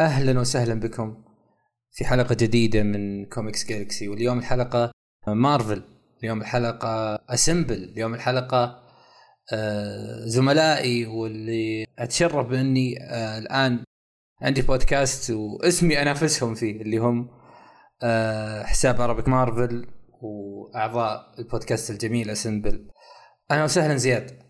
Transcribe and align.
أهلا 0.00 0.40
وسهلا 0.40 0.80
بكم 0.80 1.24
في 1.92 2.04
حلقة 2.04 2.34
جديدة 2.34 2.82
من 2.82 3.24
Comics 3.26 3.68
Galaxy 3.68 4.08
واليوم 4.08 4.38
الحلقة 4.38 4.90
مارفل 5.26 5.82
اليوم 6.22 6.40
الحلقة 6.40 7.14
Assemble 7.28 7.84
اليوم 7.84 8.14
الحلقة 8.14 8.82
آه، 9.52 10.24
زملائي 10.26 11.06
واللي 11.06 11.86
أتشرف 11.98 12.46
بأني 12.46 13.02
آه، 13.02 13.38
الآن 13.38 13.84
عندي 14.42 14.62
بودكاست 14.62 15.30
واسمي 15.30 16.02
انافسهم 16.02 16.54
فيه 16.54 16.82
اللي 16.82 16.98
هم 16.98 17.30
آه، 18.02 18.62
حساب 18.62 19.00
Arabic 19.00 19.28
Marvel 19.28 19.86
وأعضاء 20.20 21.34
البودكاست 21.38 21.90
الجميل 21.90 22.30
Assemble 22.30 22.90
أهلا 23.50 23.64
وسهلا 23.64 23.96
زياد. 23.96 24.42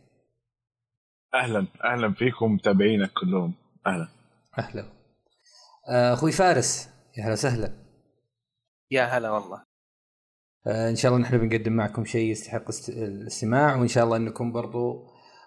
أهلا 1.34 1.66
أهلا 1.84 2.12
فيكم 2.12 2.52
متابعينك 2.52 3.10
كلهم. 3.12 3.54
أهلا. 3.86 4.08
أهلا. 4.58 4.99
أخوي 5.90 6.32
فارس. 6.32 6.88
يا 7.18 7.24
هلا 7.24 7.32
وسهلا. 7.32 7.72
يا 8.90 9.02
هلا 9.04 9.30
والله. 9.30 9.62
آه، 10.66 10.90
إن 10.90 10.96
شاء 10.96 11.12
الله 11.12 11.22
نحن 11.22 11.38
بنقدم 11.38 11.72
معكم 11.72 12.04
شيء 12.04 12.30
يستحق 12.30 12.64
الاستماع 12.88 13.76
وإن 13.76 13.88
شاء 13.88 14.04
الله 14.04 14.16
إنكم 14.16 14.52
برضو 14.52 15.06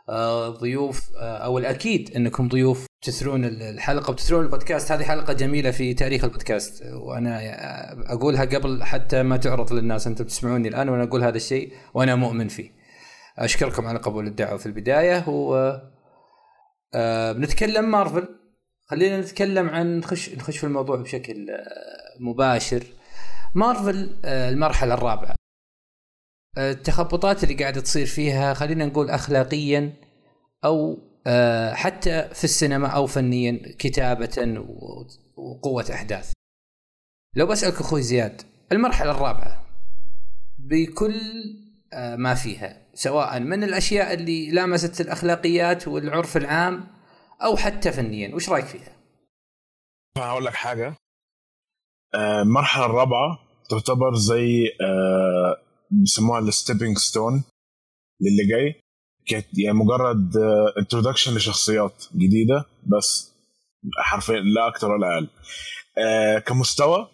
آه، 0.10 0.50
ضيوف 0.50 1.12
أو 1.18 1.58
الأكيد 1.58 2.16
إنكم 2.16 2.48
ضيوف 2.48 2.86
تثرون 3.02 3.46
الحلقة 3.46 4.12
وتثرون 4.12 4.46
البودكاست. 4.46 4.92
هذه 4.92 5.04
حلقة 5.04 5.34
جميلة 5.34 5.72
في 5.72 5.94
تاريخ 5.94 6.24
البودكاست. 6.24 6.84
وأنا 6.84 7.40
أقولها 8.14 8.46
قبل 8.46 8.84
حتى 8.84 9.24
ما 9.24 9.38
تعرض 9.38 9.74
للناس 9.74 10.08
أنتم 10.08 10.26
تسمعوني 10.26 10.68
الآن 10.68 10.90
وأنا 10.90 11.04
أقول 11.04 11.24
هذا 11.24 11.38
الشيء 11.38 11.74
وأنا 11.94 12.16
مؤمن 12.16 12.48
فيه. 12.48 12.72
أشكركم 13.38 13.88
على 13.88 14.00
قبول 14.00 14.28
الدعوة 14.28 14.58
في 14.58 14.66
البداية 14.66 15.30
و 15.30 15.74
بنتكلم 17.34 17.92
مارفل. 17.92 18.43
خلينا 18.86 19.22
نتكلم 19.22 19.70
عن 19.70 19.98
نخش 19.98 20.30
نخش 20.30 20.58
في 20.58 20.64
الموضوع 20.64 20.96
بشكل 20.96 21.50
آه، 21.50 22.20
مباشر. 22.20 22.84
مارفل 23.56 24.10
آه، 24.26 24.50
المرحلة 24.50 24.94
الرابعة. 24.94 25.36
آه، 26.58 26.72
التخبطات 26.72 27.44
اللي 27.44 27.56
قاعدة 27.56 27.82
تصير 27.82 28.06
فيها 28.06 28.54
خلينا 28.54 28.86
نقول 28.86 29.10
اخلاقيا 29.10 29.94
أو 30.66 30.98
حتى 31.74 32.30
في 32.34 32.44
السينما 32.44 32.88
أو 32.88 33.08
فنيا 33.08 33.62
كتابة 33.80 34.66
وقوة 35.38 35.86
أحداث. 35.94 36.32
لو 37.36 37.46
بسالك 37.46 37.74
أخوي 37.74 38.02
زياد 38.02 38.42
المرحلة 38.72 39.12
الرابعة 39.12 39.66
بكل 40.60 41.16
ما 41.94 42.34
فيها 42.34 42.78
سواء 42.94 43.40
من 43.40 43.64
الأشياء 43.64 44.14
اللي 44.14 44.52
لامست 44.52 45.02
الأخلاقيات 45.02 45.88
والعرف 45.88 46.38
العام 46.38 46.88
أو 47.44 47.58
حتى 47.58 47.92
فنيا. 47.92 48.36
وش 48.36 48.50
رأيك 48.50 48.66
فيها؟ 48.66 48.96
هقول 50.18 50.46
لك 50.46 50.54
حاجة. 50.54 50.96
آه، 52.16 52.42
المرحلة 52.42 52.86
الرابعة 52.86 53.40
تعتبر 53.70 54.16
زي 54.16 54.68
آه، 54.82 55.58
بيسموها 55.92 56.40
ال 56.40 56.46
stepping 56.46 56.98
stone 56.98 57.44
للي 58.22 58.46
جاي. 58.50 58.82
كانت 59.28 59.46
يعني 59.58 59.78
مجرد 59.78 60.38
introduction 60.78 61.32
آه، 61.32 61.38
لشخصيات 61.38 62.04
جديدة 62.16 62.66
بس 62.98 63.34
حرفيا 63.98 64.40
لا 64.40 64.68
أكثر 64.68 64.92
ولا 64.92 65.08
أقل. 65.16 65.30
كمستوى 66.40 67.10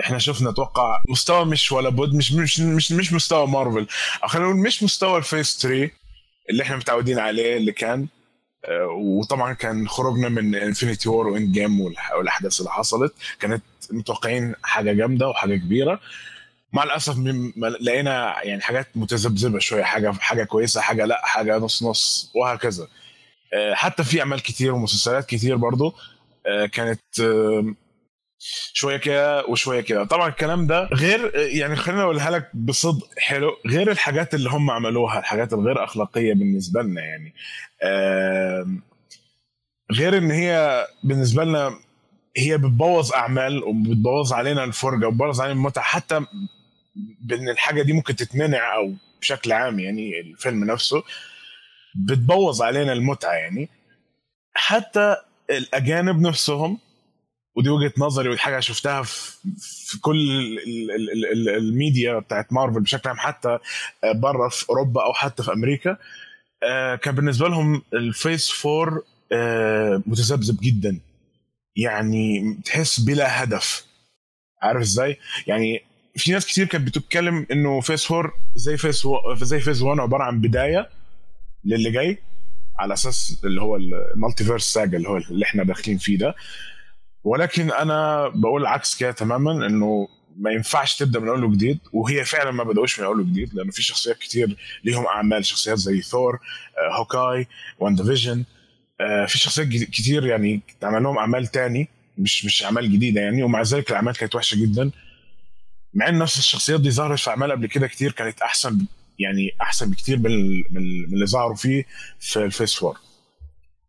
إحنا 0.00 0.18
شفنا 0.18 0.50
أتوقع 0.50 1.02
مستوى 1.08 1.44
مش 1.44 1.72
ولا 1.72 1.88
بد 1.88 2.14
مش 2.14 2.32
مش 2.32 2.60
مش, 2.60 2.92
مش 2.92 3.12
مستوى 3.12 3.46
مارفل 3.46 3.86
أو 4.22 4.28
خلينا 4.28 4.48
نقول 4.48 4.60
مش 4.62 4.82
مستوى 4.82 5.18
ال 5.18 5.25
phase 5.25 5.60
3 5.62 5.90
اللي 6.50 6.62
إحنا 6.62 6.76
متعودين 6.76 7.18
عليه 7.18 7.56
اللي 7.56 7.72
كان. 7.72 8.08
وطبعا 8.96 9.52
كان 9.52 9.88
خروجنا 9.88 10.28
من 10.28 10.54
Infinity 10.54 11.08
War 11.08 11.26
و 11.28 11.52
Endgame 11.52 11.80
والأحداث 11.80 12.60
اللي 12.60 12.70
حصلت. 12.70 13.14
كانت 13.40 13.62
متوقعين 13.90 14.54
حاجة 14.62 14.92
جامدة 14.92 15.28
وحاجة 15.28 15.56
كبيرة. 15.56 16.00
مع 16.72 16.82
الأسف 16.82 17.18
لقينا 17.80 18.42
يعني 18.42 18.60
حاجات 18.62 18.88
متذبذبة 18.94 19.58
شوية 19.58 19.82
حاجة 19.82 20.12
حاجة 20.12 20.44
كويسة 20.44 20.80
حاجة 20.80 21.04
لأ 21.04 21.20
حاجة 21.26 21.58
نص 21.58 21.82
نص 21.82 22.32
وهكذا. 22.34 22.88
آه، 23.54 23.74
حتى 23.74 24.04
في 24.04 24.20
أعمال 24.20 24.42
كتير 24.42 24.74
ومسلسلات 24.74 25.26
كتير 25.26 25.56
برضو 25.56 25.94
آه، 26.46 26.66
كانت 26.66 27.00
شوية 28.72 28.96
كده 28.96 29.44
وشوية 29.46 29.80
كده. 29.80 30.04
طبعا 30.04 30.28
الكلام 30.28 30.66
ده 30.66 30.84
غير 30.84 31.32
يعني 31.36 31.76
خلينا 31.76 32.02
أقولها 32.02 32.30
لك 32.30 32.50
بصدق 32.56 33.08
حلو 33.18 33.56
غير 33.66 33.90
الحاجات 33.90 34.34
اللي 34.34 34.50
هم 34.50 34.70
عملوها 34.70 35.18
الحاجات 35.18 35.52
الغير 35.52 35.84
أخلاقية 35.84 36.34
بالنسبة 36.34 36.82
لنا 36.82 37.00
يعني. 37.00 37.34
غير 39.92 40.18
إن 40.18 40.30
هي 40.30 40.86
بالنسبة 41.04 41.44
لنا 41.44 41.78
هي 42.36 42.58
بتبوظ 42.58 43.12
أعمال 43.12 43.64
وبتبوظ 43.64 44.32
علينا 44.32 44.64
الفرجة 44.64 45.06
وبتبوظ 45.06 45.40
علينا 45.40 45.58
المتعة. 45.58 45.84
حتى 45.84 46.20
بإن 47.20 47.48
الحاجة 47.48 47.82
دي 47.82 47.92
ممكن 47.92 48.16
تتمنع 48.16 48.74
أو 48.76 48.94
بشكل 49.20 49.52
عام 49.52 49.78
يعني 49.78 50.20
الفيلم 50.20 50.64
نفسه 50.64 51.02
بتبوظ 51.94 52.62
علينا 52.62 52.92
المتعة 52.92 53.32
يعني. 53.32 53.68
حتى 54.54 55.16
الأجانب 55.50 56.20
نفسهم 56.20 56.78
ودي 57.54 57.68
وجهة 57.68 57.92
نظري 57.98 58.28
ودي 58.28 58.38
حاجة 58.38 58.60
شفتها 58.60 59.02
في, 59.02 60.00
كل 60.00 60.16
ال 60.66 60.90
ال 60.90 61.26
ال 61.32 61.48
الميديا 61.48 62.18
بتاعت 62.18 62.52
مارفل 62.52 62.80
بشكل 62.80 63.08
عام 63.08 63.18
حتى 63.18 63.58
بره 64.14 64.48
في 64.48 64.68
أوروبا 64.70 65.04
أو 65.04 65.12
حتى 65.12 65.42
في 65.42 65.52
أمريكا. 65.52 65.96
آه، 66.62 66.96
كان 66.96 67.14
بالنسبة 67.14 67.48
لهم 67.48 67.82
الفيس 67.94 68.66
4 68.66 69.02
آه، 69.32 70.02
متذبذب 70.06 70.58
جدا. 70.62 71.00
يعني 71.76 72.54
تحس 72.64 73.00
بلا 73.00 73.42
هدف. 73.42 73.86
عارف 74.62 74.80
إزاي؟ 74.80 75.16
يعني 75.46 75.82
في 76.16 76.32
ناس 76.32 76.46
كتير 76.46 76.66
كانت 76.66 76.86
بتتكلم 76.86 77.46
إنه 77.52 77.80
phase 77.80 78.12
4 78.12 78.32
زي 78.56 78.76
phase 78.76 79.06
و... 79.06 79.34
زي 79.34 79.60
phase 79.60 79.82
1 79.82 80.00
عبارة 80.00 80.22
عن 80.22 80.40
بداية 80.40 80.88
للي 81.64 81.90
جاي 81.90 82.18
على 82.78 82.94
أساس 82.94 83.40
اللي 83.44 83.62
هو 83.62 83.76
ال 83.76 84.44
Multiverse 84.44 84.72
Saga 84.72 84.96
اللي 84.96 85.08
هو 85.08 85.16
اللي 85.16 85.44
إحنا 85.44 85.64
داخلين 85.64 85.98
فيه 85.98 86.18
ده. 86.18 86.34
ولكن 87.24 87.70
أنا 87.70 88.28
بقول 88.28 88.66
عكس 88.66 88.96
كده 88.96 89.12
تماما 89.12 89.66
إنه 89.66 90.08
ما 90.36 90.50
ينفعش 90.50 90.96
تبدأ 90.96 91.20
من 91.20 91.28
أول 91.28 91.44
وجديد 91.44 91.78
وهي 91.92 92.24
فعلا 92.24 92.50
ما 92.50 92.64
بدأوش 92.64 93.00
من 93.00 93.06
أول 93.06 93.20
وجديد 93.20 93.54
لأنه 93.54 93.70
في 93.70 93.82
شخصيات 93.82 94.18
كتير 94.18 94.56
ليهم 94.84 95.06
أعمال 95.06 95.44
شخصيات 95.44 95.78
زي 95.78 96.02
ثور 96.02 96.34
آه، 96.34 96.98
Hawkeye 96.98 97.46
WandaVision 97.78 98.44
آه، 99.00 99.26
في 99.26 99.38
شخصيات 99.38 99.68
كتير 99.68 100.26
يعني 100.26 100.60
اتعمل 100.78 101.02
لهم 101.02 101.18
أعمال 101.18 101.46
تاني 101.46 101.88
مش 102.18 102.44
مش 102.44 102.64
أعمال 102.64 102.92
جديدة 102.92 103.20
يعني 103.20 103.42
ومع 103.42 103.62
ذلك 103.62 103.90
الأعمال 103.90 104.16
كانت 104.16 104.34
وحشة 104.34 104.56
جدا. 104.62 104.90
مع 105.94 106.08
إن 106.08 106.18
نفس 106.18 106.38
الشخصيات 106.38 106.80
دي 106.80 106.90
ظهرت 106.90 107.18
في 107.18 107.30
أعمال 107.30 107.52
قبل 107.52 107.66
كده 107.66 107.86
كتير 107.86 108.12
كانت 108.12 108.42
أحسن 108.42 108.86
يعني 109.18 109.50
أحسن 109.60 109.90
بكتير 109.90 110.18
من 110.18 110.32
اللي 111.12 111.26
ظهروا 111.26 111.54
فيه 111.54 111.84
في 112.20 112.44
ال 112.44 112.49
phase 112.49 112.74
four 112.74 112.98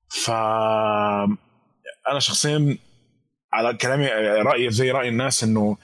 ف 0.09 0.29
أنا 2.11 2.19
شخصيا 2.19 2.77
على 3.53 3.73
كلامي 3.73 4.07
رايي 4.41 4.71
زي 4.71 4.91
رأي 4.91 5.09
الناس 5.09 5.43
إنه 5.43 5.77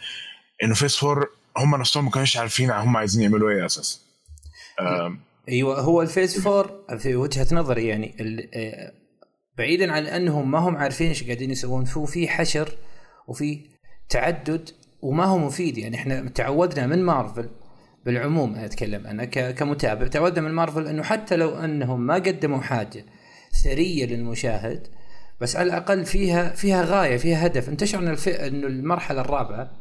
إنه 0.63 0.74
phase 0.74 0.96
four 0.96 1.30
هم 1.57 1.75
نفسهم 1.75 2.06
ما 2.06 2.12
كانوش 2.12 2.38
عارفين 2.38 2.72
هم 2.72 2.97
عايزين 2.97 3.24
يعملوا 3.24 3.50
إيه 3.50 3.66
أساسا. 3.66 4.00
أيوه 5.50 5.79
هو 5.79 6.02
ال 6.02 6.08
phase 6.08 6.40
four 6.40 6.72
في 6.97 7.16
وجهة 7.16 7.47
نظري 7.52 7.88
يعني 7.88 8.16
آه، 8.53 8.94
بعيدا 9.58 9.91
عن 9.91 10.06
أنهم 10.06 10.52
ما 10.52 10.59
هم 10.59 10.78
عارفين 10.78 11.08
إيش 11.08 11.24
قاعدين 11.24 11.52
يسوون 11.52 11.85
فيه 11.85 12.06
في 12.06 12.28
حشر 12.28 12.78
وفي 13.28 13.62
تعدد 14.09 14.69
وما 15.02 15.25
هو 15.25 15.38
مفيد. 15.38 15.78
يعني 15.78 15.96
إحنا 15.96 16.29
تعودنا 16.29 16.88
من 16.88 17.03
مارفل 17.03 17.50
بالعموم 18.06 18.56
أنا 18.56 18.66
أتكلم 18.66 19.08
أنا 19.08 19.25
كمتابع 19.25 20.08
تعودنا 20.08 20.41
من 20.47 20.53
مارفل 20.53 20.88
إنه 20.88 21.03
حتى 21.03 21.35
لو 21.35 21.50
أنهم 21.50 22.02
ما 22.02 22.13
قدموا 22.13 22.62
حاجة 22.62 23.06
ثرية 23.63 24.06
للمشاهد 24.06 24.88
بس 25.42 25.56
على 25.56 25.68
الأقل 25.68 26.06
فيها 26.06 26.50
فيها 26.50 26.86
غاية 26.86 27.18
فيها 27.18 27.46
هدف. 27.46 27.70
أنت 27.70 27.80
تشعر 27.80 28.02
إنه 28.28 28.68
المرحلة 28.68 29.22
الرابعة 29.22 29.72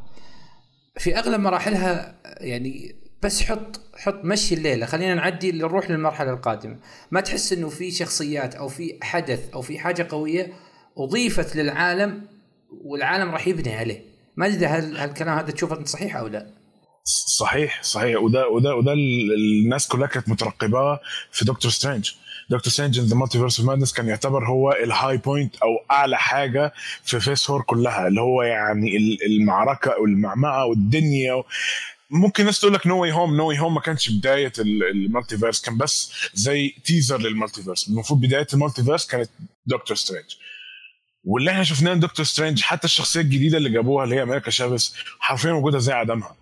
في 0.99 1.19
أغلب 1.19 1.40
مراحلها 1.40 2.14
يعني 2.25 2.94
بس 3.22 3.43
حط 3.43 3.81
حط 3.96 4.25
مشي 4.25 4.55
الليلة. 4.55 4.87
خلينا 4.87 5.14
نعدي 5.14 5.52
نروح 5.52 5.90
للمرحلة 5.90 6.31
القادمة. 6.31 6.76
ما 7.10 7.20
تحس 7.20 7.52
إنه 7.52 7.69
في 7.69 7.90
شخصيات 7.90 8.55
أو 8.55 8.69
في 8.69 8.99
حدث 9.02 9.50
أو 9.55 9.62
في 9.62 9.78
حاجة 9.78 10.06
قوية 10.10 10.52
أضيفت 10.96 11.56
للعالم 11.56 12.22
والعالم 12.84 13.31
راح 13.31 13.49
يبني 13.49 13.76
عليه. 13.76 14.02
ما 14.37 14.46
أدري 14.46 14.66
هل 14.66 14.96
هالكلام 14.96 15.38
هذا 15.38 15.50
تشوفه 15.50 15.84
صحيح 15.84 16.16
أو 16.16 16.26
لا. 16.26 16.46
صحيح 17.38 17.82
صحيح. 17.82 18.20
وده 18.20 18.49
وده 18.49 18.75
وده 18.75 18.93
الناس 18.93 19.88
كلها 19.88 20.06
كانت 20.06 20.28
مترقباه 20.28 21.00
في 21.32 21.44
دكتور 21.44 21.70
سترينج 21.70 22.12
Doctor 22.50 22.72
Strange 22.72 22.98
in 22.98 23.04
the 23.04 23.16
Multiverse 23.16 23.60
of 23.60 23.69
Madness 23.69 23.92
كان 23.92 24.08
يعتبر 24.08 24.46
هو 24.48 24.72
ال 24.72 25.16
high 25.16 25.34
point 25.34 25.56
أو 25.56 25.68
أعلى 25.90 26.18
حاجة 26.18 26.72
في 27.04 27.20
Phase 27.20 27.50
Four 27.50 27.62
كلها 27.62 28.06
اللي 28.06 28.20
هو 28.20 28.42
يعني 28.42 28.96
المعركة 29.26 30.00
والمعمعة 30.00 30.66
والدنيا. 30.66 31.42
ممكن 32.10 32.42
الناس 32.42 32.60
تقول 32.60 32.74
لك 32.74 32.86
No 32.86 33.02
Way 33.02 33.12
Home 33.12 33.36
No 33.36 33.48
Way 33.48 33.58
Home 33.58 33.75
ما 33.74 33.80
كانش 33.80 34.10
بداية 34.10 34.52
ال 34.60 34.70
multiverse 34.70 35.60
كان 35.60 35.76
بس 35.78 36.12
زي 36.34 36.68
teaser 36.69 37.19
لل 37.20 37.32
multiverse 37.32 37.88
المفروض 37.88 38.20
بداية 38.20 38.46
ال 38.54 38.59
multiverse 38.59 39.06
كانت 39.06 39.30
دكتور 39.66 39.96
سترينج 39.96 40.24
واللي 41.24 41.50
إحنا 41.50 41.62
شفناه 41.64 41.94
دكتور 41.94 42.24
سترينج 42.26 42.62
حتى 42.62 42.84
الشخصية 42.84 43.20
الجديدة 43.20 43.58
اللي 43.58 43.70
جابوها 43.70 44.04
اللي 44.04 44.16
هي 44.16 44.22
أمريكا 44.22 44.50
شافيس 44.50 44.94
حرفيا 45.18 45.52
موجودة 45.52 45.78
زي 45.78 45.92
عدمها 45.92 46.36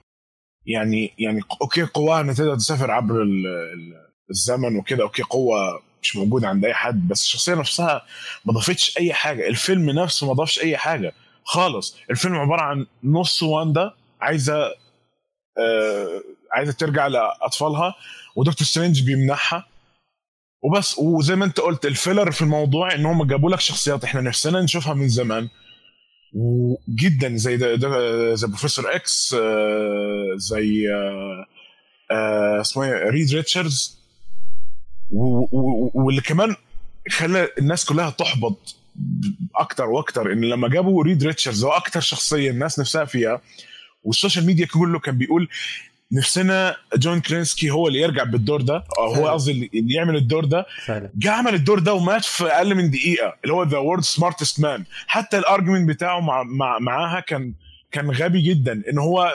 يعني 0.66 1.12
يعني 1.18 1.40
okay 1.62 1.82
قواها 1.82 2.20
إنها 2.20 2.34
تقدر 2.34 2.54
تسافر 2.56 2.90
عبر 2.90 3.22
ال- 3.22 3.46
ال- 3.46 4.06
الزمن 4.30 4.76
وكده 4.76 5.02
okay 5.02 5.22
قوة 5.22 5.82
مش 6.06 6.16
موجوده 6.16 6.48
عند 6.48 6.64
أي 6.64 6.74
حد 6.74 7.08
بس 7.08 7.22
الشخصية 7.22 7.54
نفسها 7.54 8.02
ما 8.44 8.52
ضافتش 8.52 8.98
أي 8.98 9.12
حاجة. 9.12 9.48
الفيلم 9.48 9.90
نفسه 9.90 10.26
ما 10.26 10.32
ضافش 10.32 10.60
أي 10.60 10.76
حاجة. 10.76 11.12
خالص. 11.44 11.96
الفيلم 12.10 12.34
عبارة 12.34 12.60
عن 12.62 12.86
نص 13.04 13.42
واندا 13.42 13.92
عايزة 14.20 14.64
آه 15.58 16.22
عايزة 16.52 16.72
ترجع 16.72 17.06
لأطفالها 17.06 17.94
ودكتور 18.36 18.66
سترينج 18.66 19.02
بيمنعها 19.02 19.66
وبس. 20.62 20.98
وزي 20.98 21.36
ما 21.36 21.44
أنت 21.44 21.60
قلت 21.60 21.86
ال 21.86 21.93
filler 21.93 22.30
في 22.30 22.42
الموضوع 22.42 22.94
إن 22.94 23.06
هم 23.06 23.24
جابوا 23.26 23.50
لك 23.50 23.60
شخصيات 23.60 24.04
إحنا 24.04 24.20
نفسنا 24.20 24.60
نشوفها 24.60 24.94
من 24.94 25.08
زمان. 25.08 25.48
وجدا 26.34 27.36
زي 27.36 27.56
ده, 27.56 27.74
ده 27.74 28.34
زي 28.34 28.46
Professor 28.46 28.94
X 28.96 29.34
آه، 29.40 30.34
زي 30.36 30.94
آه، 30.94 31.46
آه، 32.10 32.60
اسمه 32.60 32.84
إيه؟ 32.84 33.10
ريد 33.10 33.34
ريتشاردز. 33.34 34.05
واللي 35.12 36.20
كمان 36.20 36.56
خلى 37.10 37.48
الناس 37.58 37.84
كلها 37.84 38.10
تحبط 38.10 38.76
أكتر 39.56 39.84
وأكتر 39.84 40.32
إن 40.32 40.40
لما 40.40 40.68
جابوا 40.68 41.02
ريد 41.04 41.24
ريتشاردز 41.24 41.64
هو 41.64 41.70
أكتر 41.70 42.00
شخصية 42.00 42.50
الناس 42.50 42.78
نفسها 42.80 43.04
فيها 43.04 43.40
وال 44.04 44.15
social 44.15 44.46
media 44.46 44.66
كله 44.66 44.98
كان 44.98 45.18
بيقول 45.18 45.48
نفسنا 46.12 46.76
جون 46.96 47.20
كرينسكي 47.20 47.70
هو 47.70 47.88
اللي 47.88 47.98
يرجع 48.00 48.24
بالدور 48.24 48.60
ده 48.62 48.84
أو 48.98 49.04
هو. 49.14 49.28
قصدي 49.28 49.52
اللي- 49.52 49.94
يعمل 49.94 50.16
الدور 50.16 50.44
ده. 50.44 50.66
جه 51.16 51.30
عمل 51.30 51.54
الدور 51.54 51.78
ده 51.78 51.94
ومات 51.94 52.24
في 52.24 52.44
أقل 52.46 52.74
من 52.74 52.90
دقيقة 52.90 53.34
اللي 53.44 53.54
هو 53.54 53.62
the 53.62 53.78
world 53.78 54.02
smartest 54.02 54.60
man 54.60 54.84
حتى 55.06 55.38
ال 55.38 55.44
argument 55.44 55.88
بتاعه 55.88 56.20
مع 56.20 56.42
مع 56.42 56.78
معاها 56.78 57.20
كان 57.20 57.52
كان 57.92 58.10
غبي 58.10 58.40
جدا 58.40 58.82
إن 58.90 58.98
هو 58.98 59.32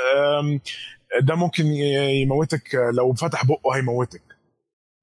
ده 1.22 1.36
ممكن 1.36 1.66
يموتك 1.66 2.76
لو 2.94 3.14
فتح 3.14 3.46
بقه 3.46 3.76
هيموتك. 3.76 4.22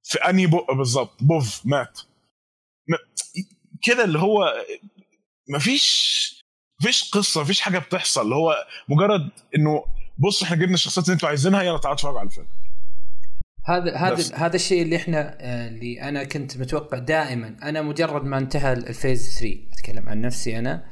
في 0.09 0.19
أنهي 0.19 0.47
بق 0.47 0.73
بالظبط 0.73 1.23
بوف 1.23 1.61
مات. 1.67 2.01
كده 3.83 4.05
اللي 4.05 4.19
هو 4.19 4.55
مفيش 5.49 6.19
مفيش 6.83 7.11
قصة 7.11 7.41
مفيش 7.41 7.61
حاجة 7.61 7.79
بتحصل. 7.79 8.23
اللي 8.23 8.35
هو 8.35 8.55
مجرد 8.89 9.31
إنه 9.57 9.85
بص 10.19 10.43
إحنا 10.43 10.57
جبنا 10.57 10.75
الشخصيات 10.75 11.05
اللي 11.07 11.15
أنتوا 11.15 11.29
عايزينها 11.29 11.63
يلا 11.63 11.79
تعالوا 11.79 11.95
اتفرجوا 11.97 12.19
على 12.19 12.27
الفيلم. 12.29 12.47
هذا. 13.67 13.97
هذا 13.97 14.35
هذا 14.37 14.57
الشيء 14.57 14.83
اللي 14.83 14.97
إحنا 14.97 15.37
آه، 15.41 15.69
اللي 15.69 16.03
أنا 16.03 16.25
كنت 16.25 16.57
متوقع 16.57 16.99
دائما. 16.99 17.57
أنا 17.63 17.83
مجرد 17.83 18.25
ما 18.25 18.39
انتهى 18.39 18.73
الفيز 18.73 19.39
3 19.39 19.59
أتكلم 19.73 20.09
عن 20.09 20.21
نفسي 20.21 20.59
أنا. 20.59 20.85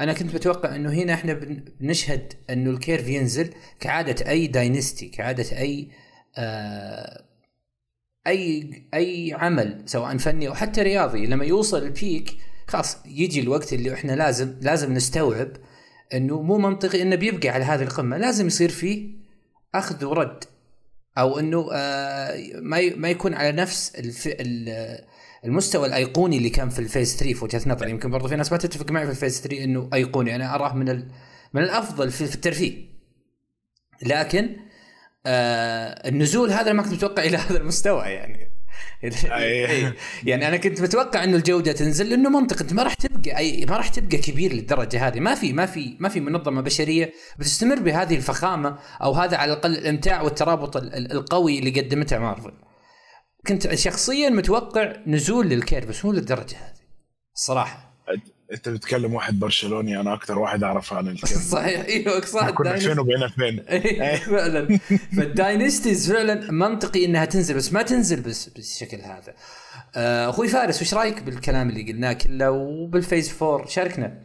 أنا 0.00 0.12
كنت 0.12 0.34
متوقع 0.34 0.74
إنه 0.76 0.92
هنا 0.92 1.14
إحنا 1.14 1.32
بن- 1.32 1.64
بنشهد 1.80 2.32
إنه 2.50 2.70
ال 2.70 2.76
curve 2.76 3.08
ينزل 3.08 3.54
كعادة 3.80 4.30
أي 4.30 4.46
dynasty 4.46 5.08
كعادة 5.08 5.58
أي 5.58 5.88
آه 6.36 7.24
أي 8.28 8.70
أي 8.94 9.32
عمل 9.38 9.82
سواء 9.86 10.16
فني 10.16 10.48
أو 10.48 10.54
حتى 10.54 10.82
رياضي 10.82 11.26
لما 11.26 11.44
يوصل 11.44 11.82
ال 11.82 11.93
peak 11.93 12.36
خلاص 12.68 12.96
يجي 13.06 13.40
الوقت 13.40 13.72
اللي 13.72 13.94
إحنا 13.94 14.12
لازم 14.12 14.54
لازم 14.60 14.92
نستوعب 14.94 15.48
إنه 16.14 16.42
مو 16.42 16.58
منطقي 16.58 17.02
إنه 17.02 17.16
بيبقى 17.16 17.48
على 17.48 17.64
هذه 17.64 17.82
القمة. 17.82 18.16
لازم 18.16 18.46
يصير 18.46 18.68
فيه 18.68 19.08
أخذ 19.74 20.04
ورد 20.04 20.44
أو 21.18 21.38
إنه 21.38 21.68
آه 21.72 22.40
ما 22.60 22.96
ما 22.96 23.08
يكون 23.10 23.34
على 23.34 23.52
نفس 23.52 23.94
الف... 23.94 24.26
ال- 24.26 25.04
المستوى 25.44 25.86
الأيقوني 25.86 26.36
اللي 26.38 26.50
كان 26.50 26.68
في 26.68 26.78
الفيز 26.78 27.16
3 27.16 27.34
في 27.34 27.44
وجهة 27.44 27.62
نظري. 27.66 27.90
يمكن 27.90 28.10
برضو 28.10 28.28
في 28.28 28.36
ناس 28.36 28.52
ما 28.52 28.58
تتفق 28.58 28.90
معي 28.90 29.04
في 29.04 29.10
ال 29.10 29.15
phase 29.15 29.40
3 29.40 29.64
إنه 29.64 29.88
أيقوني. 29.94 30.34
أنا 30.34 30.54
أراه 30.54 30.74
من 30.74 30.88
ال... 30.88 31.08
من 31.54 31.62
الأفضل 31.62 32.10
في 32.10 32.34
الترفيه. 32.34 32.88
لكن 34.02 34.56
آه 35.26 36.08
النزول 36.08 36.50
هذا 36.50 36.72
ما 36.72 36.82
كنت 36.82 36.92
متوقع 36.92 37.22
إلى 37.24 37.36
هذا 37.36 37.56
المستوى 37.56 38.02
يعني. 38.06 38.50
إيه. 39.24 39.94
يعني 40.24 40.48
أنا 40.48 40.56
كنت 40.56 40.80
متوقع 40.80 41.24
إنه 41.24 41.36
الجودة 41.36 41.72
تنزل 41.72 42.10
لأنه 42.10 42.30
منطق 42.30 42.60
انت 42.62 42.72
ما 42.72 42.82
راح 42.82 42.94
تبقى 42.94 43.36
أي 43.38 43.66
ما 43.66 43.76
راح 43.76 43.88
تبقى 43.88 44.16
كبير 44.16 44.52
للدرجة 44.52 45.06
هذه. 45.08 45.20
ما 45.20 45.34
في 45.34 45.52
ما 45.52 45.66
في 45.66 45.96
ما 46.00 46.08
في 46.08 46.20
منظمة 46.20 46.60
بشرية 46.60 47.12
بتستمر 47.38 47.78
بهذه 47.80 48.16
الفخامة 48.16 48.78
أو 49.02 49.12
هذا 49.12 49.36
على 49.36 49.52
الأقل 49.52 49.72
الإمتاع 49.78 50.22
والترابط 50.22 50.76
ال- 50.76 50.94
ال- 50.94 51.12
القوي 51.12 51.58
اللي 51.58 51.80
قدمته 51.80 52.18
مارفل. 52.18 52.52
كنت 53.46 53.74
شخصيا 53.74 54.30
متوقع 54.30 54.92
نزول 55.06 55.48
لل 55.48 55.58
curve 55.58 55.84
بس 55.84 56.04
مو 56.04 56.12
للدرجة 56.12 56.56
هذه. 56.56 56.78
الصراحه 57.34 57.87
انت 58.52 58.68
بتكلم 58.68 59.14
واحد 59.14 59.38
برشلوني 59.38 60.00
أنا 60.00 60.14
أكتر 60.14 60.38
واحد 60.38 60.62
اعرف 60.62 60.92
عن 60.92 61.08
الكلام 61.08 61.40
صحيح 61.52 61.84
أيوه 61.84 62.20
صح 62.20 62.50
كنا 62.50 62.76
فين 62.76 62.98
وبقينا 62.98 63.28
فين 63.28 63.62
فعلا. 64.16 64.78
فال 65.16 65.33
dynasties 65.33 66.12
فعلا 66.12 66.50
منطقي 66.52 67.04
إنها 67.04 67.24
تنزل 67.24 67.56
بس 67.56 67.72
ما 67.72 67.82
تنزل 67.82 68.20
بس 68.20 68.48
بالشكل 68.48 68.96
هذا. 68.96 69.34
آه، 69.96 70.30
أخوي 70.30 70.48
فارس 70.48 70.82
وش 70.82 70.94
رأيك 70.94 71.22
بالكلام 71.22 71.68
اللي 71.68 71.92
قلناه 71.92 72.12
كله 72.12 72.50
وبال 72.50 72.84
phase 72.84 73.42
4 73.42 73.66
شاركنا. 73.66 74.22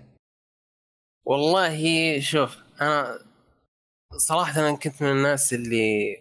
والله 1.25 2.19
شوف 2.19 2.57
أنا 2.81 3.19
صراحة 4.17 4.61
أنا 4.61 4.77
كنت 4.77 5.03
من 5.03 5.11
الناس 5.11 5.53
اللي 5.53 6.17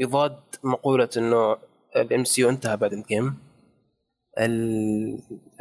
يضاد 0.00 0.38
مقولة 0.64 1.08
إنه 1.16 1.56
الام 1.96 2.24
سي 2.24 2.40
يو 2.40 2.50
انتهى 2.50 2.76
بعد 2.76 2.92
الجيم. 2.92 3.26
ال... 3.26 3.47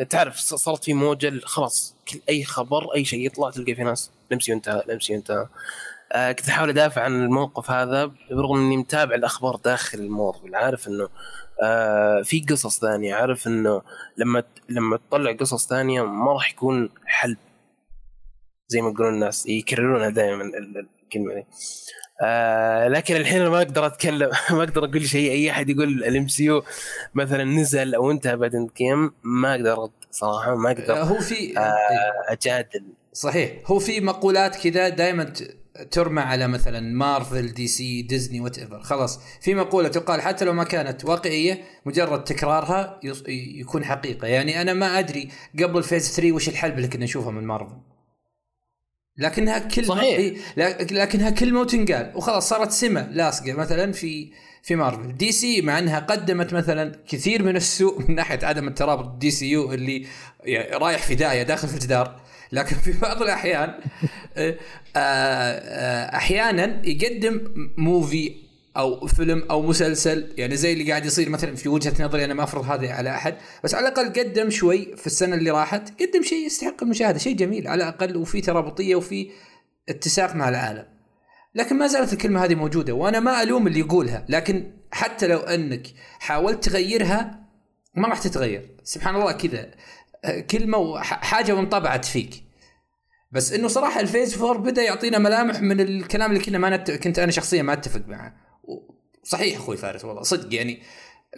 تعرف 0.09 0.37
صارت 0.39 0.83
في 0.83 0.93
موجة 0.93 1.39
خلاص 1.43 1.95
كل 2.11 2.19
أي 2.29 2.43
خبر 2.43 2.95
أي 2.95 3.05
شيء 3.05 3.25
يطلع 3.25 3.49
تلقى 3.49 3.75
في 3.75 3.83
ناس 3.83 4.11
ال 4.27 4.39
MCU 4.39 4.57
انتهى 4.57 4.79
ال 4.79 4.99
MCU 4.99 5.19
انتهى 5.19 5.47
آه 6.11 6.31
كنت 6.31 6.49
أحاول 6.49 6.69
أدافع 6.69 7.01
عن 7.01 7.23
الموقف 7.23 7.71
هذا 7.71 8.11
برغم 8.31 8.57
إني 8.57 8.77
متابع 8.77 9.15
الأخبار 9.15 9.55
داخل 9.55 9.99
المارفل 9.99 10.55
عارف 10.55 10.87
إنه 10.87 11.09
آه 11.63 12.21
في 12.21 12.39
قصص 12.49 12.79
ثانية. 12.79 13.15
عارف 13.15 13.47
إنه 13.47 13.81
لما 14.17 14.43
لما 14.69 14.97
تطلع 14.97 15.31
قصص 15.31 15.67
ثانية 15.67 16.01
ما 16.01 16.33
راح 16.33 16.51
يكون 16.51 16.89
حل. 17.05 17.37
زي 18.67 18.81
ما 18.81 18.89
يقولون 18.89 19.13
الناس 19.13 19.45
يكررونها 19.47 20.09
دائما 20.09 20.43
الكلمة 21.07 21.33
دي 21.33 21.45
آه 22.21 22.87
لكن 22.87 23.15
الحين 23.15 23.41
أنا 23.41 23.49
ما 23.49 23.57
أقدر 23.57 23.85
أتكلم 23.85 24.29
ما 24.51 24.63
أقدر 24.63 24.85
أقول 24.85 25.07
شيء. 25.07 25.31
أي 25.31 25.51
أحد 25.51 25.69
يقول 25.69 26.03
ال 26.03 26.27
MCU 26.27 26.63
مثلا 27.15 27.43
نزل 27.43 27.95
أو 27.95 28.11
انتهى 28.11 28.35
بعد 28.37 28.55
الجيم 28.55 29.11
ما 29.23 29.51
أقدر 29.55 29.81
أرد 29.81 29.91
صراحة 30.11 30.55
ما 30.55 30.69
آه، 30.69 30.73
أقدر 30.73 30.93
هو 30.93 31.19
في 31.19 31.59
آه 31.59 31.73
أجادل. 32.27 32.83
صحيح. 33.13 33.51
هو 33.65 33.79
في 33.79 34.01
مقولات 34.01 34.55
كذا 34.55 34.89
دائما 34.89 35.33
ترمى 35.91 36.21
على 36.21 36.47
مثلا 36.47 36.79
مارفل 36.79 37.53
دي 37.53 37.67
سي 37.67 38.01
ديزني 38.01 38.39
whatever 38.41 38.81
خلاص. 38.81 39.19
في 39.41 39.55
مقولة 39.55 39.87
تقال 39.87 40.21
حتى 40.21 40.45
لو 40.45 40.53
ما 40.53 40.63
كانت 40.63 41.05
واقعية 41.05 41.61
مجرد 41.85 42.23
تكرارها 42.23 42.99
يكون 43.59 43.85
حقيقة. 43.85 44.27
يعني 44.27 44.61
أنا 44.61 44.73
ما 44.73 44.99
أدري 44.99 45.29
قبل 45.63 45.83
phase 45.83 46.15
3 46.15 46.31
وش 46.31 46.49
الحلب 46.49 46.77
اللي 46.77 46.87
كنا 46.87 47.03
نشوفه 47.03 47.31
من 47.31 47.43
مارفل. 47.43 47.75
لكنها 49.17 49.59
كلمه 49.59 49.87
صحيح. 49.87 50.17
إيه، 50.17 50.37
لك- 50.57 50.93
لكنها 50.93 51.29
كلمه 51.29 51.59
وتنقال 51.59 52.11
وخلاص 52.15 52.49
صارت 52.49 52.71
سمة 52.71 53.07
لاصقة 53.11 53.53
مثلا 53.53 53.91
في 53.91 54.31
في 54.63 54.75
مارفل. 54.75 55.17
دي 55.17 55.31
سي 55.31 55.61
مع 55.61 55.79
إنها 55.79 55.99
قدمت 55.99 56.53
مثلا 56.53 56.91
كثير 57.09 57.43
من 57.43 57.55
السوء 57.55 57.99
من 58.09 58.15
ناحية 58.15 58.39
عدم 58.43 58.67
الترابط 58.67 59.17
DCU 59.17 59.73
اللي 59.73 60.05
يعني 60.43 60.75
رايح 60.77 61.01
في 61.03 61.15
داهية 61.15 61.43
داخل 61.43 61.67
في 61.67 61.73
الجدار. 61.73 62.19
لكن 62.51 62.75
في 62.75 62.91
بعض 63.01 63.21
الأحيان 63.21 63.73
آه، 64.37 64.57
آه، 64.95 66.15
أحيانا 66.17 66.81
يقدم 66.85 67.41
movie 67.77 68.35
أو 68.77 69.07
فيلم 69.07 69.43
أو 69.51 69.61
مسلسل 69.61 70.33
يعني 70.37 70.55
زي 70.55 70.73
اللي 70.73 70.89
قاعد 70.89 71.05
يصير 71.05 71.29
مثلا 71.29 71.55
في 71.55 71.69
وجهة 71.69 72.03
نظري 72.03 72.25
أنا 72.25 72.33
ما 72.33 72.43
أفرض 72.43 72.65
هذا 72.65 72.91
على 72.93 73.09
أحد 73.09 73.35
بس 73.63 73.75
على 73.75 73.87
الأقل 73.87 74.09
قدم 74.09 74.49
شوي 74.49 74.95
في 74.95 75.07
السنة 75.07 75.35
اللي 75.35 75.51
راحت 75.51 76.01
قدم 76.01 76.23
شيء 76.23 76.45
يستحق 76.45 76.83
المشاهدة 76.83 77.17
شيء 77.17 77.35
جميل 77.35 77.67
على 77.67 77.83
الأقل 77.83 78.17
وفي 78.17 78.41
ترابطية 78.41 78.95
وفي 78.95 79.31
اتساق 79.89 80.35
مع 80.35 80.49
العالم. 80.49 80.85
لكن 81.55 81.75
ما 81.77 81.87
زالت 81.87 82.13
الكلمة 82.13 82.43
هذه 82.43 82.55
موجودة 82.55 82.93
وأنا 82.93 83.19
ما 83.19 83.43
ألوم 83.43 83.67
اللي 83.67 83.79
يقولها 83.79 84.25
لكن 84.29 84.71
حتى 84.91 85.27
لو 85.27 85.37
أنك 85.37 85.87
حاولت 86.19 86.69
تغيرها 86.69 87.39
ما 87.95 88.07
راح 88.07 88.19
تتغير. 88.19 88.75
سبحان 88.83 89.15
الله 89.15 89.31
كذا 89.31 89.71
كلمة 90.41 90.77
وحاجه 90.77 91.53
وانطبعت 91.55 92.05
فيك. 92.05 92.43
بس 93.31 93.53
إنه 93.53 93.67
صراحة 93.67 93.99
الفيز 93.99 94.41
4 94.41 94.57
بدأ 94.57 94.81
يعطينا 94.81 95.17
ملامح 95.17 95.61
من 95.61 95.81
الكلام 95.81 96.31
اللي 96.31 96.43
كنا 96.43 96.57
ما 96.57 96.77
نت... 96.77 96.91
كنت 96.91 97.19
أنا 97.19 97.31
شخصيا 97.31 97.61
ما 97.61 97.73
أتفق 97.73 98.01
معه. 98.07 98.46
صحيح 99.23 99.57
أخوي 99.57 99.77
فارس 99.77 100.05
والله 100.05 100.21
صدق 100.23 100.55
يعني 100.55 100.83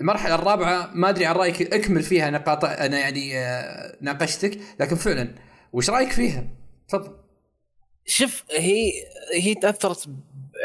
المرحلة 0.01 0.35
الرابعة 0.35 0.91
ما 0.93 1.09
أدري 1.09 1.25
عن 1.25 1.35
رأيك 1.35 1.73
أكمل 1.73 2.03
فيها 2.03 2.29
نقاط 2.29 2.65
أنا 2.65 2.99
يعني 2.99 3.39
آه، 3.39 3.97
ناقشتك 4.01 4.59
لكن 4.79 4.95
فعلا 4.95 5.35
وش 5.73 5.89
رأيك 5.89 6.11
فيها؟ 6.11 6.47
تفضل. 6.87 7.15
شوف 8.05 8.43
هي 8.51 8.91
هي 9.33 9.55
تأثرت 9.55 10.09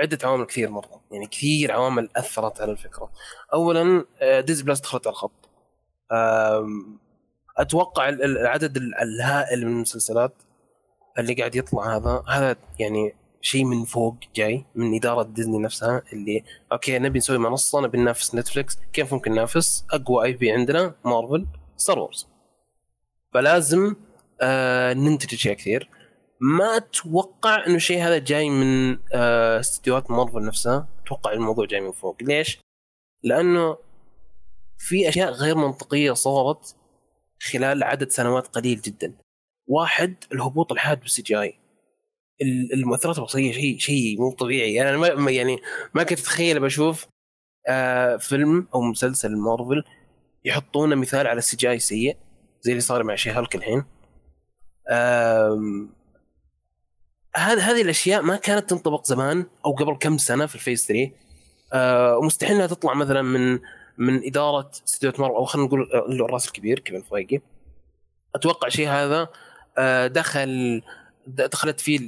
بعدة 0.01 0.19
عوامل 0.25 0.45
كثير 0.45 0.71
مرة 0.71 1.01
يعني 1.11 1.27
كثير 1.27 1.73
عوامل 1.73 2.09
أثرت 2.17 2.61
على 2.61 2.73
الفكرة. 2.73 3.13
اولا 3.53 4.05
آه، 4.21 4.41
Disney 4.41 4.61
Plus 4.63 4.81
دخلت 4.81 5.07
على 5.07 5.13
الخط 5.13 5.45
أتوقع 7.59 8.09
العدد 8.09 8.77
الهائل 8.77 9.67
من 9.67 9.73
المسلسلات 9.73 10.33
اللي 11.19 11.35
قاعد 11.35 11.55
يطلع 11.55 11.97
هذا 11.97 12.23
هذا 12.29 12.57
يعني 12.79 13.15
شيء 13.45 13.65
من 13.65 13.85
فوق 13.85 14.17
جاي 14.37 14.65
من 14.75 14.95
إدارة 14.95 15.23
ديزني 15.23 15.59
نفسها 15.59 16.03
اللي 16.13 16.45
okay 16.73 16.99
نبي 16.99 17.19
نسوي 17.19 17.39
منصة 17.39 17.81
نبي 17.81 17.99
ننافس 17.99 18.35
نتفلكس 18.35 18.79
كيف 18.93 19.15
ممكن 19.15 19.33
ننافس؟ 19.33 19.85
أقوى 19.93 20.25
IP 20.25 20.53
عندنا 20.53 20.95
مارفل 21.05 21.47
Star 21.77 21.99
Wars 21.99 22.29
فلازم 23.35 23.97
آه 24.41 24.93
ننتج 24.93 25.35
اشياء 25.35 25.55
كثير. 25.55 25.91
ما 26.41 26.77
أتوقع 26.77 27.67
إنه 27.67 27.75
الشيء 27.75 28.03
هذا 28.03 28.19
جاي 28.19 28.51
من 28.51 28.99
آه 29.13 29.61
استديوهات 29.61 30.11
مارفل 30.11 30.45
نفسها. 30.45 30.89
أتوقع 31.05 31.33
الموضوع 31.33 31.67
جاي 31.67 31.81
من 31.81 31.93
فوق. 31.93 32.17
ليش؟ 32.23 32.59
لأنه 33.23 33.77
في 34.79 35.09
أشياء 35.09 35.31
غير 35.31 35.57
منطقية 35.57 36.13
صارت 36.13 36.77
خلال 37.43 37.83
عدد 37.83 38.09
سنوات 38.11 38.47
قليل 38.47 38.81
جدا. 38.81 39.15
واحد 39.67 40.15
الهبوط 40.33 40.73
الحاد 40.73 41.01
بال 41.01 41.23
CG 41.23 41.64
المؤثرات 42.43 43.19
البصرية 43.19 43.53
شيء 43.53 43.79
شيء 43.79 44.21
مو 44.21 44.33
طبيعي. 44.33 44.83
أنا 44.83 45.15
ما 45.15 45.31
يعني 45.31 45.59
ما 45.95 46.03
كنت 46.03 46.19
أتخيل 46.19 46.61
بشوف 46.61 47.07
آه 47.69 48.17
فيلم 48.17 48.69
أو 48.75 48.83
مسلسل 48.83 49.37
مارفل 49.37 49.85
يحطون 50.45 50.97
مثال 50.97 51.27
على 51.27 51.39
ال 51.39 51.57
CGI 51.57 51.79
سيء 51.79 52.17
زي 52.63 52.73
اللي 52.73 52.81
صار 52.81 53.03
مع 53.03 53.15
She-Hulk 53.15 53.55
الحين. 53.55 53.85
هذه 57.37 57.71
هذه 57.71 57.83
الأشياء 57.83 58.23
ما 58.23 58.37
كانت 58.37 58.71
تنطبق 58.71 59.05
زمان 59.07 59.47
أو 59.67 59.73
قبل 59.73 59.97
كم 59.97 60.19
سنة 60.19 60.47
في 60.47 60.55
ال 60.55 60.60
phase 60.60 60.87
3 60.89 61.11
آه 61.73 62.19
ومستحيل 62.19 62.57
إنها 62.57 62.67
تطلع 62.67 62.95
مثلا 62.95 63.23
من 63.23 63.59
من 63.99 64.27
إدارة 64.27 64.71
استديو 64.87 65.13
مارفل 65.19 65.35
أو 65.35 65.45
خلينا 65.45 65.69
نقول 65.69 65.89
الرأس 65.93 66.47
الكبير 66.47 66.79
كيفن 66.79 67.03
فايجي 67.03 67.43
أتوقع 68.35 68.69
شيء 68.69 68.89
هذا 68.89 69.29
آه 69.79 70.07
دخل 70.07 70.83
دخلت 71.27 71.81
فيه 71.81 72.01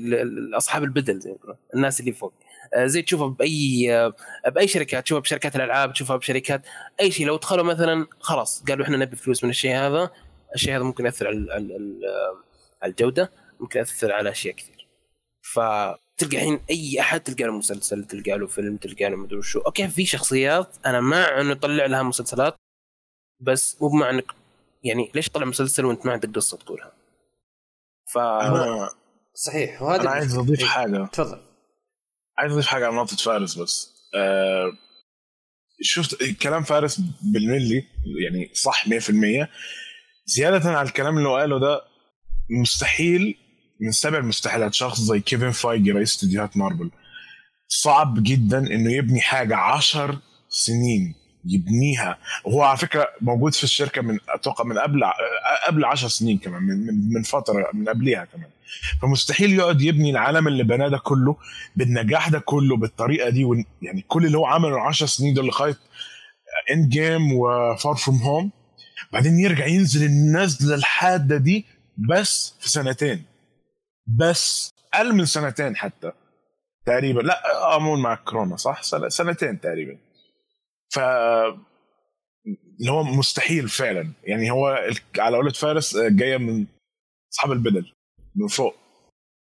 أصحاب 0.55 0.85
البدل 0.85 1.21
زي 1.21 1.37
الناس 1.75 2.01
اللي 2.01 2.13
فوق. 2.13 2.33
آه، 2.75 2.87
زي 2.87 3.03
تشوفها 3.03 3.27
بأي 3.27 3.95
آه، 3.95 4.15
بأي 4.49 4.69
شركات 4.69 5.05
تشوفها 5.05 5.21
بشركات 5.21 5.57
الألعاب 5.57 5.93
تشوفها 5.93 6.17
بشركات 6.17 6.63
أي 7.01 7.11
شيء. 7.11 7.27
لو 7.27 7.37
دخلوا 7.37 7.65
مثلا 7.65 8.07
خلاص 8.21 8.65
قالوا 8.69 8.85
إحنا 8.85 8.97
نبي 8.97 9.17
فلوس 9.17 9.45
من 9.45 9.51
الشيء 9.51 9.77
هذا 9.77 10.11
الشيء 10.55 10.77
هذا 10.77 10.83
ممكن 10.83 11.05
يأثر 11.07 11.27
على 11.29 11.53
على 12.83 12.91
الجودة 12.91 13.31
ممكن 13.61 13.79
يأثر 13.79 14.13
على 14.13 14.31
أشياء 14.31 14.55
كثير. 14.55 14.87
فتلقى 15.43 16.37
الحين 16.37 16.61
أي 16.71 17.01
أحد 17.01 17.21
تلقى 17.21 17.45
له 17.45 17.53
مسلسل 17.53 18.05
تلقى 18.05 18.39
له 18.39 18.47
فيلم 18.47 18.77
تلقى 18.77 19.11
له 19.11 19.17
مدري 19.17 19.43
شو. 19.43 19.61
أوكي 19.61 19.89
في 19.89 20.05
شخصيات 20.05 20.77
أنا 20.87 21.01
مع 21.01 21.41
إنه 21.41 21.53
يطلع 21.53 21.87
لها 21.87 22.03
مسلسلات 22.03 22.55
بس 23.41 23.83
مو 23.83 23.89
بمعنى 23.89 24.17
انك 24.17 24.33
يعني 24.85 25.11
ليش 25.15 25.29
تطلع 25.29 25.45
مسلسل 25.45 25.85
وأنت 25.85 26.07
ما 26.07 26.13
عندك 26.13 26.31
قصة 26.35 26.57
تقولها؟ 26.57 26.93
ف 28.07 28.19
صحيح 29.45 29.83
وهذا 29.83 30.03
أنا 30.03 30.11
عايز 30.11 30.39
أضيف 30.39 30.61
إيه. 30.61 30.67
حاجة. 30.67 31.07
تفضل. 31.13 31.41
عايز 32.39 32.53
أضيف 32.53 32.67
حاجة 32.67 32.87
على 32.87 32.97
نقطه 32.97 33.17
فارس 33.17 33.55
بس. 33.55 33.91
آه 34.15 34.73
شفت 35.83 36.25
كلام 36.43 36.63
فارس 36.63 37.01
بالملي 37.23 37.85
يعني 38.25 38.51
صح 38.55 38.85
100% 38.89 39.47
زيادة 40.27 40.71
على 40.71 40.89
الكلام 40.89 41.19
اللي 41.19 41.29
هو 41.29 41.37
قاله 41.37 41.59
ده 41.61 41.81
مستحيل 42.61 43.35
من 43.81 43.91
سبع 43.91 44.19
المستحيلات 44.19 44.75
شخص 44.75 45.01
زي 45.01 45.21
كيفن 45.21 45.51
فايجي 45.51 45.91
رئيس 45.93 46.11
استديوهات 46.15 46.57
مارفل 46.57 46.91
صعب 47.69 48.23
جدا 48.23 48.59
إنه 48.59 48.93
يبني 48.93 49.21
حاجة 49.21 49.57
عشر 49.57 50.19
سنين. 50.49 51.15
يبنيها. 51.47 52.19
وهو 52.45 52.63
على 52.63 52.77
فكرة 52.77 53.09
موجود 53.21 53.55
في 53.55 53.65
الشركة 53.65 54.03
من 54.03 54.19
أتوقع 54.29 54.65
من 54.65 54.79
قبل 54.79 55.05
قبل 55.67 55.85
10 55.85 56.09
سنين 56.09 56.39
كمان 56.39 56.63
من 56.63 57.13
من 57.13 57.23
فترة 57.23 57.71
من 57.75 57.89
قبلها 57.89 58.25
كمان. 58.25 58.51
فمستحيل 59.03 59.53
يقعد 59.53 59.81
يبني 59.81 60.11
العالم 60.11 60.49
اللي 60.49 60.63
بناه 60.63 60.89
ده 60.89 60.99
كله 60.99 61.37
بالنجاح 61.77 62.29
ده 62.29 62.39
كله 62.39 62.77
بالطريقة 62.77 63.31
دي 63.31 63.65
يعني 63.83 64.05
كل 64.09 64.27
اللي 64.27 64.39
هو 64.39 64.47
عمله 64.47 64.81
10 64.81 65.07
سنين 65.07 65.35
ده 65.35 65.43
لغاية 65.43 65.77
Endgame 66.71 66.89
و 66.89 67.33
Far 67.33 67.95
From 67.95 68.17
Home 68.17 68.51
بعدين 69.13 69.39
يرجع 69.39 69.67
ينزل 69.67 70.07
النزلة 70.07 70.75
الحادة 70.75 71.37
دي 71.37 71.67
بس 72.11 72.55
في 72.61 72.69
سنتين. 72.71 73.25
بس 74.07 74.71
أقل 74.95 75.13
من 75.15 75.25
سنتين 75.25 75.77
حتى 75.77 76.13
تقريبا. 76.87 77.21
لا 77.21 77.77
امون 77.77 78.03
مع 78.03 78.15
كورونا 78.15 78.57
صح؟ 78.57 78.83
سنتين 79.09 79.61
تقريبا. 79.61 79.97
ف 80.91 80.99
اللي 82.81 82.91
هو 82.91 83.03
مستحيل 83.03 83.69
فعلا. 83.69 84.13
يعني 84.25 84.51
هو 84.51 84.89
على 85.19 85.37
قولة 85.37 85.53
فارس 85.53 85.97
آه، 85.97 86.09
جاية 86.09 86.37
من 86.37 86.67
أصحاب 87.33 87.53
البدل 87.53 87.93
من 88.37 88.47
فوق. 88.47 88.75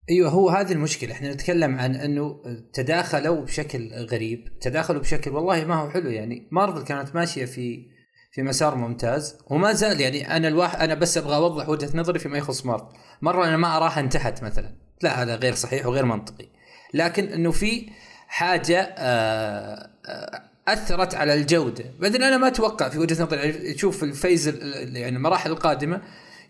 أيوه 0.09 0.29
هو 0.29 0.49
هذه 0.49 0.71
المشكلة. 0.71 1.11
إحنا 1.11 1.33
نتكلم 1.33 1.75
عن 1.75 1.95
إنه 1.95 2.41
تداخلوا 2.73 3.41
بشكل 3.41 3.93
غريب 3.93 4.59
تداخلوا 4.61 5.01
بشكل 5.01 5.31
والله 5.31 5.65
ما 5.65 5.75
هو 5.75 5.89
حلو. 5.89 6.09
يعني 6.09 6.47
مارفل 6.51 6.83
كانت 6.83 7.15
ماشية 7.15 7.45
في 7.45 7.93
في 8.31 8.43
مسار 8.43 8.75
ممتاز 8.75 9.37
وما 9.47 9.73
زال 9.73 10.01
يعني 10.01 10.35
أنا 10.37 10.47
الواحد 10.47 10.79
أنا 10.79 10.93
بس 10.93 11.17
أبغى 11.17 11.35
أوضح 11.35 11.69
وجهة 11.69 11.97
نظري 11.97 12.19
فيما 12.19 12.37
يخص 12.37 12.65
مارفل. 12.65 12.85
مرة 13.21 13.45
أنا 13.47 13.57
ما 13.57 13.77
أراها 13.77 13.99
انتهت 13.99 14.43
مثلا. 14.43 14.75
لا 15.01 15.23
هذا 15.23 15.35
غير 15.35 15.53
صحيح 15.53 15.85
وغير 15.85 16.05
منطقي. 16.05 16.47
لكن 16.93 17.23
إنه 17.23 17.51
في 17.51 17.89
حاجة 18.27 18.79
آآ 18.97 19.89
آآ 20.05 20.52
أثرت 20.67 21.15
على 21.15 21.33
الجودة. 21.33 21.85
بعدين 21.99 22.23
أنا 22.23 22.37
ما 22.37 22.47
أتوقع 22.47 22.89
في 22.89 22.99
وجهة 22.99 23.23
نظري 23.23 23.73
تشوف 23.73 24.03
ال 24.03 24.11
phase 24.11 24.47
يعني 24.47 25.09
المراحل 25.09 25.51
القادمة 25.51 26.01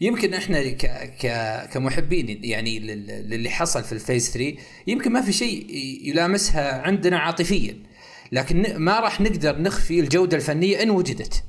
يمكن 0.02 0.34
إحنا 0.34 0.70
ك 0.70 0.86
ك 1.22 1.28
كمحبين 1.74 2.44
يعني 2.44 2.80
للي 2.80 3.50
حصل 3.50 3.84
في 3.84 3.92
ال 3.92 3.98
phase 3.98 4.32
3 4.32 4.56
يمكن 4.88 5.12
ما 5.12 5.22
في 5.22 5.34
شيء 5.34 5.68
يلامسها 6.04 6.82
عندنا 6.82 7.20
عاطفيا. 7.20 7.84
لكن 8.32 8.78
ما 8.78 9.00
راح 9.00 9.22
نقدر 9.22 9.62
نخفي 9.62 10.00
الجودة 10.00 10.38
الفنية 10.38 10.84
إن 10.84 10.90
وجدت. 10.90 11.44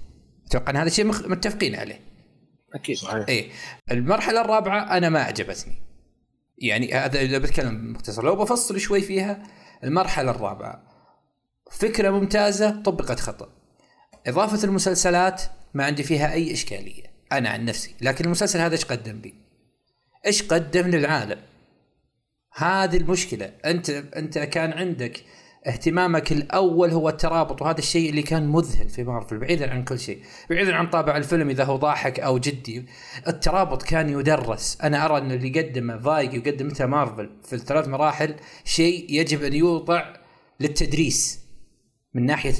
أتوقع 0.46 0.70
إن 0.70 0.76
هذا 0.76 0.86
الشيء 0.86 1.04
متفقين 1.04 1.74
عليه. 1.74 2.00
أكيد. 2.74 2.96
صحيح. 2.96 3.28
إيه. 3.28 3.50
المرحلة 3.90 4.40
الرابعة 4.40 4.96
أنا 4.96 5.08
ما 5.08 5.22
أعجبتني. 5.22 5.74
يعني 6.58 6.94
هذا 6.94 7.20
إذا 7.20 7.38
بتكلم 7.38 7.92
مختصر 7.92 8.24
لو 8.24 8.36
بفصل 8.36 8.80
شوي 8.80 9.00
فيها 9.00 9.42
المرحلة 9.84 10.30
الرابعة. 10.30 10.93
فكرة 11.78 12.10
ممتازة 12.10 12.82
طبقت 12.82 13.20
خطأ. 13.20 13.48
إضافة 14.26 14.64
المسلسلات 14.64 15.42
ما 15.74 15.84
عندي 15.84 16.02
فيها 16.02 16.32
أي 16.32 16.52
إشكالية 16.52 17.02
أنا 17.32 17.48
عن 17.48 17.64
نفسي. 17.64 17.94
لكن 18.00 18.24
المسلسل 18.24 18.58
هذا 18.58 18.72
إيش 18.72 18.84
قدم 18.84 19.20
لي؟ 19.24 19.34
إيش 20.26 20.42
قدم 20.42 20.88
للعالم؟ 20.88 21.40
هذه 22.54 22.96
المشكلة. 22.96 23.52
أنت 23.64 23.90
أنت 23.90 24.38
كان 24.38 24.72
عندك 24.72 25.24
اهتمامك 25.66 26.32
الأول 26.32 26.90
هو 26.90 27.08
الترابط 27.08 27.62
وهذا 27.62 27.78
الشيء 27.78 28.10
اللي 28.10 28.22
كان 28.22 28.48
مذهل 28.48 28.88
في 28.88 29.04
مارفل 29.04 29.38
بعيدا 29.38 29.70
عن 29.70 29.84
كل 29.84 29.98
شيء. 29.98 30.22
بعيدا 30.50 30.74
عن 30.74 30.90
طابع 30.90 31.16
الفيلم 31.16 31.50
إذا 31.50 31.64
هو 31.64 31.76
ضاحك 31.76 32.20
أو 32.20 32.38
جدي. 32.38 32.86
الترابط 33.28 33.82
كان 33.82 34.08
يدرس. 34.08 34.78
أنا 34.82 35.04
أرى 35.04 35.18
أن 35.18 35.32
اللي 35.32 35.60
قدمه 35.60 35.98
فايج 35.98 36.38
وقدمته 36.38 36.86
مارفل 36.86 37.30
في 37.42 37.52
الثلاث 37.52 37.88
مراحل 37.88 38.34
شيء 38.64 39.06
يجب 39.10 39.42
أن 39.42 39.54
يوضع 39.54 40.14
للتدريس. 40.60 41.43
من 42.14 42.26
ناحية 42.26 42.54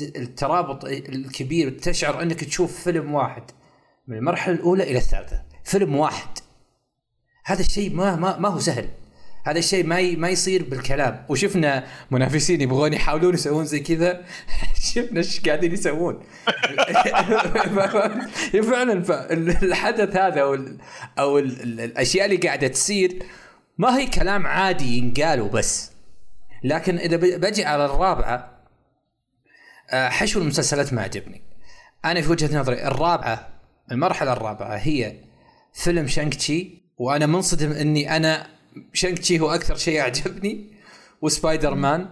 الترابط 0.00 0.84
الكبير 0.84 1.70
تشعر 1.70 2.22
أنك 2.22 2.44
تشوف 2.44 2.84
فيلم 2.84 3.14
واحد 3.14 3.42
من 4.08 4.16
المرحلة 4.16 4.54
الأولى 4.54 4.82
إلى 4.82 4.98
الثالثة. 4.98 5.42
فيلم 5.64 5.96
واحد. 5.96 6.28
هذا 7.44 7.60
الشيء 7.60 7.94
ما 7.94 8.16
ما, 8.16 8.38
ما 8.38 8.48
هو 8.48 8.58
سهل. 8.58 8.88
هذا 9.44 9.58
الشيء 9.58 9.86
ما 9.86 10.16
ما 10.16 10.28
يصير 10.28 10.62
بالكلام. 10.62 11.24
وشفنا 11.28 11.86
منافسين 12.10 12.60
يبغون 12.60 12.92
يحاولون 12.92 13.34
يسوون 13.34 13.64
زي 13.64 13.80
كذا. 13.80 14.24
شفنا 14.94 15.18
إيش 15.18 15.40
قاعدين 15.40 15.72
يسوون. 15.72 16.20
فعلا 18.70 18.92
الحدث 19.62 20.16
هذا 20.16 20.40
أو 20.40 20.58
أو 21.18 21.38
الأشياء 21.38 22.26
اللي 22.26 22.36
قاعدة 22.36 22.68
تصير 22.68 23.22
ما 23.78 23.98
هي 23.98 24.06
كلام 24.06 24.46
عادي 24.46 24.98
ينقال 24.98 25.40
وبس. 25.40 25.90
لكن 26.64 26.98
إذا 26.98 27.16
بجي 27.16 27.64
على 27.64 27.84
الرابعة 27.84 28.53
حشو 29.90 30.40
المسلسلات 30.40 30.92
ما 30.92 31.02
عجبني. 31.02 31.42
أنا 32.04 32.20
في 32.20 32.30
وجهة 32.30 32.58
نظري 32.58 32.86
الرابعة 32.86 33.48
المرحلة 33.92 34.32
الرابعة 34.32 34.76
هي 34.76 35.16
فيلم 35.72 36.06
Shang-Chi 36.06 36.82
وأنا 36.98 37.26
منصدم 37.26 37.72
إني 37.72 38.16
أنا 38.16 38.46
Shang-Chi 38.92 39.40
هو 39.40 39.50
أكثر 39.50 39.76
شيء 39.76 40.00
اعجبني 40.00 40.72
و 41.22 41.74
Spider-Man 41.74 42.08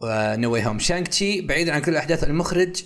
و 0.00 0.52
No 0.52 0.66
Way 0.66 0.78
Home 0.78 1.08
Shang-Chi 1.08 1.40
بعيدا 1.40 1.74
عن 1.74 1.80
كل 1.80 1.92
الاحداث 1.92 2.24
المخرج 2.24 2.84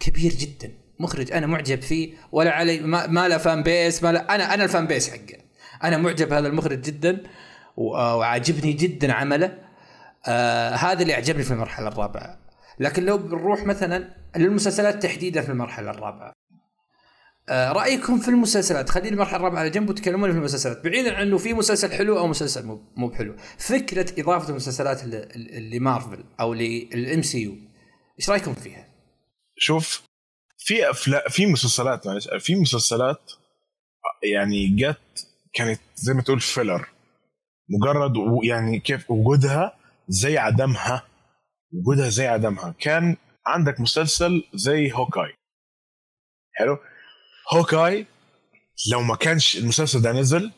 كبير 0.00 0.32
جدا. 0.32 0.72
مخرج 1.00 1.32
أنا 1.32 1.46
معجب 1.46 1.82
فيه 1.82 2.14
ولا 2.32 2.50
علي 2.50 2.80
ما, 2.80 3.06
ما 3.06 3.28
له 3.28 3.38
fan 3.38 3.62
base 3.62 4.02
ما 4.02 4.12
له 4.12 4.20
أنا 4.20 4.54
أنا 4.54 4.64
ال 4.64 4.70
fan 4.70 4.86
base 4.86 5.10
حقه. 5.10 5.38
أنا 5.84 5.96
معجب 5.96 6.32
هذا 6.32 6.48
المخرج 6.48 6.80
جدا 6.80 7.22
وعاجبني 7.76 8.72
جدا 8.72 9.12
عمله. 9.12 9.58
آه 10.26 10.74
هذا 10.74 11.02
اللي 11.02 11.14
عجبني 11.14 11.42
في 11.42 11.50
المرحلة 11.50 11.88
الرابعة. 11.88 12.47
لكن 12.80 13.04
لو 13.04 13.18
بنروح 13.18 13.66
مثلا 13.66 14.14
للمسلسلات 14.36 15.02
تحديدا 15.02 15.42
في 15.42 15.48
المرحلة 15.48 15.90
الرابعة. 15.90 16.32
آه 17.48 17.72
رأيكم 17.72 18.18
في 18.18 18.28
المسلسلات؟ 18.28 18.90
خلينا 18.90 19.08
المرحلة 19.08 19.36
الرابعة 19.36 19.60
على 19.60 19.70
جنب 19.70 19.90
وتكلمون 19.90 20.32
في 20.32 20.38
المسلسلات 20.38 20.84
بعيدا 20.84 21.16
عن 21.16 21.26
إنه 21.26 21.38
في 21.38 21.54
مسلسل 21.54 21.92
حلو 21.92 22.18
أو 22.18 22.26
مسلسل 22.26 22.80
مو 22.96 23.08
بحلو. 23.08 23.36
فكرة 23.58 24.20
إضافة 24.20 24.50
المسلسلات 24.50 25.04
لمارفل 25.72 26.24
أو 26.40 26.54
للام 26.54 27.22
سي 27.22 27.42
يو 27.42 27.54
إيش 28.18 28.30
رأيكم 28.30 28.54
فيها؟ 28.54 28.88
شوف 29.56 30.02
في 30.58 30.90
افلام 30.90 31.22
في 31.28 31.46
مسلسلات 31.46 32.06
معلش 32.06 32.28
في 32.38 32.54
مسلسلات 32.54 33.32
يعني 34.22 34.66
جت 34.66 35.26
كانت 35.52 35.80
زي 35.94 36.14
ما 36.14 36.22
تقول 36.22 36.40
filler 36.40 36.88
مجرد 37.68 38.12
يعني 38.44 38.80
كيف 38.80 39.10
وجودها 39.10 39.78
زي 40.08 40.38
عدمها 40.38 41.02
وجودها 41.72 42.08
زي 42.08 42.26
عدمها 42.26 42.74
كان 42.80 43.16
عندك 43.46 43.80
مسلسل 43.80 44.44
زي 44.54 44.92
Hawkeye. 44.92 45.34
حلو؟ 46.54 46.78
Hawkeye 47.52 48.06
لو 48.92 49.02
ما 49.02 49.16
كانش 49.16 49.56
المسلسل 49.56 50.02
ده 50.02 50.12
نزل 50.12 50.52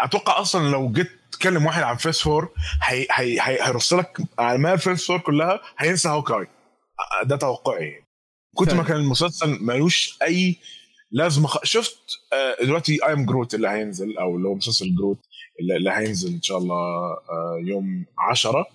أتوقع 0.00 0.40
أصلا 0.40 0.68
لو 0.68 0.92
جيت 0.92 1.10
تكلم 1.32 1.66
واحد 1.66 1.82
عن 1.82 1.96
phase 1.96 2.20
four 2.22 2.52
هي 2.82 3.06
هي 3.10 3.40
هيرص 3.40 3.92
لك 3.92 4.18
اعمال 4.40 4.78
phase 4.78 5.06
four 5.06 5.18
كلها 5.18 5.60
هينسى 5.78 6.08
Hawkeye. 6.08 6.46
ده 7.24 7.36
توقعي. 7.36 8.04
كنت 8.56 8.74
ما 8.74 8.82
كان 8.82 8.96
المسلسل 8.96 9.58
ملوش 9.64 10.18
أي 10.22 10.56
لازمة 11.10 11.46
خ... 11.48 11.64
شفت 11.64 11.98
آه، 12.32 12.64
دلوقتي 12.64 13.06
I 13.06 13.12
Am 13.12 13.26
Groot 13.26 13.54
اللي 13.54 13.68
هينزل 13.68 14.18
أو 14.18 14.36
اللي 14.36 14.48
هو 14.48 14.54
مسلسل 14.54 14.94
Groot 14.94 15.18
اللي 15.60 15.90
هينزل 15.90 16.34
إن 16.34 16.42
شاء 16.42 16.58
الله 16.58 16.76
آه، 16.76 17.58
يوم 17.64 18.06
10 18.18 18.66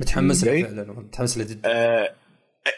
متحمس 0.00 0.44
له 0.44 0.62
فعلا 0.62 0.92
متحمس 0.92 1.38
له 1.38 1.44
جدا. 1.44 1.70
آه، 1.70 2.14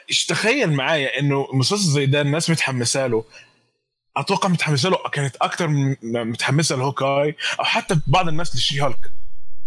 إيش 0.08 0.26
تخيل 0.26 0.72
معايا 0.72 1.18
إنه 1.20 1.46
مسلسل 1.52 1.90
زي 1.90 2.06
ده 2.06 2.20
الناس 2.20 2.50
متحمسة 2.50 3.06
له. 3.06 3.24
أتوقع 4.16 4.48
متحمسة 4.48 4.88
له 4.88 4.98
كانت 5.12 5.36
أكثر 5.36 5.68
متحمسة 6.02 6.76
ل 6.76 6.84
Hawkeye 6.84 7.36
أو 7.58 7.64
حتى 7.64 8.00
بعض 8.06 8.28
الناس 8.28 8.56
ل 8.56 8.80
She-Hulk 8.80 9.10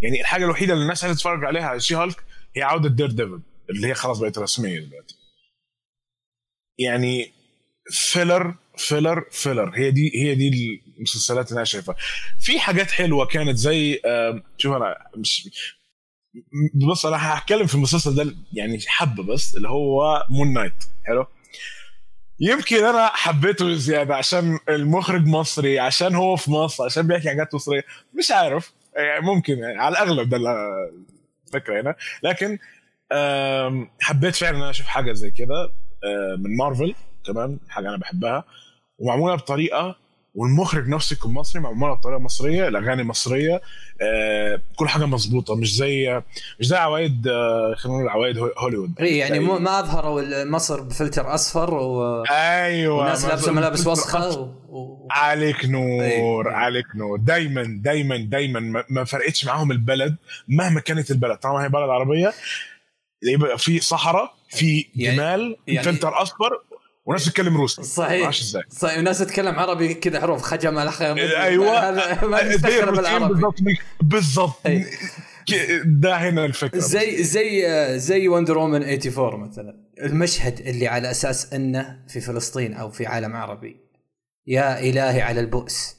يعني 0.02 0.22
الحاجة 0.22 0.46
الوحيدة 0.46 0.74
اللي 0.74 0.84
الناس 0.84 1.04
عايزة 1.04 1.18
تتفرج 1.18 1.46
عليها 1.46 1.64
على 1.64 1.80
She-Hulk 1.80 2.24
هي 2.56 2.64
عودة 2.64 2.90
Daredevil 2.90 3.42
اللي 3.70 3.88
هي 3.88 3.94
خلاص 3.94 4.20
بقت 4.20 4.38
رسمية 4.38 4.80
دلوقتي. 4.80 5.16
يعني 6.80 7.32
filler 7.92 8.56
filler 8.78 9.26
filler. 9.32 9.72
هي 9.76 9.92
دي 9.92 10.12
هي 10.16 10.36
دي 10.36 10.82
المسلسلات 10.98 11.50
اللي 11.50 11.58
أنا 11.58 11.66
شايفها. 11.66 11.96
في 12.40 12.60
حاجات 12.60 12.92
حلوة 12.92 13.26
كانت 13.26 13.58
زي 13.58 14.02
شوف 14.58 14.76
أنا 14.76 15.08
مش 15.16 15.50
بص 16.90 17.06
أنا 17.06 17.38
هتكلم 17.38 17.68
في 17.68 17.76
المسلسل 17.76 18.16
ده 18.16 18.36
يعني 18.54 18.80
حبة 18.88 19.24
بس 19.24 19.56
اللي 19.58 19.70
هو 19.70 20.24
Moon 20.30 20.54
Knight 20.54 20.74
حلو؟ 21.04 21.26
يمكن 22.40 22.76
أنا 22.84 23.08
حبيته 23.08 23.74
زيادة 23.74 24.16
عشان 24.16 24.60
المخرج 24.70 25.26
مصري 25.26 25.80
عشان 25.80 26.16
هو 26.16 26.36
في 26.36 26.52
مصر 26.52 26.86
عشان 26.86 27.08
بيحكي 27.08 27.30
حاجات 27.30 27.56
مصرية. 27.56 27.84
مش 28.20 28.32
عارف. 28.32 28.74
يعني 28.96 29.26
ممكن 29.26 29.58
يعني 29.58 29.80
على 29.82 29.94
الأغلب 29.94 30.30
ده 30.30 30.38
الفكرة 31.48 31.82
هنا. 31.82 31.96
لكن 32.24 32.58
حبيت 34.02 34.36
فعلا 34.36 34.58
إن 34.58 34.62
أنا 34.62 34.70
أشوف 34.70 34.86
حاجة 34.86 35.14
زي 35.14 35.32
كده 35.32 35.72
من 36.38 36.58
مارفل 36.58 36.96
كمان 37.26 37.60
حاجة 37.70 37.90
أنا 37.90 37.98
بحبها. 37.98 38.44
ومعمولة 39.00 39.36
بطريقة 39.36 39.96
والمخرج 40.34 40.88
نفسه 40.88 41.14
يكون 41.14 41.34
مصري 41.34 41.62
معموله 41.62 41.94
بطريقه 41.94 42.20
مصرية 42.20 42.68
الأغاني 42.68 43.04
مصرية 43.04 43.62
آه 44.02 44.62
كل 44.76 44.88
حاجة 44.90 45.06
مظبوطة 45.06 45.56
مش 45.56 45.76
زي 45.76 46.22
مش 46.60 46.66
زي 46.68 46.76
عوايد 46.78 47.28
آه 47.28 47.74
خلينا 47.78 47.98
نقول 47.98 48.10
عوايد 48.10 48.38
هوليوود. 48.58 48.94
اي 49.00 49.18
يعني 49.18 49.40
مو 49.40 49.60
ما 49.60 49.80
أظهروا 49.80 50.44
مصر 50.44 50.82
بفلتر 50.82 51.34
أصفر 51.36 51.74
و... 51.74 52.24
أيوه 52.24 52.96
والناس 52.98 53.26
لابسة 53.26 53.52
ملابس 53.52 53.88
وسخة 53.88 54.40
و... 54.40 54.44
و... 54.70 55.08
عليك 55.12 55.66
نور 55.66 56.04
أيوة. 56.04 56.54
عليك 56.54 56.86
نور. 56.96 57.18
دايما 57.18 57.80
دايما 57.84 58.18
دايما 58.18 58.84
ما 58.90 59.04
فرقتش 59.04 59.46
معاهم 59.46 59.72
البلد 59.72 60.16
مهما 60.48 60.80
كانت 60.80 61.12
البلد. 61.12 61.38
طالما 61.38 61.64
هي 61.64 61.70
بلد 61.70 61.90
عربية 61.90 62.34
يبقى 63.24 63.58
في 63.58 63.80
صحراء 63.80 64.34
في 64.50 64.86
يعني 64.96 65.16
جمال 65.16 65.58
يعني 65.68 65.84
فلتر 65.84 66.22
أصفر 66.22 66.62
وناس 67.06 67.26
تتكلم 67.26 67.58
روسي. 67.58 67.84
صحيح. 67.84 68.28
إزاي؟ 68.28 68.64
صحيح. 68.70 68.98
وناس 68.98 69.20
تتكلم 69.20 69.60
عربي 69.60 69.94
كذا 69.94 70.22
حروف 70.22 70.42
خجم 70.42 70.78
أيوه. 70.78 71.80
هذا 71.90 72.28
ما 72.28 72.92
بالعربي. 72.92 73.42
بالضبط 74.02 74.56
ده 75.86 76.16
هنا 76.16 76.46
الفكرة. 76.46 76.80
زي 76.80 77.24
زي 77.24 77.66
زي 78.00 78.28
وندر 78.28 78.58
وومن 78.58 78.84
84 78.84 79.40
مثلا. 79.40 79.76
المشهد 80.04 80.60
اللي 80.60 80.88
على 80.88 81.12
أساس 81.12 81.54
إنه 81.54 82.00
في 82.08 82.22
فلسطين 82.22 82.74
أو 82.74 82.90
في 82.90 83.06
عالم 83.06 83.36
عربي. 83.36 83.78
يا 84.48 84.80
إلهي 84.80 85.22
على 85.22 85.40
البؤس. 85.40 85.96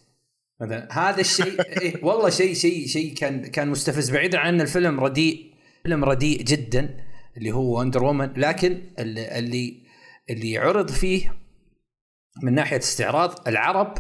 مثلا 0.61 0.89
هذا 0.91 1.21
الشيء 1.21 1.61
إيه 1.81 2.05
والله 2.05 2.31
شيء 2.31 2.55
شيء 2.55 2.87
شيء 2.87 3.15
كان 3.15 3.47
كان 3.47 3.69
مستفز. 3.69 4.11
بعيدا 4.11 4.39
عن 4.39 4.61
الفيلم 4.61 5.01
رديء 5.01 5.53
فيلم 5.83 6.05
رديء 6.05 6.43
جدا 6.43 6.97
اللي 7.37 7.53
هو 7.53 7.81
وندر 7.81 8.05
وومن 8.05 8.33
لكن 8.37 8.83
اللي, 8.99 9.39
اللي 9.39 9.82
اللي 10.31 10.59
عرض 10.59 10.91
فيه 10.91 11.33
من 12.43 12.55
ناحية 12.55 12.79
استعراض 12.79 13.49
العرب 13.49 13.95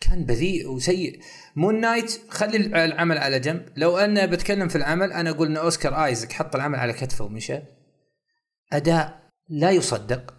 كان 0.00 0.24
بذيء 0.24 0.70
وسيء. 0.70 1.20
Moon 1.56 1.80
Knight 1.80 2.20
خلي 2.28 2.84
العمل 2.84 3.18
على 3.18 3.40
جنب. 3.40 3.68
لو 3.76 3.98
أنا 3.98 4.26
بتكلم 4.26 4.68
في 4.68 4.76
العمل 4.76 5.12
أنا 5.12 5.30
أقول 5.30 5.46
إن 5.46 5.56
أوسكار 5.56 6.04
آيزك 6.04 6.32
حط 6.32 6.54
العمل 6.54 6.78
على 6.78 6.92
كتفه 6.92 7.24
ومشى. 7.24 7.58
أداء 8.72 9.30
لا 9.48 9.70
يصدق. 9.70 10.34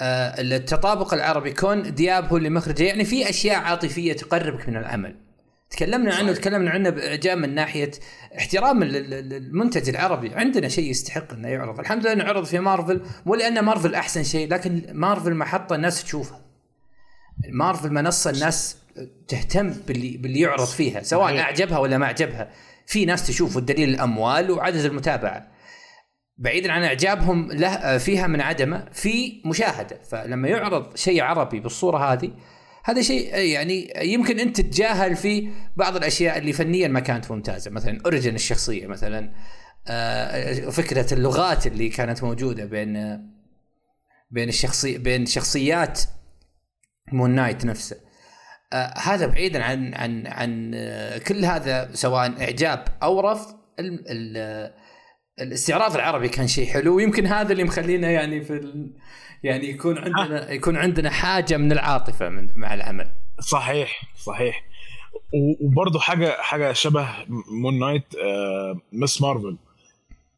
آه 0.00 0.40
التطابق 0.40 1.14
العربي 1.14 1.52
كون 1.52 1.94
دياب 1.94 2.24
هو 2.24 2.36
اللي 2.36 2.50
مخرجه. 2.50 2.82
يعني 2.82 3.04
في 3.04 3.30
أشياء 3.30 3.56
عاطفية 3.56 4.12
تقربك 4.12 4.68
من 4.68 4.76
العمل. 4.76 5.20
تكلمنا 5.76 6.14
عنه 6.14 6.32
تكلمنا 6.32 6.70
عنه 6.70 6.90
بإعجاب 6.90 7.38
من 7.38 7.54
ناحية 7.54 7.90
احترام 8.38 8.82
المنتج 8.82 9.88
العربي. 9.88 10.34
عندنا 10.34 10.68
شيء 10.68 10.90
يستحق 10.90 11.32
إنه 11.32 11.48
يعرض. 11.48 11.80
الحمد 11.80 12.02
لله 12.02 12.12
إنه 12.12 12.24
عرض 12.24 12.44
في 12.44 12.58
مارفل 12.58 13.02
مو 13.26 13.34
لأن 13.34 13.60
مارفل 13.60 13.94
أحسن 13.94 14.22
شيء 14.22 14.48
لكن 14.48 14.82
مارفل 14.92 15.34
محطة 15.34 15.76
الناس 15.76 16.04
تشوفها. 16.04 16.40
مارفل 17.48 17.92
منصة 17.92 18.30
الناس 18.30 18.76
تهتم 19.28 19.70
باللي 19.70 20.16
باللي 20.16 20.40
يعرض 20.40 20.66
فيها 20.66 21.02
سواء 21.02 21.38
أعجبها 21.38 21.78
ولا 21.78 21.98
ما 21.98 22.06
أعجبها. 22.06 22.50
في 22.86 23.04
ناس 23.04 23.26
تشوف 23.26 23.56
والدليل 23.56 23.88
الأموال 23.88 24.50
وعدد 24.50 24.84
المتابعة. 24.84 25.48
بعيدا 26.38 26.72
عن 26.72 26.84
إعجابهم 26.84 27.52
له 27.52 27.98
فيها 27.98 28.26
من 28.26 28.40
عدمه 28.40 28.88
في 28.92 29.42
مشاهدة. 29.44 29.98
فلما 30.10 30.48
يعرض 30.48 30.96
شيء 30.96 31.22
عربي 31.22 31.60
بالصورة 31.60 32.12
هذه 32.12 32.30
هذا 32.84 33.02
شيء 33.02 33.36
يعني 33.36 33.92
يمكن 34.02 34.40
أنت 34.40 34.60
تتجاهل 34.60 35.16
في 35.16 35.48
بعض 35.76 35.96
الأشياء 35.96 36.38
اللي 36.38 36.52
فنيا 36.52 36.88
ما 36.88 37.00
كانت 37.00 37.30
ممتازة. 37.30 37.70
مثلا 37.70 38.00
اوريجن 38.04 38.34
الشخصية 38.34 38.86
مثلا 38.86 39.32
آه، 39.88 40.70
فكرة 40.70 41.14
اللغات 41.14 41.66
اللي 41.66 41.88
كانت 41.88 42.22
موجودة 42.22 42.64
بين 42.64 42.94
بين 44.30 44.48
الشخصي 44.48 44.98
بين 44.98 45.26
شخصيات 45.26 46.00
Moon 47.12 47.30
Knight 47.30 47.64
نفسه. 47.64 47.96
آه 48.72 48.94
هذا 48.98 49.26
بعيدا 49.26 49.62
عن 49.62 49.94
عن 49.94 50.26
عن 50.26 50.72
آه 50.74 51.18
كل 51.18 51.44
هذا 51.44 51.90
سواء 51.94 52.42
إعجاب 52.42 52.84
أو 53.02 53.20
رفض 53.20 53.56
الاستعراض 55.40 55.94
العربي 55.94 56.28
كان 56.28 56.48
شيء 56.48 56.66
حلو 56.66 56.96
ويمكن 56.96 57.26
هذا 57.26 57.52
اللي 57.52 57.64
مخلينا 57.64 58.10
يعني 58.10 58.44
في 58.44 58.86
يعني 59.42 59.68
يكون 59.68 59.98
عندنا 59.98 60.50
يكون 60.50 60.76
عندنا 60.76 61.10
حاجة 61.10 61.56
من 61.56 61.72
العاطفة 61.72 62.28
من 62.28 62.48
مع 62.56 62.74
العمل. 62.74 63.10
صحيح 63.40 64.02
صحيح. 64.16 64.64
وبرضه 65.60 66.00
حاجة 66.00 66.36
حاجة 66.40 66.72
شبه 66.72 67.08
Moon 67.50 67.78
Knight 67.78 68.14
آه 68.14 68.80
Ms. 68.92 69.22
Marvel 69.22 69.56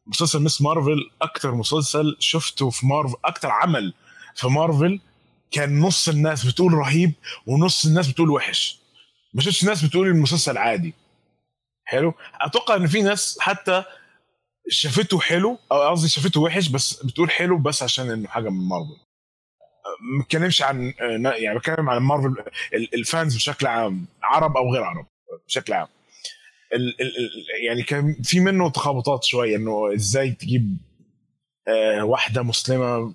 مسلسل 0.07 0.41
مس 0.41 0.61
مارفل 0.61 1.09
أكثر 1.21 1.55
مسلسل 1.55 2.15
شفته 2.19 2.69
في 2.69 2.85
مارفل 2.87 3.15
أكثر 3.25 3.49
عمل 3.51 3.93
في 4.35 4.47
مارفل 4.47 4.99
كان 5.51 5.79
نص 5.79 6.09
الناس 6.09 6.45
بتقول 6.45 6.73
رهيب 6.73 7.13
ونص 7.47 7.85
الناس 7.85 8.07
بتقول 8.07 8.29
وحش. 8.29 8.79
ما 9.33 9.41
شفتش 9.41 9.65
ناس 9.65 9.85
بتقول 9.85 10.07
المسلسل 10.07 10.57
عادي. 10.57 10.93
حلو؟ 11.85 12.13
أتوقع 12.41 12.75
إن 12.75 12.87
في 12.87 13.01
ناس 13.01 13.37
حتى 13.41 13.83
شافته 14.69 15.19
حلو 15.19 15.57
أو 15.71 15.89
قصدي 15.89 16.09
شافته 16.09 16.41
وحش 16.41 16.67
بس 16.67 17.03
بتقول 17.03 17.31
حلو 17.31 17.57
بس 17.57 17.83
عشان 17.83 18.09
إنه 18.11 18.27
حاجة 18.27 18.49
من 18.49 18.67
مارفل. 18.67 19.07
ما 20.01 20.23
بتكلمش 20.23 20.61
عن 20.61 20.93
يعني 21.39 21.59
بتكلم 21.59 21.89
عن 21.89 22.01
مارفل 22.01 22.35
الفانز 22.93 23.35
بشكل 23.35 23.67
عام 23.67 24.05
عرب 24.23 24.57
أو 24.57 24.73
غير 24.73 24.83
عرب 24.83 25.05
بشكل 25.47 25.73
عام. 25.73 25.87
ال 26.73 27.01
ال 27.01 27.11
يعني 27.67 27.83
كان 27.83 28.15
في 28.23 28.39
منه 28.39 28.69
تخبطات 28.69 29.23
شوية 29.23 29.55
إنه 29.55 29.93
إزاي 29.95 30.31
تجيب 30.31 30.77
آه، 31.67 32.03
واحدة 32.03 32.43
مسلمة 32.43 33.13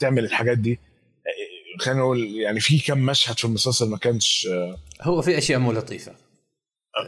تعمل 0.00 0.24
الحاجات 0.24 0.58
دي. 0.58 0.72
آه، 0.72 1.82
خلينا 1.84 2.00
نقول 2.00 2.36
يعني 2.36 2.60
في 2.60 2.78
كم 2.78 2.98
مشهد 2.98 3.38
في 3.38 3.44
المسلسل 3.44 3.90
ما 3.90 3.98
كانش 3.98 4.46
آه، 4.50 4.78
هو 5.02 5.22
في 5.22 5.38
أشياء 5.38 5.58
مو 5.58 5.72
لطيفة. 5.72 6.25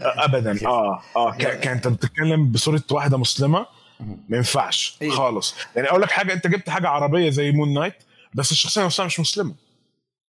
ابدا. 0.01 0.66
آه 0.66 1.03
آه 1.16 1.33
كانت 1.37 1.88
بتتكلم 1.88 2.53
بصورة 2.53 2.83
واحدة 2.90 3.18
مسلمة 3.18 3.66
ما 4.01 4.37
ينفعش 4.37 4.96
إيه؟ 5.03 5.11
خالص. 5.11 5.55
يعني 5.77 5.88
أقول 5.88 6.03
لك 6.03 6.11
حاجة 6.11 6.33
أنت 6.33 6.46
جبت 6.46 6.70
حاجة 6.70 6.88
عربية 6.88 7.31
زي 7.31 7.53
Moon 7.52 7.74
Knight 7.74 7.94
بس 8.35 8.53
الشخصية 8.53 8.85
نفسها 8.85 9.07
مش 9.07 9.20
مسلمة. 9.20 9.55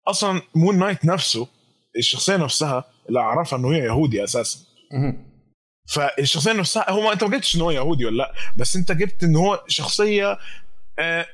أصلا 0.06 0.42
Moon 0.54 0.78
Knight 0.78 1.04
نفسه 1.04 1.48
الشخصية 1.98 2.36
نفسها 2.36 2.84
اللي 3.08 3.20
أعرفها 3.20 3.58
إنه 3.58 3.72
هي 3.72 3.78
يهودي 3.78 4.24
أساسا. 4.24 4.58
فالشخصية 5.88 6.52
نفسها 6.52 6.90
هو 6.90 7.00
ما 7.00 7.12
أنت 7.12 7.24
ما 7.24 7.30
جبتش 7.30 7.56
ان 7.56 7.60
هو 7.60 7.70
يهودي 7.70 8.04
ولا 8.04 8.16
لأ 8.16 8.34
بس 8.56 8.76
أنت 8.76 8.92
جبت 8.92 9.24
إن 9.24 9.36
هو 9.36 9.64
شخصية 9.68 10.38
آه، 10.98 11.26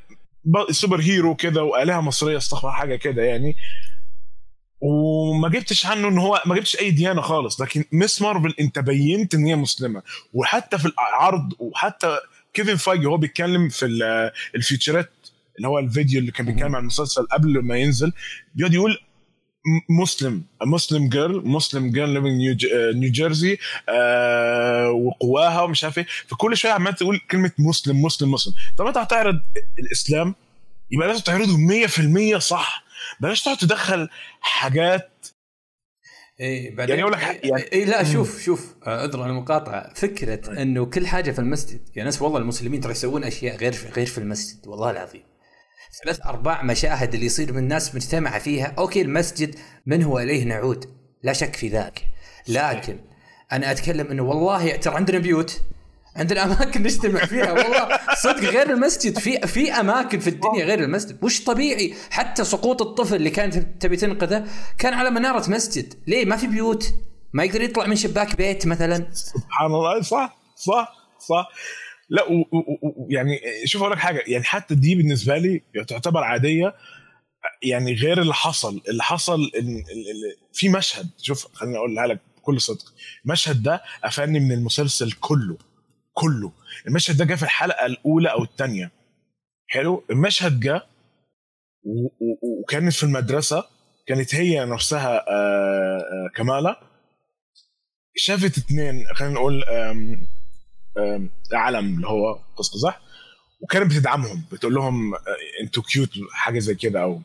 superhero 0.70 1.34
كده 1.34 1.62
وآلهة 1.64 2.00
مصرية 2.00 2.36
استغفر 2.36 2.70
حاجة 2.70 2.96
كده 2.96 3.22
يعني. 3.22 3.56
وما 4.80 5.48
جبتش 5.48 5.86
عنه 5.86 6.08
إن 6.08 6.18
هو 6.18 6.42
ما 6.46 6.54
جبتش 6.54 6.76
أي 6.80 6.90
ديانة 6.90 7.20
خالص. 7.20 7.60
لكن 7.60 7.84
Ms. 7.92 8.22
Marvel 8.22 8.54
أنت 8.60 8.78
بينت 8.78 9.34
إن 9.34 9.44
هي 9.46 9.56
مسلمة. 9.56 10.02
وحتى 10.32 10.78
في 10.78 10.86
العرض 10.86 11.52
وحتى 11.58 12.18
كيفن 12.54 12.76
فايجي 12.76 13.06
هو 13.06 13.16
بيتكلم 13.16 13.68
في 13.68 13.86
ال- 13.86 14.30
ال 14.54 14.61
featurات 14.61 15.10
اللي 15.56 15.68
هو 15.68 15.78
الفيديو 15.78 16.20
اللي 16.20 16.32
كان 16.32 16.46
بيتكلم 16.46 16.76
عن 16.76 16.80
المسلسل 16.82 17.26
قبل 17.26 17.62
ما 17.62 17.76
ينزل 17.78 18.12
بيقعد 18.54 18.74
يقول 18.74 18.98
مسلم. 20.00 20.42
Muslim 20.66 21.08
girl 21.08 21.48
Muslim 21.48 21.90
girl 21.90 22.08
living 22.08 22.36
New 22.40 22.56
New 22.92 23.10
Jersey 23.12 23.58
آه 23.88 24.90
وقواها 24.90 25.62
ومش 25.62 25.84
عارف 25.84 25.98
إيه. 25.98 26.06
فكل 26.28 26.56
شوية 26.56 26.72
عمال 26.72 26.94
تقول 26.94 27.18
كلمة 27.30 27.52
مسلم 27.58 28.02
مسلم 28.02 28.30
مسلم. 28.30 28.54
طب 28.78 28.86
أنت 28.86 28.96
هتعرض 28.98 29.40
الإسلام 29.78 30.34
يبقى 30.90 31.08
لازم 31.08 31.20
تعرضه 31.22 31.56
100% 31.56 32.38
صح. 32.38 32.83
بلاش 33.20 33.42
تقعد 33.42 33.56
تدخل 33.56 34.08
حاجات. 34.40 35.26
إيه 36.40 36.76
بعدين 36.76 36.90
يعني 36.98 37.02
أقول 37.02 37.12
لك 37.12 37.44
يعني- 37.44 37.62
إيه 37.62 37.84
لا 37.84 38.04
شوف 38.04 38.42
شوف 38.42 38.74
اذن 38.88 39.22
المقاطعة. 39.22 39.94
فكرة 39.94 40.62
إنه 40.62 40.86
كل 40.86 41.06
حاجة 41.06 41.30
في 41.30 41.38
المسجد 41.38 41.80
يا 41.96 42.04
ناس 42.04 42.22
والله 42.22 42.38
المسلمين 42.38 42.80
ترى 42.80 42.92
يسوون 42.92 43.24
أشياء 43.24 43.56
غير 43.56 43.72
في 43.72 43.88
غير 43.88 44.06
في 44.06 44.18
المسجد 44.18 44.66
والله 44.66 44.90
العظيم. 44.90 45.22
ثلاث 46.04 46.20
ارباع 46.26 46.62
مشاهد 46.62 47.14
اللي 47.14 47.26
يصير 47.26 47.52
من 47.52 47.58
الناس 47.58 47.94
مجتمعة 47.94 48.38
فيها 48.38 48.74
أوكي 48.78 49.02
المسجد 49.02 49.58
من 49.86 50.02
هو 50.02 50.18
إليه 50.18 50.44
نعود؟ 50.44 50.84
لا 51.22 51.32
شك 51.32 51.56
في 51.56 51.68
ذاك. 51.68 52.02
لكن 52.48 53.00
أنا 53.52 53.70
أتكلم 53.70 54.06
إنه 54.06 54.22
والله 54.22 54.76
ترى 54.76 54.94
عندنا 54.94 55.18
بيوت. 55.18 55.62
عندنا 56.16 56.44
اماكن 56.44 56.82
نجتمع 56.82 57.24
فيها. 57.24 57.52
والله 57.52 57.98
صدق 58.22 58.44
غير 58.50 58.70
المسجد 58.70 59.18
في 59.18 59.46
في 59.46 59.72
أماكن 59.72 60.18
في 60.18 60.30
الدنيا 60.30 60.64
غير 60.64 60.78
المسجد. 60.78 61.24
وش 61.24 61.44
طبيعي؟ 61.44 61.94
حتى 62.10 62.44
سقوط 62.44 62.82
الطفل 62.82 63.14
اللي 63.14 63.30
كانت 63.30 63.82
تبي 63.82 63.96
تنقذه 63.96 64.44
كان 64.78 64.94
على 64.94 65.10
منارة 65.10 65.50
مسجد. 65.50 65.94
ليه؟ 66.06 66.24
ما 66.24 66.36
في 66.36 66.46
بيوت. 66.46 66.94
ما 67.32 67.44
يقدر 67.44 67.62
يطلع 67.62 67.86
من 67.86 67.96
شباك 67.96 68.36
بيت 68.36 68.66
مثلا. 68.66 69.08
سبحان 69.12 69.66
الله. 69.66 70.02
صح 70.02 70.38
صح 70.56 70.94
صح. 71.28 71.48
لا 72.08 72.22
و 72.22 72.40
و 72.82 73.06
يعني 73.10 73.40
شوف 73.64 73.82
أقول 73.82 73.92
لك 73.92 73.98
حاجة. 73.98 74.22
يعني 74.26 74.44
حتى 74.44 74.74
دي 74.74 74.94
بالنسبة 74.94 75.38
لي 75.38 75.62
تعتبر 75.88 76.24
عادية. 76.24 76.74
يعني 77.62 77.94
غير 77.94 78.20
اللي 78.20 78.34
حصل. 78.34 78.82
اللي 78.88 79.02
حصل 79.02 79.50
إن 79.58 79.84
في 80.52 80.68
مشهد. 80.68 81.10
شوف 81.22 81.46
خليني 81.52 81.76
أقولها 81.76 82.06
لك 82.06 82.20
بكل 82.36 82.60
صدق. 82.60 82.94
المشهد 83.24 83.62
ده 83.62 83.82
قفلني 84.04 84.40
من 84.40 84.52
المسلسل 84.52 85.12
كله. 85.12 85.56
كله. 86.14 86.52
المشهد 86.86 87.16
ده 87.16 87.24
جه 87.24 87.34
في 87.34 87.42
الحلقة 87.42 87.86
الأولى 87.86 88.30
أو 88.32 88.42
الثانية 88.42 88.90
حلو؟ 89.66 90.04
المشهد 90.10 90.60
جه 90.60 90.82
وكانت 92.60 92.92
في 92.92 93.02
المدرسة 93.02 93.64
كانت 94.06 94.34
هي 94.34 94.64
نفسها 94.64 95.16
آه، 95.30 95.98
آه، 95.98 96.30
كماله 96.36 96.76
شافت 98.16 98.58
اتنين 98.58 99.04
خلينا 99.14 99.34
نقول 99.34 99.64
آم، 99.64 100.26
آم، 100.98 101.30
علم 101.52 101.94
اللي 101.94 102.06
هو 102.08 102.38
صح؟ 102.82 103.00
وكانت 103.60 103.90
بتدعمهم 103.90 104.44
بتقول 104.52 104.74
لهم 104.74 105.14
آه، 105.14 105.20
أنتوا 105.62 105.82
cute 105.82 106.10
حاجة 106.32 106.58
زي 106.58 106.74
كده 106.74 107.02
أو 107.02 107.20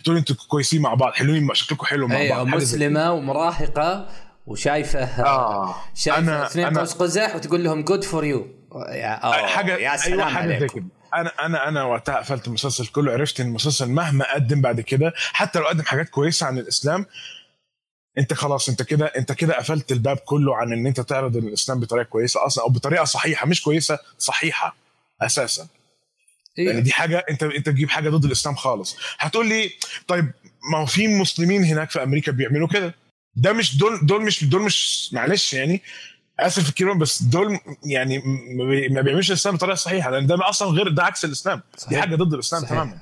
بتقول 0.00 0.16
أنتوا 0.16 0.36
كويسين 0.48 0.82
مع 0.82 0.94
بعض 0.94 1.12
حلوين 1.12 1.48
شكلكم 1.54 1.86
حلو 1.86 2.06
مع 2.08 2.16
أيوه 2.16 2.36
بعض. 2.42 2.56
مسلمة 2.56 3.12
ومراهقة 3.12 4.08
وشايفه 4.46 5.04
آه. 5.24 5.74
شايفه 5.94 6.26
أنا- 6.44 6.46
اثنين 6.50 6.74
أنا- 6.74 6.78
قوس 6.78 6.92
قزح 6.94 7.36
وتقول 7.36 7.64
لهم 7.64 7.82
good 7.82 8.04
for 8.04 8.24
you 8.24 8.46
حاجة 9.46 9.76
يا 9.76 9.96
سلام 9.96 10.20
أيوه 10.20 10.30
حاجة 10.32 10.48
زي 10.48 10.54
عليكم. 10.54 10.88
أنا 11.14 11.32
أنا 11.46 11.68
أنا 11.68 11.84
وقتها 11.84 12.16
قفلت 12.16 12.46
المسلسل 12.48 12.86
كله 12.86 13.12
عرفت 13.12 13.40
إن 13.40 13.46
المسلسل 13.46 13.88
مهما 13.88 14.34
قدم 14.34 14.60
بعد 14.60 14.80
كده 14.80 15.12
حتى 15.16 15.58
لو 15.58 15.66
قدم 15.66 15.82
حاجات 15.82 16.08
كويسة 16.08 16.46
عن 16.46 16.58
الإسلام 16.58 17.06
أنت 18.18 18.34
خلاص 18.34 18.68
أنت 18.68 18.82
كده 18.82 19.06
أنت 19.06 19.32
كده 19.32 19.54
قفلت 19.54 19.92
الباب 19.92 20.16
كله 20.16 20.56
عن 20.56 20.72
إن 20.72 20.86
أنت 20.86 21.00
تعرض 21.00 21.36
الإسلام 21.36 21.80
بطريقة 21.80 22.04
كويسة 22.06 22.46
أصلا 22.46 22.64
أو 22.64 22.68
بطريقة 22.68 23.04
صحيحة 23.04 23.46
مش 23.46 23.62
كويسة 23.62 23.98
صحيحة 24.18 24.76
أساسا. 25.22 25.66
يعني 26.56 26.70
إيه. 26.70 26.80
دي 26.80 26.92
حاجة 26.92 27.24
انت 27.30 27.42
أنت 27.42 27.66
تجيب 27.68 27.90
حاجة 27.90 28.10
ضد 28.10 28.24
الإسلام 28.24 28.54
خالص. 28.54 28.96
هتقول 29.18 29.48
لي 29.48 29.70
طيب 30.08 30.32
ما 30.72 30.78
هو 30.78 30.86
في 30.86 31.08
مسلمين 31.08 31.64
هناك 31.64 31.90
في 31.90 32.02
أمريكا 32.02 32.32
بيعملوا 32.32 32.68
كده؟ 32.68 32.94
ده 33.36 33.52
مش 33.52 33.76
دول 33.78 34.06
دول 34.06 34.22
مش 34.24 34.44
دول 34.44 34.62
مش 34.62 35.08
معلش 35.12 35.54
يعني 35.54 35.82
آسف 36.40 36.68
الكلمة 36.68 36.94
بس 36.94 37.22
دول 37.22 37.58
يعني 37.84 38.18
ما 38.56 38.64
بي- 38.64 38.88
ما 38.88 39.00
بيعملوش 39.00 39.30
الإسلام 39.30 39.54
بطريقة 39.56 39.74
صحيحة 39.74 40.10
لأن 40.10 40.26
ده 40.26 40.48
أصلا 40.48 40.68
غير 40.68 40.88
ده 40.88 41.04
عكس 41.04 41.24
الإسلام 41.24 41.58
دي 41.58 41.78
صحيح. 41.80 42.00
حاجة 42.00 42.16
ضد 42.16 42.34
الإسلام 42.34 42.62
صحيح. 42.62 42.72
تماما 42.74 42.98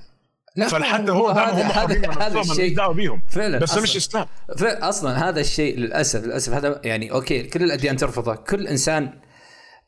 لا 0.56 0.68
فحتى 0.68 1.12
هو 1.12 1.30
ده 1.32 1.44
هذا 1.44 1.52
هم 1.62 1.66
هذا 1.66 1.72
حرين 1.72 2.04
هذا 2.10 2.34
ماليش 2.34 2.50
الشيء 2.50 2.76
دعوة 2.76 2.94
بيهم 2.94 3.22
فعلا 3.28 3.58
بس 3.58 3.74
ده 3.74 3.80
مش 3.82 3.96
أصلاً. 3.96 3.98
إسلام 3.98 4.26
ف- 4.58 4.82
أصلا 4.84 5.28
هذا 5.28 5.40
الشيء 5.40 5.76
للأسف 5.78 6.24
للأسف 6.24 6.52
هذا 6.52 6.80
يعني 6.84 7.12
أوكي 7.12 7.42
كل 7.42 7.62
الأديان 7.62 7.96
ترفضه 7.96 8.34
كل 8.34 8.66
إنسان 8.66 9.12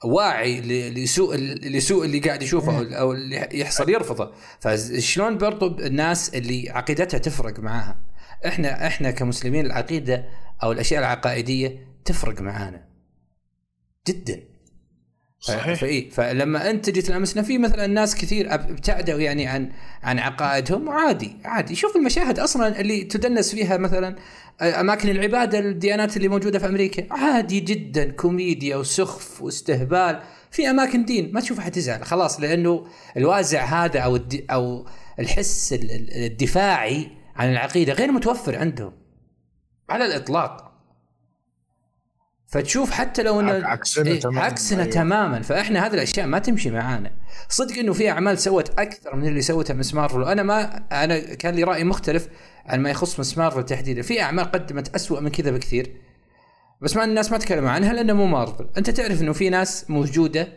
واعي 0.05 0.61
لسوء 0.91 1.37
لسوء 1.37 2.05
اللي 2.05 2.19
قاعد 2.19 2.43
يشوفه 2.43 2.97
أو 2.97 3.13
اللي 3.13 3.49
يحصل 3.53 3.91
يرفضه. 3.91 4.33
فشلون 4.61 5.39
برضو 5.39 5.79
الناس 5.79 6.35
اللي 6.35 6.71
عقيدتها 6.71 7.19
تفرق 7.19 7.59
معاها؟ 7.59 7.99
إحنا 8.47 8.87
إحنا 8.87 9.11
كمسلمين 9.11 9.67
العقيدة 9.67 10.25
أو 10.63 10.73
الأشياء 10.73 11.01
العقائدية 11.01 11.87
تفرق 12.05 12.41
معانا. 12.41 12.89
جدا. 14.09 14.53
صحيح. 15.41 16.15
فلما 16.15 16.71
أنت 16.71 16.91
تجي 16.91 17.03
تلامسنا 17.03 17.43
في 17.43 17.59
مثلا 17.59 17.87
ناس 17.87 18.15
كثير 18.15 18.55
ابتعدوا 18.55 19.21
يعني 19.21 19.47
عن 19.47 19.73
عن 20.03 20.19
عقائدهم 20.19 20.89
عادي 20.89 21.37
عادي. 21.45 21.75
شوف 21.75 21.97
المشاهد 21.97 22.39
أصلا 22.39 22.81
اللي 22.81 23.05
تدنس 23.05 23.55
فيها 23.55 23.77
مثلا 23.77 24.17
أماكن 24.61 25.09
العبادة 25.09 25.59
الديانات 25.59 26.17
اللي 26.17 26.29
موجودة 26.29 26.59
في 26.59 26.67
أمريكا. 26.67 27.07
عادي 27.15 27.61
جدا 27.61 28.11
كوميديا 28.11 28.77
وسخف 28.77 29.43
واستهبال. 29.43 30.21
في 30.51 30.71
أماكن 30.71 31.05
دين 31.05 31.33
ما 31.33 31.41
تشوف 31.41 31.59
أحد 31.59 31.77
يزعل. 31.77 32.05
خلاص 32.05 32.41
لأنه 32.41 32.87
الوازع 33.17 33.65
هذا 33.65 34.01
أو 34.01 34.19
أو 34.51 34.87
الحس 35.19 35.73
ال- 35.73 35.91
ال- 35.91 36.25
الدفاعي 36.25 37.09
عن 37.37 37.53
العقيدة 37.53 37.93
غير 37.93 38.13
متوفر 38.13 38.57
عندهم. 38.59 38.93
على 39.91 40.05
الإطلاق. 40.07 40.72
فتشوف 42.53 42.91
حتى 42.91 43.23
لو 43.23 43.41
إنه 43.41 43.53
عك- 43.53 43.65
عكسنا 43.65 44.11
إيه، 44.11 44.21
تماماً، 44.21 44.41
عكسنا 44.41 44.83
أيوة. 44.83 44.93
تماما. 44.95 45.43
فإحنا 45.43 45.87
هذه 45.87 45.95
الأشياء 45.95 46.27
ما 46.27 46.39
تمشي 46.39 46.71
معانا. 46.71 47.13
صدق 47.49 47.79
إنه 47.79 47.93
في 47.93 48.11
أعمال 48.11 48.39
سوت 48.39 48.79
أكثر 48.79 49.17
من 49.17 49.29
اللي 49.29 49.41
سوتها 49.43 49.75
Ms. 49.75 49.95
Marvel 49.95 50.21
وأنا 50.21 50.43
ما 50.43 50.63
أنا 51.05 51.19
كان 51.19 51.55
لي 51.55 51.65
رأي 51.65 51.85
مختلف 51.85 52.29
عن 52.67 52.81
ما 52.81 52.91
يخص 52.91 53.21
Ms. 53.21 53.39
Marvel 53.39 53.63
تحديدا. 53.65 54.03
في 54.03 54.23
أعمال 54.23 54.45
قدمت 54.45 54.95
أسوأ 54.95 55.21
من 55.21 55.29
كذا 55.31 55.51
بكثير. 55.51 55.97
بس 56.83 56.97
ما 56.97 57.05
الناس 57.05 57.33
ما 57.33 57.39
تكلموا 57.39 57.71
عنها 57.71 57.93
لأنه 57.93 58.13
مو 58.13 58.27
مارفل 58.27 58.69
أنت 58.79 58.91
تعرف 58.91 59.23
إنه 59.23 59.33
في 59.33 59.51
ناس 59.51 59.91
موجوده 59.91 60.49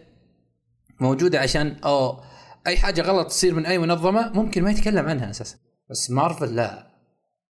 موجودة 1.00 1.40
عشان 1.40 1.76
أو 1.86 2.22
أي 2.68 2.78
حاجة 2.78 3.02
غلط 3.02 3.28
تصير 3.28 3.54
من 3.54 3.66
أي 3.66 3.78
منظمة 3.78 4.32
ممكن 4.34 4.64
ما 4.64 4.72
يتكلم 4.72 5.06
عنها 5.06 5.30
أساسا. 5.30 5.56
بس 5.90 6.12
مارفل 6.12 6.56
لا. 6.56 6.95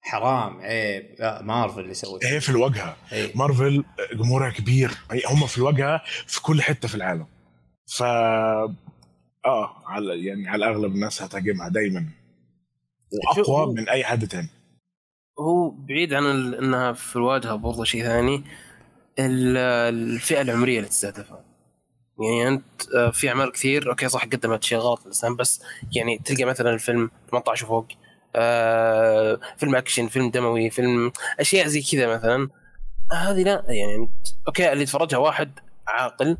حرام 0.04 0.60
عيب. 0.60 1.14
لا 1.18 1.42
مارفل 1.42 1.80
اللي 1.80 1.94
سوت 1.94 2.24
هي 2.26 2.40
في 2.40 2.48
الواجهه 2.48 2.96
إيه. 3.12 3.32
مارفل 3.36 3.84
جمهورها 4.12 4.50
كبير. 4.50 4.90
هم 5.30 5.46
في 5.46 5.58
الواجهه 5.58 6.02
في 6.26 6.42
كل 6.42 6.62
حتة 6.62 6.88
في 6.88 6.94
العالم. 6.94 7.26
ف 7.96 8.02
آه 8.02 9.82
على 9.86 10.24
يعني 10.24 10.48
على 10.48 10.66
اغلب 10.66 10.92
الناس 10.94 11.22
هتهاجمها 11.22 11.68
دايما. 11.68 12.06
وأقوى 13.38 13.74
من 13.74 13.88
أي 13.88 14.04
حد 14.04 14.26
تاني. 14.28 14.48
هو 15.40 15.70
بعيد 15.70 16.12
عن 16.14 16.24
ال- 16.24 16.54
إنها 16.54 16.92
في 16.92 17.16
الواجهه 17.16 17.54
برضه 17.56 17.84
شيء 17.84 18.02
ثاني. 18.02 18.44
ال- 19.18 19.56
الفئة 19.94 20.40
العمرية 20.40 20.78
اللي 20.78 20.88
تستهدفها. 20.88 21.44
يعني 22.20 22.48
أنت 22.48 22.64
آه، 22.96 23.10
في 23.10 23.28
أعمال 23.28 23.52
كثير. 23.52 23.90
أوكي 23.90 24.08
صح 24.08 24.24
قدمت 24.24 24.64
شيء 24.64 24.78
غلط 24.78 25.08
بس 25.38 25.62
يعني 25.96 26.18
تلقى 26.18 26.44
مثلا 26.44 26.70
الفيلم 26.74 27.10
18 27.30 27.64
وفوق. 27.66 27.86
آه 28.36 29.40
فيلم 29.56 29.74
أكشن 29.74 30.08
فيلم 30.08 30.30
دموي 30.30 30.70
فيلم 30.70 31.12
أشياء 31.40 31.66
زي 31.66 31.82
كذا 31.82 32.14
مثلا. 32.14 32.48
هذه 33.12 33.42
لا 33.42 33.64
يعني 33.68 34.08
أوكي 34.46 34.72
اللي 34.72 34.82
يتفرجها 34.82 35.18
واحد 35.18 35.58
عاقل 35.88 36.38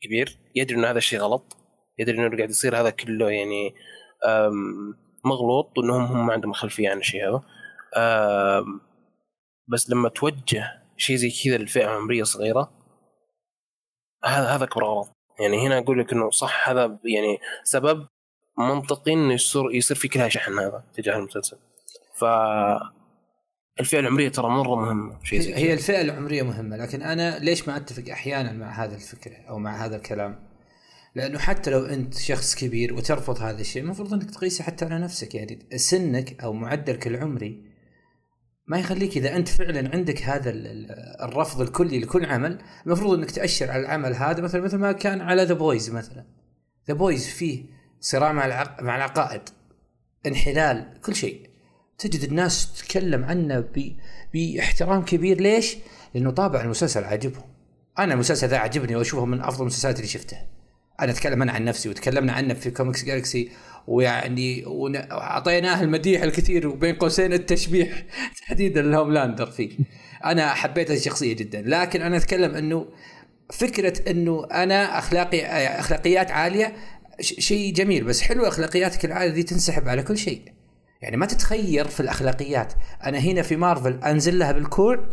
كبير 0.00 0.38
يدري 0.54 0.78
إن 0.78 0.84
هذا 0.84 0.98
الشيء 0.98 1.20
غلط 1.20 1.56
يدري 1.98 2.18
إنه 2.18 2.36
قاعد 2.36 2.50
يصير 2.50 2.80
هذا 2.80 2.90
كله 2.90 3.30
يعني 3.30 3.74
مغلوط 5.24 5.78
وإنهم 5.78 6.02
هم 6.02 6.26
ما 6.26 6.32
عندهم 6.32 6.52
خلفية 6.52 6.90
عن 6.90 6.98
الشيء 6.98 7.28
هذا. 7.28 7.42
بس 9.68 9.90
لما 9.90 10.08
توجه 10.08 10.82
شيء 10.96 11.16
زي 11.16 11.30
كذا 11.44 11.58
لفئة 11.58 11.86
عمرية 11.86 12.22
صغيرة 12.22 12.72
هذا 14.24 14.46
هذا 14.46 14.64
أكبر 14.64 14.84
غلط. 14.84 15.12
يعني 15.40 15.66
هنا 15.66 15.78
أقول 15.78 15.98
لك 15.98 16.12
إنه 16.12 16.30
صح 16.30 16.68
هذا 16.68 16.98
يعني 17.04 17.38
سبب 17.64 18.06
منطقي 18.58 19.12
إنه 19.12 19.34
يصير 19.34 19.74
يصير 19.74 19.96
في 19.96 20.08
كلها 20.08 20.28
شحن 20.28 20.58
هذا 20.58 20.84
تجاه 20.94 21.16
المسلسل. 21.16 21.56
ف 22.14 22.24
الفئة 23.80 23.98
العمرية 23.98 24.28
ترى 24.28 24.48
مرة 24.48 24.74
مهمة 24.74 25.18
شيء 25.22 25.40
زي 25.40 25.54
هي. 25.54 25.72
الفئة 25.72 26.00
العمرية 26.00 26.42
مهمة 26.42 26.76
لكن 26.76 27.02
أنا 27.02 27.38
ليش 27.38 27.68
ما 27.68 27.76
أتفق 27.76 28.12
أحيانا 28.12 28.52
مع 28.52 28.84
هذا 28.84 28.94
الفكرة 28.94 29.36
أو 29.48 29.58
مع 29.58 29.84
هذا 29.84 29.96
الكلام؟ 29.96 30.46
لأنه 31.14 31.38
حتى 31.38 31.70
لو 31.70 31.84
أنت 31.84 32.14
شخص 32.14 32.54
كبير 32.54 32.94
وترفض 32.94 33.38
هذا 33.40 33.60
الشيء 33.60 33.82
المفروض 33.82 34.12
إنك 34.14 34.30
تقيسه 34.30 34.64
حتى 34.64 34.84
على 34.84 34.98
نفسك. 34.98 35.34
يعني 35.34 35.68
سنك 35.76 36.42
أو 36.42 36.52
معدلك 36.52 37.06
العمري 37.06 37.64
ما 38.66 38.78
يخليك 38.78 39.16
إذا 39.16 39.36
أنت 39.36 39.48
فعلا 39.48 39.90
عندك 39.94 40.22
هذا 40.22 40.50
ال- 40.50 40.66
ال- 40.66 41.22
الرفض 41.22 41.60
الكلي 41.60 41.98
لكل 42.00 42.24
عمل 42.26 42.58
المفروض 42.86 43.18
إنك 43.18 43.30
تأشر 43.30 43.70
على 43.70 43.80
العمل 43.80 44.14
هذا 44.14 44.40
مثلا 44.42 44.60
مثل 44.60 44.76
ما 44.76 44.92
كان 44.92 45.20
على 45.20 45.42
The 45.44 45.54
Boys 45.54 45.90
مثلا. 45.90 46.26
The 46.88 46.94
Boys 46.94 47.28
فيه 47.28 47.75
صراع 48.06 48.32
مع 48.32 48.46
العق... 48.46 48.82
مع 48.82 48.96
العقائد 48.96 49.40
انحلال 50.26 51.00
كل 51.04 51.14
شيء. 51.14 51.40
تجد 51.98 52.22
الناس 52.22 52.72
تتكلم 52.72 53.24
عنه 53.24 53.60
ب... 53.60 53.96
باحترام 54.34 55.04
كبير. 55.04 55.40
ليش؟ 55.40 55.76
لأنه 56.14 56.30
طابع 56.30 56.60
المسلسل 56.60 57.04
عاجبهم. 57.04 57.44
أنا 57.98 58.14
المسلسل 58.14 58.48
ذا 58.48 58.56
عجبني 58.56 58.96
وأشوفه 58.96 59.24
من 59.24 59.40
أفضل 59.40 59.60
المسلسلات 59.60 59.96
اللي 59.96 60.08
شفتها. 60.08 60.46
أنا 61.00 61.12
أتكلم 61.12 61.42
أنا 61.42 61.52
عن 61.52 61.64
نفسي 61.64 61.88
وتكلمنا 61.88 62.32
عنه 62.32 62.54
في 62.54 62.70
Comics 62.70 63.04
Galaxy 63.04 63.50
ويعني 63.86 64.64
واعطيناه 64.66 65.82
المديح 65.82 66.22
الكثير 66.22 66.68
وبين 66.68 66.94
قوسين 66.94 67.32
التشبيح 67.32 68.04
تحديدا 68.40 68.80
ال 68.80 68.86
Homelander 68.86 69.46
فيه. 69.46 69.70
أنا 70.24 70.54
حبيت 70.54 70.90
الشخصية 70.90 71.32
جدا. 71.32 71.62
لكن 71.66 72.02
أنا 72.02 72.16
أتكلم 72.16 72.54
أنه 72.54 72.86
فكرة 73.52 74.10
أنه 74.10 74.46
أنا 74.52 74.98
اخلاقي 74.98 75.46
أخلاقيات 75.80 76.30
عالية 76.30 76.76
شيء 77.20 77.72
جميل 77.72 78.04
بس 78.04 78.22
حلو 78.22 78.48
أخلاقياتك 78.48 79.04
العاليه 79.04 79.32
دي 79.32 79.42
تنسحب 79.42 79.88
على 79.88 80.02
كل 80.02 80.18
شيء. 80.18 80.42
يعني 81.02 81.16
ما 81.16 81.26
تتخير 81.26 81.88
في 81.88 82.00
الأخلاقيات. 82.00 82.72
أنا 83.04 83.18
هنا 83.18 83.42
في 83.42 83.56
مارفل 83.56 84.04
أنزل 84.04 84.38
لها 84.38 84.52
بالكوع 84.52 85.08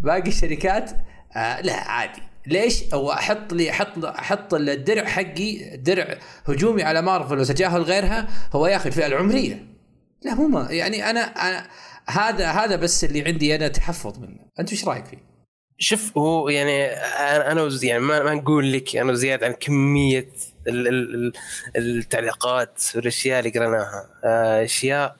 باقي 0.00 0.28
الشركات 0.28 0.90
آه 1.36 1.60
لا 1.60 1.90
عادي. 1.90 2.22
ليش؟ 2.46 2.92
أو 2.92 3.12
أحط 3.12 3.52
لي 3.52 3.70
أحط 3.70 4.04
أحط 4.04 4.54
الدرع 4.54 5.04
حقي 5.04 5.76
درع 5.76 6.18
هجومي 6.46 6.82
على 6.82 7.02
مارفل 7.02 7.38
وتجاهل 7.38 7.82
غيرها 7.82 8.28
هو 8.52 8.66
ياخذ 8.66 8.86
الفئة 8.86 9.06
العمرية. 9.06 9.66
لا 10.22 10.34
مو 10.34 10.60
يعني 10.60 11.10
أنا, 11.10 11.20
أنا 11.20 11.66
هذا 12.08 12.50
هذا 12.50 12.76
بس 12.76 13.04
اللي 13.04 13.22
عندي 13.22 13.54
أنا 13.54 13.68
تحفظ 13.68 14.18
منه. 14.18 14.40
أنت 14.60 14.70
إيش 14.70 14.88
رأيك 14.88 15.06
فيه؟ 15.06 15.34
شوف 15.78 16.18
هو 16.18 16.48
يعني 16.48 16.86
أنا 16.86 17.52
أنا 17.52 17.62
وز 17.62 17.84
يعني 17.84 18.00
ما, 18.00 18.34
نقول 18.34 18.72
لك 18.72 18.96
أنا 18.96 19.12
وزياد 19.12 19.44
عن 19.44 19.52
كمية 19.52 20.28
التعليقات 21.76 22.82
والأشياء 22.94 23.38
اللي 23.38 23.50
قريناها 23.50 24.08
آه، 24.24 24.64
أشياء 24.64 25.16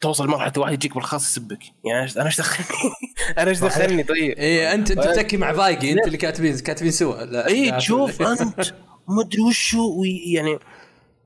توصل 0.00 0.28
مرحله 0.28 0.52
واحد 0.56 0.72
يجيك 0.72 0.94
بالخاص 0.94 1.30
يسبك. 1.30 1.58
يعني 1.84 2.08
أنا- 2.08 2.16
أنا 2.16 2.26
إيش 2.26 2.38
دخلني؟ 2.38 2.68
أنا 3.38 3.50
إيش 3.50 3.58
دخلني 3.60 4.02
طيب؟ 4.02 4.38
إيه 4.38 4.74
انت 4.74 4.90
أنت 4.90 5.00
تتكي 5.04 5.36
مع 5.36 5.52
ضايقي 5.52 5.92
أنت 5.92 6.06
اللي 6.06 6.18
كاتبين 6.18 6.58
كاتبين 6.58 6.90
سوا 6.92 7.24
لا 7.24 7.46
اي 7.46 7.72
تشوف 7.72 8.22
أنت 8.22 8.74
ما 9.08 9.22
ادري 9.22 9.42
وشو 9.42 10.02
يعني 10.34 10.58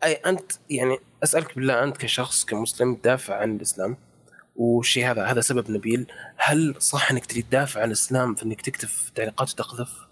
أي 0.05 0.13
أنت 0.13 0.53
يعني 0.71 0.99
أسألك 1.25 1.55
بالله 1.57 1.85
أنت 1.85 1.97
كشخص 1.97 2.45
كمسلم 2.45 2.95
تدافع 2.95 3.37
عن 3.37 3.57
الإسلام 3.57 3.97
والشيء 4.57 5.11
هذا 5.11 5.25
هذا 5.27 5.41
سبب 5.41 5.71
نبيل. 5.71 6.07
هل 6.37 6.75
صح 6.79 7.11
إنك 7.11 7.27
تريد 7.27 7.45
تدافع 7.51 7.81
عن 7.81 7.87
الإسلام 7.89 8.35
في 8.35 8.43
إنك 8.43 8.61
تكتب 8.61 8.89
تعليقات 9.15 9.51
وتقذف؟ 9.51 10.06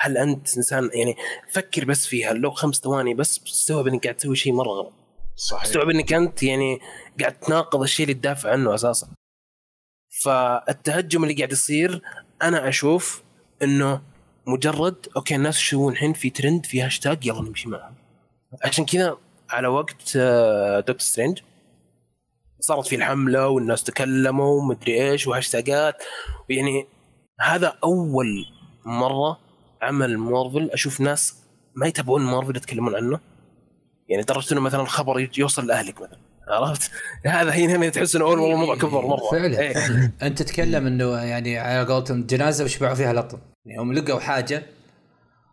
هل 0.00 0.18
أنت 0.18 0.56
إنسان 0.56 0.90
يعني 0.94 1.16
فكر 1.52 1.84
بس 1.84 2.06
فيها 2.06 2.32
لو 2.32 2.50
خمس 2.50 2.76
ثواني 2.76 3.14
بس 3.14 3.38
تستوعب 3.38 3.86
إنك 3.86 4.04
قاعد 4.04 4.16
تسوي 4.16 4.36
شيء 4.36 4.52
مرة 4.52 4.68
غلط. 4.68 4.92
صحيح. 5.36 5.64
تستوعب 5.64 5.90
إنك 5.90 6.12
أنت 6.12 6.42
يعني 6.42 6.80
قاعد 7.20 7.38
تناقض 7.38 7.82
الشيء 7.82 8.04
اللي 8.04 8.14
تدافع 8.14 8.50
عنه 8.50 8.74
أساسا. 8.74 9.08
فالتهجم 10.22 11.22
اللي 11.22 11.34
قاعد 11.34 11.52
يصير 11.52 12.02
أنا 12.42 12.68
أشوف 12.68 13.22
إنه 13.62 14.02
مجرد 14.46 15.06
أوكي 15.16 15.34
الناس 15.34 15.58
يشوفون 15.58 15.92
الحين 15.92 16.12
في 16.12 16.30
ترند 16.30 16.66
في 16.66 16.82
هاشتاج 16.82 17.26
يلا 17.26 17.42
نمشي 17.42 17.68
معهم. 17.68 17.94
عشان 18.64 18.86
كذا 18.86 19.18
على 19.50 19.68
وقت 19.68 20.16
آه، 20.16 20.80
Doctor 20.80 20.98
Strange 20.98 21.38
صارت 22.60 22.86
في 22.86 22.96
الحملة 22.96 23.48
والناس 23.48 23.84
تكلموا 23.84 24.60
ومدري 24.60 25.10
إيش 25.10 25.26
و 25.26 25.34
hashtagات. 25.34 26.02
يعني 26.48 26.86
هذا 27.40 27.78
أول 27.84 28.46
مرة 28.84 29.47
عمل 29.82 30.18
مارفل 30.18 30.70
أشوف 30.70 31.00
ناس 31.00 31.34
ما 31.74 31.86
يتابعون 31.86 32.22
مارفل 32.22 32.56
يتكلمون 32.56 32.94
عنه. 32.96 33.20
يعني 34.08 34.22
لدرجة 34.22 34.52
إنه 34.52 34.60
مثلا 34.60 34.80
الخبر 34.82 35.20
يجي- 35.20 35.40
يوصل 35.40 35.66
لأهلك 35.66 36.00
مثلا 36.02 36.18
عرفت؟ 36.48 36.90
هذا 37.26 37.50
هنا 37.50 37.76
هنا 37.76 37.88
تحس 37.88 38.16
انه 38.16 38.24
اول 38.24 38.52
الموضوع 38.52 38.76
كبر 38.76 39.06
مرة. 39.06 39.30
فعلا. 39.30 39.58
إيه. 39.60 39.76
أنت 40.22 40.42
تتكلم 40.42 40.86
إنه 40.86 41.18
يعني 41.18 41.58
على 41.58 41.92
قولتهم 41.92 42.26
جنازة 42.26 42.64
وشبعوا 42.64 42.94
فيها 42.94 43.12
لطم. 43.12 43.38
يعني 43.66 43.80
هم 43.82 43.92
لقوا 43.92 44.20
حاجة 44.20 44.62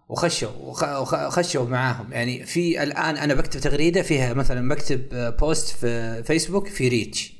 وخشوا 0.10 0.50
وخ- 0.60 0.84
وخ- 1.02 1.28
وخشوا 1.28 1.66
معاهم. 1.66 2.12
يعني 2.14 2.46
في 2.46 2.84
الآن 2.84 3.18
أنا 3.18 3.34
بكتب 3.34 3.60
تغريدة 3.60 4.02
فيها 4.02 4.34
مثلا 4.34 4.70
بكتب 4.70 5.02
آه، 5.14 5.30
post 5.30 5.76
في 5.78 6.24
فيسبوك 6.24 6.68
في 6.68 6.88
reach 6.88 7.34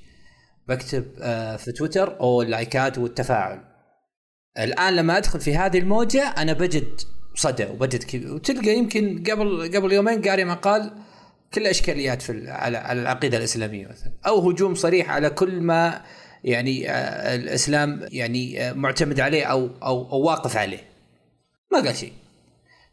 بكتب 0.68 1.06
آه، 1.22 1.56
في 1.56 1.72
تويتر 1.72 2.20
أو 2.20 2.42
ال 2.42 2.51
likeات 2.51 2.98
والتفاعل. 2.98 3.75
الآن 4.60 4.96
لما 4.96 5.18
أدخل 5.18 5.42
في 5.42 5.56
هذه 5.56 5.78
الموجة 5.78 6.28
أنا 6.28 6.54
بجد 6.54 7.02
صدى 7.36 7.66
وبجد 7.66 8.04
كذا. 8.04 8.32
وتلقى 8.32 8.78
يمكن 8.78 9.24
قبل 9.24 9.72
قبل 9.76 9.94
يومين 9.94 10.22
قاري 10.22 10.46
مقال 10.46 10.92
كل 11.54 11.68
اشكاليات 11.68 12.22
في 12.22 12.52
على 12.52 12.78
على 12.78 13.02
العقيدة 13.02 13.38
الإسلامية 13.38 13.88
مثلا. 13.88 14.12
أو 14.28 14.50
هجوم 14.50 14.76
صريح 14.76 15.10
على 15.10 15.30
كل 15.30 15.62
ما 15.62 16.02
يعني 16.44 16.90
آه، 16.90 17.36
الإسلام 17.36 18.08
يعني 18.12 18.62
آه، 18.62 18.74
معتمد 18.74 19.20
عليه 19.20 19.46
أو 19.46 19.70
أو 19.84 20.12
أو 20.12 20.22
واقف 20.22 20.58
عليه. 20.58 20.84
ما 21.72 21.80
قال 21.80 21.96
شيء. 21.96 22.14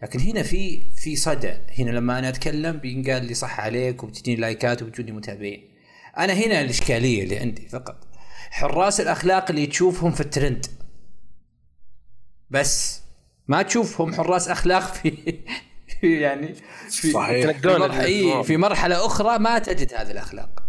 لكن 0.02 0.20
هنا 0.20 0.42
في 0.42 0.82
في 0.96 1.16
صدى 1.16 1.52
هنا 1.78 1.90
لما 1.90 2.18
أنا 2.18 2.28
أتكلم 2.28 2.76
بينقال 2.76 3.24
لي 3.24 3.34
صح 3.34 3.60
عليك 3.60 4.04
وبتجيني 4.04 4.40
لايكات 4.40 4.82
وبتجوني 4.82 5.12
متابعين. 5.12 5.68
أنا 6.18 6.32
هنا 6.32 6.60
الإشكالية 6.60 7.22
اللي 7.22 7.38
عندي 7.38 7.68
فقط. 7.68 7.96
حراس 8.50 9.00
الأخلاق 9.00 9.50
اللي 9.50 9.66
تشوفهم 9.66 10.10
في 10.10 10.20
الترند. 10.20 10.66
بس 12.52 13.02
ما 13.48 13.62
تشوفهم 13.62 14.14
حراس 14.14 14.48
أخلاق 14.48 14.94
في 14.94 15.38
في 16.00 16.20
يعني 16.20 16.54
في 16.90 17.12
صحيح. 17.12 17.50
في, 17.60 17.68
مرحلة 17.68 18.04
إيه 18.04 18.42
في 18.42 18.56
مرحلة 18.56 19.06
أخرى 19.06 19.38
ما 19.38 19.58
تجد 19.58 19.94
هذه 19.94 20.10
الأخلاق. 20.10 20.62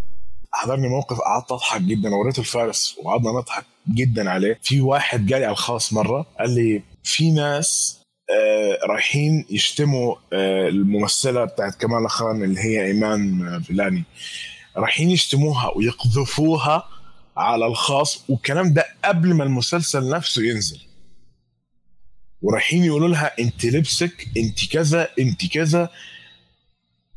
حضرني 0.52 0.88
موقف 0.88 1.18
قعدت 1.18 1.52
أضحك 1.52 1.82
جدا. 1.82 2.10
وريته 2.16 2.40
الفارس 2.40 2.96
وقعدنا 3.04 3.32
نضحك 3.32 3.66
جدا 3.94 4.30
عليه. 4.30 4.60
في 4.64 4.82
واحد 4.82 5.26
جالي 5.26 5.46
على 5.46 5.52
الخاص 5.52 5.94
مرة 5.94 6.26
قال 6.40 6.50
لي 6.56 6.84
في 7.04 7.32
ناس 7.32 8.00
آه 8.30 8.88
رايحين 8.90 9.46
يشتموا 9.50 10.16
آه 10.34 10.68
الممثلة 10.68 11.46
بتاعت 11.46 11.76
كمال 11.76 12.10
خان 12.10 12.44
اللي 12.44 12.60
هي 12.60 12.86
إيمان 12.86 13.62
فيلاني 13.62 14.04
رايحين 14.78 15.10
يشتموها 15.10 15.72
ويقذفوها 15.78 16.88
على 17.38 17.66
الخاص 17.66 18.24
والكلام 18.30 18.74
ده 18.74 18.86
قبل 19.06 19.34
ما 19.34 19.44
المسلسل 19.44 20.10
نفسه 20.10 20.42
ينزل. 20.44 20.80
ورايحين 22.44 22.84
يقولوا 22.84 23.08
لها 23.08 23.40
انت 23.40 23.66
لبسك 23.66 24.28
انت 24.38 24.72
كذا 24.72 25.10
انت 25.20 25.46
كذا. 25.54 25.90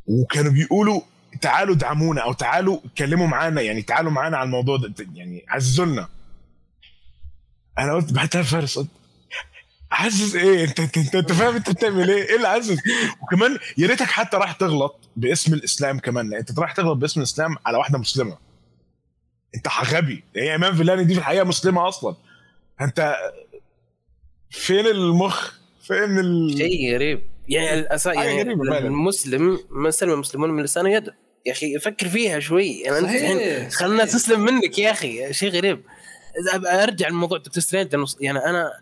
وكانوا 0.06 0.52
بيقولوا 0.52 1.00
تعالوا 1.40 1.74
ادعمونا 1.74 2.22
أو 2.22 2.32
تعالوا 2.32 2.78
اتكلموا 2.84 3.26
معانا 3.26 3.60
يعني 3.60 3.82
تعالوا 3.82 4.12
معانا 4.12 4.36
على 4.36 4.46
الموضوع 4.46 4.76
ده 4.76 4.94
يعني 5.14 5.44
عززونا 5.48 6.08
أنا 7.78 7.94
قلت 7.94 8.12
بعتها 8.12 8.42
فارس 8.42 8.80
عزز 9.92 10.36
إيه؟ 10.36 10.64
انت 10.64 10.80
انت 10.80 11.14
انت, 11.14 11.32
فاهم 11.32 11.54
انت 11.54 11.70
بتعمل 11.70 12.10
إيه؟ 12.10 12.28
إيه 12.28 12.36
اللي 12.36 12.48
عزز؟ 12.48 12.78
وكمان 13.22 13.58
يا 13.78 13.86
ريتك 13.86 14.06
حتى 14.06 14.36
راح 14.36 14.52
تغلط 14.52 15.00
باسم 15.16 15.54
الاسلام 15.54 15.98
كمان 15.98 16.30
لأن 16.30 16.38
انت 16.38 16.58
راح 16.58 16.72
تغلط 16.72 16.96
باسم 16.96 17.20
الاسلام 17.20 17.56
على 17.66 17.78
واحدة 17.78 17.98
مسلمة. 17.98 18.38
انت 19.54 19.68
غبي 19.68 20.24
هي 20.36 20.52
إيمان 20.52 20.76
فيلاني 20.76 21.04
دي 21.04 21.14
في 21.14 21.20
الحقيقة 21.20 21.44
مسلمة 21.44 21.88
أصلا. 21.88 22.16
انت 22.80 23.16
فين 24.50 24.86
المخ؟ 24.86 25.52
فين 25.86 26.18
ال... 26.18 26.54
شيء 26.58 26.94
غريب. 26.94 27.22
يعني 27.48 27.80
الأسا... 27.80 28.12
يعني 28.12 28.56
فعلا. 28.56 28.78
المسلم 28.78 29.58
من 29.70 29.90
سلم 29.90 30.12
المسلمون 30.12 30.50
من 30.50 30.62
لسانه 30.62 30.90
يده 30.90 31.16
يا 31.46 31.52
أخي 31.52 31.78
فكر 31.78 32.08
فيها 32.08 32.40
شوي. 32.40 32.80
يعني 32.80 32.98
أنت 32.98 33.04
الحين 33.08 33.70
صحيح. 33.70 34.04
تسلم 34.04 34.40
منك 34.40 34.78
يا 34.78 34.90
أخي. 34.90 35.32
شيء 35.32 35.50
غريب. 35.50 35.82
أرجع 36.66 37.08
لموضوع 37.08 37.38
دكتور 37.38 37.62
سترينج 37.62 37.94
يعني 38.20 38.38
أنا 38.38 38.72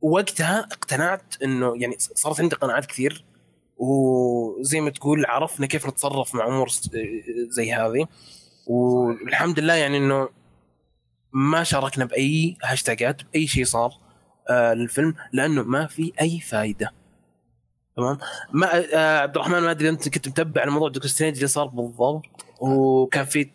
وقتها 0.00 0.60
اقتنعت 0.60 1.34
إنه 1.42 1.74
يعني 1.76 1.96
صارت 1.98 2.40
عندي 2.40 2.56
قناعات 2.56 2.86
كثير. 2.86 3.24
وزي 3.76 4.80
ما 4.80 4.90
تقول 4.90 5.26
عرفنا 5.26 5.66
كيف 5.66 5.86
نتصرف 5.86 6.34
مع 6.34 6.46
أمور 6.46 6.68
زي 7.48 7.72
هذه. 7.72 8.06
والحمد 8.66 9.60
لله 9.60 9.74
يعني 9.74 9.96
إنه 9.98 10.28
ما 11.32 11.64
شاركنا 11.64 12.04
بأي 12.04 12.56
hashtagات 12.64 13.22
بأي 13.22 13.46
شيء 13.46 13.64
صار. 13.64 14.07
آه 14.50 14.74
للفيلم 14.74 15.14
لأنه 15.32 15.62
ما 15.62 15.86
في 15.86 16.12
أي 16.20 16.40
فائده 16.40 16.90
تمام؟ 17.96 18.18
ما 18.52 18.94
آه 18.94 19.18
عبد 19.18 19.36
الرحمن 19.36 19.58
ما 19.58 19.70
أدري 19.70 19.88
أنت 19.88 20.08
كنت 20.08 20.28
متبع 20.28 20.64
الموضوع 20.64 20.88
Doctor 20.88 21.06
Strange 21.10 21.34
اللي 21.36 21.46
صار 21.48 21.66
بالضبط 21.66 22.22
وكان 22.60 23.24
في 23.24 23.50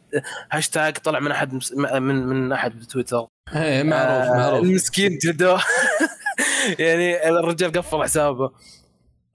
هاشتاج 0.52 0.98
طلع 0.98 1.20
من 1.20 1.32
أحد 1.32 1.54
مس- 1.54 1.74
من 1.74 2.14
من 2.28 2.52
أحد 2.52 2.80
بتويتر 2.80 3.28
إيه 3.56 3.84
معروف 3.84 4.30
آه، 4.32 4.38
معروف. 4.38 4.64
المسكين 4.64 5.18
جدو 5.24 5.58
يعني 6.80 7.30
الرجال 7.30 7.72
قفل 7.72 8.04
حسابه. 8.04 8.52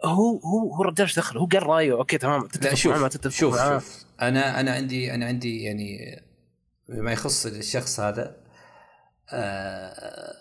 هو 0.05 0.39
هو 0.39 0.75
هو 0.75 0.83
الرجال 0.83 1.07
إيش 1.07 1.17
دخله؟ 1.19 1.41
هو 1.41 1.47
قال 1.47 1.63
رأيه. 1.67 1.93
أوكي 1.93 2.19
تمام. 2.19 2.47
تتفق 2.47 2.75
شوف 2.75 2.93
معاه 2.93 3.01
ما 3.03 3.09
تتفق 3.09 3.37
شوف 3.37 3.55
معاه. 3.55 3.79
شوف. 3.79 4.05
أنا 4.23 4.61
أنا 4.61 4.73
عندي 4.73 5.15
أنا 5.15 5.27
عندي 5.27 5.63
يعني 5.63 6.21
بما 6.89 7.13
يخص 7.13 7.47
الشخص 7.47 8.01
هذا 8.01 8.37
آه 9.33 10.33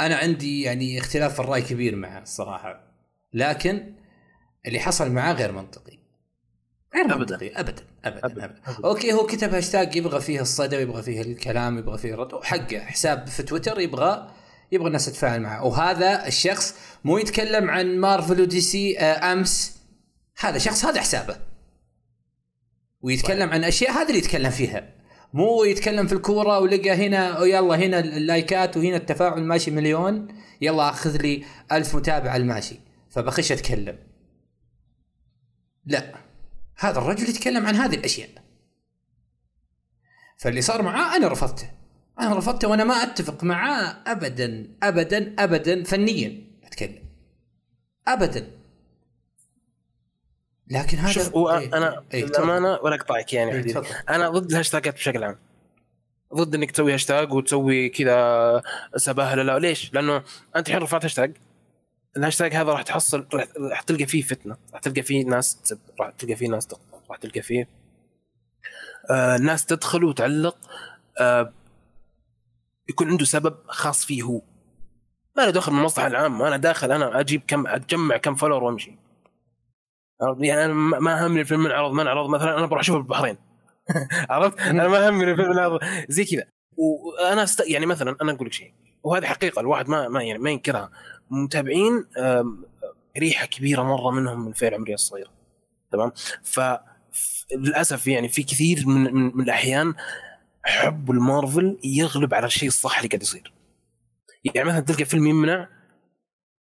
أنا 0.00 0.16
عندي 0.16 0.62
يعني 0.62 0.98
اختلاف 0.98 1.34
في 1.34 1.40
الرأي 1.40 1.62
كبير 1.62 1.96
معه 1.96 2.22
الصراحه 2.22 2.80
لكن 3.32 3.94
اللي 4.66 4.80
حصل 4.80 5.10
معاه 5.12 5.32
غير 5.32 5.52
منطقي. 5.52 5.98
غير 6.94 7.04
أبداً. 7.04 7.16
منطقي. 7.16 7.48
ابدا. 7.48 7.84
ابدا, 8.04 8.26
أبداً. 8.26 8.44
أبداً. 8.44 8.88
أوكي 8.88 9.12
هو 9.12 9.26
كتب 9.26 9.54
هاشتاج 9.54 9.96
يبغى 9.96 10.20
فيه 10.20 10.40
الصدى 10.40 10.76
ويبغى 10.76 11.02
فيه 11.02 11.20
الكلام 11.20 11.78
يبغى 11.78 11.98
فيه 11.98 12.14
الرد. 12.14 12.34
وحقه. 12.34 12.80
حساب 12.80 13.26
في 13.26 13.42
تويتر 13.42 13.80
يبغى 13.80 14.30
يبغى 14.72 14.86
الناس 14.86 15.06
تتفاعل 15.06 15.40
معه. 15.40 15.64
وهذا 15.64 16.26
الشخص 16.26 16.74
مو 17.04 17.18
يتكلم 17.18 17.70
عن 17.70 17.98
مارفل 17.98 18.40
و 18.40 18.60
DC 18.60 18.98
آه، 18.98 19.32
أمس. 19.32 19.78
هذا 20.38 20.58
شخص 20.58 20.84
هذا 20.84 21.00
حسابه. 21.00 21.36
ويتكلم 23.00 23.50
عن 23.50 23.64
أشياء 23.64 23.92
هذا 23.92 24.06
اللي 24.08 24.18
يتكلم 24.18 24.50
فيها. 24.50 24.93
مو 25.34 25.64
يتكلم 25.64 26.06
في 26.06 26.12
الكورة 26.12 26.58
ولقى 26.58 26.90
هنا 26.90 27.44
يلا 27.44 27.76
هنا 27.76 27.98
اللايكات 27.98 28.76
وهنا 28.76 28.96
التفاعل 28.96 29.42
ماشي 29.42 29.70
مليون 29.70 30.28
يلا 30.60 30.88
أخذ 30.88 31.16
لي 31.16 31.44
ألف 31.72 31.94
متابع 31.96 32.36
الماشي. 32.36 32.76
فبخش 33.10 33.52
أتكلم. 33.52 33.98
لا 35.86 36.14
هذا 36.76 36.98
الرجل 36.98 37.28
يتكلم 37.28 37.66
عن 37.66 37.74
هذه 37.74 37.94
الأشياء. 37.94 38.28
فاللي 40.38 40.62
صار 40.62 40.82
معاه 40.82 41.16
أنا 41.16 41.28
رفضته. 41.28 41.70
أنا 42.20 42.38
رفضته 42.38 42.68
وأنا 42.68 42.84
ما 42.84 42.94
أتفق 42.94 43.44
معاه 43.44 43.96
ابدا 44.06 44.76
ابدا 44.82 45.34
ابدا 45.38 45.84
فنيا 45.84 46.44
أتكلم. 46.64 47.02
ابدا. 48.08 48.50
لكن 50.68 50.98
هذا 50.98 51.12
شوف 51.12 51.36
هو 51.36 51.50
إيه، 51.50 51.76
أنا 51.76 52.04
إيه،. 52.14 52.24
للأمانة 52.24 52.78
ولا 52.82 52.94
أقطعك 52.94 53.32
يعني 53.32 53.52
إيه،. 53.52 53.82
أنا 54.08 54.28
ضد 54.28 54.50
الهاشتاجات 54.50 54.94
بشكل 54.94 55.24
عام 55.24 55.36
ضد 56.34 56.54
إنك 56.54 56.70
تسوي 56.70 56.94
هاشتاج 56.94 57.32
وتسوي 57.32 57.88
كذا 57.88 58.62
سبهللة 58.96 59.42
لا 59.42 59.58
ليش؟ 59.58 59.94
لأنه 59.94 60.22
أنت 60.56 60.68
الحين 60.68 60.82
رفعت 60.82 61.04
هاشتاج 61.04 61.36
الهاشتاج 62.16 62.54
هذا 62.54 62.72
راح 62.72 62.82
تحصل 62.82 63.26
راح- 63.34 63.82
تلقى 63.82 64.06
فيه 64.06 64.22
فتنة 64.22 64.56
راح 64.72 64.80
تلقى 64.80 65.02
فيه 65.02 65.24
ناس 65.24 65.56
تسب 65.60 65.78
راح 66.00 66.10
تلقى 66.10 66.36
فيه 66.36 66.48
ناس 66.48 66.66
تقطع 66.66 66.98
راح 67.10 67.18
تلقى 67.18 67.42
فيه 67.42 67.68
آه 69.10 69.36
ناس 69.36 69.66
تدخل 69.66 70.04
وتعلق 70.04 70.56
آه 71.20 71.52
يكون 72.88 73.10
عنده 73.10 73.24
سبب 73.24 73.56
خاص 73.66 74.04
فيه 74.04 74.22
هو 74.22 74.40
ما 75.36 75.42
له 75.42 75.50
دخل 75.50 75.72
بالمصلحه 75.72 76.06
العامة 76.06 76.48
أنا 76.48 76.56
داخل 76.56 76.92
أنا 76.92 77.20
أجيب 77.20 77.42
كم 77.46 77.66
أجمع 77.66 78.16
كم 78.16 78.34
follower 78.34 78.64
وأمشي؟ 78.64 79.03
يعني 80.40 80.64
أنا 80.64 80.72
ما 80.74 81.26
همني 81.26 81.40
الفيلم 81.40 81.66
انعرض 81.66 81.92
ما 81.92 82.02
انعرض 82.02 82.28
مثلا 82.30 82.58
أنا 82.58 82.66
بروح 82.66 82.80
أشوفه 82.80 82.98
في 82.98 83.04
البحرين. 83.04 83.36
عرفت؟ 84.30 84.60
أنا 84.60 84.88
ما 84.88 85.08
همني 85.08 85.30
الفيلم 85.30 85.50
انعرض 85.50 85.80
زي 86.08 86.24
كذا. 86.24 86.44
وأنا 86.76 87.42
است... 87.42 87.62
يعني 87.66 87.86
مثلا 87.86 88.16
أنا 88.22 88.32
أقول 88.32 88.46
لك 88.46 88.52
شيء. 88.52 88.72
وهذه 89.02 89.24
حقيقة. 89.26 89.60
الواحد 89.60 89.88
ما 89.88 90.08
ما 90.08 90.22
يعني 90.22 90.38
ما 90.38 90.50
ينكرها. 90.50 90.90
متابعين 91.30 92.04
شريحة 93.18 93.46
كبيرة 93.46 93.82
مرة 93.82 94.10
منهم 94.10 94.40
من 94.40 94.48
الفئه 94.48 94.68
العمريه 94.68 94.94
الصغيره 94.94 95.30
تمام؟ 95.92 96.12
ف- 96.42 96.94
للأسف 97.56 98.06
يعني 98.06 98.28
في 98.28 98.42
كثير 98.42 98.86
من, 98.86 99.14
من, 99.14 99.36
من 99.36 99.44
الأحيان 99.44 99.94
حب 100.62 101.10
المارفل 101.10 101.78
يغلب 101.84 102.34
على 102.34 102.46
الشيء 102.46 102.68
الصح 102.68 102.96
اللي 102.96 103.08
قاعد 103.08 103.22
يصير. 103.22 103.52
يعني 104.44 104.68
مثلا 104.68 104.80
تلقى 104.80 105.04
فيلم 105.04 105.26
يمنع 105.26 105.68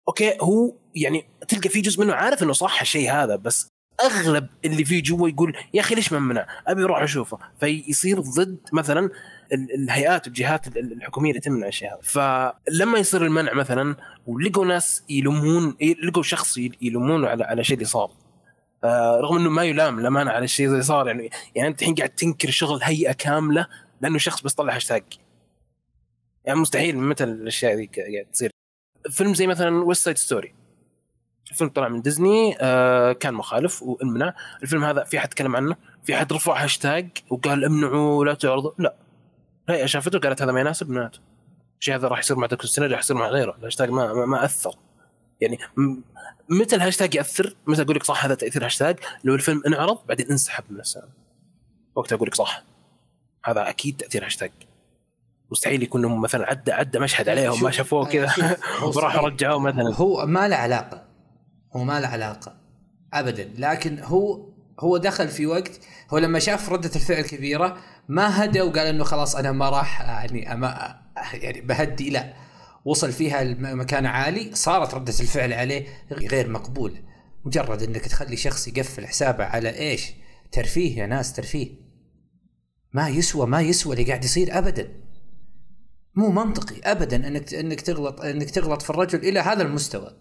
okay 0.09 0.37
هو 0.41 0.73
يعني 0.95 1.25
تلقى 1.47 1.69
في 1.69 1.81
جزء 1.81 2.01
منه 2.03 2.13
عارف 2.13 2.43
إنه 2.43 2.53
صح 2.53 2.81
الشيء 2.81 3.11
هذا 3.11 3.35
بس 3.35 3.67
أغلب 4.03 4.47
اللي 4.65 4.85
فيه 4.85 5.03
جوا 5.03 5.29
يقول 5.29 5.57
يا 5.73 5.81
أخي 5.81 5.95
ليش 5.95 6.13
ما 6.13 6.19
منع؟ 6.19 6.47
أبي 6.67 6.83
أروح 6.83 7.01
أشوفه. 7.01 7.37
فيصير 7.59 8.19
ضد 8.19 8.57
مثلا 8.73 9.09
ال- 9.53 9.73
الهيئات 9.75 10.27
والجهات 10.27 10.67
ال- 10.67 10.77
ال- 10.77 10.93
الحكومية 10.93 11.29
اللي 11.29 11.41
تمنع 11.41 11.67
الشيء 11.67 11.87
هذا. 11.89 11.99
فلما 12.03 12.99
يصير 12.99 13.25
المنع 13.25 13.53
مثلا 13.53 13.95
ولقوا 14.27 14.65
ناس 14.65 15.03
يلومون 15.09 15.77
لقوا 16.03 16.23
شخص 16.23 16.57
يل- 16.57 16.77
يلومونه 16.81 17.27
على 17.27 17.43
على 17.43 17.61
الشيء 17.61 17.75
اللي 17.75 17.85
صار. 17.87 18.11
آه 18.83 19.19
رغم 19.21 19.37
إنه 19.37 19.49
ما 19.49 19.63
يلام 19.63 19.99
للامانه 19.99 20.31
على 20.31 20.43
الشيء 20.45 20.67
اللي 20.67 20.81
صار 20.81 21.07
يعني 21.07 21.29
يعني 21.55 21.67
أنت 21.69 21.81
الحين 21.81 21.95
قاعد 21.95 22.09
تنكر 22.09 22.49
شغل 22.49 22.79
هيئة 22.83 23.11
كاملة 23.11 23.67
لأنه 24.01 24.17
شخص 24.17 24.41
بس 24.41 24.53
طلع 24.53 24.75
هاشتاج. 24.75 25.03
يعني 26.45 26.59
مستحيل 26.59 26.97
متى 26.97 27.23
الأشياء 27.23 27.73
ذي 27.75 27.85
قاعد 27.97 28.25
تصير. 28.33 28.51
فيلم 29.09 29.33
زي 29.33 29.47
مثلا 29.47 29.83
West 29.83 30.03
Side 30.05 30.17
Story 30.17 30.53
الفيلم 31.51 31.69
طلع 31.69 31.87
من 31.87 32.01
ديزني 32.01 32.57
آه 32.61 33.11
كان 33.11 33.33
مخالف 33.33 33.83
وانمنع. 33.83 34.33
الفيلم 34.63 34.83
هذا 34.83 35.03
في 35.03 35.19
حد 35.19 35.29
تكلم 35.29 35.55
عنه؟ 35.55 35.75
في 36.03 36.15
حد 36.15 36.33
رفع 36.33 36.63
هاشتاج 36.63 37.09
وقال 37.29 37.65
امنعوا 37.65 38.25
لا 38.25 38.33
تعرضوا؟ 38.33 38.71
لا. 38.77 38.95
هي 39.69 39.87
شافته 39.87 40.19
قالت 40.19 40.41
هذا 40.41 40.51
ما 40.51 40.59
يناسب 40.59 40.89
منعته 40.89 41.19
الشيء 41.79 41.95
هذا 41.95 42.07
راح 42.07 42.19
يصير 42.19 42.37
مع 42.37 42.47
Doctor 42.47 42.65
Strange 42.65 42.91
راح 42.91 42.99
يصير 42.99 43.17
مع 43.17 43.27
غيره. 43.27 43.55
الهاشتاج 43.59 43.89
ما 43.89 44.13
ما, 44.13 44.25
ما 44.25 44.45
أثر. 44.45 44.75
يعني 45.41 45.59
متى 46.49 46.75
الهاشتاج 46.75 47.15
يأثر؟ 47.15 47.55
متى 47.67 47.81
أقول 47.81 47.95
لك 47.95 48.03
صح 48.03 48.25
هذا 48.25 48.35
تأثير 48.35 48.65
هاشتاج 48.65 48.99
لو 49.23 49.35
الفيلم 49.35 49.61
انعرض 49.67 49.99
بعدين 50.07 50.27
انسحب 50.31 50.63
من 50.69 50.79
السينما. 50.79 51.09
وقتها 51.95 52.15
أقول 52.15 52.27
لك 52.27 52.35
صح. 52.35 52.63
هذا 53.45 53.69
أكيد 53.69 53.97
تأثير 53.97 54.25
هاشتاج 54.25 54.51
مستحيل 55.51 55.83
يكون 55.83 56.19
مثلا 56.21 56.49
عدى 56.49 56.71
عدى 56.71 56.99
مشهد 56.99 57.29
عليهم 57.29 57.63
ما 57.63 57.71
شافوه 57.71 58.07
آه، 58.07 58.09
كذا 58.09 58.57
هو 58.79 58.89
وراحوا. 58.89 59.29
رجعوه 59.29 59.59
مثلا. 59.59 59.95
هو 59.95 60.25
ما 60.25 60.47
له 60.47 60.55
علاقة. 60.55 61.03
هو 61.75 61.83
ما 61.83 61.99
له 61.99 62.07
علاقة. 62.07 62.55
ابدا. 63.13 63.49
لكن 63.57 63.99
هو 63.99 64.49
هو 64.79 64.97
دخل 64.97 65.27
في 65.27 65.45
وقت 65.45 65.79
هو 66.09 66.17
لما 66.17 66.39
شاف 66.39 66.69
ردة 66.69 66.91
الفعل 66.95 67.21
كبيره 67.21 67.77
ما 68.07 68.43
هدى 68.45 68.61
وقال 68.61 68.87
إنه 68.87 69.03
خلاص 69.03 69.35
أنا 69.35 69.51
ما 69.51 69.69
راح 69.69 70.01
يعني 70.01 70.53
أما 70.53 70.99
يعني 71.33 71.61
بهدي 71.61 72.09
لا. 72.09 72.33
وصل 72.85 73.11
فيها 73.11 73.41
المكان 73.41 74.05
عالي 74.05 74.51
صارت 74.53 74.93
ردة 74.93 75.13
الفعل 75.19 75.53
عليه 75.53 75.87
غير 76.11 76.49
مقبوله 76.49 77.01
مجرد 77.45 77.83
إنك 77.83 78.05
تخلي 78.05 78.37
شخص 78.37 78.67
يقفل 78.67 79.07
حسابه 79.07 79.43
على 79.43 79.69
إيش؟ 79.79 80.11
ترفيه 80.51 80.97
يا 81.01 81.07
ناس 81.07 81.33
ترفيه. 81.33 81.69
ما 82.93 83.09
يسوى 83.09 83.47
ما 83.47 83.61
يسوى 83.61 83.93
اللي 83.93 84.07
قاعد 84.07 84.23
يصير 84.23 84.57
ابدا. 84.57 84.89
مو 86.19 86.31
منطقي 86.31 86.75
ابدا 86.83 87.27
أنك 87.27 87.53
أنك 87.53 87.81
تغلط 87.81 88.21
أنك 88.21 88.49
تغلط 88.49 88.81
في 88.81 88.89
الرجل 88.89 89.19
إلى 89.19 89.39
هذا 89.39 89.63
المستوى. 89.63 90.17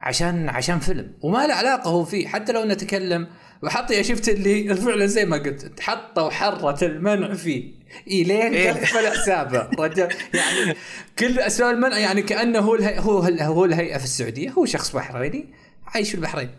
عشان 0.00 0.48
عشان 0.48 0.78
فيلم. 0.78 1.12
وما 1.20 1.46
له 1.46 1.54
علاقة 1.54 1.90
هو 1.90 2.04
فيه. 2.04 2.28
حتى 2.28 2.52
لو 2.52 2.64
نتكلم 2.64 3.26
وحط 3.62 3.90
يا 3.90 4.02
شفت 4.02 4.28
اللي 4.28 4.74
فعلا 4.84 5.06
زي 5.06 5.24
ما 5.24 5.36
قلت 5.36 5.80
حطوا 5.80 6.30
حره 6.30 6.84
المنع 6.84 7.34
فيه. 7.34 7.74
إلين 8.06 8.52
إيه. 8.52 8.70
قفل 8.70 9.08
حسابه. 9.08 9.68
رجل 9.84 10.08
يعني 10.34 10.76
كل 11.18 11.38
أسباب 11.38 11.74
المنع 11.74 11.98
يعني 11.98 12.22
كأنه 12.22 12.58
هو 12.58 12.74
الهي 12.74 12.98
هو 12.98 13.18
هو 13.40 13.64
الهيئة 13.64 13.98
في 13.98 14.04
السعودية. 14.04 14.50
هو 14.50 14.64
شخص 14.64 14.96
بحريني 14.96 15.54
عايش 15.86 16.08
في 16.08 16.14
البحرين. 16.14 16.50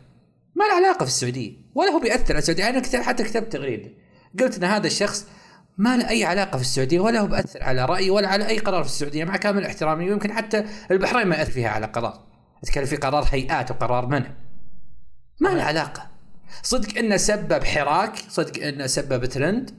ما 0.55 0.63
له 0.63 0.73
علاقة 0.73 1.05
في 1.05 1.11
السعودية 1.11 1.51
ولا 1.75 1.89
هو 1.89 1.99
بيأثر 1.99 2.33
على 2.33 2.39
السعودية. 2.39 2.69
أنا 2.69 2.79
كتب 2.79 2.99
حتى 2.99 3.23
كتبت 3.23 3.53
تغريدة. 3.53 3.89
قلت 4.39 4.57
إن 4.57 4.63
هذا 4.63 4.87
الشخص 4.87 5.27
ما 5.77 5.97
له 5.97 6.09
أي 6.09 6.25
علاقة 6.25 6.55
في 6.55 6.61
السعودية 6.61 6.99
ولا 6.99 7.19
هو 7.19 7.27
بأثر 7.27 7.63
على 7.63 7.85
رايي 7.85 8.09
ولا 8.09 8.27
على 8.27 8.47
أي 8.47 8.57
قرار 8.59 8.83
في 8.83 8.89
السعودية 8.89 9.23
مع 9.23 9.37
كامل 9.37 9.65
احترامي 9.65 10.09
ويمكن 10.09 10.33
حتى 10.33 10.65
البحرين 10.91 11.27
ما 11.27 11.35
يأثر 11.35 11.51
فيها 11.51 11.69
على 11.69 11.85
قرار. 11.85 12.25
أتكلم 12.63 12.85
في 12.85 12.95
قرار 12.95 13.27
هيئات 13.31 13.71
وقرار 13.71 14.07
منع. 14.07 14.31
ما 15.41 15.49
له 15.49 15.63
علاقة. 15.63 16.07
صدق 16.63 16.97
إنه 16.97 17.17
سبب 17.17 17.63
حراك 17.63 18.15
صدق 18.29 18.63
إنه 18.63 18.87
سبب 18.87 19.25
ترند 19.25 19.71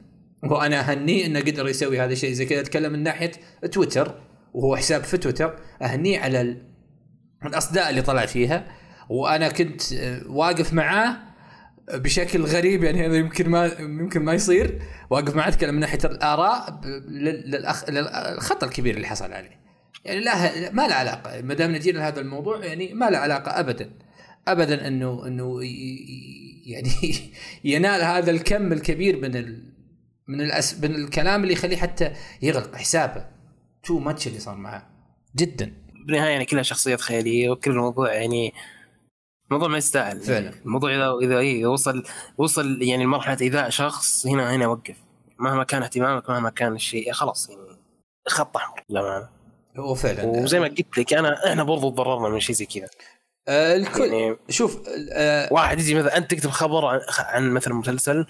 وأنا 0.45 0.81
اهنيه 0.81 1.27
إنه 1.27 1.41
قدر 1.41 1.69
يسوي 1.69 2.01
هذا 2.01 2.13
الشيء 2.13 2.33
زي 2.33 2.47
كذا. 2.47 2.61
أتكلم 2.61 2.93
من 2.93 3.03
ناحية 3.03 3.33
تويتر 3.73 4.15
وهو 4.55 4.77
حساب 4.77 5.05
في 5.05 5.17
تويتر 5.17 5.59
اهنيه 5.83 6.21
على 6.21 6.41
ال- 6.41 6.63
الأصداء 7.47 7.91
اللي 7.91 8.03
طلع 8.03 8.27
فيها 8.27 8.65
وأنا 9.09 9.49
كنت 9.49 9.93
آه، 9.93 10.21
واقف 10.27 10.73
معاه 10.73 11.17
بشكل 11.93 12.43
غريب 12.43 12.85
يعني 12.85 13.07
هذا 13.07 13.17
يمكن 13.17 13.49
ما 13.49 13.67
يمكن 13.79 14.23
ما 14.23 14.33
يصير. 14.33 14.83
وأقف 15.11 15.37
معاه 15.37 15.49
أتكلم 15.49 15.75
من 15.75 15.81
ناحية 15.81 15.99
الآراء 16.05 16.81
للأخ... 17.09 17.91
للخطا 17.91 18.67
الكبير 18.67 18.97
اللي 18.97 19.07
حصل 19.07 19.33
عليه. 19.33 19.61
يعني 20.05 20.21
لا 20.21 20.71
ما 20.73 20.87
له 20.89 20.95
علاقة. 20.95 21.43
ما 21.43 21.55
دام 21.55 21.73
نجينا 21.73 21.99
لهذا 21.99 22.21
الموضوع 22.21 22.65
يعني 22.65 22.95
ما 22.95 23.11
له 23.11 23.19
علاقة 23.19 23.61
ابدا. 23.61 23.91
ابدا 24.49 24.89
انه 24.89 25.27
أنه 25.27 25.61
يعني 26.67 26.91
ينال 27.65 28.03
هذا 28.03 28.31
الكم 28.31 28.73
الكبير 28.73 29.21
من 29.21 29.37
ال... 29.37 29.73
من 30.29 30.41
الأس... 30.41 30.81
من 30.81 30.95
الكلام 30.95 31.43
اللي 31.43 31.53
يخليه 31.53 31.77
حتى 31.77 32.13
يغلق 32.43 32.77
حسابه. 32.77 33.27
تو 33.83 33.99
ماتش 33.99 34.27
اللي 34.27 34.39
صار 34.39 34.57
معاه 34.57 34.87
جدا. 35.37 35.73
بالنهاية 36.07 36.31
يعني 36.31 36.45
كلها 36.45 36.63
شخصيات 36.63 37.01
خيالية 37.01 37.51
وكل 37.51 37.71
الموضوع 37.71 38.13
يعني 38.15 38.53
الموضوع 39.51 39.69
ما 39.69 39.79
يستاهل. 39.79 40.21
فعلا. 40.21 40.53
الموضوع 40.65 40.95
اذا 40.95 41.13
إذا 41.23 41.39
إيه 41.39 41.67
وصل 41.67 42.03
وصل 42.39 42.83
يعني 42.83 43.05
لمرحلة 43.05 43.37
ايذاء 43.41 43.71
شخص 43.71 44.27
هنا 44.27 44.55
هنا 44.55 44.67
وقف. 44.67 44.97
مهما 45.39 45.65
كان 45.65 45.83
اهتمامك 45.83 46.31
مهما 46.31 46.51
كان 46.51 46.75
الشيء 46.75 47.13
خلاص 47.13 47.51
يعني 47.51 47.63
خط 48.29 48.57
أحمر 48.57 48.83
للأمانة. 48.91 49.29
هو 49.79 49.95
فعلا. 49.95 50.25
وزي 50.25 50.61
ما 50.61 50.67
قلت 50.67 50.99
لك 50.99 51.15
انا 51.15 51.47
إحنا 51.51 51.63
برضو 51.63 51.91
تضررنا 51.91 52.29
من 52.29 52.41
شيء 52.41 52.57
زي 52.57 52.67
كذا. 52.67 52.89
آه 53.49 53.77
الكل 53.77 54.13
يعني 54.13 54.37
شوف 54.49 54.83
آه 55.13 55.53
واحد 55.53 55.81
يجي 55.81 55.95
مثلا 55.95 56.17
أنت 56.17 56.31
تكتب 56.31 56.51
خبر 56.51 56.87
عن, 56.87 57.01
عن 57.19 57.51
مثلا 57.51 57.75
مسلسل 57.75 58.27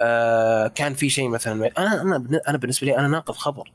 آه 0.00 0.66
كان 0.66 0.94
في 0.94 1.08
شيء 1.10 1.28
مثلا 1.28 1.70
أنا 1.78 2.02
أنا 2.02 2.40
أنا 2.48 2.58
بالنسبة 2.58 2.86
لي 2.86 2.98
أنا 2.98 3.08
ناقد 3.08 3.34
خبر. 3.34 3.72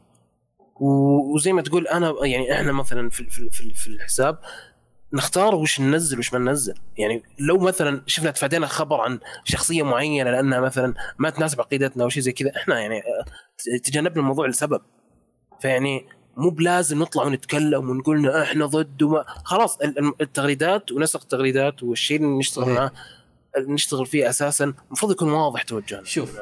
وزي 0.81 1.53
ما 1.53 1.61
تقول 1.61 1.87
أنا 1.87 2.13
يعني 2.23 2.53
إحنا 2.53 2.71
مثلا 2.71 3.09
في 3.09 3.29
في 3.29 3.49
في, 3.49 3.73
في 3.73 3.87
الحساب 3.87 4.39
نختار 5.13 5.55
وش 5.55 5.81
ننزل 5.81 6.19
وش 6.19 6.33
ما 6.33 6.39
ننزل 6.39 6.73
يعني 6.97 7.23
لو 7.39 7.57
مثلا 7.59 8.01
شفنا 8.07 8.31
تفادينا 8.31 8.67
خبر 8.67 9.01
عن 9.01 9.19
شخصية 9.43 9.83
معينة 9.83 10.31
لأنها 10.31 10.59
مثلا 10.59 10.93
ما 11.17 11.29
تناسب 11.29 11.61
عقيدتنا 11.61 12.03
أو 12.03 12.09
شيء 12.09 12.23
زي 12.23 12.31
كذا 12.31 12.51
إحنا 12.57 12.79
يعني 12.79 12.99
آه، 12.99 13.77
تجنبنا 13.83 14.19
الموضوع 14.21 14.47
لسبب 14.47 14.81
فيعني 15.61 16.05
مو 16.37 16.49
بلازم 16.49 16.99
نطلع 16.99 17.23
ونتكلم 17.23 17.89
ونقول 17.89 18.29
إحنا 18.29 18.65
ضد 18.65 19.01
وما 19.03 19.25
خلاص 19.43 19.77
ال- 19.77 19.99
ال- 19.99 20.13
التغريدات 20.21 20.91
ونسق 20.91 21.21
التغريدات 21.21 21.83
والشيء 21.83 22.17
اللي 22.17 22.37
نشتغل. 22.37 22.69
معاه 22.69 22.91
نشتغل 23.57 24.05
فيه 24.05 24.29
أساسا. 24.29 24.73
المفروض 24.87 25.11
يكون 25.11 25.31
واضح 25.31 25.63
توجهنا. 25.63 26.03
شوف. 26.03 26.37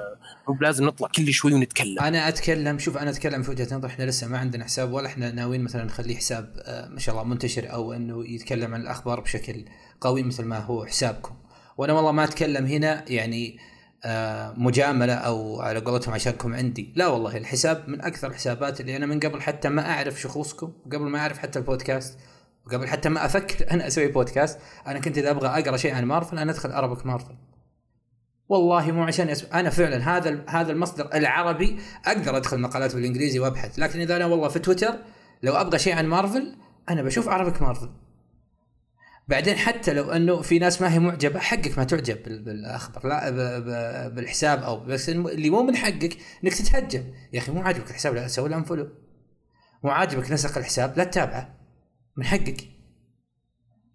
مو 0.48 0.54
بلازم 0.54 0.86
نطلع 0.86 1.08
كل 1.08 1.34
شوي 1.34 1.54
ونتكلم. 1.54 2.00
أنا 2.00 2.28
أتكلم 2.28 2.80
شوف 2.80 2.98
أنا 2.98 3.10
أتكلم 3.10 3.44
في 3.44 3.52
وجهة 3.52 3.76
نظر 3.76 3.88
إحنا 3.88 4.04
لسه 4.04 4.28
ما 4.28 4.38
عندنا 4.38 4.64
حساب 4.64 4.94
ولا 4.94 5.08
إحنا 5.08 5.32
ناويين 5.32 5.64
مثلا 5.64 5.84
نخليه 5.84 6.16
حساب 6.16 6.54
آه، 6.58 6.88
ما 6.88 7.00
شاء 7.00 7.16
الله 7.16 7.28
منتشر 7.28 7.74
أو 7.74 7.94
إنه 7.94 8.28
يتكلم 8.28 8.74
عن 8.74 8.82
الأخبار 8.82 9.20
بشكل 9.20 9.66
قوي 10.02 10.24
مثل 10.24 10.44
ما 10.44 10.60
هو 10.60 10.86
حسابكم. 10.86 11.36
وأنا 11.78 11.94
والله 11.94 12.12
ما 12.12 12.24
أتكلم 12.24 12.66
هنا 12.66 13.06
يعني 13.08 13.58
آه، 14.06 14.54
مجاملة 14.58 15.14
أو 15.14 15.62
على 15.62 15.80
قولتهم 15.80 16.14
عشانكم 16.14 16.54
عندي. 16.54 16.94
لا 16.96 17.08
والله 17.08 17.38
الحساب 17.38 17.90
من 17.90 18.02
أكثر 18.02 18.28
الحسابات 18.28 18.82
اللي 18.82 18.98
أنا 18.98 19.06
من 19.06 19.20
قبل 19.20 19.42
حتى 19.42 19.70
ما 19.70 19.90
أعرف 19.90 20.22
شخوصكم 20.22 20.74
قبل 20.86 21.06
ما 21.06 21.20
أعرف 21.20 21.38
حتى 21.38 21.60
البودكاست 21.60 22.20
وقبل 22.68 22.88
حتى 22.88 23.10
ما 23.10 23.26
أفكر 23.26 23.72
أنا 23.72 23.88
أسوي 23.88 24.08
بودكاست 24.08 24.60
أنا 24.88 25.00
كنت 25.00 25.18
إذا 25.18 25.32
أبغى 25.32 25.48
أقرأ 25.48 25.78
شيء 25.78 25.96
عن 25.96 26.06
مارفل 26.06 26.40
أنا 26.40 26.52
أدخل 26.52 26.72
Arabic 26.72 27.06
Marvel. 27.06 27.36
والله 28.50 28.92
مو 28.92 29.04
عشان 29.04 29.30
يسم... 29.30 29.48
أنا 29.54 29.70
فعلا 29.70 30.18
هذا 30.18 30.44
هذا 30.50 30.72
المصدر 30.72 31.10
العربي 31.14 31.80
أقدر 32.06 32.38
أدخل 32.38 32.60
مقالات 32.60 32.96
بالإنجليزي 32.96 33.40
وأبحث. 33.40 33.80
لكن 33.80 34.00
إذا 34.00 34.16
أنا 34.16 34.26
والله 34.26 34.48
في 34.48 34.60
تويتر 34.60 34.94
لو 35.44 35.54
أبغى 35.56 35.80
شيء 35.80 35.96
عن 35.96 36.08
مارفل 36.08 36.56
أنا 36.90 37.02
بشوف 37.02 37.28
Arabic 37.30 37.62
Marvel. 37.62 37.90
بعدين 39.28 39.56
حتى 39.56 39.94
لو 39.94 40.12
إنه 40.12 40.42
في 40.42 40.60
ناس 40.60 40.82
ما 40.82 40.94
هي 40.94 41.00
معجبة 41.00 41.40
حقك 41.40 41.78
ما 41.78 41.84
تعجب 41.84 42.24
بال- 42.24 42.44
بالأخبار 42.44 43.08
لا. 43.08 43.30
بالحساب 44.08 44.64
أو 44.64 44.80
بس 44.86 45.10
اللي 45.10 45.50
مو 45.50 45.64
من 45.64 45.76
حقك 45.76 46.18
إنك 46.44 46.54
تتهجم. 46.54 47.04
يا 47.34 47.40
أخي 47.40 47.52
مو 47.52 47.62
عاجبك 47.62 47.90
الحساب 47.90 48.16
لا 48.16 48.28
سوي 48.28 48.50
له 48.50 48.58
unfollow 48.58 48.90
مو 49.84 49.90
عاجبك 49.90 50.32
نسق 50.32 50.58
الحساب 50.58 50.98
لا 50.98 51.04
تتابعه. 51.04 51.57
من 52.18 52.24
حقك. 52.26 52.68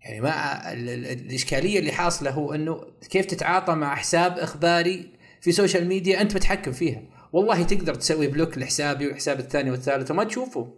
يعني 0.04 0.20
ما 0.20 0.72
ال- 0.72 0.88
ال- 0.88 1.06
الإشكالية 1.06 1.78
اللي 1.78 1.92
حاصلة 1.92 2.30
هو 2.30 2.54
إنه 2.54 2.84
كيف 3.10 3.26
تتعاطى 3.26 3.74
مع 3.74 3.94
حساب 3.94 4.38
إخباري 4.38 5.12
في 5.40 5.52
social 5.52 5.88
media 5.88 6.20
أنت 6.20 6.34
متحكم 6.34 6.72
فيها. 6.72 7.02
والله 7.32 7.62
تقدر 7.62 7.94
تسوي 7.94 8.26
block 8.26 8.58
لحسابي 8.58 9.08
وحساب 9.08 9.38
الثاني 9.40 9.70
والثالث 9.70 10.10
وما 10.10 10.24
تشوفه. 10.24 10.74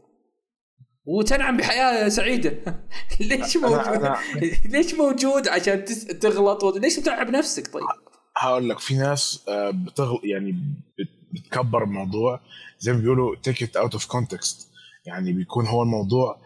وتنعم 1.05 1.57
بحياة 1.57 2.09
سعيدة. 2.09 2.53
ليش 3.20 3.57
موجود؟ 3.57 4.09
ليش 4.64 4.95
موجود 4.95 5.49
عشان 5.49 5.84
تغلط 6.20 6.62
و- 6.64 6.78
ليش 6.78 6.97
تتعب 6.97 7.30
نفسك 7.30 7.72
طيب؟ 7.72 7.82
هقول 8.36 8.68
لك 8.68 8.78
في 8.78 8.95
ناس 8.95 9.45
آه، 9.49 9.70
بتغل 9.70 10.20
يعني 10.24 10.53
بت- 10.53 11.09
بتكبر 11.32 11.84
الموضوع. 11.84 12.40
زي 12.78 12.92
ما 12.92 12.99
بيقولوا 12.99 13.36
it 13.36 13.80
out 13.84 13.99
of 13.99 14.03
context. 14.03 14.66
يعني 15.07 15.32
بيكون 15.32 15.66
هو 15.66 15.82
الموضوع 15.82 16.43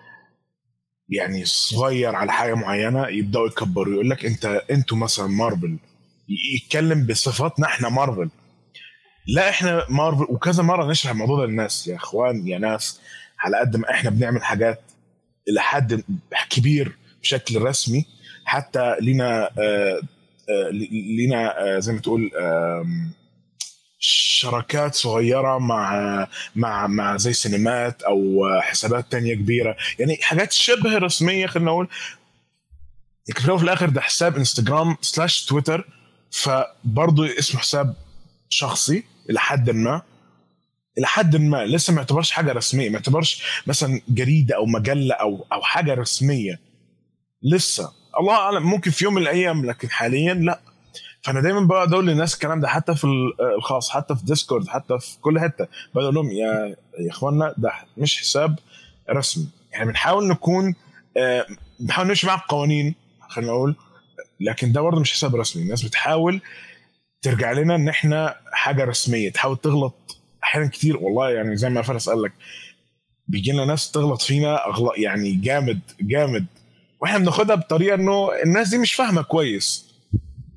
يعني 1.08 1.44
صغير 1.44 2.14
على 2.14 2.32
حاجة 2.32 2.54
معينة 2.54 3.08
يبدأوا 3.08 3.46
يكبروا 3.46 3.94
يقول 3.94 4.10
لك 4.10 4.24
أنت 4.24 4.62
أنتوا 4.70 4.96
مثلا 4.98 5.26
مارفل 5.26 5.76
يتكلم 6.54 7.06
بصفاتنا 7.06 7.66
إحنا 7.66 7.88
مارفل. 7.88 8.30
لا 9.26 9.48
إحنا 9.48 9.86
مارفل 9.88 10.26
وكذا 10.28 10.62
مرة 10.62 10.90
نشرح 10.90 11.12
الموضوع 11.12 11.38
ده 11.38 11.46
للناس 11.46 11.86
يا 11.88 11.96
إخوان 11.96 12.48
يا 12.48 12.58
ناس 12.58 13.00
على 13.38 13.56
قد 13.56 13.76
ما 13.76 13.90
إحنا 13.90 14.10
بنعمل 14.10 14.42
حاجات 14.44 14.80
إلى 15.48 15.60
حد 15.60 16.04
كبير 16.50 16.96
بشكل 17.22 17.62
رسمي 17.62 18.06
حتى 18.44 18.96
لينا 19.00 19.50
آه، 19.58 20.00
آه، 20.48 20.70
لينا 20.90 21.60
آه، 21.76 21.78
زي 21.78 21.92
ما 21.92 22.00
تقول 22.00 22.30
شراكات 23.98 24.94
صغيرة 24.94 25.58
مع 25.58 26.26
مع 26.56 26.86
مع 26.86 27.16
زي 27.16 27.32
سينمات 27.32 28.02
أو 28.02 28.46
حسابات 28.60 29.12
تانية 29.12 29.34
كبيرة. 29.34 29.76
يعني 29.98 30.16
حاجات 30.22 30.52
شبه 30.52 30.98
رسمية 30.98 31.46
خلينا 31.46 31.70
نقول. 31.70 31.88
في 33.34 33.48
الآخر 33.64 33.88
ده 33.88 34.00
حساب 34.00 34.36
انستغرام 34.36 34.96
سلاش 35.00 35.44
تويتر 35.44 35.88
فبرضه 36.30 37.38
اسمه 37.38 37.60
حساب 37.60 37.96
شخصي 38.48 39.04
إلى 39.30 39.40
حد 39.40 39.70
ما. 39.70 40.02
إلى 40.98 41.06
حد 41.06 41.36
ما. 41.36 41.64
لسه 41.64 41.92
ما 41.92 41.98
يعتبرش 41.98 42.30
حاجة 42.30 42.52
رسمية. 42.52 42.88
ما 42.88 42.94
يعتبرش 42.94 43.42
مثلا 43.66 44.00
جريدة 44.08 44.56
أو 44.56 44.66
مجلة 44.66 45.14
أو 45.14 45.46
أو 45.52 45.62
حاجة 45.62 45.94
رسمية. 45.94 46.60
لسه. 47.42 47.92
الله 48.20 48.34
أعلم. 48.34 48.62
ممكن 48.62 48.90
في 48.90 49.04
يوم 49.04 49.14
من 49.14 49.22
الأيام. 49.22 49.64
لكن 49.66 49.90
حاليا 49.90 50.34
لا. 50.34 50.60
فأنا 51.22 51.40
دايما 51.40 51.60
بقعد 51.60 51.92
أقول 51.92 52.06
للناس 52.06 52.34
الكلام 52.34 52.60
ده 52.60 52.68
حتى 52.68 52.94
في 52.94 53.04
ال- 53.04 53.54
الخاص 53.56 53.90
حتى 53.90 54.16
في 54.16 54.24
ديسكورد 54.24 54.68
حتى 54.68 54.98
في 54.98 55.18
كل 55.20 55.40
حتة. 55.40 55.66
بقول 55.94 56.14
لهم 56.14 56.30
يا 56.30 56.76
يا 57.00 57.10
اخوانا 57.10 57.54
ده 57.58 57.72
مش 57.96 58.18
حساب 58.18 58.58
رسمي. 59.10 59.46
إحنا 59.74 59.84
بنحاول 59.84 60.28
نكون 60.28 60.74
آه، 61.16 61.46
بنحاول 61.80 62.08
نمشي 62.08 62.26
مع 62.26 62.34
القوانين 62.34 62.94
خلينا 63.28 63.52
نقول 63.52 63.76
لكن 64.40 64.72
ده 64.72 64.80
برضه 64.80 65.00
مش 65.00 65.12
حساب 65.12 65.36
رسمي. 65.36 65.62
الناس 65.62 65.82
بتحاول 65.82 66.40
ترجع 67.22 67.52
لنا 67.52 67.74
إن 67.74 67.88
إحنا 67.88 68.34
حاجة 68.52 68.84
رسمية 68.84 69.32
تحاول 69.32 69.56
تغلط 69.56 69.94
أحيانا 70.44 70.68
كتير. 70.68 70.96
والله 70.96 71.30
يعني 71.30 71.56
زي 71.56 71.68
ما 71.70 71.82
فارس 71.82 72.08
قال 72.08 72.22
لك 72.22 72.32
بيجي 73.28 73.52
لنا 73.52 73.64
ناس 73.64 73.90
تغلط 73.90 74.22
فينا 74.22 74.66
اغلط 74.66 74.92
يعني 74.98 75.32
جامد 75.32 75.80
جامد. 76.00 76.46
وإحنا 77.00 77.18
بناخدها 77.18 77.56
بطريقة 77.56 77.94
إنه 77.94 78.30
الناس 78.44 78.68
دي 78.68 78.78
مش 78.78 78.94
فاهمة 78.94 79.22
كويس. 79.22 79.87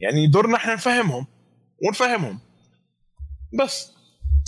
يعني 0.01 0.27
دورنا 0.27 0.55
إحنا 0.55 0.73
نفهمهم 0.73 1.27
ونفهمهم. 1.87 2.39
بس. 3.59 3.91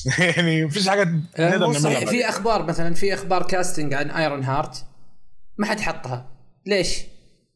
يعني 0.38 0.66
مفيش 0.66 0.90
حاجة 0.90 1.02
آه، 1.02 1.50
نقدر 1.50 1.68
نعملها 1.68 2.06
في. 2.06 2.30
أخبار 2.30 2.64
مثلا 2.66 2.94
في 2.94 3.14
أخبار 3.14 3.44
casting 3.44 3.94
عن 3.94 4.12
Ironheart 4.12 4.86
ما 5.58 5.66
حد 5.66 5.80
حطها. 5.80 6.32
ليش؟ 6.66 7.02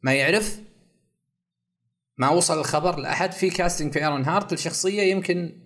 ما 0.03 0.13
يعرف. 0.13 0.59
ما 2.17 2.29
وصل 2.29 2.59
الخبر 2.59 2.99
لأحد. 2.99 3.31
في 3.31 3.49
casting 3.49 3.93
في 3.93 3.99
Ironheart 3.99 4.53
الشخصية 4.53 5.01
يمكن 5.01 5.61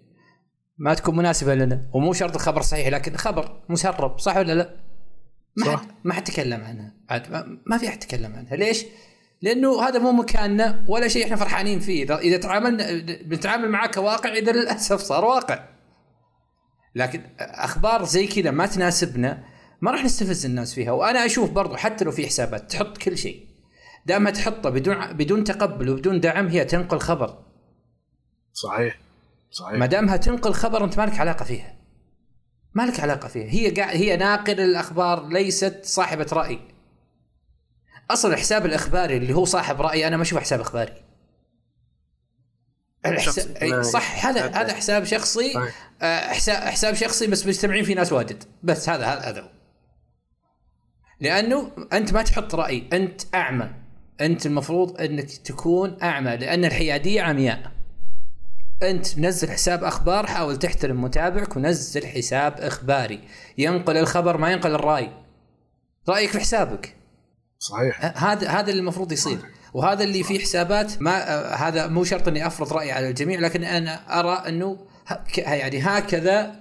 ما 0.78 0.94
تكون 0.94 1.18
مناسبة 1.18 1.56
لنا. 1.56 1.90
ومو 1.94 2.14
شرط 2.14 2.36
الخبر 2.36 2.62
صحيح 2.62 2.88
لكن 2.88 3.16
خبر 3.18 3.64
مسرب. 3.70 4.20
صح 4.20 4.38
ولا 4.38 4.54
لا؟ 4.54 4.76
ما. 5.58 5.78
حد 5.78 5.88
ما 6.04 6.14
حد 6.14 6.24
تكلم 6.24 6.64
عنها. 6.64 6.94
عاد 7.10 7.48
ما 7.66 7.78
في 7.78 7.88
أحد 7.88 8.00
تكلم 8.00 8.34
عنها. 8.36 8.56
ليش؟ 8.56 8.86
لأنه 9.42 9.84
هذا 9.88 10.00
مو 10.00 10.12
مكاننا 10.12 10.86
ولا 10.88 11.08
شيء 11.08 11.26
إحنا 11.26 11.36
فرحانين 11.36 11.80
فيه. 11.80 12.04
اذا 12.04 12.18
إذا 12.18 12.38
تعاملنا 12.38 12.92
بنتعامل 13.24 13.70
معاه 13.70 13.88
كواقع 13.88 14.34
إذا 14.34 14.52
للأسف 14.52 15.00
صار 15.00 15.26
واقع. 15.26 15.68
لكن 16.96 17.24
أخبار 17.40 18.04
زي 18.04 18.28
كذا 18.28 18.52
ما 18.52 18.66
تناسبنا 18.66 19.44
ما 19.82 19.92
راح 19.92 20.04
نستفز 20.04 20.46
الناس 20.46 20.74
فيها. 20.74 20.92
وأنا 20.92 21.26
أشوف 21.26 21.52
برضو 21.52 21.76
حتى 21.76 22.06
لو 22.06 22.12
في 22.12 22.28
حسابات 22.28 22.72
تحط 22.72 22.98
كل 22.98 23.18
شيء. 23.18 23.48
دامها 24.06 24.32
تحطه 24.32 24.70
بدون 24.70 25.14
بدون 25.14 25.44
تقبل 25.44 25.90
وبدون 25.90 26.20
دعم 26.20 26.48
هي 26.48 26.66
تنقل 26.66 27.00
خبر. 27.00 27.44
صحيح. 28.54 29.00
صحيح. 29.52 29.80
ما 29.80 29.86
دامها 29.86 30.18
تنقل 30.18 30.54
خبر 30.54 30.84
أنت 30.84 30.98
مالك 30.98 31.20
علاقة 31.20 31.46
فيها. 31.46 31.76
ما 32.74 32.84
لك 32.84 33.00
علاقة 33.00 33.28
فيها. 33.28 33.50
هي 33.50 33.70
قاعد 33.70 33.96
هي 33.96 34.18
ناقل 34.18 34.60
الأخبار 34.60 35.28
ليست 35.28 35.80
صاحبة 35.84 36.28
رأي. 36.34 36.60
أصلا 38.10 38.34
الحساب 38.34 38.66
الإخباري 38.66 39.18
اللي 39.18 39.34
هو 39.34 39.46
صاحب 39.46 39.82
راي 39.82 40.08
أنا 40.08 40.18
ما 40.18 40.24
اشوفه 40.24 40.42
حساب 40.42 40.60
إخباري. 40.60 40.94
الحساب 43.06 43.82
صح 43.82 44.26
هذا 44.26 44.48
هذا 44.48 44.74
حساب 44.74 45.04
شخصي. 45.04 45.54
آه، 46.02 46.20
حساب 46.20 46.64
حساب 46.64 46.94
شخصي 46.94 47.28
بس 47.28 47.48
مجتمعين 47.48 47.84
فيه 47.84 47.96
ناس 47.96 48.14
واجد. 48.14 48.44
بس 48.64 48.90
هذا 48.90 49.06
هذا 49.06 49.20
هذا 49.20 49.42
هو. 49.42 49.50
لأنه 51.20 51.72
أنت 51.94 52.14
ما 52.14 52.22
تحط 52.22 52.56
رأي 52.56 52.90
أنت 52.94 53.22
أعمى. 53.36 53.70
أنت 54.22 54.46
المفروض 54.46 55.02
إنك 55.02 55.32
تكون 55.32 55.98
أعمى 56.04 56.38
لأن 56.38 56.66
الحيادية 56.66 57.22
عمياء. 57.22 57.72
أنت 58.84 59.18
منزل 59.18 59.52
حساب 59.52 59.84
أخبار 59.84 60.28
حاول 60.28 60.60
تحترم 60.60 61.02
متابعك 61.02 61.56
ونزل 61.56 62.08
حساب 62.08 62.54
إخباري. 62.60 63.22
ينقل 63.58 63.98
الخبر 63.98 64.38
ما 64.38 64.52
ينقل 64.52 64.76
الرأي. 64.76 65.12
رأيك 66.10 66.30
في 66.30 66.40
حسابك. 66.40 67.01
صحيح. 67.62 68.06
ه- 68.06 68.18
هذا 68.18 68.50
هذا 68.50 68.70
اللي 68.70 68.80
المفروض 68.80 69.12
يصير. 69.12 69.38
وهذا 69.74 70.04
اللي 70.04 70.24
فيه 70.24 70.40
حسابات 70.40 71.02
ما 71.02 71.12
آه 71.34 71.56
هذا 71.56 71.88
مو 71.88 72.04
شرط 72.04 72.28
إني 72.28 72.48
أفرض 72.48 72.74
رايي 72.74 72.92
على 72.92 73.10
الجميع 73.10 73.40
لكن 73.40 73.64
أنا 73.64 74.20
أرى 74.20 74.44
إنه 74.48 74.78
يعني 75.38 75.80
هكذا 75.80 76.56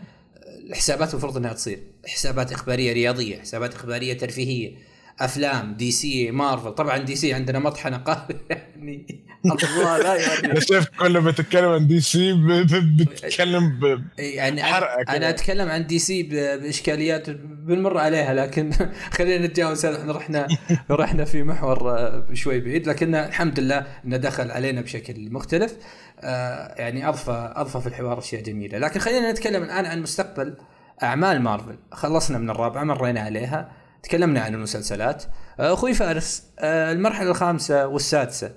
الحسابات 0.71 1.11
المفروض 1.11 1.37
إنها 1.37 1.53
تصير. 1.53 1.83
حسابات 2.07 2.53
إخبارية 2.53 2.93
رياضية 2.93 3.41
حسابات 3.41 3.75
إخبارية 3.75 4.19
ترفيهية. 4.19 4.77
أفلام 5.21 5.75
DC 5.75 6.31
مارفل. 6.31 6.73
طبعا 6.73 6.99
DC 6.99 7.35
عندنا 7.35 7.59
مطحنة 7.59 7.97
قهوه 7.97 8.41
يعني. 8.51 9.07
الله 9.45 9.99
لا 9.99 10.15
يعني 10.15 10.53
أنا 10.53 10.61
شفت 10.61 10.91
كل 10.99 11.19
ما 11.19 11.31
تتكلم 11.31 11.69
عن 11.69 11.87
DC 11.87 12.33
بتتكلم 12.33 13.81
يعني 14.19 14.65
أنا 15.09 15.29
أتكلم 15.29 15.69
عن 15.69 15.87
DC 15.87 16.23
بإشكاليات 16.23 17.31
بنمر 17.31 17.99
عليها 17.99 18.35
لكن 18.35 18.71
خلينا 19.17 19.47
نتجاوز 19.47 19.87
إحنا 19.87 20.13
رحنا 20.13 20.49
رحنا 20.91 21.25
في 21.25 21.43
محور 21.43 21.91
آه، 21.91 22.27
شوي 22.33 22.61
بعيد 22.61 22.89
لكن 22.89 23.15
الحمد 23.15 23.61
لله 23.61 23.87
إنه 24.05 24.17
دخل 24.17 24.51
علينا 24.51 24.81
بشكل 24.81 25.31
مختلف. 25.31 25.77
آه، 26.21 26.75
يعني 26.79 27.09
أضفى 27.09 27.53
أضفى 27.57 27.81
في 27.81 27.87
الحوار 27.87 28.19
أشياء 28.19 28.43
جميلة. 28.43 28.79
لكن 28.79 29.01
خلينا 29.01 29.33
نتكلم 29.33 29.63
الآن 29.63 29.87
عن 29.87 30.03
مستقبل 30.03 30.55
أعمال 31.03 31.43
مارفل. 31.43 31.79
خلصنا 31.93 32.39
من 32.39 32.51
الرابعة 32.51 32.85
مرينا 32.85 33.21
عليها. 33.21 33.80
تكلمنا 34.03 34.41
عن 34.41 34.55
المسلسلات. 34.55 35.25
آه، 35.61 35.75
أخوي 35.75 35.95
فارس 35.95 36.53
آه، 36.59 36.93
المرحلة 36.93 37.31
الخامسة 37.31 37.87
والسادسة 37.87 38.55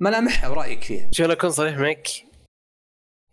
ملامحها 0.00 0.48
ورايك 0.48 0.82
فيها؟ 0.82 1.08
شو 1.12 1.24
أكون 1.24 1.50
صريح 1.50 1.78
معك. 1.78 2.08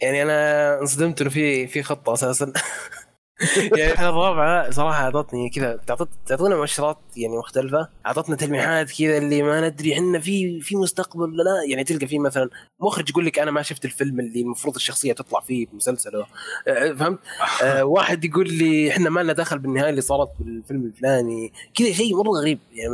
يعني 0.01 0.23
أنا 0.23 0.79
انصدمت 0.79 1.21
إنه 1.21 1.29
في 1.29 1.67
في 1.67 1.83
خطة 1.83 2.13
أساسا. 2.13 2.53
يعني 3.77 3.91
الحلقة 3.91 4.09
الرابعه 4.09 4.71
صراحة 4.71 5.03
أعطتني 5.03 5.49
كذا 5.49 5.79
تعطينا 6.25 6.55
مؤشرات 6.55 6.97
يعني 7.17 7.37
مختلفة. 7.37 7.87
أعطتنا 8.05 8.35
تلميحات 8.35 8.91
كذا 8.91 9.17
اللي 9.17 9.41
ما 9.41 9.69
ندري 9.69 9.93
إحنا 9.93 10.19
في 10.19 10.61
في 10.61 10.75
مستقبل 10.75 11.21
ولا 11.21 11.43
لا. 11.43 11.63
يعني 11.69 11.83
تلقى 11.83 12.07
في 12.07 12.19
مثلا 12.19 12.49
مخرج 12.79 13.09
يقول 13.09 13.25
لك 13.25 13.39
أنا 13.39 13.51
ما 13.51 13.61
شفت 13.61 13.85
الفيلم 13.85 14.19
اللي 14.19 14.41
المفروض 14.41 14.75
الشخصية 14.75 15.13
تطلع 15.13 15.39
فيه 15.39 15.67
بمسلسله 15.67 16.25
آه، 16.67 16.93
فهمت؟ 16.93 17.19
آه 17.63 17.83
واحد 17.95 18.25
يقول 18.25 18.53
لي 18.53 18.89
إحنا 18.91 19.09
ما 19.09 19.19
لنا 19.19 19.33
دخل 19.33 19.59
بالنهاية 19.59 19.89
اللي 19.89 20.01
صارت 20.01 20.29
بالفيلم 20.39 20.85
الفلاني. 20.85 21.53
كذا 21.73 21.91
شيء 21.91 22.15
مرة 22.15 22.29
غريب. 22.41 22.59
يعني 22.73 22.93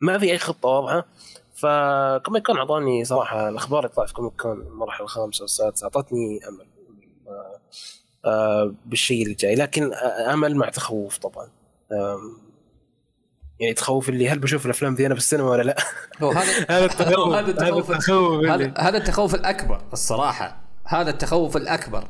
ما 0.00 0.18
في 0.18 0.30
أي 0.30 0.38
خطة 0.38 0.68
واضحة. 0.68 1.06
ف 1.54 1.69
Comic 1.69 2.46
Con 2.46 2.56
أعطاني 2.56 3.04
صراحة 3.04 3.48
الأخبار 3.48 3.78
اللي 3.84 3.94
طلعت 3.94 4.08
في 4.08 4.14
Comic 4.14 4.32
Con 4.40 4.60
المرحلة 4.60 5.04
الخامسة 5.04 5.42
والسادسة 5.42 5.84
أعطتني 5.84 6.40
أمل. 6.48 6.69
بالشيء 8.86 9.22
اللي 9.22 9.34
جاي. 9.34 9.54
لكن 9.54 9.94
أمل 10.32 10.56
مع 10.56 10.68
تخوف 10.68 11.18
طبعا. 11.18 11.48
يعني 13.60 13.74
تخوف 13.74 14.08
اللي 14.08 14.28
هل 14.28 14.38
بشوف 14.38 14.66
الأفلام 14.66 14.94
ذي 14.94 15.06
أنا 15.06 15.14
بالسينما 15.14 15.50
ولا 15.50 15.62
لا؟ 15.62 15.76
هذا 16.20 16.66
هذا 16.68 16.84
التخوف 16.84 17.34
هذا 17.34 17.50
التخوف 17.50 18.46
هذا 18.78 18.98
التخوف 18.98 19.34
الأكبر 19.34 19.82
الصراحة. 19.92 20.60
هذا 20.86 21.10
التخوف 21.10 21.56
الأكبر. 21.56 22.08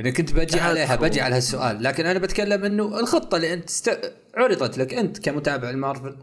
أنا 0.00 0.10
كنت 0.10 0.32
بجي 0.32 0.60
عليها 0.60 0.96
بجي 0.96 1.20
على 1.20 1.36
هالسؤال. 1.36 1.82
لكن 1.82 2.06
أنا 2.06 2.18
بتكلم 2.18 2.64
إنه 2.64 3.00
الخطة 3.00 3.36
اللي 3.36 3.52
أنت 3.52 3.68
است... 3.68 4.14
عرضت 4.36 4.78
لك 4.78 4.94
أنت 4.94 5.18
كمتابع 5.18 5.70
المارفل 5.70 6.16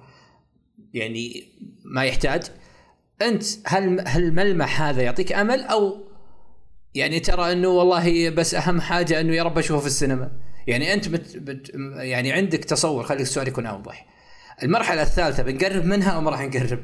يعني 0.93 1.53
ما 1.85 2.05
يحتاج. 2.05 2.43
أنت 3.21 3.43
هل 3.65 4.07
هل 4.07 4.23
الملمح 4.23 4.81
هذا 4.81 5.01
يعطيك 5.01 5.33
أمل 5.33 5.63
أو 5.63 6.10
يعني 6.95 7.19
ترى 7.19 7.51
انه 7.51 7.67
والله 7.67 8.29
بس 8.29 8.53
اهم 8.55 8.81
حاجة 8.81 9.21
انه 9.21 9.35
يا 9.35 9.43
رب 9.43 9.57
اشوفه 9.57 9.79
في 9.79 9.87
السينما. 9.87 10.31
يعني 10.67 10.93
انت 10.93 11.09
بت 11.09 11.37
بت 11.37 11.71
يعني 11.95 12.31
عندك 12.31 12.63
تصور 12.65 13.03
خلي 13.03 13.21
السؤال 13.21 13.47
يكون 13.47 13.65
اوضح. 13.65 14.07
المرحلة 14.63 15.01
الثالثة 15.01 15.43
بنقرب 15.43 15.85
منها 15.85 16.11
أو 16.11 16.21
ما 16.21 16.31
راح 16.31 16.41
نقرب؟ 16.41 16.79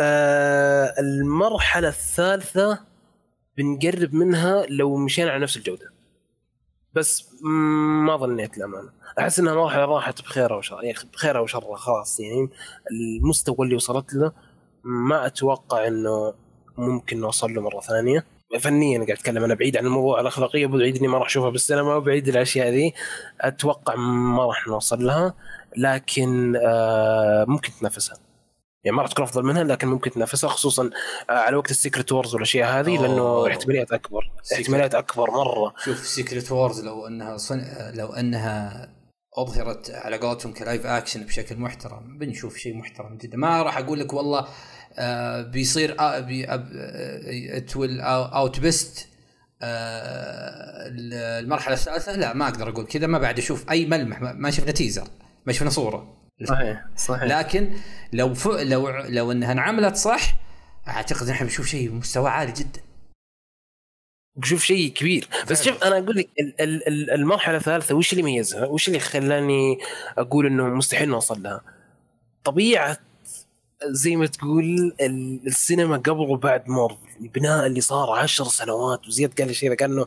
آه 0.00 0.94
المرحلة 0.98 1.88
الثالثة 1.88 2.78
بنقرب 3.56 4.14
منها 4.14 4.66
لو 4.66 4.96
مشينا 4.96 5.30
على 5.30 5.42
نفس 5.42 5.56
الجودة. 5.56 5.92
بس 6.94 7.28
ما 8.06 8.16
ظنيت 8.16 8.56
للأمانة 8.56 8.90
أحس 9.18 9.38
إنها 9.38 9.54
مرحله 9.54 9.84
راحت 9.84 10.22
بخيرها 10.22 10.56
وشر 10.56 10.82
يعني 10.82 10.98
بخيرها 11.12 11.40
وشرها 11.40 11.76
خلاص 11.76 12.20
يعني 12.20 12.48
المستوى 12.90 13.56
اللي 13.60 13.74
وصلت 13.74 14.14
له 14.14 14.32
ما 14.84 15.26
أتوقع 15.26 15.86
إنه 15.86 16.34
ممكن 16.78 17.20
نوصل 17.20 17.54
له 17.54 17.62
مرة 17.62 17.80
ثانية. 17.80 18.24
فنيا 18.60 18.98
قاعد 18.98 19.10
أتكلم 19.10 19.44
أنا 19.44 19.54
بعيد 19.54 19.76
عن 19.76 19.86
المواضيع 19.86 20.20
الأخلاقية 20.20 20.66
وبعيد 20.66 20.96
إني 20.96 21.08
ما 21.08 21.18
راح 21.18 21.26
أشوفها 21.26 21.50
بالسينما 21.50 21.94
وبعيد 21.94 22.28
الأشياء 22.28 22.68
ذي. 22.68 22.94
أتوقع 23.40 23.94
ما 23.96 24.46
راح 24.46 24.68
نوصل 24.68 25.04
لها 25.06 25.34
لكن 25.76 26.56
آه 26.56 27.44
ممكن 27.48 27.72
تنافسها. 27.80 28.18
يعني 28.84 28.96
ما 28.96 29.02
راح 29.02 29.10
تكون 29.10 29.24
أفضل 29.24 29.42
منها 29.42 29.64
لكن 29.64 29.88
ممكن 29.88 30.10
تنافسها 30.10 30.50
خصوصا 30.50 30.90
آه 31.30 31.32
على 31.32 31.56
وقت 31.56 31.70
ال 31.70 31.76
Secret 31.76 32.12
Wars 32.12 32.34
والأشياء 32.34 32.80
هذه 32.80 33.02
لأنه 33.02 33.46
احتماليات 33.46 33.92
أكبر 33.92 34.30
احتماليات 34.52 34.94
أكبر 34.94 35.30
مرة. 35.30 35.74
شوف 35.84 36.06
Secret 36.06 36.52
Wars 36.52 36.84
لو 36.84 37.06
إنها 37.06 37.36
صن... 37.36 37.60
لو 37.94 38.06
إنها 38.06 38.88
أظهرت 39.38 39.90
على 39.90 40.16
قولتهم 40.16 40.52
ك 40.52 40.59
live 40.59 40.86
action 40.86 41.24
بشكل 41.24 41.56
محترم 41.56 42.18
بنشوف 42.18 42.56
شيء 42.56 42.76
محترم 42.76 43.16
جدا. 43.16 43.36
ما 43.36 43.62
راح 43.62 43.78
أقول 43.78 44.00
لك 44.00 44.12
والله 44.12 44.46
آه 44.98 45.42
بيصير 45.42 46.00
آه 46.00 46.20
be 46.20 46.46
it 47.56 47.76
will 47.76 48.00
outbest 48.00 49.08
المرحلة 51.42 51.74
الثالثة. 51.74 52.16
لا 52.16 52.34
ما 52.34 52.48
أقدر 52.48 52.68
أقول 52.68 52.86
كذا 52.86 53.06
ما 53.06 53.18
بعد 53.18 53.38
أشوف 53.38 53.70
أي 53.70 53.86
ملمح 53.86 54.20
ما 54.20 54.50
شفنا 54.50 54.72
teaser 54.72 55.08
ما 55.46 55.52
شفنا 55.52 55.70
صورة. 55.70 56.16
صحيح 56.44 56.84
صحيح. 56.96 57.22
لكن 57.22 57.72
لو 58.12 58.34
ف... 58.34 58.46
لو 58.46 58.88
لو 58.88 59.32
إنها 59.32 59.52
انعملت 59.52 59.96
صح 59.96 60.34
أعتقد 60.88 61.28
إحنا 61.28 61.46
بنشوف 61.46 61.66
شيء 61.66 61.92
مستوى 61.92 62.30
عالي 62.30 62.52
جدا. 62.52 62.80
بشوف 64.36 64.64
شيء 64.64 64.92
كبير. 64.92 65.28
بس 65.50 65.62
شوف 65.64 65.84
أنا 65.84 65.98
أقول 65.98 66.16
لك 66.16 66.28
المرحلة 67.12 67.56
الثالثة 67.56 67.94
وش 67.94 68.12
اللي 68.12 68.22
يميزها؟ 68.22 68.66
وش 68.66 68.88
اللي 68.88 68.98
خلاني 68.98 69.78
أقول 70.18 70.46
إنه 70.46 70.64
مستحيل 70.64 71.08
نوصل 71.08 71.42
لها؟ 71.42 71.60
طبيعة 72.44 72.98
زي 73.84 74.16
ما 74.16 74.26
تقول 74.26 74.92
السينما 75.46 75.96
قبل 75.96 76.20
وبعد 76.20 76.68
مارفل 76.68 76.96
البناء 77.20 77.66
اللي 77.66 77.80
صار 77.80 78.10
عشر 78.10 78.44
سنوات 78.44 79.08
وزياد 79.08 79.40
قال 79.40 79.54
ذا 79.54 79.74
كأنه 79.74 80.06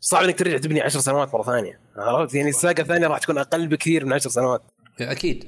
صعب 0.00 0.24
إنك 0.24 0.38
ترجع 0.38 0.58
تبني 0.58 0.80
عشر 0.80 1.00
سنوات 1.00 1.34
مرة 1.34 1.42
ثانية 1.42 1.80
عرفت؟ 1.96 2.34
يعني 2.34 2.48
الساقة 2.48 2.80
الثانية 2.80 3.06
راح 3.06 3.18
تكون 3.18 3.38
أقل 3.38 3.68
بكثير 3.68 4.04
من 4.04 4.12
عشر 4.12 4.30
سنوات. 4.30 4.62
أكيد. 5.00 5.44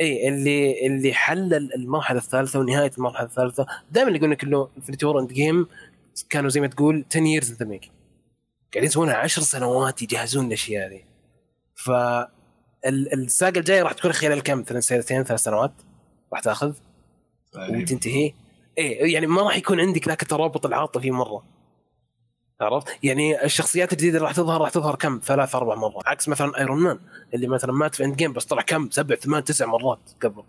اي 0.00 0.28
اللي 0.28 0.86
اللي 0.86 1.14
حل 1.14 1.54
المرحلة 1.54 2.18
الثالثة 2.18 2.58
ونهاية 2.58 2.90
المرحلة 2.98 3.26
الثالثة 3.26 3.66
دائما 3.90 4.16
يقول 4.16 4.30
لك 4.30 4.44
إنه 4.44 4.68
Infinity 4.76 5.06
War 5.06 5.20
Endgame 5.20 5.66
كانوا 6.30 6.50
زي 6.50 6.60
ما 6.60 6.66
تقول 6.66 7.04
10 7.10 7.20
years 7.20 7.44
in 7.44 7.56
the 7.56 7.68
making. 7.68 7.90
قاعدين 8.72 8.90
يسوونها 8.90 9.14
10 9.14 9.42
سنوات 9.42 10.02
يجهزون 10.02 10.46
الأشياء 10.46 10.88
هذه 10.88 11.02
ف 11.74 11.90
ال 13.14 13.23
saga 13.23 13.58
الجاية 13.58 13.82
راح 13.82 13.92
تكون 13.92 14.12
خلال 14.12 14.42
كم؟ 14.42 14.64
ثلاث 14.66 14.84
سنتين 14.84 15.24
ثلاث 15.24 15.40
سنوات؟ 15.40 15.72
راح 16.32 16.40
تاخذ 16.40 16.74
وتنتهي. 17.56 18.32
إيه 18.78 19.12
يعني 19.14 19.26
ما 19.26 19.42
راح 19.42 19.56
يكون 19.56 19.80
عندك 19.80 20.08
ذاك 20.08 20.22
الترابط 20.22 20.66
العاطفي 20.66 21.10
مرة. 21.10 21.44
عرفت؟ 22.60 22.98
يعني 23.02 23.44
الشخصيات 23.44 23.92
الجديدة 23.92 24.16
اللي 24.16 24.26
راح 24.28 24.36
تظهر 24.36 24.60
راح 24.60 24.70
تظهر 24.70 24.94
كم؟ 24.94 25.20
ثلاث 25.24 25.54
أربع 25.54 25.74
مرات. 25.74 26.08
عكس 26.08 26.28
مثلا 26.28 26.58
Iron 26.58 26.82
Man 26.82 26.98
اللي 27.34 27.46
مثلا 27.46 27.72
مات 27.72 27.94
في 27.94 28.04
Endgame 28.04 28.32
بس 28.32 28.44
طلع 28.44 28.62
كم؟ 28.62 28.90
سبع 28.90 29.14
ثمان 29.14 29.44
تسع 29.44 29.66
مرات 29.66 30.00
قبل. 30.22 30.42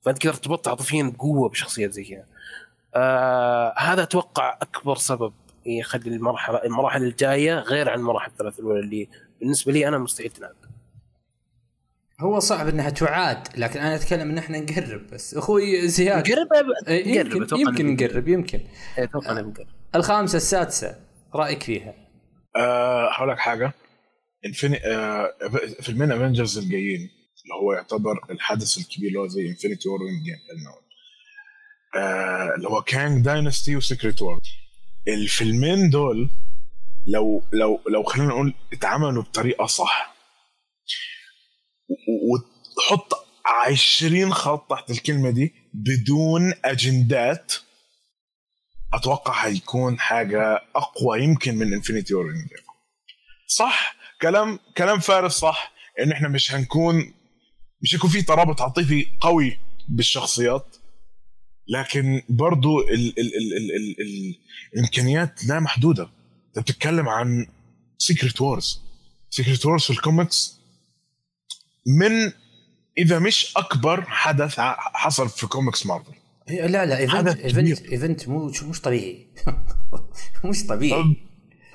فأنت 0.00 0.18
كذا 0.18 0.32
ارتبطت 0.32 0.68
عاطفيا 0.68 1.12
بقوة 1.16 1.48
بشخصيات 1.48 1.92
زي 1.92 2.04
كذا؟ 2.04 2.24
آه 2.94 3.74
هذا 3.76 4.02
أتوقع 4.02 4.58
أكبر 4.62 4.96
سبب 4.96 5.32
يخلي 5.66 6.16
المرحلة 6.16 6.64
المراحل 6.64 7.02
الجاية 7.02 7.58
غير 7.58 7.90
عن 7.90 7.98
المراحل 7.98 8.30
الثلاث 8.30 8.58
الأولى 8.60 8.80
اللي 8.80 9.08
بالنسبة 9.40 9.72
لي 9.72 9.88
أنا 9.88 9.98
مستحيل 9.98 10.30
تنعاد 10.30 10.54
هو 12.22 12.38
صعب 12.38 12.68
إنها 12.68 12.90
تعاد 12.90 13.48
لكن 13.56 13.80
أنا 13.80 13.94
أتكلم 13.94 14.30
إن 14.30 14.38
إحنا 14.38 14.60
نقرب 14.60 15.06
بس. 15.12 15.34
أخوي 15.34 15.88
زياد. 15.88 16.28
نقرب؟ 16.28 16.48
إيه، 16.88 17.18
يمكن 17.18 17.58
يمكن 17.58 17.94
نقرب. 17.94 18.28
يمكن. 18.28 18.58
إيه، 18.98 19.04
أتوقع 19.04 19.32
نقرب. 19.32 19.66
الخامسة 19.94 20.36
السادسة 20.36 20.96
رأيك 21.34 21.62
فيها؟ 21.62 21.94
أه 22.56 23.10
هقول 23.12 23.28
لك 23.28 23.38
حاجة. 23.38 23.72
Infinity 24.46 24.76
أه 24.86 25.28
فيلمين 25.80 26.12
Avengers 26.12 26.58
الجايين 26.58 27.00
اللي 27.42 27.54
هو 27.62 27.72
يعتبر 27.72 28.20
الحدث 28.30 28.78
الكبير 28.78 29.08
اللي 29.08 29.18
هو 29.20 29.26
زي 29.26 29.48
Infinity 29.48 29.88
War 29.88 29.98
Endgame 29.98 30.36
آه 31.96 32.54
اللي 32.56 32.68
هو 32.68 32.82
Kang 32.82 33.24
Dynasty 33.24 33.76
و 33.76 33.83
Secret 33.83 34.22
Wars 34.22 34.40
الفيلمين 35.08 35.90
دول 35.90 36.30
لو 37.06 37.42
لو 37.52 37.80
لو 37.88 38.02
خلينا 38.02 38.28
نقول 38.28 38.54
اتعملوا 38.72 39.22
بطريقة 39.22 39.66
صح 39.66 40.14
وتحط 42.32 43.12
20 43.66 44.34
خط 44.34 44.70
تحت 44.70 44.90
الكلمة 44.90 45.30
دي 45.30 45.54
بدون 45.74 46.52
أجندات 46.64 47.52
أتوقع 48.94 49.46
هيكون 49.46 49.98
حاجة 50.00 50.60
أقوى 50.76 51.22
يمكن 51.22 51.54
من 51.56 51.72
Infinity 51.74 52.14
War 52.14 52.26
صح؟ 53.46 53.96
كلام 54.22 54.58
كلام 54.76 54.98
فارس 54.98 55.32
صح 55.32 55.72
إن 56.00 56.12
إحنا 56.12 56.28
مش 56.28 56.52
هنكون 56.52 57.14
مش 57.82 57.94
هيكون 57.94 58.10
في 58.10 58.22
ترابط 58.22 58.62
عاطفي 58.62 59.06
قوي 59.20 59.58
بالشخصيات 59.88 60.76
لكن 61.68 62.22
برضو 62.28 62.80
ال 62.80 62.94
ال 62.94 63.18
ال 63.18 63.56
ال 63.56 63.76
ال 63.76 63.96
ال 64.00 64.34
الإمكانيات 64.74 65.44
لا 65.44 65.60
محدودة. 65.60 66.10
أنت 66.48 66.58
بتتكلم 66.58 67.08
عن 67.08 67.46
Secret 67.98 68.40
Wars 68.40 68.80
Secret 69.30 69.66
Wars 69.66 69.82
في 69.82 69.90
الكوميكس 69.90 70.61
من 71.86 72.32
إذا 72.98 73.18
مش 73.18 73.52
أكبر 73.56 74.02
حدث 74.02 74.54
حصل 74.94 75.28
في 75.28 75.46
comics 75.46 75.86
Marvel. 75.86 76.12
إيه، 76.48 76.66
لا 76.66 76.86
لا 76.86 76.98
event 76.98 77.38
event. 77.40 77.82
event 77.82 78.28
مو 78.28 78.46
مش 78.46 78.80
طبيعي. 78.80 79.26
مش 80.44 80.66
طبيعي. 80.66 81.16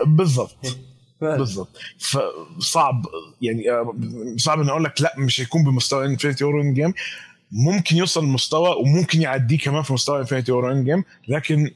بالضبط. 0.05 0.57
بالضبط. 1.21 1.77
فصعب 1.99 3.05
يعني 3.41 3.71
آه، 3.71 3.95
صعب 4.37 4.59
إني 4.59 4.71
أقول 4.71 4.83
لك 4.83 5.01
لا 5.01 5.13
مش 5.17 5.41
هيكون 5.41 5.63
بمستوى 5.63 6.05
Infinity 6.05 6.43
War 6.43 6.73
Endgame 6.73 6.93
ممكن 7.51 7.97
يوصل 7.97 8.23
لمستوى 8.25 8.75
وممكن 8.75 9.21
يعديه 9.21 9.57
كمان 9.57 9.83
في 9.83 9.93
مستوى 9.93 10.19
Infinity 10.19 10.51
War 10.51 10.81
Endgame 10.83 11.03
لكن 11.27 11.71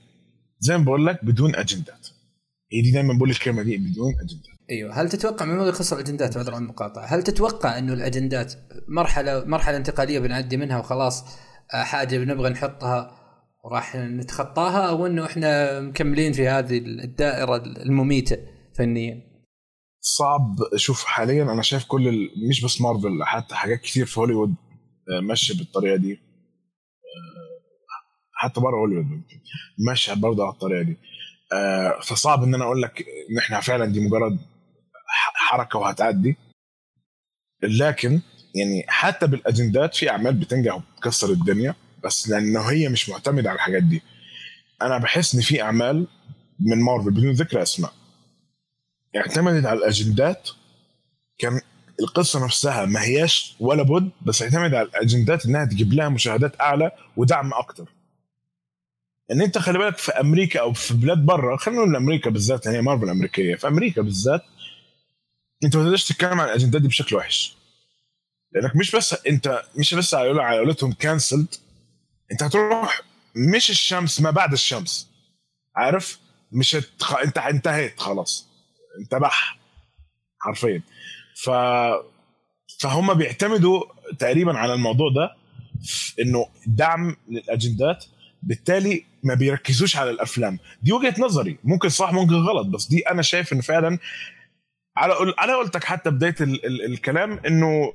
زي 0.60 0.78
ما 0.78 0.84
بقول 0.84 1.06
لك 1.06 1.26
بدون 1.26 1.56
أجندات. 1.56 2.08
هي 2.74 2.82
دي 2.82 2.92
دايما 2.92 3.14
بقول 3.14 3.30
الكلمة 3.30 3.64
دي 3.64 3.78
بدون 3.78 4.14
أجندات. 4.14 4.61
أيوه. 4.72 5.02
هل 5.02 5.10
تتوقع 5.10 5.46
مما 5.46 5.66
يخص 5.66 5.94
الأجندات 5.94 6.38
عذرا 6.38 6.56
عن 6.56 6.64
المقاطعه 6.64 7.06
هل 7.06 7.24
تتوقع 7.24 7.78
إنه 7.78 7.94
الأجندات 7.94 8.54
مرحلة 8.88 9.46
مرحلة 9.46 9.78
انتقالية 9.78 10.20
بنعدي 10.20 10.58
منها 10.58 10.80
وخلاص 10.80 11.26
آه، 11.74 11.84
حاجة 11.84 12.18
بنبغى 12.18 12.50
نحطها 12.50 13.12
وراح 13.64 13.96
نتخطاها 13.96 14.90
أو 14.90 15.06
إنه 15.06 15.26
إحنا 15.26 15.80
مكملين 15.80 16.34
في 16.34 16.48
هذه 16.48 16.78
الدائرة 16.78 17.56
المميتة 17.56 18.38
فنيا؟ 18.76 19.22
صعب. 20.02 20.56
أشوف 20.74 21.04
حاليا 21.04 21.44
أنا 21.44 21.62
شايف 21.62 21.86
كل. 21.86 22.30
مش 22.50 22.66
بس 22.66 22.82
مارفل 22.82 23.24
حتى 23.24 23.56
حاجات 23.56 23.82
كتير 23.82 24.06
في 24.06 24.20
هوليوود 24.20 24.56
آه، 25.10 25.20
ماشية 25.20 25.58
بالطريقة 25.58 25.96
دي. 25.96 26.14
آه، 26.14 26.18
حتى 28.34 28.62
بره 28.62 28.76
هوليوود 28.76 29.06
ماشية 29.88 30.14
برضه 30.14 30.44
على 30.44 30.54
الطريقة 30.54 30.82
دي. 30.82 30.98
فصعب 32.02 32.44
إن 32.44 32.56
أنا 32.56 32.64
أقول 32.64 32.82
لك 32.82 33.06
إن 33.32 33.38
إحنا 33.38 33.60
فعلا 33.60 33.86
دي 33.86 34.00
مجرد 34.00 34.40
حركة 35.34 35.80
وهتعدي. 35.80 36.38
لكن 37.64 38.20
يعني 38.56 38.86
حتى 38.88 39.28
بالأجندات 39.28 39.96
في 39.96 40.10
أعمال 40.10 40.34
بتنجح 40.34 40.76
وبتكسر 40.76 41.30
الدنيا 41.30 41.76
بس 42.04 42.30
لأنه 42.30 42.62
هي 42.62 42.90
مش 42.90 43.10
معتمدة 43.10 43.50
على 43.50 43.56
الحاجات 43.56 43.84
دي. 43.84 44.02
أنا 44.82 44.98
بحس 44.98 45.36
إن 45.36 45.42
في 45.42 45.62
أعمال 45.62 46.08
من 46.60 46.82
مارفل 46.82 47.12
بدون 47.12 47.32
ذكر 47.32 47.62
أسماء. 47.62 47.94
اعتمدت 49.16 49.66
على 49.66 49.80
الأجندات 49.80 50.50
كان 51.38 51.62
القصة 52.00 52.46
نفسها 52.46 52.86
ما 52.86 53.02
هياش 53.02 53.56
ولا 53.60 53.84
بد 53.84 54.10
بس 54.26 54.42
اعتمد 54.42 54.74
على 54.74 54.88
الأجندات 54.88 55.46
إنها 55.46 55.66
تجيب 55.66 55.94
لها 55.94 56.10
مشاهدات 56.10 56.62
أعلى 56.62 56.92
ودعم 57.18 57.54
أكتر. 57.54 57.90
إن 59.32 59.42
أنت 59.42 59.58
خلي 59.58 59.78
بالك 59.78 59.98
في 59.98 60.12
أمريكا 60.12 60.60
أو 60.60 60.74
في 60.74 60.94
بلاد 60.94 61.26
بره 61.26 61.56
خلينا 61.56 61.82
نقول 61.82 61.96
أمريكا 61.96 62.30
بالذات 62.30 62.66
يعني 62.66 62.78
هي 62.78 62.82
مارفل 62.82 63.10
أمريكية 63.10 63.56
في 63.56 63.68
أمريكا 63.68 64.02
بالذات 64.02 64.42
انت 65.64 65.76
ما 65.76 65.84
تقدرش 65.84 66.08
تتكلم 66.08 66.40
عن 66.40 66.48
الاجندات 66.48 66.82
دي 66.82 66.88
بشكل 66.88 67.16
وحش. 67.16 67.56
لأنك 68.52 68.76
مش 68.76 68.96
بس 68.96 69.16
انت 69.28 69.64
مش 69.76 69.94
بس 69.94 70.14
على 70.14 70.58
قولتهم 70.60 70.94
كانسلد 70.94 71.56
انت 72.32 72.44
هتروح 72.44 73.02
مش 73.36 73.70
الشمس 73.70 74.22
ما 74.22 74.32
بعد 74.32 74.54
الشمس. 74.54 75.10
عارف؟ 75.76 76.20
مش 76.52 76.76
هتخ... 76.76 77.14
انت 77.16 77.38
انتهيت 77.38 78.00
خلاص. 78.00 78.48
انتبح 79.00 79.60
حرفيا. 80.40 80.82
ف 81.44 81.50
فهم 82.80 83.14
بيعتمدوا 83.14 83.84
تقريبا 84.20 84.58
على 84.58 84.74
الموضوع 84.74 85.10
ده 85.10 85.36
إنه 86.20 86.48
دعم 86.68 87.16
للأجندات 87.30 88.06
بالتالي 88.44 89.06
ما 89.24 89.34
بيركزوش 89.34 89.96
على 89.98 90.10
الأفلام. 90.10 90.60
دي 90.82 90.92
وجهة 90.92 91.16
نظري. 91.20 91.58
ممكن 91.64 91.90
صح 91.90 92.14
ممكن 92.14 92.34
غلط 92.34 92.68
بس 92.68 92.88
دي 92.88 93.00
أنا 93.10 93.22
شايف 93.22 93.54
إن 93.54 93.62
فعلا 93.62 94.00
على 94.98 95.14
قل- 95.14 95.34
على 95.38 95.54
قولتك 95.54 95.84
حتى 95.84 96.10
بداية 96.10 96.36
ال... 96.42 96.66
ال... 96.66 96.86
الكلام 96.94 97.40
إنه 97.48 97.94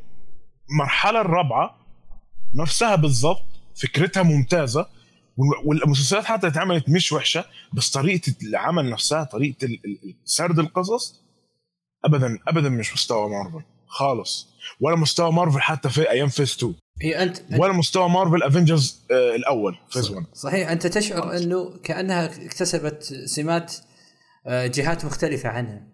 المرحلة 0.70 1.20
الرابعة 1.20 1.78
نفسها 2.54 2.94
بالضبط 2.96 3.42
فكرتها 3.82 4.22
ممتازة 4.22 4.86
وال- 5.36 5.66
والمسلسلات 5.68 6.24
حتى 6.24 6.46
اتعملت 6.46 6.88
مش 6.88 7.12
وحشة 7.12 7.44
بس 7.72 7.90
طريقة 7.90 8.34
العمل 8.42 8.90
نفسها 8.90 9.24
طريقة 9.24 9.64
ال- 9.64 9.80
ال- 9.84 10.16
سرد 10.24 10.58
القصص 10.58 11.20
ابدا 12.04 12.38
ابدا 12.48 12.68
مش 12.68 12.92
مستوى 12.94 13.28
مارفل 13.30 13.62
خالص 13.86 14.48
ولا 14.80 14.96
مستوى 14.96 15.32
مارفل 15.32 15.60
حتى 15.60 15.88
في 15.88 16.10
أيام 16.10 16.28
phase 16.28 16.52
2 16.52 16.74
هي 17.02 17.22
انت 17.22 17.38
ولا 17.58 17.72
مستوى 17.72 18.08
Marvel 18.08 18.42
Avengers 18.42 19.02
آه 19.10 19.36
الأول 19.36 19.78
phase 19.90 20.10
1 20.10 20.26
صحيح 20.34 20.70
أنت 20.70 20.86
تشعر 20.86 21.36
إنه 21.36 21.78
كأنها 21.84 22.26
اكتسبت 22.46 23.02
سمات 23.24 23.74
آه، 24.46 24.66
جهات 24.66 25.04
مختلفة 25.04 25.48
عنها. 25.48 25.86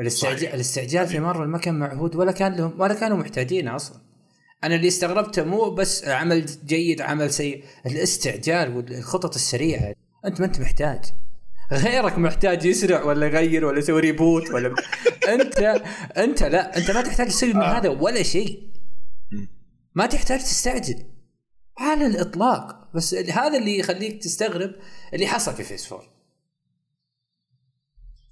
الاستعجال. 0.00 0.54
الاستعجال 0.54 1.06
في 1.06 1.20
مارفل 1.20 1.44
ما 1.44 1.58
كان 1.58 1.74
معهود 1.78 2.16
ولا 2.16 2.32
كان 2.32 2.54
لهم 2.56 2.80
ولا 2.80 2.94
كانوا 2.94 3.16
محتاجين 3.16 3.68
أصلا. 3.68 4.00
أنا 4.64 4.74
اللي 4.74 4.88
استغربته 4.88 5.44
مو 5.44 5.70
بس 5.70 6.08
عمل 6.08 6.46
جيد 6.66 7.00
عمل 7.00 7.30
سيء 7.30 7.64
الاستعجال 7.86 8.76
والخطط 8.76 9.34
السريعة. 9.34 9.94
أنت 10.26 10.40
ما 10.40 10.46
أنت 10.46 10.60
محتاج. 10.60 11.04
غيرك 11.72 12.18
محتاج 12.18 12.64
يسرع 12.64 13.02
ولا 13.02 13.26
يغير 13.26 13.64
ولا 13.64 13.78
يسوي 13.78 14.00
reboot 14.00 14.50
ولا 14.50 14.74
انت 15.34 15.58
أنت 16.16 16.42
لا 16.42 16.76
أنت 16.78 16.90
ما 16.90 17.02
تحتاج 17.02 17.26
تسوي 17.28 17.52
من 17.52 17.62
هذا 17.62 17.88
ولا 17.88 18.22
شيء. 18.22 18.70
ما 19.94 20.06
تحتاج 20.06 20.40
تستعجل. 20.40 21.04
على 21.78 22.06
الإطلاق. 22.06 22.90
بس 22.94 23.14
هذا 23.14 23.58
اللي 23.58 23.78
يخليك 23.78 24.22
تستغرب 24.22 24.74
اللي 25.14 25.26
حصل 25.26 25.54
في 25.54 25.64
phase 25.64 25.86
four 25.86 26.08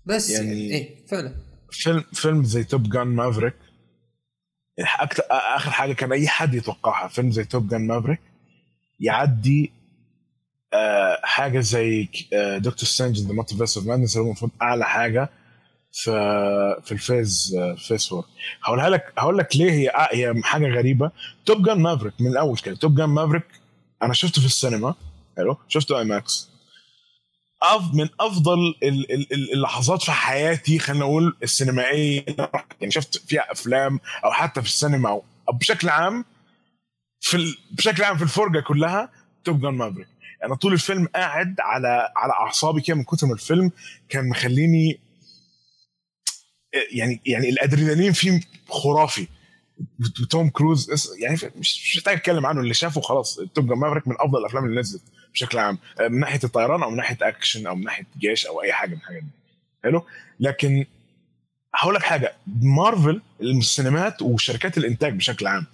بس 0.05 0.31
يعني 0.31 0.47
يعني- 0.49 0.75
إيه 0.75 1.07
فعلا. 1.07 1.35
فيلم 1.73 2.05
فيلم 2.13 2.45
زي 2.45 2.65
Top 2.65 2.91
Gun 2.91 3.07
Maverick. 3.07 3.55
آخر 5.31 5.71
حاجة 5.71 5.93
كان 5.93 6.13
أي 6.13 6.29
حد 6.29 6.55
يتوقعها 6.55 7.09
فيلم 7.09 7.31
زي 7.31 7.45
Top 7.45 7.69
Gun 7.69 7.87
Maverick 7.87 8.21
يعدي 9.01 9.73
آه 10.75 11.21
حاجة 11.25 11.61
زي 11.61 12.09
آه 12.35 12.59
Doctor 12.59 12.85
Strange 12.89 13.19
the 13.21 13.33
Multiverse 13.33 13.79
of 13.79 13.87
Madness 13.87 14.17
هو 14.17 14.25
المفروض 14.27 14.51
أعلى 14.63 14.85
حاجة 14.85 15.29
في 15.93 16.11
في 16.85 16.93
ال 16.93 17.04
phase 17.04 17.57
آه 17.59 17.75
phase 17.75 18.09
4 18.13 18.25
هقولها 18.65 18.89
لك 18.91 19.13
هقول 19.19 19.39
لك 19.39 19.57
ليه 19.57 19.71
هي 19.73 19.89
آه 19.89 20.09
هي 20.13 20.35
حاجة 20.45 20.67
غريبة. 20.69 21.11
Top 21.47 21.65
Gun 21.65 21.81
Maverick 21.81 22.15
من 22.21 22.27
الأول 22.27 22.59
كده 22.59 22.77
Top 22.77 22.95
Gun 22.97 23.09
Maverick 23.09 23.45
أنا 24.03 24.13
شفته 24.13 24.41
في 24.41 24.47
السينما 24.47 24.95
حلو؟ 25.37 25.57
شفته 25.69 25.99
IMAX. 25.99 26.52
من 27.95 28.09
أفضل 28.21 28.59
ال- 28.83 29.13
ال- 29.13 29.33
ال- 29.33 29.53
اللحظات 29.53 30.03
في 30.03 30.13
حياتي 30.13 30.79
خلينا 30.79 31.05
نقول 31.05 31.37
السينمائية. 31.43 32.25
يعني 32.81 32.91
شفت 32.93 33.17
فيها 33.29 33.53
أفلام 33.53 34.01
أو 34.25 34.33
حتى 34.33 34.61
في 34.63 34.67
السينما 34.69 35.09
أو 35.09 35.25
بشكل 35.53 35.89
عام 35.89 36.25
في. 37.21 37.57
بشكل 37.71 38.03
عام 38.05 38.17
في 38.17 38.23
الفرجة 38.25 38.61
كلها 38.61 39.11
Top 39.45 39.61
Gun 39.61 39.75
Maverick. 39.75 40.07
أنا 40.45 40.55
طول 40.55 40.73
الفيلم 40.73 41.09
قاعد 41.15 41.57
على 41.61 42.09
على 42.17 42.33
أعصابي 42.33 42.81
كده 42.81 42.97
من 42.97 43.05
كتر 43.05 43.27
ما 43.27 43.35
الفيلم 43.35 43.71
كان 44.09 44.29
مخليني 44.29 45.01
يعني 46.93 47.21
يعني 47.27 47.49
الأدرينالين 47.49 48.13
فيه 48.13 48.41
خرافي. 48.69 49.27
وتوم 50.23 50.49
كروز 50.51 50.91
يعني 51.21 51.39
مش 51.57 51.97
محتاج 51.97 52.17
أتكلم 52.17 52.47
عنه 52.47 52.61
اللي 52.61 52.75
شافه 52.75 53.01
خلاص 53.01 53.41
Top 53.55 53.69
Gun 53.69 53.79
Maverick 53.79 54.09
من 54.09 54.15
أفضل 54.21 54.39
الأفلام 54.41 54.65
اللي 54.65 54.81
نزلت. 54.81 55.03
بشكل 55.33 55.59
عام 55.59 55.79
من 56.01 56.21
ناحية 56.21 56.41
الطيران 56.45 56.83
أو 56.83 56.91
من 56.91 56.97
ناحية 56.97 57.19
اكشن 57.23 57.67
أو 57.67 57.75
من 57.75 57.85
ناحية 57.85 58.07
جيش 58.19 58.47
أو 58.47 58.63
أي 58.63 58.73
حاجة 58.73 58.91
من 58.91 58.97
الحاجات 58.97 59.23
دي. 59.23 59.29
حلو؟ 59.85 60.07
لكن 60.41 60.85
هقول 61.75 61.95
لك 61.95 62.03
حاجة 62.03 62.35
مارفل 62.63 63.23
السينمات 63.41 64.23
وشركات 64.23 64.79
الإنتاج 64.79 65.13
بشكل 65.17 65.47
عام 65.47 65.67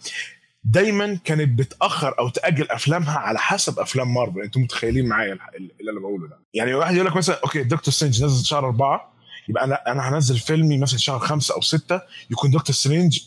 دايما 0.65 1.19
كانت 1.25 1.59
بتأخر 1.59 2.19
أو 2.19 2.29
تأجل 2.29 2.71
أفلامها 2.71 3.19
على 3.19 3.39
حسب 3.39 3.79
أفلام 3.79 4.15
مارفل 4.15 4.41
أنتم 4.41 4.61
متخيلين 4.61 5.09
معايا 5.09 5.33
اللي 5.57 5.91
أنا 5.93 6.01
بقوله 6.01 6.29
ده. 6.29 6.39
يعني 6.55 6.75
واحد 6.75 6.95
يقول 6.95 7.07
لك 7.07 7.17
مثلا 7.17 7.41
okay 7.45 7.63
Doctor 7.63 7.95
Strange 7.95 8.25
نزل 8.25 8.47
شهر 8.47 8.65
أربعة 8.67 9.13
يبقى 9.49 9.65
أنا 9.65 9.93
أنا 9.93 10.09
هنزل 10.09 10.39
فيلمي 10.39 10.79
مثلا 10.79 10.99
شهر 10.99 11.19
خمسة 11.19 11.55
أو 11.55 11.61
ستة 11.61 12.01
يكون 12.31 12.51
Doctor 12.51 12.75
Strange 12.75 13.19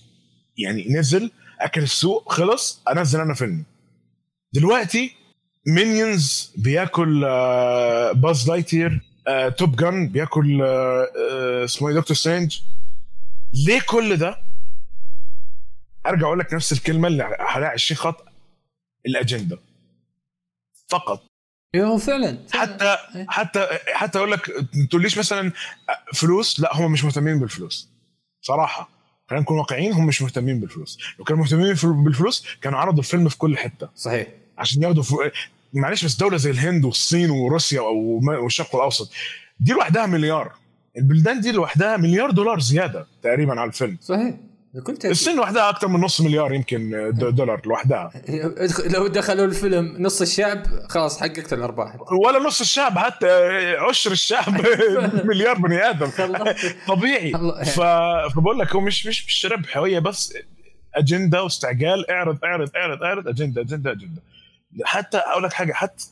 يعني 0.58 0.88
نزل 0.90 1.32
أكل 1.60 1.82
السوق 1.82 2.32
خلص 2.34 2.82
أنزل 2.92 3.20
أنا 3.20 3.34
فيلمي. 3.34 3.64
دلوقتي 4.54 5.16
Minions 5.68 6.54
بياكل 6.58 7.24
آه، 7.26 8.12
Buzz 8.12 8.50
Lightyear 8.50 9.02
آه، 9.28 9.50
Top 9.50 9.76
Gun 9.76 10.08
بياكل 10.10 10.62
آه، 10.62 11.08
آه، 11.32 11.64
اسمه 11.64 11.90
إيه 11.90 11.96
Doctor 11.96 12.18
Strange 12.18 12.60
ليه 13.54 13.82
كل 13.90 14.18
ده؟ 14.18 14.38
أرجع 16.08 16.28
أقول 16.28 16.40
لك 16.40 16.54
نفس 16.54 16.72
الكلمة 16.72 17.08
اللي 17.08 17.24
عليها 17.24 17.70
20 17.70 17.98
خط 17.98 18.26
الأجندة. 19.06 19.60
فقط. 20.90 21.24
إيه 21.76 21.84
هو 21.84 21.98
فعلا. 21.98 22.46
حتى 22.52 22.98
إيه. 23.16 23.26
حتى 23.30 23.68
حتى 23.94 24.18
أقول 24.18 24.32
لك 24.32 24.50
ما 24.76 24.86
تقوليش 24.90 25.18
مثلا 25.18 25.52
فلوس 26.14 26.60
لا 26.60 26.78
هم 26.78 26.92
مش 26.92 27.04
مهتمين 27.04 27.40
بالفلوس. 27.40 27.90
صراحة 28.42 28.90
خلينا 29.30 29.42
نكون 29.44 29.58
واقعيين 29.58 29.94
هم 29.94 30.06
مش 30.08 30.22
مهتمين 30.22 30.60
بالفلوس. 30.60 31.00
لو 31.20 31.26
كانوا 31.26 31.44
مهتمين 31.44 31.74
بالفلوس 32.04 32.46
كانوا 32.62 32.80
عرضوا 32.80 33.00
الفيلم 33.00 33.30
في 33.30 33.38
كل 33.38 33.58
حتة. 33.58 33.90
صحيح. 33.96 34.28
عشان 34.58 34.84
ياخدوا 34.84 35.04
فلو... 35.04 35.32
معلش 35.74 36.06
بس 36.06 36.16
دولة 36.16 36.38
زي 36.38 36.52
الهند 36.52 36.86
والصين 36.86 37.30
وروسيا 37.30 37.82
والشرق 37.82 38.76
الأوسط 38.76 39.12
دي 39.60 39.72
لوحدها 39.74 40.06
مليار. 40.06 40.52
البلدان 40.98 41.42
دي 41.42 41.52
لوحدها 41.52 41.98
مليار 41.98 42.32
دولار 42.32 42.60
زيادة 42.60 43.08
تقريبا 43.24 43.60
على 43.60 43.68
الفيلم. 43.68 43.98
صحيح. 44.02 44.36
بكل 44.74 44.94
تأكيد. 44.94 45.12
الصين 45.12 45.36
لوحدها 45.36 45.70
أكثر 45.70 45.88
من 45.88 46.00
نص 46.00 46.22
مليار 46.22 46.54
يمكن 46.54 47.12
دولار 47.16 47.62
لوحدها. 47.66 48.12
لو 48.86 49.08
دخلوا 49.08 49.46
الفيلم 49.46 49.96
نص 50.00 50.22
الشعب 50.22 50.64
خلاص 50.90 51.20
حققت 51.20 51.54
الارباح 51.54 51.96
ولا 52.26 52.40
نص 52.40 52.62
الشعب 52.62 52.98
حتى 52.98 53.28
عشر 53.76 54.12
الشعب 54.12 54.54
مليار 55.30 55.58
بني 55.58 55.90
آدم. 55.90 56.10
طبيعي. 56.88 57.32
ف... 57.66 57.80
فبقول 58.36 58.60
لك 58.60 58.76
هو 58.76 58.82
مش 58.82 59.06
مش 59.06 59.26
مش 59.26 59.46
ربح 59.46 59.78
هي 59.78 60.00
بس 60.02 60.34
أجندة 60.96 61.44
واستعجال 61.44 62.12
اعرض 62.12 62.38
اعرض 62.44 62.70
اعرض 62.76 63.04
اعرض 63.04 63.28
اجندة 63.28 63.62
اجندة 63.62 63.92
اجندة. 63.92 64.22
حتى 64.84 65.18
أقول 65.18 65.44
لك 65.44 65.54
حاجة 65.54 65.74
حتى 65.74 66.06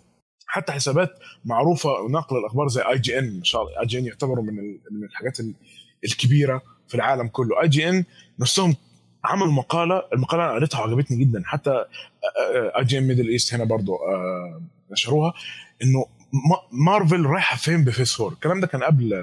حتى 0.47 0.71
حسابات 0.71 1.19
معروفة 1.45 1.89
ونقل 1.91 2.37
الأخبار 2.37 2.67
زي 2.67 2.81
IGN 2.81 3.25
ان 3.25 3.43
شاء 3.43 3.61
الله. 3.61 3.79
اي 3.81 3.85
جي 3.85 3.99
ان 3.99 4.05
يعتبروا 4.05 4.43
من 4.43 4.55
من 4.91 5.03
الحاجات 5.03 5.37
الكبيرة 6.03 6.61
في 6.87 6.95
العالم 6.95 7.27
كله. 7.27 7.61
اي 7.61 7.67
جي 7.67 7.89
ان 7.89 8.05
نفسهم 8.39 8.75
عملوا 9.23 9.51
مقالة 9.51 10.03
المقالة 10.13 10.43
أنا 10.45 10.53
قريتها 10.53 10.79
وعجبتني 10.81 11.17
جدا. 11.25 11.41
حتى 11.45 11.85
IGN 12.77 13.07
Middle 13.07 13.27
East 13.29 13.53
هنا 13.53 13.63
برضو 13.63 13.97
نشروها. 14.91 15.33
إنه 15.83 16.05
مارفل 16.71 17.25
رايحة 17.25 17.57
فين 17.57 17.83
ب 17.83 17.89
phase 17.89 18.21
4 18.21 18.33
الكلام 18.33 18.59
ده 18.59 18.67
كان 18.67 18.83
قبل 18.83 19.13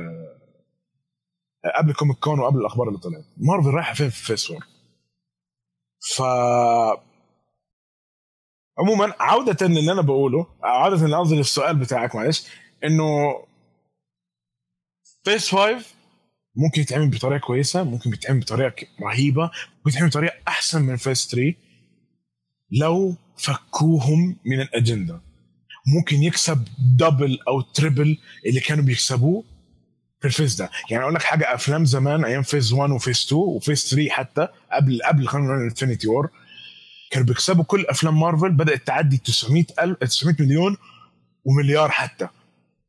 قبل 1.79 1.93
Comic 1.93 2.17
Con 2.19 2.39
وقبل 2.41 2.61
الأخبار 2.61 2.89
اللي 2.89 2.99
طلعت. 2.99 3.25
مارفل 3.37 3.69
رايحة 3.71 3.95
فين 3.95 4.11
في 4.11 4.25
phase 4.25 4.51
4 4.51 4.67
ف 6.01 6.23
عموما 8.79 9.15
عودة 9.21 9.67
للي 9.67 9.93
أنا 9.93 10.03
بقوله 10.03 10.47
عودة 10.63 11.07
لقصدي 11.07 11.37
للسؤال 11.37 11.77
بتاعك 11.77 12.15
معلش 12.15 12.47
إنه 12.85 13.35
phase 15.25 15.51
5 15.51 15.85
ممكن 16.57 16.81
يتعمل 16.81 17.11
بطريقة 17.11 17.41
كويسة 17.47 17.83
ممكن 17.85 18.11
يتعمل 18.13 18.41
بطريقة 18.41 18.87
رهيبة 19.03 19.51
ممكن 19.77 19.91
يتعمل 19.91 20.09
بطريقة 20.09 20.35
أحسن 20.49 20.83
من 20.83 20.97
phase 20.97 21.29
3 21.31 21.55
لو 22.71 23.15
فكوهم 23.37 24.37
من 24.45 24.61
الأجندة. 24.61 25.21
ممكن 25.87 26.23
يكسب 26.23 26.65
double 26.99 27.39
أو 27.49 27.61
triple 27.61 28.19
اللي 28.47 28.61
كانوا 28.61 28.85
بيكسبوه 28.85 29.45
في 30.21 30.27
ال 30.27 30.31
phase 30.31 30.55
ده. 30.55 30.71
يعني 30.91 31.03
أقول 31.03 31.15
لك 31.15 31.23
حاجة 31.23 31.55
أفلام 31.55 31.85
زمان 31.85 32.25
أيام 32.25 32.43
phase 32.43 32.73
1 32.73 32.91
و 32.91 32.97
phase 32.97 33.27
2 33.27 33.41
و 33.43 33.51
phase 33.51 33.91
3 33.91 34.11
حتى 34.11 34.49
قبل 34.73 35.01
قبل 35.03 35.27
خلينا 35.29 35.47
نقول 35.49 35.63
Infinity 35.63 36.09
War 36.09 36.31
كانوا 37.11 37.27
بيكسبوا 37.27 37.65
كل 37.65 37.87
أفلام 37.87 38.21
مارفل 38.21 38.51
بدأت 38.51 38.87
تعدي 38.87 39.17
900 39.17 39.65
ألف 39.81 39.99
900 39.99 40.37
مليون 40.41 40.77
ومليار 41.45 41.91
حتى. 41.91 42.29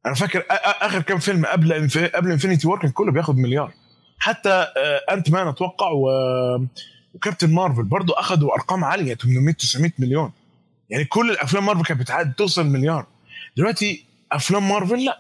أنا 0.06 0.14
فاكر 0.14 0.44
آخر 0.50 1.02
كم 1.02 1.18
فيلم 1.20 1.46
قبل 1.46 1.90
قبل 2.16 2.32
Infinity 2.32 2.68
War 2.68 2.80
كان 2.80 2.92
كله 2.92 3.12
بياخد 3.12 3.38
مليار. 3.38 3.74
حتى 4.20 4.68
Ant-Man 5.12 5.48
أتوقع 5.48 5.92
و... 5.92 6.08
وكابتن 7.14 7.54
مارفل 7.54 7.84
برضو 7.84 8.14
اخذوا 8.14 8.54
أرقام 8.54 8.84
عالية 8.84 9.16
800 9.16 9.54
900 9.54 9.92
مليون. 10.00 10.32
يعني 10.90 11.06
كل 11.06 11.32
الأفلام 11.32 11.66
مارفل 11.66 11.84
كانت 11.84 12.00
بتعدي 12.00 12.34
توصل 12.38 12.66
مليار. 12.66 13.06
دلوقتي 13.58 14.06
أفلام 14.32 14.70
مارفل 14.70 15.06
لا 15.06 15.20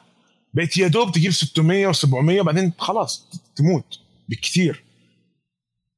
بقت 0.53 0.77
يا 0.77 0.87
دوب 0.87 1.11
تجيب 1.11 1.31
600 1.31 1.91
و700 1.91 2.13
وبعدين 2.13 2.73
خلاص 2.77 3.27
تموت 3.55 3.99
بالكثير 4.29 4.83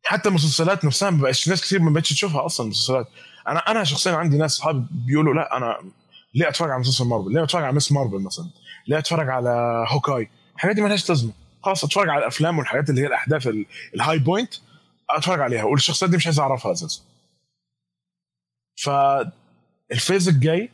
حتى 0.09 0.29
المسلسلات 0.29 0.85
نفسها 0.85 1.09
ما 1.09 1.27
ناس 1.27 1.61
كثير 1.61 1.81
ما 1.81 1.91
بقتش 1.91 2.09
تشوفها 2.09 2.45
أصلا 2.45 2.65
المسلسلات. 2.65 3.07
أنا 3.47 3.59
أنا 3.59 3.83
شخصيا 3.83 4.11
عندي 4.11 4.37
ناس 4.37 4.55
اصحابي 4.55 4.85
بيقولوا 4.91 5.33
لا 5.33 5.57
أنا 5.57 5.91
ليه 6.35 6.49
أتفرج 6.49 6.69
على 6.71 6.79
مسلسل 6.79 7.05
مارفل؟ 7.05 7.33
ليه 7.33 7.43
أتفرج 7.43 7.63
على 7.63 7.75
Ms. 7.75 7.91
Marvel 7.91 8.19
مثلا؟ 8.19 8.49
ليه 8.87 8.97
أتفرج 8.97 9.29
على 9.29 9.85
Hawkeye؟ 9.87 10.29
الحاجات 10.55 10.75
دي 10.75 10.81
مالهاش 10.81 11.09
لازمة. 11.09 11.33
خلاص 11.63 11.83
أتفرج 11.83 12.09
على 12.09 12.19
الأفلام 12.19 12.57
والحاجات 12.59 12.89
اللي 12.89 13.01
هي 13.01 13.07
الأحداث 13.07 13.49
ال 13.95 14.19
high 14.19 14.34
point 14.34 14.53
أتفرج 15.09 15.41
عليها. 15.41 15.63
والشخصيات 15.63 16.11
دي 16.11 16.17
مش 16.17 16.25
عايز 16.25 16.39
أعرفها 16.39 16.71
أساسا. 16.71 17.01
فال 18.75 19.19
phase 19.19 20.27
الجاي 20.27 20.69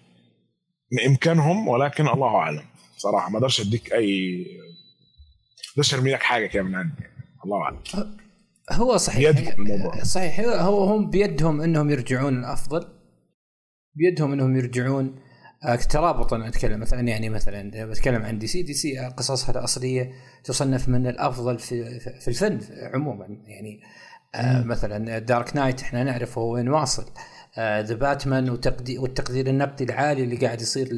بإمكانهم 0.91 1.67
ولكن 1.67 2.07
الله 2.07 2.35
أعلم. 2.35 2.65
صراحة 2.97 3.29
ما 3.29 3.37
أقدرش 3.37 3.61
أديك 3.61 3.93
اي 3.93 4.45
ما 5.57 5.71
أقدرش 5.71 5.93
ارمي 5.93 6.11
لك 6.11 6.23
حاجة 6.23 6.45
كده 6.45 6.63
من 6.63 6.75
عندي. 6.75 7.03
الله 7.45 7.61
أعلم. 7.61 7.79
هو 8.71 8.97
صحيح. 8.97 9.55
صحيح. 10.03 10.39
هو 10.39 10.83
هم 10.83 11.09
بيدهم 11.09 11.61
إنهم 11.61 11.89
يرجعون 11.89 12.39
الأفضل. 12.39 12.87
بيدهم 13.95 14.33
إنهم 14.33 14.55
يرجعون. 14.55 15.15
ترابطا 15.89 16.47
أتكلم 16.47 16.79
مثلا 16.79 17.07
يعني 17.07 17.29
مثلا 17.29 17.85
بتكلم 17.85 18.21
عن 18.21 18.39
DC. 18.39 18.61
DC 18.63 18.99
قصصها 18.99 19.51
الأصلية 19.51 20.11
تصنف 20.43 20.89
من 20.89 21.07
الأفضل 21.07 21.59
في 21.59 21.99
في 21.99 22.27
الفن 22.27 22.59
عموما. 22.93 23.25
يعني 23.47 23.81
آه 24.35 24.63
مثلا 24.63 25.19
Dark 25.19 25.55
Knight 25.55 25.81
إحنا 25.81 26.03
نعرف 26.03 26.37
هو 26.37 26.53
وين 26.53 26.69
واصل. 26.69 27.05
The 27.59 27.95
Batman 27.95 28.49
والتقدير 28.49 29.47
النقدي 29.47 29.83
العالي 29.83 30.23
اللي 30.23 30.35
قاعد 30.35 30.61
يصير 30.61 30.89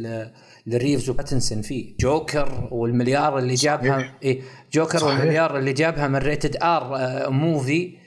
لريفز 0.66 1.10
وباتنسون 1.10 1.62
فيه. 1.62 1.95
جوكر 1.99 2.70
والمليار 2.72 3.38
اللي 3.38 3.53
جابها 3.53 4.18
إيه 4.24 4.41
جوكر 4.74 4.97
صحيح. 4.97 5.20
والمليار 5.20 5.58
اللي 5.58 5.74
جابها 5.74 6.08
من 6.08 6.16
rated 6.15 6.55
R 6.55 6.95
آه 6.95 7.30
movie 7.30 7.97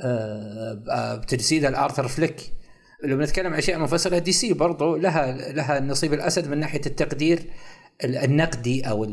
آه 0.00 1.14
بتجسيد 1.16 1.64
الآرثر 1.64 2.08
فليك. 2.08 2.52
لو 3.04 3.16
بنتكلم 3.16 3.52
عن 3.52 3.58
أشياء 3.58 3.78
منفصلة 3.78 4.18
DC 4.18 4.52
برضو 4.52 4.96
لها 4.96 5.52
لها 5.52 5.80
نصيب 5.80 6.14
الأسد 6.14 6.48
من 6.48 6.58
ناحية 6.58 6.80
التقدير 6.86 7.42
النقدي 8.04 8.82
أو 8.82 9.04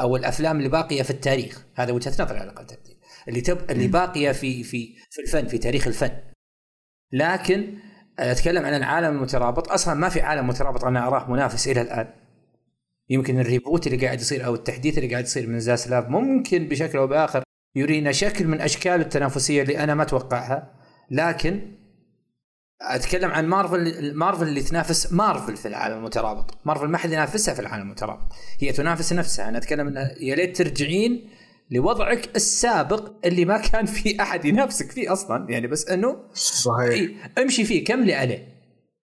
أو 0.00 0.16
الأفلام 0.16 0.58
اللي 0.58 0.68
باقية 0.68 1.02
في 1.02 1.10
التاريخ. 1.10 1.64
هذا 1.74 1.92
وجهة 1.92 2.10
نظري 2.10 2.38
على 2.38 2.50
الأقل 2.50 2.66
اللي 3.28 3.40
تب 3.40 3.70
اللي 3.70 3.86
باقية 3.86 4.32
في 4.32 4.62
في 4.64 4.94
في 5.10 5.20
الفن 5.22 5.46
في 5.46 5.58
تاريخ 5.58 5.86
الفن. 5.86 6.10
لكن 7.12 7.74
أتكلم 8.18 8.64
عن 8.64 8.74
العالم 8.74 9.16
المترابط 9.16 9.72
أصلا 9.72 9.94
ما 9.94 10.08
في 10.08 10.20
عالم 10.20 10.46
مترابط 10.48 10.84
أنا 10.84 11.06
أراه 11.06 11.30
منافس 11.30 11.68
إلى 11.68 11.80
الآن. 11.80 12.08
يمكن 13.10 13.40
ال 13.40 13.47
reboot 13.47 13.86
اللي 13.86 14.06
قاعد 14.06 14.20
يصير 14.20 14.46
أو 14.46 14.54
التحديث 14.54 14.98
اللي 14.98 15.10
قاعد 15.10 15.24
يصير 15.24 15.48
من 15.48 15.60
زاسلاف 15.60 16.08
ممكن 16.08 16.68
بشكل 16.68 16.98
أو 16.98 17.06
بآخر 17.06 17.42
يرينا 17.76 18.12
شكل 18.12 18.46
من 18.46 18.60
أشكال 18.60 19.00
التنافسية 19.00 19.62
اللي 19.62 19.78
أنا 19.78 19.94
ما 19.94 20.02
أتوقعها. 20.02 20.72
لكن 21.10 21.72
أتكلم 22.82 23.30
عن 23.30 23.48
مارفل 23.48 24.14
مارفل 24.14 24.48
اللي 24.48 24.62
تنافس 24.62 25.12
مارفل 25.12 25.56
في 25.56 25.68
العالم 25.68 25.96
المترابط. 25.96 26.58
مارفل 26.64 26.86
ما 26.86 26.98
حد 26.98 27.12
ينافسها 27.12 27.54
في 27.54 27.60
العالم 27.60 27.82
المترابط. 27.82 28.32
هي 28.60 28.72
تنافس 28.72 29.12
نفسها. 29.12 29.48
أنا 29.48 29.58
أتكلم 29.58 29.96
يا 30.20 30.34
ليت 30.34 30.56
ترجعين 30.56 31.28
لوضعك 31.72 32.36
السابق 32.36 33.12
اللي 33.24 33.44
ما 33.44 33.58
كان 33.58 33.86
في 33.86 34.22
أحد 34.22 34.44
ينافسك 34.44 34.90
فيه 34.90 35.12
أصلا. 35.12 35.46
يعني 35.50 35.66
بس 35.66 35.88
أنه 35.88 36.16
صحيح. 36.34 37.10
امشي 37.38 37.64
فيه 37.64 37.84
كملي 37.84 38.14
عليه؟ 38.14 38.48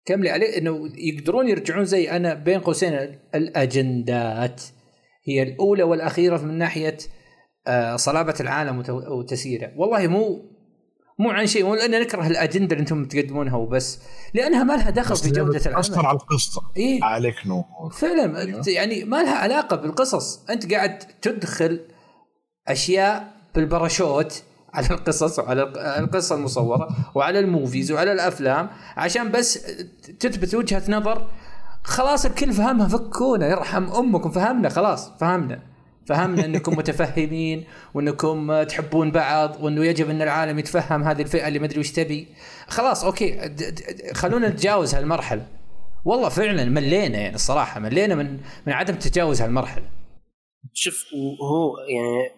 كملي 0.06 0.30
عليه؟ 0.30 0.58
إنه 0.58 0.92
يقدرون 0.96 1.50
يرجعون 1.50 1.86
زي 1.86 2.12
أنا 2.12 2.34
بين 2.34 2.60
قوسين. 2.60 3.20
الأجندات 3.36 4.62
هي 5.28 5.44
الأولى 5.44 5.84
والأخيرة 5.84 6.38
من 6.38 6.58
ناحية 6.58 6.98
صلابة 7.96 8.36
العالم 8.40 8.84
وتسييره. 8.90 9.72
والله 9.76 10.08
مو 10.08 10.58
مو 11.20 11.30
عن 11.30 11.48
شيء 11.48 11.66
مو 11.66 11.76
لأن 11.76 12.02
نكره 12.02 12.28
الأجندة 12.28 12.74
اللي 12.74 12.82
أنتم 12.82 13.06
تقدمونها 13.06 13.56
وبس 13.56 14.00
لأنها 14.34 14.64
ما 14.64 14.74
لها 14.74 14.90
دخل 14.90 15.16
في 15.16 15.30
جودة 15.32 15.62
العمل. 15.66 15.84
تاثر 15.84 16.06
على 16.06 16.18
القصة. 16.18 16.62
إيه؟ 16.78 17.04
عليك 17.04 17.36
نور. 17.46 17.64
فعلا 17.92 18.54
يعني 18.68 19.04
ما 19.04 19.24
لها 19.24 19.36
علاقة 19.36 19.76
بالقصص. 19.76 20.50
أنت 20.50 20.74
قاعد 20.74 20.98
تدخل 20.98 21.80
أشياء 22.68 23.34
بالباراشوت 23.56 24.44
على 24.74 24.88
القصص 24.92 25.40
وعلى 25.40 25.64
القصة 26.00 26.36
المصورة 26.36 26.90
وعلى 27.16 27.40
ال 27.40 27.47
movies 27.47 27.92
وعلى 27.92 28.12
الأفلام 28.12 28.70
عشان 28.98 29.32
بس 29.32 29.54
تثبت 30.20 30.56
وجهة 30.56 30.84
نظر. 30.90 31.28
خلاص 31.84 32.26
الكل 32.26 32.54
فهمها 32.54 32.88
فكونا 32.88 33.48
يرحم 33.48 33.84
أمكم 33.84 34.32
فهمنا 34.32 34.70
خلاص 34.70 35.12
فهمنا. 35.20 35.60
فهمنا 36.06 36.46
أنكم 36.46 36.74
متفهمين 36.78 37.66
وأنكم 37.94 38.64
تحبون 38.64 39.12
بعض 39.12 39.64
وأنه 39.64 39.86
يجب 39.86 40.10
أن 40.10 40.22
العالم 40.22 40.60
يتفهم 40.60 41.04
هذه 41.04 41.22
الفئة 41.22 41.48
اللي 41.48 41.60
ما 41.60 41.66
أدري 41.66 41.80
وش 41.80 41.92
تبي. 41.92 42.28
خلاص 42.68 43.04
okay 43.04 43.56
خلونا 44.14 44.50
نتجاوز 44.50 44.96
هالمرحلة. 44.96 45.48
والله 46.06 46.30
فعلا 46.30 46.66
ملينا 46.66 47.18
يعني 47.18 47.36
الصراحة 47.36 47.80
ملينا 47.80 48.16
من 48.16 48.40
من 48.68 48.74
عدم 48.74 48.96
تجاوز 48.96 49.42
هالمرحلة. 49.42 49.84
شوف 50.74 51.04
هو 51.42 51.78
يعني 51.78 52.38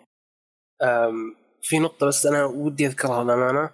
في 1.62 1.80
نقطة 1.80 2.06
بس 2.08 2.26
أنا 2.26 2.46
ودي 2.46 2.88
أذكرها 2.88 3.24
للأمانة. 3.24 3.70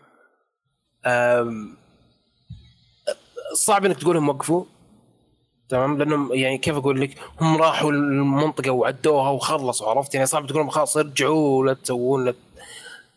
صعب 3.53 3.86
إنك 3.86 3.97
تقولهم 3.97 4.30
وقفوا 4.30 4.66
تمام؟ 5.70 5.97
لأنهم 5.97 6.34
يعني 6.34 6.58
كيف 6.58 6.76
أقول 6.76 7.01
لك؟ 7.01 7.18
هم 7.41 7.58
راحوا 7.58 7.91
المنطقة 7.91 8.72
وعدوها 8.72 9.30
وخلصوا 9.30 9.89
عرفت؟ 9.89 10.16
يعني 10.16 10.28
صعب 10.28 10.47
تقول 10.47 10.60
لهم 10.60 10.70
خلاص 10.70 10.97
ارجعوا 10.97 11.66
لا 11.66 11.74
تسوون 11.74 12.26
لا 12.26 12.34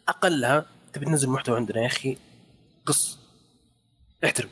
أقلها 0.09 0.66
تبي 0.93 1.07
تنزل 1.07 1.28
محتوى 1.28 1.57
عندنا 1.57 1.80
يا 1.80 1.86
أخي 1.86 2.16
قص 2.86 3.18
احترم. 4.24 4.49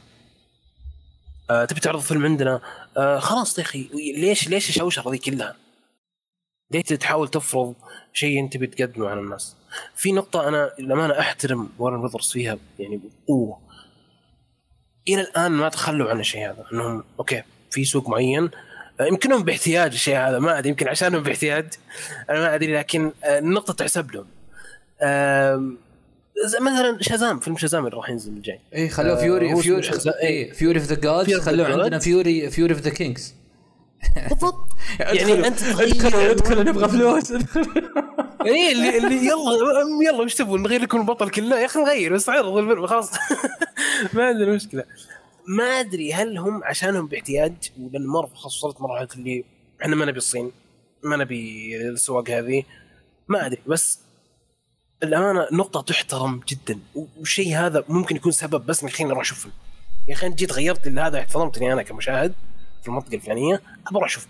آه 1.51 1.64
تبي 1.64 1.80
تعرض 1.80 2.01
فيلم 2.01 2.24
عندنا؟ 2.24 2.61
آه 2.97 3.18
خلاص 3.18 3.59
يا 3.59 3.62
أخي 3.64 3.89
ليش 3.95 4.49
ليش 4.49 4.68
الشوشرة 4.68 5.11
ذي 5.11 5.18
كلها؟ 5.18 5.57
ليش 6.70 6.82
تحاول 6.82 7.28
تفرض 7.28 7.74
شيء 8.12 8.40
أنت 8.40 8.56
بتقدمه 8.56 9.08
على 9.08 9.20
الناس؟ 9.20 9.56
في 9.94 10.12
نقطة 10.12 10.48
أنا 10.48 10.70
للأمانة 10.78 11.20
أحترم 11.20 11.68
Warner 11.78 12.01
Brothers 12.01 12.32
فيها 12.32 12.58
يعني 12.78 13.00
بقوة. 13.26 13.58
إلى 15.08 15.20
الآن 15.20 15.52
ما 15.52 15.68
تخلوا 15.68 16.10
عن 16.10 16.20
الشيء 16.20 16.50
هذا 16.50 16.64
أنهم 16.72 17.04
okay 17.18 17.42
في 17.70 17.84
سوق 17.84 18.08
معين 18.08 18.50
يمكنهم 19.00 19.42
باحتياج 19.42 19.92
الشيء 19.92 20.16
هذا 20.16 20.38
ما 20.38 20.58
أدري 20.58 20.68
يمكن 20.68 20.88
عشانهم 20.88 21.22
باحتياج 21.22 21.66
أنا 22.30 22.38
ما 22.38 22.54
أدري 22.54 22.76
لكن 22.76 23.12
النقطة 23.24 23.74
تحسب 23.74 24.10
لهم. 24.10 24.26
مثلا 26.60 26.98
شازام 27.00 27.40
فيلم 27.40 27.56
شازام 27.56 27.86
اللي 27.86 27.96
راح 27.96 28.10
ينزل 28.10 28.32
الجاي. 28.32 28.60
اي 28.74 28.88
خلوه 28.88 29.16
Fury 29.16 29.62
Fury 29.62 29.82
Fury 30.53 30.78
of 30.78 30.86
the 30.86 30.94
Gods 30.94 31.40
خلوه. 31.40 31.66
عندنا 31.66 31.98
Fury 31.99 32.51
Fury 32.51 32.74
of 32.74 32.80
the 32.80 32.90
Gods 32.90 33.34
بالضبط. 34.28 34.68
يعني 35.00 35.46
أنت 35.46 35.62
ادخلوا 35.62 36.30
ادخلوا 36.30 36.62
نبغى 36.62 36.88
فلوس. 36.88 37.32
اي 38.46 38.72
اللي, 38.72 38.98
اللي 38.98 39.16
يلا 39.16 40.09
يلا 40.11 40.22
وش 40.22 40.34
تبون؟ 40.34 40.62
نغير 40.62 40.82
لكم 40.82 41.00
البطل 41.00 41.30
كله. 41.30 41.61
يا 41.61 41.66
أخي 41.66 41.80
نغير 41.80 42.14
بس 42.14 42.28
عرض 42.28 42.57
الفيلم 42.57 42.86
خلاص. 42.86 43.11
ما 44.14 44.24
عندنا 44.24 44.54
مشكلة. 44.54 44.84
ما 45.48 45.64
أدري 45.64 46.12
هل 46.12 46.38
هم 46.38 46.64
عشانهم 46.64 47.07
باحتياج؟ 47.07 47.54
ولان 47.80 48.07
مارفل 48.07 48.36
خلاص 48.36 48.64
وصلت 48.64 48.80
مرحلة 48.80 49.09
اللي 49.16 49.44
إحنا 49.82 49.96
ما 49.96 50.04
نبي 50.04 50.18
الصين 50.18 50.52
ما 51.04 51.16
نبي 51.16 51.76
السواق 51.88 52.30
هذه. 52.30 52.62
ما 53.28 53.46
أدري 53.46 53.61
بس 53.66 53.98
الأمانة 55.02 55.46
نقطة 55.52 55.80
تحترم 55.80 56.40
جدا. 56.48 56.78
والشيء 56.94 57.57
هذا 57.57 57.84
ممكن 57.88 58.16
يكون 58.16 58.32
سبب 58.32 58.66
بس 58.66 58.82
انك 58.82 58.92
خليني 58.92 59.12
أروح 59.12 59.22
أشوف 59.22 59.38
فيلم 59.38 59.54
يا 60.09 60.14
أخي 60.14 60.26
أنت 60.26 60.38
جيت 60.38 60.52
غيرت 60.52 60.88
لي 60.88 61.00
هذا 61.00 61.18
احترمتني 61.18 61.72
أنا 61.72 61.82
كمشاهد. 61.82 62.34
في 62.87 62.91
المنطقة 62.91 63.14
الفلانية 63.14 63.55
ابى 63.87 63.97
أروح 63.97 64.05
أشوف. 64.09 64.26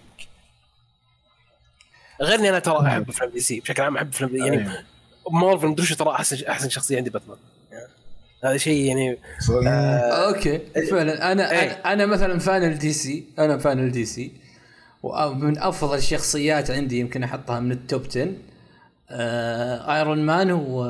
غير 2.22 2.38
إني 2.38 2.48
أنا 2.48 2.58
ترى 2.58 2.86
أحب 2.86 3.08
أفلام 3.08 3.30
DC 3.30 3.60
بشكل 3.60 3.82
عام 3.82 3.96
أحب 3.96 4.08
أفلام 4.08 4.36
يعني 4.36 4.60
أيوة. 4.60 4.82
مارفل 5.32 5.66
مدري 5.66 5.86
ترى 5.94 6.10
احسن 6.10 6.44
أحسن 6.46 6.68
شخصية 6.68 6.96
عندي 6.96 7.10
باتمان. 7.10 7.38
يعني 7.72 7.86
هذا 8.44 8.56
شيء 8.56 8.84
يعني 8.86 9.18
صراحة- 9.46 9.66
okay. 10.26 10.58
فعلا. 10.90 11.32
أنا 11.32 11.50
إيه. 11.50 11.70
أنا 11.70 12.06
مثلا 12.06 12.38
fan 12.38 12.64
ال 12.64 12.92
DC. 12.92 13.24
أنا 13.38 13.58
fan 13.58 13.78
ال 13.78 14.04
DC. 14.04 14.32
ومن 15.02 15.58
أفضل 15.58 15.96
الشخصيات 15.98 16.70
عندي 16.70 16.98
يمكن 17.00 17.22
أحطها 17.22 17.60
من 17.60 17.72
ال 17.72 17.81
top 17.81 18.06
10 18.10 18.32
آه 19.10 19.96
Iron 19.96 20.26
Man 20.26 20.52
و 20.52 20.86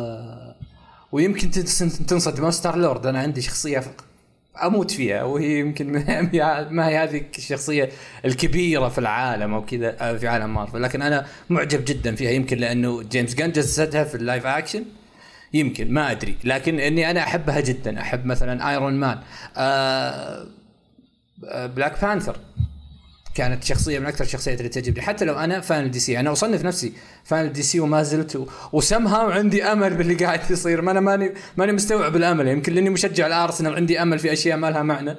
ويمكن 1.12 1.50
تنصدم. 1.50 2.50
Star-Lord 2.50 3.06
أنا 3.06 3.18
عندي 3.18 3.42
شخصية 3.42 3.82
أموت 4.62 4.90
فيها 4.90 5.22
وهي 5.22 5.58
يمكن 5.58 5.92
ما 6.70 6.88
هي 6.88 6.98
هذه 6.98 7.22
الشخصية 7.38 7.88
الكبيرة 8.24 8.88
في 8.88 8.98
العالم 8.98 9.54
أو 9.54 9.64
كذا 9.64 9.96
آه، 10.00 10.16
في 10.16 10.28
عالم 10.28 10.54
مارفل. 10.54 10.82
لكن 10.82 11.02
أنا 11.02 11.26
معجب 11.50 11.84
جدا 11.84 12.14
فيها. 12.14 12.30
يمكن 12.30 12.58
لأنه 12.58 13.02
جيمس 13.02 13.34
جان 13.34 13.52
جسدها 13.52 14.04
في 14.04 14.14
ال 14.14 14.21
live 14.21 14.46
action. 14.46 14.84
يمكن 15.52 15.92
ما 15.92 16.10
أدري. 16.10 16.36
لكن 16.44 16.80
إني 16.80 17.10
أنا 17.10 17.20
أحبها 17.20 17.60
جدا. 17.60 18.00
أحب 18.00 18.26
مثلا 18.26 18.70
Iron 18.70 18.94
Man 18.94 19.18
Black 21.68 22.02
Panther 22.02 22.36
كانت 23.34 23.64
شخصية 23.64 23.98
من 23.98 24.06
أكثر 24.06 24.24
الشخصيات 24.24 24.58
اللي 24.58 24.68
تعجبني. 24.68 25.02
حتى 25.02 25.24
لو 25.24 25.34
أنا 25.34 25.60
fan 25.60 25.84
ال 25.84 26.00
DC 26.00 26.20
أنا 26.20 26.32
أصنف 26.32 26.64
نفسي 26.64 26.92
fan 27.26 27.44
ال 27.44 27.62
DC 27.62 27.80
وما 27.80 28.02
زلت 28.02 28.36
و... 28.36 28.46
وسمها 28.72 29.22
وعندي 29.22 29.64
أمل 29.64 29.94
باللي 29.94 30.14
قاعد 30.14 30.40
يصير. 30.50 30.82
ما 30.82 30.90
أنا 30.90 31.00
ماني 31.00 31.34
ماني 31.56 31.72
مستوعب 31.72 32.16
الأمل. 32.16 32.48
يمكن 32.48 32.72
لأني 32.72 32.90
مشجع 32.90 33.26
الأرسنال 33.26 33.74
عندي 33.74 34.02
أمل 34.02 34.18
في 34.18 34.32
أشياء 34.32 34.56
ما 34.58 34.70
لها 34.70 34.82
معنى. 34.82 35.16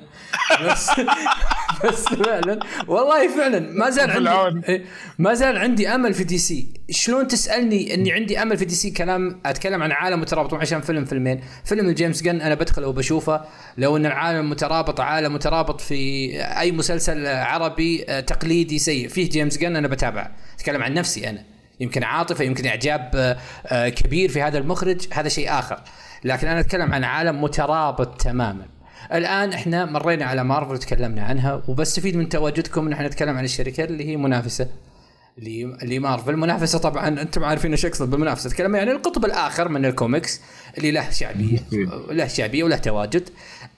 بس 0.66 0.90
بس 1.84 2.04
فعلا. 2.04 2.60
والله 2.88 3.28
فعلا. 3.38 3.60
ما 3.60 3.90
زال. 3.90 4.28
عندي 4.28 4.68
إيه، 4.70 4.86
ما 5.20 5.34
زال 5.34 5.58
عندي 5.58 5.88
أمل 5.90 6.14
في 6.14 6.24
DC. 6.24 6.74
شلون 6.90 7.28
تسألني 7.28 7.94
إني 7.94 8.12
عندي 8.12 8.42
أمل 8.42 8.58
في 8.58 8.66
DC؟ 8.66 8.92
كلام 8.92 9.42
أتكلم 9.46 9.84
عن 9.84 9.92
عالم 9.92 10.22
مترابط 10.22 10.54
مو 10.54 10.60
عشان 10.60 10.82
فيلم 10.82 11.06
فيلمين. 11.06 11.42
فيلم 11.66 11.92
جيمس 11.92 12.22
جن 12.22 12.42
أنا 12.42 12.56
بدخله 12.56 12.88
وبشوفه. 12.88 13.42
لو 13.78 13.98
إن 13.98 14.06
العالم 14.06 14.50
مترابط 14.50 15.00
عالم 15.00 15.34
مترابط 15.34 15.82
في 15.82 16.32
أي 16.60 16.72
مسلسل 16.72 17.28
عربي 17.28 18.06
آه، 18.10 18.20
تقليدي 18.20 18.80
سيء 18.80 19.08
فيه 19.08 19.30
جيمس 19.30 19.58
جن 19.58 19.76
أنا 19.76 19.88
بتابعه. 19.88 20.32
أتكلم 20.56 20.84
عن 20.84 20.94
نفسي 20.94 21.30
أنا. 21.30 21.57
يمكن 21.80 22.04
عاطفة 22.04 22.44
يمكن 22.44 22.66
إعجاب 22.66 23.12
آه، 23.16 23.38
آه، 23.68 23.90
كبير 23.90 24.30
في 24.30 24.42
هذا 24.42 24.58
المخرج 24.58 25.08
هذا 25.14 25.30
شيء 25.30 25.60
آخر. 25.60 25.80
لكن 26.24 26.48
أنا 26.48 26.60
أتكلم 26.60 26.94
عن 26.94 27.04
عالم 27.04 27.44
مترابط 27.44 28.22
تماما. 28.22 28.66
الآن 29.14 29.54
إحنا 29.54 29.86
مرينا 29.86 30.26
على 30.26 30.44
مارفل 30.44 30.74
وتكلمنا 30.74 31.24
عنها 31.24 31.62
وبستفيد 31.68 32.16
من 32.16 32.30
تواجدكم 32.30 32.88
إن 32.88 32.94
إحنا 32.94 33.08
نتكلم 33.08 33.38
عن 33.38 33.44
الشركات 33.44 33.90
اللي 33.90 34.10
هي 34.10 34.18
منافسة. 34.18 34.68
اللي 35.38 35.64
اللي 35.64 36.00
مارفل 36.00 36.36
منافسة 36.38 36.80
طبعا 36.80 37.08
أنتم 37.08 37.44
عارفين 37.44 37.72
إيش 37.72 37.86
اقصد 37.86 38.10
بالمنافسة. 38.10 38.48
أتكلم 38.48 38.76
يعني 38.76 38.92
القطب 38.92 39.26
الآخر 39.26 39.70
من 39.70 39.86
الكوميكس 39.86 40.42
اللي 40.78 40.92
له 40.92 41.10
شعبية 41.10 41.60
له 42.10 42.28
شعبية 42.28 42.64
وله 42.64 42.78
تواجد. 42.78 43.30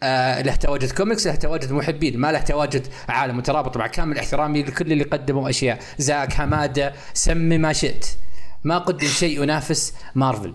آه 0.04 0.42
له 0.42 0.56
تواجد 0.56 0.92
كوميكس 0.92 1.28
له 1.28 1.36
تواجد 1.36 1.72
محبين 1.72 2.18
ما 2.18 2.32
له 2.32 2.40
تواجد 2.40 2.88
عالم 3.10 3.38
مترابط 3.38 3.78
مع 3.78 3.88
كامل 3.88 4.18
احترامي 4.18 4.64
لكل 4.64 4.92
اللي 4.92 5.04
قدموا 5.04 5.50
أشياء. 5.50 5.80
زاك، 5.98 6.34
حمادة 6.34 6.94
سمي 7.14 7.58
ما 7.58 7.74
شئت. 7.74 8.06
ما 8.64 8.78
قدم 8.78 9.08
شيء 9.08 9.44
ينافس 9.44 9.94
مارفل. 10.16 10.54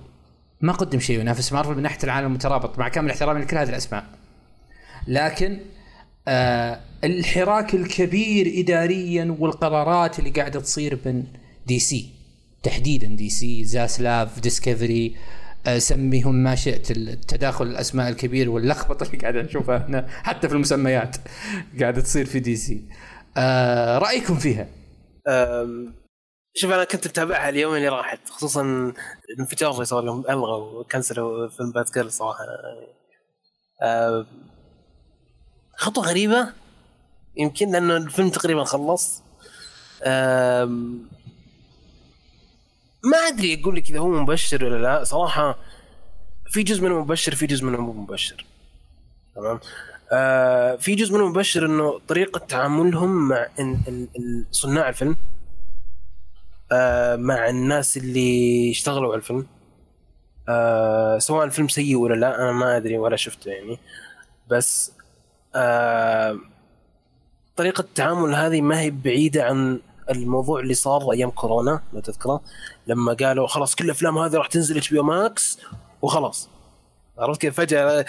ما 0.60 0.72
قدم 0.72 1.00
شيء 1.00 1.20
ينافس 1.20 1.52
مارفل 1.52 1.74
من 1.74 1.82
ناحية 1.82 2.04
العالم 2.04 2.26
المترابط 2.26 2.78
مع 2.78 2.88
كامل 2.88 3.10
احترامي 3.10 3.40
لكل 3.40 3.58
هذه 3.58 3.68
الأسماء. 3.68 4.04
لكن 5.08 5.58
آه 6.28 6.80
الحراك 7.04 7.74
الكبير 7.74 8.60
اداريا 8.60 9.36
والقرارات 9.38 10.18
اللي 10.18 10.30
قاعدة 10.30 10.60
تصير 10.60 10.98
من 11.04 11.24
دي 11.66 11.78
سي 11.78 12.10
تحديدا 12.62 13.06
دي 13.06 13.30
سي 13.30 13.64
زاسلاف 13.64 14.40
ديسكفري 14.40 15.16
آه 15.66 15.78
سميهم 15.78 16.34
ما 16.34 16.54
شئت 16.54 16.90
التداخل 16.90 17.66
الأسماء 17.66 18.08
الكبير 18.08 18.50
واللخبطة 18.50 19.06
اللي 19.06 19.18
قاعدة 19.18 19.42
نشوفها 19.42 19.86
هنا 19.88 20.06
حتى 20.08 20.48
في 20.48 20.54
المسميات 20.54 21.16
قاعدة 21.80 22.00
تصير 22.00 22.24
في 22.26 22.40
دي 22.40 22.56
سي 22.56 22.82
آه 23.36 23.98
رأيكم 23.98 24.36
فيها؟ 24.36 24.68
شوف 26.56 26.72
أنا 26.72 26.84
كنت 26.84 27.08
متابعها 27.08 27.48
اليوم 27.48 27.74
اللي 27.74 27.88
راحت 27.88 28.28
خصوصا 28.28 28.92
الانفجار 29.30 29.72
اللي 29.72 29.84
صار 29.84 30.02
لهم 30.02 30.20
ألغوا 30.20 30.80
وكنسلوا 30.80 31.48
فيلم 31.48 31.72
بات 31.72 32.08
صراحة. 32.08 32.44
خطوة 35.76 36.04
غريبة 36.04 36.63
يمكن 37.36 37.72
لأنه 37.72 37.96
الفيلم 37.96 38.28
تقريبا 38.28 38.64
خلص. 38.64 39.22
ما 43.04 43.18
أدري 43.28 43.60
أقول 43.60 43.76
لك 43.76 43.90
إذا 43.90 43.98
هو 43.98 44.08
مبشر 44.08 44.64
ولا 44.64 44.82
لا. 44.82 45.04
صراحة 45.04 45.58
في 46.46 46.62
جزء 46.62 46.82
منه 46.82 47.00
مبشر 47.00 47.34
في 47.34 47.46
جزء 47.46 47.64
منه 47.64 47.80
مو 47.80 47.92
مبشر. 47.92 48.46
تمام؟ 49.34 49.60
آه 50.12 50.76
في 50.76 50.94
جزء 50.94 51.14
منه 51.14 51.28
مبشر 51.28 51.66
إنه 51.66 52.00
طريقة 52.08 52.38
تعاملهم 52.38 53.28
مع 53.28 53.48
صناع 54.50 54.88
الفيلم. 54.88 55.16
آه 56.72 57.16
مع 57.16 57.48
الناس 57.48 57.96
اللي 57.96 58.70
اشتغلوا 58.70 59.12
على 59.12 59.16
الفيلم. 59.16 59.46
آه 60.48 61.18
سواء 61.18 61.44
الفيلم 61.44 61.68
سيء 61.68 61.96
ولا 61.96 62.14
لا 62.14 62.42
أنا 62.42 62.52
ما 62.52 62.76
أدري 62.76 62.98
ولا 62.98 63.16
شفته 63.16 63.50
يعني. 63.50 63.78
بس 64.48 64.92
آه 65.54 66.38
طريقة 67.56 67.80
التعامل 67.80 68.34
هذه 68.34 68.60
ما 68.60 68.80
هي 68.80 68.90
بعيدة 68.90 69.44
عن 69.44 69.80
الموضوع 70.10 70.60
اللي 70.60 70.74
صار 70.74 71.12
أيام 71.12 71.30
كورونا 71.30 71.82
لو 71.92 72.00
تذكره. 72.00 72.40
لما 72.86 73.12
قالوا 73.12 73.46
خلاص 73.46 73.74
كل 73.74 73.84
الأفلام 73.84 74.18
هذه 74.18 74.36
راح 74.36 74.46
تنزل 74.46 74.76
HBO 74.76 75.00
Max 75.00 75.58
وخلاص. 76.02 76.48
عرفت 77.18 77.40
كيف؟ 77.40 77.56
فجأة 77.56 78.04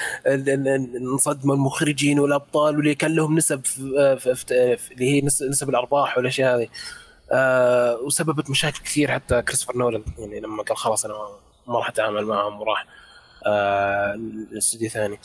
انصدموا 0.98 1.56
المخرجين 1.56 2.20
والأبطال 2.20 2.76
واللي 2.78 2.96
كان 2.96 3.16
لهم 3.16 3.36
نسب 3.36 3.62
اللي 3.78 4.78
هي 5.00 5.22
نس- 5.22 5.42
نسب 5.44 5.70
الأرباح 5.70 6.18
والأشياء 6.18 6.58
هذه. 6.58 6.68
آه 7.32 7.96
وسببت 8.06 8.50
مشاكل 8.50 8.80
كثير 8.84 9.12
حتى 9.12 9.42
كريستوفر 9.42 9.78
نولان 9.78 10.04
يعني 10.18 10.40
لما 10.40 10.64
قال 10.64 10.78
خلاص 10.78 11.06
أنا 11.06 11.14
ما- 11.68 11.76
راح 11.78 11.90
أتعامل 11.90 12.26
معهم 12.26 12.62
وراح 12.62 12.86
آه 13.48 14.14
الاستوديو 14.14 14.90
ثاني. 14.90 15.20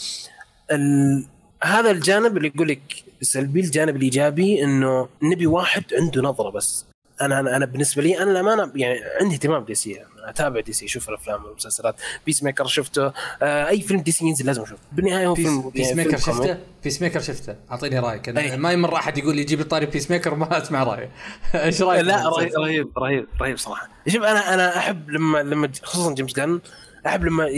هذا 1.63 1.91
الجانب 1.91 2.37
اللي 2.37 2.49
يقول 2.55 2.69
لك 2.69 3.05
سلبي 3.23 3.61
الجانب 3.61 3.97
الإيجابي 3.97 4.65
إنه 4.65 5.09
نبي 5.23 5.47
واحد 5.47 5.85
عنده 6.01 6.23
نظرة 6.23 6.51
بس. 6.51 6.87
أنا 7.21 7.41
أنا, 7.41 7.57
أنا 7.57 7.65
بالنسبة 7.67 8.03
لي 8.03 8.23
أنا 8.23 8.31
للامانه 8.31 8.73
يعني 8.75 9.01
عندي 9.21 9.35
اهتمام 9.35 9.65
دي 9.65 9.75
سي 9.75 10.01
أنا 10.01 10.31
أتابع 10.31 10.61
دي 10.61 10.73
سي 10.73 10.85
أشوف 10.85 11.09
الأفلام 11.09 11.45
والمسلسلات. 11.45 11.95
Peacemaker 12.27 12.67
شفته. 12.67 13.13
آه 13.43 13.69
أي 13.69 13.81
فيلم 13.81 14.01
دي 14.01 14.11
سي 14.11 14.25
ينزل 14.25 14.47
لازم 14.47 14.63
أشوفه. 14.63 14.83
بالنهاية 14.93 15.27
هو 15.27 15.35
فيلم 15.35 15.63
Peace, 15.63 15.73
Peace 15.73 15.87
يعني 15.87 16.05
Maker 16.05 16.17
فيلم. 16.17 16.37
شفته؟ 16.37 16.59
Peacemaker 16.85 17.21
شفته. 17.21 17.55
أعطيني 17.71 17.99
رأيك. 17.99 18.29
أنا. 18.29 18.57
ما 18.57 18.73
يمر 18.73 18.95
أحد 18.97 19.19
يقول 19.19 19.37
لي 19.37 19.45
جيب 19.45 19.59
لي 19.59 19.65
طاري 19.65 19.87
Peacemaker 19.87 20.35
ما 20.35 20.63
أسمع 20.63 20.83
رأيه. 20.83 21.11
إيش 21.55 21.83
رأيك؟ 21.83 22.05
لا؟ 22.05 22.29
رهيب 22.29 22.53
رهيب 22.59 22.99
رهيب 22.99 23.27
رهيب 23.41 23.59
صراحة. 23.59 23.89
شوف 24.09 24.23
أنا 24.23 24.55
أنا 24.55 24.79
أحب 24.79 25.11
لما 25.11 25.39
لما 25.39 25.71
خصوصا 25.83 26.15
جيمس 26.15 26.33
جان 26.33 26.61
أحب 27.07 27.25
لما 27.25 27.49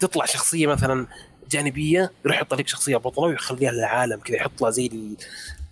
تطلع 0.00 0.24
شخصية 0.24 0.66
مثلا 0.66 1.06
جانبية 1.50 2.10
يروح 2.24 2.36
يحط 2.36 2.54
لك 2.54 2.68
شخصية 2.68 2.96
بطلة 2.96 3.24
ويخليها 3.24 3.70
للعالم 3.72 4.20
كذا 4.24 4.36
يحط 4.36 4.62
لها 4.62 4.70
زي 4.70 4.90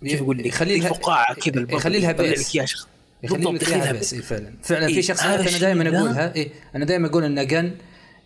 كيف 0.03 0.21
أقول 0.21 0.37
لك؟ 0.37 0.45
يخلي 0.45 0.77
لها- 0.79 0.89
فقاعه 0.89 1.35
كذا 1.35 1.65
يخلي 1.69 1.99
لها 1.99 2.11
base. 2.11 2.53
يخلي 2.53 3.75
اياها 3.75 3.91
base. 3.91 4.15
فعلا 4.15 4.53
فعلا. 4.63 4.87
إيه، 4.87 4.93
في 4.93 5.01
شخصيات 5.01 5.39
أنا 5.47 5.57
دائما 5.57 5.97
أقولها 5.97 6.35
إيه 6.35 6.49
أنا 6.75 6.85
دائما 6.85 7.07
أقول 7.07 7.23
إن 7.23 7.47
جن 7.47 7.71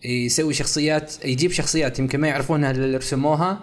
يسوي 0.04 0.54
شخصيات 0.54 1.26
يجيب 1.26 1.52
شخصيات 1.52 2.00
يمكن 2.00 2.20
ما 2.20 2.28
يعرفونها 2.28 2.72
اللي 2.72 2.94
يرسموها 2.94 3.60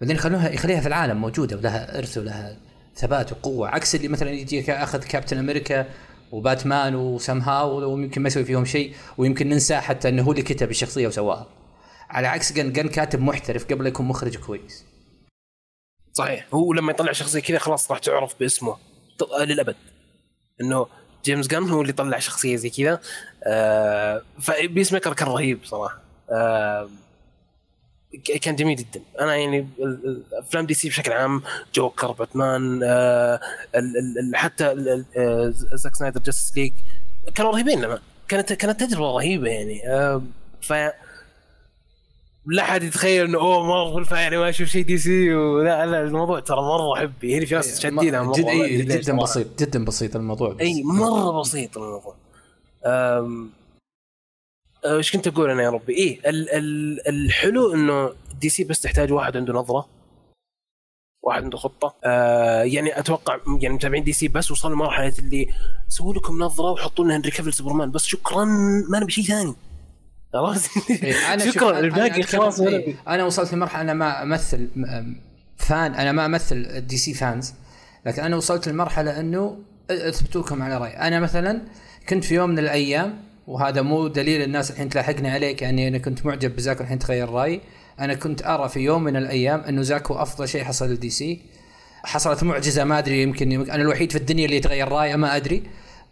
بعدين 0.00 0.16
يخلوها 0.16 0.50
يخليها 0.50 0.80
في 0.80 0.86
العالم 0.88 1.20
موجودة 1.20 1.56
ولها 1.56 1.98
إرث 1.98 2.18
ولها 2.18 2.56
ثبات 2.96 3.32
وقوة. 3.32 3.68
عكس 3.68 3.94
اللي 3.94 4.08
مثلا 4.08 4.30
يجي 4.30 4.72
اخذ 4.72 4.98
كابتن 5.04 5.38
أمريكا 5.38 5.86
وباتمان 6.32 6.94
وسام 6.94 7.40
هاو 7.40 7.92
ويمكن 7.94 8.22
ما 8.22 8.28
يسوي 8.28 8.44
فيهم 8.44 8.64
شيء 8.64 8.92
ويمكن 9.18 9.48
ننسى 9.48 9.76
حتى 9.76 10.08
إنه 10.08 10.22
هو 10.22 10.30
اللي 10.32 10.42
كتب 10.42 10.70
الشخصية 10.70 11.06
وسواها. 11.08 11.46
على 12.10 12.26
عكس 12.28 12.52
جن 12.52 12.72
جن 12.72 12.88
كاتب 12.88 13.20
محترف 13.20 13.64
قبل 13.64 13.86
يكون 13.86 14.06
مخرج 14.06 14.36
كويس. 14.36 14.84
صحيح. 16.12 16.46
هو 16.54 16.72
لما 16.72 16.92
يطلع 16.92 17.12
شخصية 17.12 17.40
كذا 17.40 17.58
خلاص 17.58 17.90
راح 17.90 17.98
تعرف 17.98 18.34
باسمه. 18.40 18.76
ط- 19.18 19.34
للأبد. 19.40 19.76
إنه 20.60 20.86
جيمس 21.24 21.46
جان 21.46 21.68
هو 21.70 21.82
اللي 21.82 21.92
طلع 21.92 22.18
شخصية 22.18 22.56
زي 22.56 22.70
كذا. 22.70 23.00
آه 23.44 24.22
ف 24.40 24.92
Peacemaker 24.92 25.12
كان 25.12 25.28
رهيب 25.28 25.58
صراحة. 25.64 25.98
آه 26.30 26.88
كان 28.42 28.56
جميل 28.56 28.76
جدا. 28.76 29.02
أنا 29.20 29.36
يعني 29.36 29.68
افلام 30.32 30.66
دي 30.66 30.74
سي 30.74 30.88
بشكل 30.88 31.12
عام 31.12 31.42
جوكر 31.74 32.12
باتمان 32.12 32.80
آه 32.84 33.40
حتى 34.34 34.64
آه، 35.16 35.52
زاك 35.54 35.94
سنايدر 35.94 36.20
Justice 36.20 36.56
League 36.56 36.72
كانوا 37.34 37.52
رهيبين 37.52 37.80
لما 37.80 37.98
كانت 38.28 38.52
كانت 38.52 38.80
تجربة 38.80 39.10
رهيبة 39.10 39.48
يعني. 39.50 39.88
آه 39.88 40.22
ف 40.62 40.72
لا 42.46 42.62
أحد 42.62 42.82
يتخيل 42.82 43.24
إنه 43.24 43.38
أوه 43.38 43.66
مارفل 43.66 44.04
فيعني 44.04 44.36
ما 44.36 44.48
أشوف 44.48 44.68
شيء 44.68 44.84
دي 44.84 44.98
سي 44.98 45.34
ولا 45.34 45.86
لا 45.86 46.02
الموضوع 46.02 46.40
ترى 46.40 46.56
مرة 46.60 46.94
حبي 47.00 47.38
هنا 47.38 47.46
في 47.46 47.54
ناس 47.54 47.80
شادينها 47.80 48.22
مرة 48.22 48.32
جد 48.36 48.44
إيه 48.44 48.82
جدا 48.82 49.02
صراحة. 49.02 49.22
بسيط 49.22 49.58
جدا 49.62 49.84
بسيط 49.84 50.16
الموضوع 50.16 50.52
بس. 50.52 50.60
إي 50.60 50.82
مرة 50.84 51.40
بسيط 51.40 51.78
الموضوع 51.78 52.14
إيش 54.86 55.12
كنت 55.12 55.26
أقول 55.26 55.50
أنا 55.50 55.62
يا 55.62 55.70
ربي؟ 55.70 55.92
إيه 55.92 56.20
ال 56.30 56.50
ال 56.50 57.08
الحلو 57.08 57.74
إنه 57.74 58.10
دي 58.40 58.48
سي 58.48 58.64
بس 58.64 58.80
تحتاج 58.80 59.12
واحد 59.12 59.36
عنده 59.36 59.52
نظرة 59.52 59.88
واحد 61.22 61.42
عنده 61.44 61.58
خطة 61.58 61.94
آه 62.04 62.62
يعني 62.62 62.98
أتوقع 62.98 63.38
يعني 63.60 63.74
متابعين 63.74 64.04
دي 64.04 64.12
سي 64.12 64.28
بس 64.28 64.50
وصلوا 64.50 64.74
لمرحلة 64.74 65.12
اللي 65.18 65.48
سووا 65.88 66.14
لكم 66.14 66.38
نظرة 66.38 66.70
وحطوا 66.70 67.04
لنا 67.04 67.16
هنري 67.16 67.30
كافيل 67.30 67.52
سوبرمان 67.52 67.90
بس 67.90 68.04
شكرا 68.04 68.44
ما 68.90 69.00
نبي 69.00 69.12
شيء 69.12 69.24
ثاني 69.24 69.54
خلاص. 70.34 70.90
إيه، 70.90 71.38
شوف- 71.38 71.54
شكرا 71.54 71.78
الباقي 71.78 72.22
خلاص 72.22 72.60
إيه،. 72.60 72.94
أنا 73.08 73.24
وصلت 73.24 73.54
لمرحلة 73.54 73.80
أنا 73.80 73.94
ما 73.94 74.22
أمثل 74.22 74.68
fan 75.56 75.94
أنا 75.94 76.12
ما 76.12 76.26
أمثل 76.26 76.80
DC 76.86 77.14
fans 77.14 77.54
لكن 78.06 78.22
أنا 78.22 78.36
وصلت 78.36 78.68
لمرحلة 78.68 79.20
إنه 79.20 79.58
اثبتوا 79.90 80.42
لكم 80.42 80.62
على 80.62 80.78
رأي. 80.78 80.90
أنا 80.90 81.20
مثلا 81.20 81.60
كنت 82.08 82.24
في 82.24 82.34
يوم 82.34 82.50
من 82.50 82.58
الأيام 82.58 83.18
وهذا 83.46 83.82
مو 83.82 84.06
دليل 84.06 84.42
الناس 84.42 84.70
الحين 84.70 84.88
تلاحقني 84.88 85.30
عليك 85.30 85.62
يعني 85.62 85.88
أنا 85.88 85.98
كنت 85.98 86.26
معجب 86.26 86.56
بزاك 86.56 86.80
والحين 86.80 86.98
تغير 86.98 87.28
رايي 87.30 87.60
أنا 88.00 88.14
كنت 88.14 88.46
أرى 88.46 88.68
في 88.68 88.80
يوم 88.80 89.04
من 89.04 89.16
الأيام 89.16 89.60
إنه 89.60 89.82
زاك 89.82 90.10
هو 90.10 90.22
أفضل 90.22 90.48
شيء 90.48 90.64
حصل 90.64 90.92
لدي 90.92 91.10
سي. 91.10 91.40
حصلت 92.04 92.42
معجزة 92.42 92.84
ما 92.84 92.98
أدري 92.98 93.22
يمكن 93.22 93.52
يمكن 93.52 93.70
أنا 93.70 93.82
الوحيد 93.82 94.12
في 94.12 94.18
الدنيا 94.18 94.44
اللي 94.44 94.56
يتغير 94.56 94.88
رايه 94.88 95.16
ما 95.16 95.36
أدري. 95.36 95.62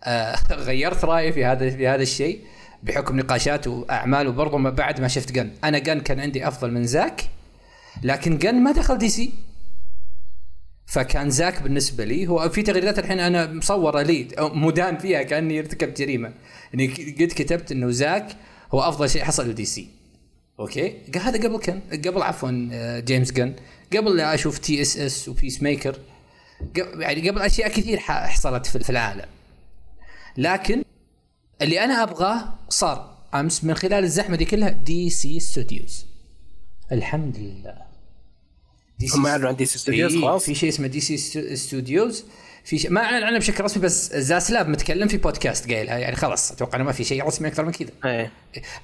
آه 0.05 0.37
غيرت 0.53 1.05
رأيي 1.05 1.33
في 1.33 1.45
هذا 1.45 1.71
في 1.71 1.89
هذا 1.89 2.03
الشيء. 2.03 2.41
بحكم 2.83 3.17
نقاشات 3.21 3.67
وأعمال 3.67 4.27
وبرضه 4.29 4.59
ما 4.59 4.71
بعد 4.71 5.01
ما 5.01 5.09
شفت 5.09 5.33
جن. 5.33 5.51
أنا 5.65 5.79
جن 5.79 6.01
كان 6.01 6.21
عندي 6.21 6.49
أفضل 6.49 6.71
من 6.71 6.85
زاك 6.87 7.29
لكن 8.03 8.39
جن 8.39 8.55
ما 8.55 8.73
دخل 8.73 8.99
دي 8.99 9.09
سي. 9.09 9.33
فكان 10.87 11.31
زاك 11.31 11.63
بالنسبة 11.63 12.05
لي 12.05 12.27
هو 12.27 12.49
في 12.49 12.63
تغريدات 12.63 12.99
الحين 12.99 13.21
أنا 13.21 13.53
مصورة 13.53 14.03
لي 14.03 14.29
مدان 14.39 14.99
فيها 14.99 15.23
كأني 15.23 15.59
ارتكبت 15.59 15.99
جريمة. 15.99 16.33
يعني 16.73 16.87
ك- 16.87 17.23
قد 17.23 17.29
كتبت 17.29 17.73
إنه 17.73 17.91
زاك 17.91 18.37
هو 18.75 18.81
أفضل 18.81 19.11
شيء 19.11 19.25
حصل 19.25 19.51
لدي 19.51 19.65
سي. 19.65 19.89
Okay؟ 20.61 20.97
هذا 21.17 21.49
قبل 21.49 21.59
كان 21.59 21.81
قبل 21.93 22.23
عفوا 22.23 22.69
آه، 22.73 23.01
جيمس 23.01 23.33
جن. 23.33 23.55
قبل 23.97 24.17
لا 24.17 24.35
أشوف 24.35 24.59
TSS 24.59 24.99
و 24.99 25.29
Peacemaker 25.29 25.99
يعني 26.77 27.29
قبل 27.31 27.43
أشياء 27.43 27.69
كثير 27.69 27.99
حصلت 27.99 28.67
في 28.67 28.91
العالم. 28.91 29.25
لكن 30.37 30.83
اللي 31.63 31.85
أنا 31.85 32.03
أبغاه 32.03 32.55
صار 32.69 33.13
أمس 33.35 33.65
من 33.65 33.75
خلال 33.75 34.05
الزحمة 34.05 34.37
دي 34.37 34.45
كلها 34.45 34.69
DC 34.71 35.11
Studios 35.11 36.07
الحمد 36.93 37.37
لله. 37.39 37.75
دي 38.99 39.07
هم 39.15 39.27
أعلنوا 39.27 39.49
عن 39.49 39.57
DC 39.57 39.65
Studios 39.65 40.17
خلاص. 40.17 40.45
في 40.45 40.55
شيء 40.55 40.69
اسمه 40.69 40.87
DC 40.87 41.01
Stu- 41.01 41.55
Studios 41.55 42.25
في 42.65 42.79
شيء 42.79 42.91
ما 42.91 43.01
أعلن 43.01 43.25
عنه 43.25 43.39
بشكل 43.39 43.65
رسمي 43.65 43.83
بس 43.83 44.17
زاسلاب 44.17 44.69
متكلم 44.69 45.09
في 45.09 45.17
بودكاست 45.17 45.71
قايلها 45.73 45.99
يعني 45.99 46.17
خلاص 46.17 46.53
أتوقع 46.53 46.77
إنه 46.77 46.85
ما 46.85 46.93
في 46.93 47.05
شيء 47.05 47.27
رسمي 47.27 47.49
أكثر 47.49 47.65
من 47.65 47.73
كذا. 47.73 47.89
إيه. 48.05 48.33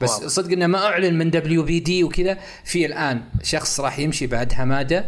بس 0.01 0.11
واضح. 0.11 0.27
صدق 0.27 0.53
إنه 0.53 0.67
ما 0.67 0.87
أعلن 0.87 1.19
من 1.19 1.31
WBD 1.31 2.05
وكذا. 2.05 2.39
في 2.65 2.87
الآن 2.87 3.23
شخص 3.43 3.81
راح 3.81 3.99
يمشي 3.99 4.27
بعد 4.27 4.53
حماده 4.53 5.05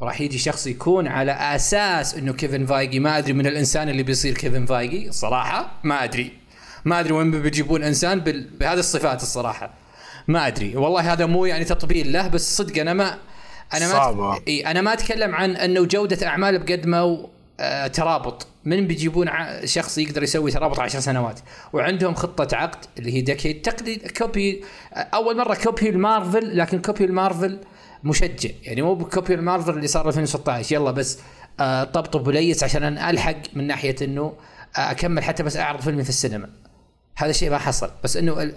وراح 0.00 0.20
يجي 0.20 0.38
شخص 0.38 0.66
يكون 0.66 1.08
على 1.08 1.32
أساس 1.32 2.14
إنه 2.14 2.32
كيفن 2.32 2.66
فايجي. 2.66 3.00
ما 3.00 3.18
أدري 3.18 3.32
من 3.32 3.46
الإنسان 3.46 3.88
اللي 3.88 4.02
بيصير 4.02 4.34
كيفن 4.34 4.66
فايجي 4.66 5.08
الصراحه 5.08 5.80
ما 5.84 6.04
أدري. 6.04 6.41
ما 6.84 7.00
أدري 7.00 7.12
وين 7.12 7.30
بيجيبون 7.42 7.82
إنسان. 7.82 8.20
بهذه 8.60 8.78
الصفات 8.78 9.22
الصراحة. 9.22 9.70
ما 10.28 10.46
أدري. 10.46 10.76
والله 10.76 11.12
هذا 11.12 11.26
مو 11.26 11.44
يعني 11.44 11.64
تطبيل 11.64 12.12
له 12.12 12.28
بس 12.28 12.56
صدق 12.56 12.80
أنا 12.80 12.92
ما 12.92 13.18
أنا 13.74 14.12
ما. 14.12 14.38
إي 14.48 14.66
أنا 14.66 14.80
ما 14.80 14.92
أتكلم 14.92 15.34
عن 15.34 15.56
إنه 15.56 15.84
جودة 15.84 16.26
أعمال 16.26 16.58
بقد 16.58 16.86
ما 16.86 16.98
هو، 16.98 17.28
آه 17.60 17.86
ترابط. 17.86 18.46
من 18.64 18.86
بيجيبون 18.86 19.28
ع- 19.28 19.64
شخص 19.64 19.98
يقدر 19.98 20.22
يسوي 20.22 20.50
ترابط 20.50 20.80
عشر 20.80 21.00
سنوات؟ 21.00 21.40
وعندهم 21.72 22.14
خطة 22.14 22.56
عقد 22.56 22.84
اللي 22.98 23.12
هي 23.14 23.20
decade 23.20 23.62
تقليد 23.62 24.10
copy 24.18 24.64
أول 24.94 25.36
مرة 25.36 25.54
copy 25.54 25.88
المارفل 25.88 26.58
لكن 26.58 26.78
copy 26.78 27.04
المارفل 27.04 27.58
مشجع. 28.04 28.50
يعني 28.62 28.82
مو 28.82 28.94
ب 28.94 29.02
copy 29.02 29.34
المارفل 29.34 29.70
اللي 29.70 29.86
صار 29.86 30.08
2016 30.08 30.74
يلا 30.74 30.90
بس 30.90 31.18
آه 31.60 31.84
طبطب 31.84 32.26
وليس 32.26 32.64
عشان 32.64 32.98
ألحق 32.98 33.36
من 33.54 33.66
ناحية 33.66 33.96
إنه 34.02 34.32
آه 34.76 34.90
أكمل 34.90 35.22
حتى 35.24 35.42
بس 35.42 35.56
أعرض 35.56 35.80
فيلمي 35.80 36.02
في 36.02 36.08
السينما. 36.08 36.48
هذا 37.16 37.30
الشيء 37.30 37.50
ما 37.50 37.58
حصل. 37.58 37.90
بس 38.04 38.16
إنه 38.16 38.52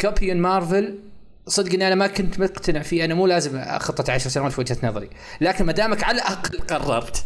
copy 0.00 0.34
مارفل 0.34 0.98
صدق 1.46 1.72
إني 1.74 1.86
أنا 1.86 1.94
ما 1.94 2.06
كنت 2.06 2.40
مقتنع 2.40 2.82
فيه. 2.82 3.04
أنا 3.04 3.14
مو 3.14 3.26
لازم 3.26 3.78
خطة 3.78 4.12
عشر 4.12 4.30
سنوات 4.30 4.52
في 4.52 4.60
وجهة 4.60 4.76
نظري. 4.82 5.10
لكن 5.40 5.64
ما 5.66 5.72
دامك 5.72 6.04
على 6.04 6.16
الأقل 6.16 6.58
قررت 6.58 7.24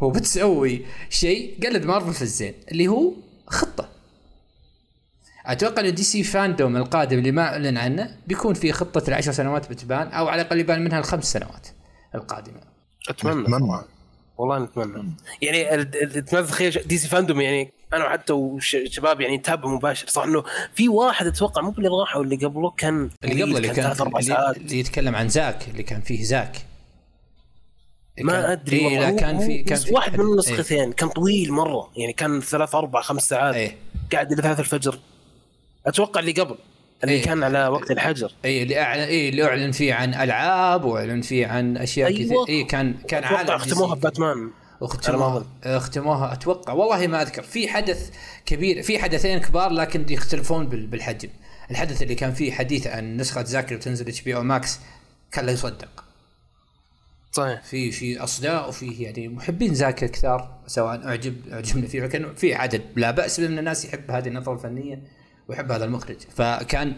وبتسوي 0.00 0.86
شيء 1.10 1.66
قلد 1.66 1.84
مارفل 1.84 2.12
في 2.14 2.22
الزين 2.22 2.54
اللي 2.72 2.88
هو 2.88 3.12
خطة. 3.46 3.88
أتوقع 5.46 5.82
ان 5.82 5.94
DC 5.94 6.22
FanDome 6.22 6.76
القادم 6.76 7.18
اللي 7.18 7.32
ما 7.32 7.42
أعلن 7.42 7.76
عنه 7.76 8.16
بيكون 8.26 8.54
في 8.54 8.72
خطة 8.72 9.08
العشر 9.08 9.32
سنوات 9.32 9.70
بتبان 9.70 10.08
أو 10.08 10.28
على 10.28 10.42
الأقل 10.42 10.60
يبان 10.60 10.84
منها 10.84 10.98
الخمس 10.98 11.32
سنوات 11.32 11.66
القادمة. 12.14 12.60
أتمنى. 13.08 13.42
اتمنى 13.42 13.80
والله 14.38 14.58
نتمنى. 14.58 15.10
يعني 15.42 15.74
ال- 15.74 15.80
ال- 16.02 16.16
اتمنى 16.16 16.46
تخيل 16.46 16.82
DC 16.86 17.08
FanDome 17.08 17.40
يعني 17.40 17.72
أنا 17.92 18.04
وحتى 18.04 18.32
وشباب 18.32 19.20
يعني 19.20 19.36
نتابع 19.36 19.68
مباشر. 19.68 20.06
صح 20.06 20.22
إنه 20.22 20.44
في 20.74 20.88
واحد 20.88 21.26
أتوقع 21.26 21.62
مو 21.62 21.70
باللي 21.70 21.88
راح 21.88 22.16
واللي 22.16 22.36
قبله 22.36 22.70
كان 22.70 23.10
اللي 23.24 23.42
قبل 23.42 23.56
اللي 23.56 23.68
كان 23.68 23.94
كان 23.94 24.06
اللي, 24.16 24.50
اللي 24.56 24.78
يتكلم 24.78 25.16
عن 25.16 25.28
زاك 25.28 25.68
اللي 25.68 25.82
كان 25.82 26.00
فيه 26.00 26.24
زاك. 26.24 26.56
ما 28.20 28.52
أدري 28.52 28.78
إيه 28.78 29.00
لا 29.00 29.10
كان 29.10 29.38
في 29.38 29.62
كان 29.62 29.78
في 29.78 29.92
واحد 29.92 30.12
من 30.12 30.24
إيه. 30.24 30.32
النسختين 30.32 30.92
كان 30.92 31.08
طويل 31.08 31.52
مرة. 31.52 31.90
يعني 31.96 32.12
كان 32.12 32.40
ثلاث 32.40 32.74
أربع 32.74 33.00
خمس 33.00 33.22
ساعات. 33.22 33.54
إيه. 33.54 33.76
قاعد 34.12 34.32
إلى 34.32 34.42
ثلاث 34.42 34.60
الفجر. 34.60 34.98
أتوقع 35.86 36.20
اللي 36.20 36.32
قبل 36.32 36.54
اللي 37.04 37.14
إيه. 37.14 37.22
كان 37.22 37.42
على 37.42 37.66
وقت 37.66 37.90
الحجر. 37.90 38.32
اي 38.44 38.62
اللي 38.62 38.80
اعلن 38.80 39.00
اي 39.00 39.28
اللي 39.28 39.44
أعلن 39.44 39.72
فيه 39.72 39.94
عن 39.94 40.14
ألعاب 40.14 40.84
وأعلن 40.84 41.20
فيه 41.20 41.46
عن 41.46 41.76
أشياء 41.76 42.08
أيوة. 42.08 42.44
كثير. 42.44 42.56
اي 42.56 42.64
كان 42.64 42.94
كان 43.08 43.24
عالم 43.24 43.50
اختموها. 43.50 43.94
بباتمان 43.94 44.36
ما 44.36 44.50
أختموها. 44.82 45.46
أختموها. 45.64 46.32
أتوقع. 46.32 46.72
والله 46.72 47.06
ما 47.06 47.22
أذكر. 47.22 47.42
في 47.42 47.68
حدث 47.68 48.10
كبير 48.46 48.82
في 48.82 48.98
حدثين 48.98 49.38
كبار 49.38 49.70
لكن 49.70 50.06
يختلفون 50.10 50.66
بال- 50.68 50.86
بالحجم. 50.86 51.28
الحدث 51.70 52.02
اللي 52.02 52.14
كان 52.14 52.32
فيه 52.34 52.52
حديث 52.52 52.86
عن 52.86 53.16
نسخة 53.16 53.44
زاك 53.44 53.64
اللي 53.64 53.76
بتنزل 53.76 54.08
HBO 54.08 54.36
Max 54.36 54.78
كان 55.32 55.46
لا 55.46 55.52
يصدق. 55.52 56.04
صحيح. 57.32 57.62
في 57.62 57.90
في 57.90 58.18
أصداء 58.22 58.68
وفي 58.68 58.86
يعني 59.02 59.28
محبين 59.28 59.74
زاك 59.74 59.94
كثار 60.04 60.58
سواء 60.66 61.06
اعجب 61.08 61.34
أعجبنا 61.52 61.86
فيه. 61.86 62.00
لكن 62.02 62.34
في 62.34 62.54
عدد. 62.54 62.82
لا 62.96 63.10
بأس 63.10 63.40
من 63.40 63.58
الناس 63.58 63.84
يحب 63.84 64.10
هذه 64.10 64.28
النظرة 64.28 64.52
الفنية 64.54 65.02
ويحب 65.48 65.72
هذا 65.72 65.84
المخرج. 65.84 66.16
فكان 66.36 66.88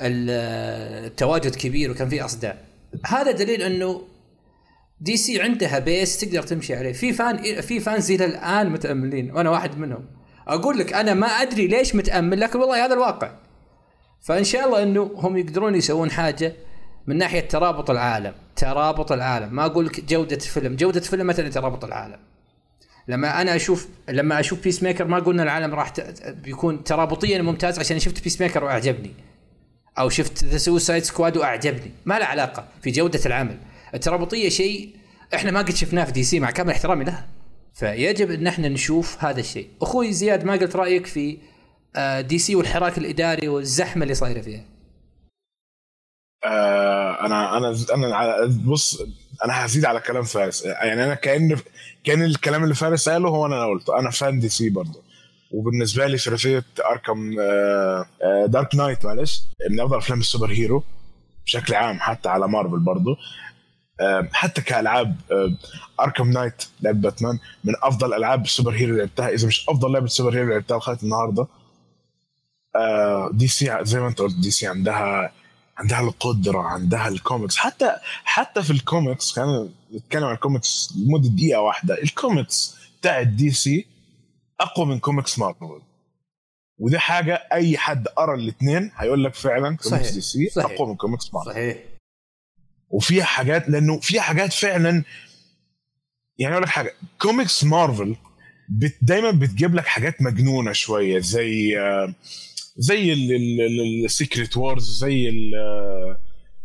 ال- 0.00 1.04
التواجد 1.06 1.54
كبير 1.54 1.90
وكان 1.90 2.08
في 2.08 2.24
أصداء. 2.24 2.64
هذا 3.06 3.30
دليل 3.30 3.62
أنه 3.62 4.02
دي 5.00 5.16
سي 5.16 5.42
عندها 5.42 5.78
base 5.78 6.18
تقدر 6.18 6.42
تمشي 6.42 6.74
عليه. 6.74 6.92
في 6.92 7.12
fan 7.12 7.60
في 7.60 7.80
fans 7.80 8.10
إلى 8.10 8.24
الآن 8.24 8.70
متأملين 8.70 9.30
وأنا 9.30 9.50
واحد 9.50 9.78
منهم. 9.78 10.04
أقول 10.48 10.78
لك 10.78 10.92
أنا 10.92 11.14
ما 11.14 11.26
أدري 11.26 11.66
ليش 11.66 11.94
متأمل 11.94 12.40
لكن 12.40 12.58
والله 12.58 12.84
هذا 12.84 12.94
الواقع. 12.94 13.30
فإن 14.20 14.44
شاء 14.44 14.66
الله 14.66 14.82
إنه 14.82 15.10
هم 15.14 15.36
يقدرون 15.36 15.74
يسوون 15.74 16.10
حاجة 16.10 16.52
من 17.06 17.18
ناحية 17.18 17.40
ترابط 17.40 17.90
العالم. 17.90 18.34
ترابط 18.56 19.12
العالم. 19.12 19.54
ما 19.54 19.66
أقول 19.66 19.86
لك 19.86 20.04
جودة 20.04 20.36
الفيلم 20.36 20.76
جودة 20.76 20.98
الفيلم 21.00 21.26
مثلا 21.26 21.48
ترابط 21.48 21.84
العالم. 21.84 22.18
لما 23.08 23.40
أنا 23.42 23.56
أشوف 23.56 23.88
لما 24.08 24.40
أشوف 24.40 24.62
بيس 24.64 24.82
ميكر 24.82 25.04
ما 25.04 25.18
قلنا 25.18 25.42
العالم 25.42 25.74
راح 25.74 25.88
ت- 25.88 26.28
بيكون 26.28 26.84
ترابطيا 26.84 27.42
ممتاز 27.42 27.78
عشان 27.78 27.98
شفت 27.98 28.24
بيس 28.24 28.40
ميكر 28.40 28.64
وأعجبني. 28.64 29.10
أو 29.98 30.08
شفت 30.08 30.44
The 30.44 30.58
Suicide 30.58 31.02
Squad 31.02 31.36
وأعجبني. 31.36 31.90
ما 32.06 32.18
له 32.18 32.24
علاقة 32.24 32.68
في 32.82 32.90
جودة 32.90 33.20
العمل. 33.26 33.56
الترابطيه 33.94 34.48
شيء 34.48 34.96
إحنا 35.34 35.50
ما 35.50 35.58
قد 35.58 35.70
شفناه 35.74 36.04
في 36.04 36.12
دي 36.12 36.22
سي 36.22 36.40
مع 36.40 36.50
كامل 36.50 36.70
احترامي 36.70 37.04
لها 37.04 37.28
فيجب 37.74 38.30
إن 38.30 38.46
إحنا 38.46 38.68
نشوف 38.68 39.24
هذا 39.24 39.40
الشيء. 39.40 39.68
أخوي 39.82 40.12
زياد 40.12 40.44
ما 40.44 40.52
قلت 40.52 40.76
رأيك 40.76 41.06
في 41.06 41.38
آه، 41.96 42.20
دي 42.20 42.38
سي 42.38 42.54
والحراك 42.54 42.98
الإداري 42.98 43.48
والزحمة 43.48 44.02
اللي 44.02 44.14
صايرة 44.14 44.40
فيها 44.40 44.64
آه 46.44 47.26
أنا 47.26 47.56
أنا 47.56 47.76
أنا 47.94 48.46
بص 48.64 49.02
أنا 49.44 49.64
هزيد 49.66 49.84
على 49.84 50.00
كلام 50.00 50.22
فارس. 50.22 50.64
يعني 50.64 51.04
أنا 51.04 51.14
كأن 51.14 51.56
كأن 52.04 52.22
الكلام 52.22 52.64
اللي 52.64 52.74
فارس 52.74 53.08
قاله 53.08 53.28
هو 53.28 53.46
أنا 53.46 53.66
قلته. 53.66 53.98
أنا 53.98 54.10
fan 54.10 54.38
دي 54.40 54.48
سي 54.48 54.70
برضه. 54.70 55.02
وبالنسبة 55.50 56.06
لي 56.06 56.18
ثلاثيه 56.18 56.64
أركم 56.90 57.36
آه 57.40 58.06
آه 58.22 58.46
Dark 58.46 58.74
Knight 58.74 59.04
معلش. 59.04 59.42
من 59.70 59.80
أفضل 59.80 59.96
أفلام 59.96 60.20
ال 60.20 60.50
superhero 60.50 60.82
بشكل 61.46 61.74
عام 61.74 62.00
حتى 62.00 62.28
على 62.28 62.48
مارفل 62.48 62.78
برضه. 62.78 63.16
حتى 64.32 64.60
كألعاب 64.62 65.16
آه 65.32 65.52
Arkham 66.00 66.30
Knight 66.30 66.62
لعبة 66.82 66.98
باتمان 67.00 67.38
من 67.64 67.74
أفضل 67.82 68.14
ألعاب 68.14 68.44
ال 68.44 68.70
superhero 68.74 68.90
اللي 68.90 68.98
لعبتها 68.98 69.28
إذا 69.28 69.46
مش 69.48 69.68
أفضل 69.68 69.92
لعبة 69.92 70.06
superhero 70.06 70.42
اللي 70.42 70.54
لعبتها 70.54 70.76
لغاية 70.76 70.98
النهارده 71.02 71.46
آه 72.76 73.30
دي 73.32 73.48
سي 73.48 73.78
زي 73.82 74.00
ما 74.00 74.08
أنت 74.08 74.18
قلت 74.18 74.34
دي 74.36 74.50
سي 74.50 74.66
عندها 74.66 75.32
عندها 75.78 76.00
القدرة 76.00 76.58
عندها 76.62 77.08
الكوميكس 77.08 77.56
حتى 77.56 77.96
حتى 78.24 78.62
في 78.62 78.70
الكوميكس 78.70 79.32
خلينا 79.32 79.68
نتكلم 79.94 80.24
عن 80.24 80.34
الكوميكس 80.34 80.94
لمدة 80.96 81.28
دقيقة 81.28 81.60
واحدة 81.60 82.02
الكوميكس 82.02 82.76
بتاعت 83.00 83.26
دي 83.26 83.50
سي 83.50 83.86
أقوى 84.60 84.86
من 84.86 84.98
كوميكس 84.98 85.38
مارفل 85.38 85.80
ودي 86.78 86.98
حاجة 86.98 87.34
أي 87.52 87.78
حد 87.78 88.08
قرأ 88.08 88.34
الاثنين 88.34 88.90
هيقول 88.96 89.24
لك 89.24 89.34
فعلا 89.34 89.62
كوميكس 89.76 89.88
صحيح. 89.88 90.10
دي 90.14 90.20
سي 90.20 90.48
صحيح. 90.48 90.70
أقوى 90.72 90.88
من 90.88 90.96
كوميكس 90.96 91.34
مارفل 91.34 91.50
صحيح 91.50 91.76
وفيها 92.90 93.24
حاجات 93.24 93.68
لأنه 93.68 94.00
فيها 94.00 94.22
حاجات 94.22 94.52
فعلا 94.52 95.04
يعني 96.38 96.54
أقول 96.54 96.62
لك 96.62 96.68
حاجة 96.68 96.94
كوميكس 97.18 97.64
مارفل 97.64 98.16
بت 98.68 98.96
دايما 99.02 99.30
بتجيب 99.30 99.74
لك 99.74 99.86
حاجات 99.86 100.22
مجنونة 100.22 100.72
شوية 100.72 101.18
زي 101.18 101.78
آه، 101.78 102.14
زي 102.76 103.12
ال 104.04 104.11
Secret 104.11 104.56
Wars 104.56 104.98
زي 104.98 105.32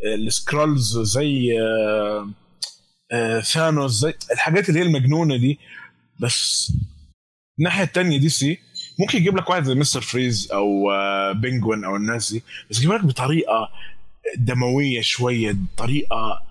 ال 0.06 0.17
Skrulls 0.17 0.98
زي 1.00 1.60
آه، 1.62 2.30
آه، 3.12 3.40
ثانوس 3.40 3.92
زي 3.92 4.14
الحاجات 4.32 4.70
اللي 4.70 4.80
هي 4.80 4.84
المجنونة 4.84 5.38
دي. 5.38 5.60
بس 6.20 6.72
الناحية 7.60 7.84
التانية 7.84 8.20
دي 8.20 8.30
سي 8.30 8.60
ممكن 9.00 9.18
يجيب 9.18 9.38
لك 9.38 9.50
واحد 9.50 9.64
زي 9.64 9.76
مستر 9.76 10.02
فريز 10.02 10.52
أو 10.52 10.92
آه، 10.92 11.32
بينجوين 11.32 11.84
أو 11.84 11.96
الناس 11.96 12.34
دي 12.34 12.44
بس 12.70 12.78
يجيب 12.78 12.92
لك 12.92 13.06
بطريقة 13.06 13.70
دموية 14.38 15.02
شوية 15.02 15.56
طريقة 15.78 16.42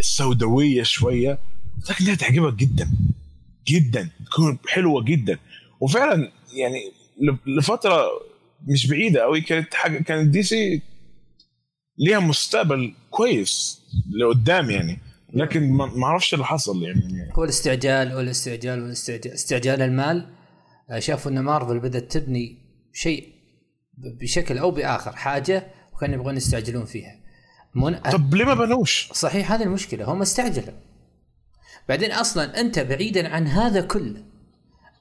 سوداوية 0.00 0.82
شوية. 0.82 1.38
لكن 1.90 2.04
دي 2.04 2.12
هتعجبك 2.12 2.54
جدا 2.54 2.90
جدا 3.68 4.08
تكون 4.26 4.58
حلوة 4.68 5.04
جدا. 5.04 5.38
وفعلا 5.80 6.32
يعني 6.54 6.92
لفترة 7.46 8.06
مش 8.68 8.86
بعيدة 8.86 9.20
قوي 9.22 9.40
كانت 9.40 9.74
حاجة 9.74 10.02
كانت 10.02 10.28
دي 10.28 10.42
سي 10.42 10.82
ليها 11.98 12.20
مستقبل 12.20 12.94
كويس 13.10 13.80
لقدام 14.20 14.70
يعني. 14.70 14.98
لكن 15.34 15.70
ما 15.72 16.04
أعرفش 16.04 16.34
اللي 16.34 16.44
حصل 16.44 16.82
يعني. 16.82 17.32
هو 17.34 17.44
الاستعجال 17.44 18.14
والاستعجال 18.14 18.82
والاستعجال 18.82 19.32
استعجال 19.32 19.82
المال. 19.82 20.26
شافوا 20.98 21.30
إن 21.30 21.40
مارفل 21.40 21.78
بدأت 21.78 22.12
تبني 22.12 22.58
شيء 22.92 23.28
بشكل 24.20 24.58
أو 24.58 24.70
بآخر 24.70 25.16
حاجة 25.16 25.66
وكانوا 26.00 26.14
يبغون 26.14 26.36
يستعجلون 26.36 26.84
فيها 26.84 27.16
من... 27.74 27.98
طب 27.98 28.34
ليه 28.34 28.44
ما 28.44 28.54
بنوش؟ 28.54 29.10
صحيح 29.12 29.52
هذه 29.52 29.62
المشكلة 29.62 30.04
هم 30.12 30.22
استعجلوا 30.22 30.74
بعدين 31.88 32.12
أصلا 32.12 32.60
أنت 32.60 32.78
بعيدا 32.78 33.28
عن 33.34 33.46
هذا 33.46 33.80
كله 33.80 34.24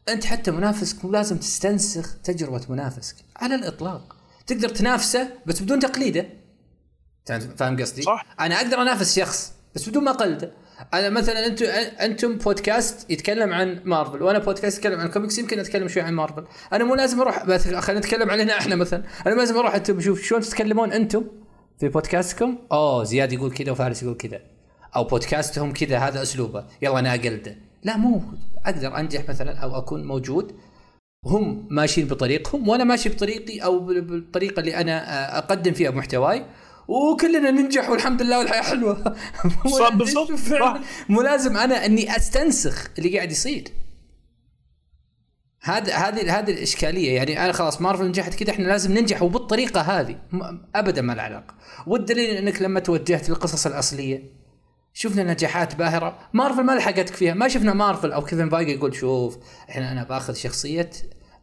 أنت 0.09 0.25
حتى 0.25 0.51
منافسك 0.51 1.05
مو 1.05 1.11
لازم 1.11 1.37
تستنسخ 1.37 2.17
تجربة 2.23 2.61
منافسك 2.69 3.15
على 3.35 3.55
الإطلاق 3.55 4.15
تقدر 4.47 4.69
تنافسه 4.69 5.29
بس 5.45 5.61
بدون 5.61 5.79
تقليده 5.79 6.25
فاهم- 7.25 7.55
فاهم 7.55 7.81
قصدي؟ 7.81 8.01
صح. 8.01 8.25
أنا 8.39 8.55
أقدر 8.55 8.81
أنافس 8.81 9.19
شخص 9.19 9.53
بس 9.75 9.89
بدون 9.89 10.03
ما 10.03 10.11
أقلده 10.11 10.51
أنا 10.93 11.09
مثلا 11.09 11.45
أنتم 11.45 11.65
أنتم 12.01 12.37
بودكاست 12.37 13.11
يتكلم 13.11 13.53
عن 13.53 13.81
مارفل 13.85 14.23
وأنا 14.23 14.39
بودكاست 14.39 14.77
يتكلم 14.77 14.99
عن 14.99 15.07
كوميكس 15.07 15.39
يمكن 15.39 15.59
أتكلم 15.59 15.87
شوي 15.87 16.03
عن 16.03 16.13
مارفل. 16.13 16.43
أنا 16.73 16.83
مو 16.83 16.95
لازم 16.95 17.21
أروح 17.21 17.43
خلينا 17.79 17.99
نتكلم 17.99 18.29
علينا 18.29 18.57
إحنا 18.57 18.75
مثلا. 18.75 19.03
أنا 19.27 19.35
لازم 19.35 19.57
أروح 19.57 19.75
أنتم 19.75 20.01
شوف 20.01 20.23
شلون 20.23 20.41
تتكلمون 20.41 20.91
أنتم 20.91 21.23
في 21.79 21.89
بودكاستكم. 21.89 22.57
أوه 22.71 23.03
زياد 23.03 23.33
يقول 23.33 23.51
كذا 23.51 23.71
وفارس 23.71 24.03
يقول 24.03 24.15
كذا. 24.15 24.41
أو 24.95 25.03
بودكاستهم 25.03 25.73
كذا 25.73 25.97
هذا 25.97 26.21
أسلوبه. 26.21 26.65
يلا 26.81 26.99
أنا 26.99 27.15
أقلده. 27.15 27.55
لا 27.83 27.97
مو 27.97 28.21
أقدر 28.65 28.97
أنجح 28.97 29.29
مثلا 29.29 29.57
أو 29.57 29.77
أكون 29.77 30.03
موجود. 30.03 30.55
هم 31.25 31.67
ماشيين 31.69 32.07
بطريقهم 32.07 32.69
وأنا 32.69 32.83
ماشي 32.83 33.09
بطريقي 33.09 33.59
أو 33.59 33.79
بال- 33.79 34.01
بالطريقة 34.01 34.59
اللي 34.59 34.75
أنا 34.75 35.37
أقدم 35.37 35.73
فيها 35.73 35.91
محتواي. 35.91 36.45
وكلنا 36.89 37.51
ننجح 37.51 37.89
والحمد 37.89 38.21
لله 38.21 38.39
والحياة 38.39 38.61
حلوة. 38.61 39.03
بالضبط، 39.63 40.31
لازم. 41.09 41.57
أنا 41.57 41.85
إني 41.85 42.15
أستنسخ 42.15 42.89
اللي 42.97 43.17
قاعد 43.17 43.31
يصير. 43.31 43.67
هذا 45.61 45.95
هذه 45.95 46.39
هذه 46.39 46.51
الإشكالية. 46.51 47.15
يعني 47.15 47.45
أنا 47.45 47.51
خلاص 47.51 47.81
مارفل 47.81 48.07
نجحت 48.07 48.33
كذا 48.33 48.51
إحنا 48.51 48.67
لازم 48.67 48.93
ننجح. 48.93 49.21
وبالطريقة 49.21 49.81
هذه. 49.81 50.15
ابدا 50.75 51.01
ما 51.01 51.13
له 51.13 51.21
علاقة. 51.21 51.55
والدليل 51.87 52.29
إنك 52.29 52.61
لما 52.61 52.79
توجهت 52.79 53.29
للقصص 53.29 53.65
الأصلية 53.65 54.23
شفنا 54.93 55.23
نجاحات 55.23 55.75
باهرة. 55.75 56.19
مارفل 56.33 56.63
ما 56.63 56.71
لحقتك 56.71 57.15
فيها. 57.15 57.33
ما 57.33 57.47
شفنا 57.47 57.73
مارفل 57.73 58.11
أو 58.11 58.21
كيفن 58.21 58.49
فايجي 58.49 58.71
يقول 58.71 58.95
شوف 58.95 59.37
إحنا 59.69 59.91
أنا 59.91 60.03
بآخذ 60.03 60.33
شخصية 60.33 60.89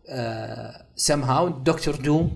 آه 0.09 0.87
سم 0.97 1.23
هاو 1.23 1.49
دكتور 1.49 1.97
دوم 1.97 2.33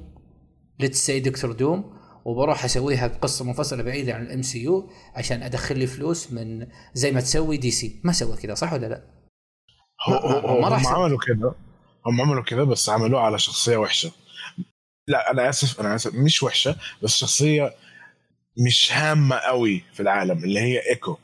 let's 0.78 1.06
say 1.06 1.20
دكتور 1.20 1.52
دوم 1.52 1.99
وبروح 2.24 2.64
أسويها 2.64 3.06
بقصة 3.06 3.44
منفصلة 3.44 3.82
بعيدة 3.82 4.14
عن 4.14 4.22
ال 4.22 4.42
MCU 4.42 4.90
عشان 5.14 5.42
أدخل 5.42 5.78
لي 5.78 5.86
فلوس 5.86 6.32
من 6.32 6.66
زي 6.94 7.12
ما 7.12 7.20
تسوي 7.20 7.56
دي 7.56 7.70
سي 7.70 8.00
ما 8.04 8.12
سوى 8.12 8.36
كذا 8.36 8.54
صح 8.54 8.72
ولا 8.72 8.86
لا؟ 8.86 9.02
هو 10.08 10.14
هو 10.14 10.64
هم 10.64 10.86
عملوا 10.86 11.18
كده. 11.26 11.54
هم 12.06 12.20
عملوا 12.20 12.42
كده 12.42 12.64
بس 12.64 12.88
عملوه 12.88 13.20
على 13.20 13.38
شخصية 13.38 13.76
وحشة. 13.76 14.10
لا 15.08 15.30
أنا 15.30 15.48
آسف 15.48 15.80
أنا 15.80 15.94
آسف. 15.94 16.14
مش 16.14 16.42
وحشة 16.42 16.76
بس 17.02 17.16
شخصية 17.16 17.74
مش 18.66 18.92
هامة 18.92 19.36
قوي 19.36 19.84
في 19.92 20.00
العالم 20.00 20.44
اللي 20.44 20.60
هي 20.60 20.90
إيكو. 20.90 21.16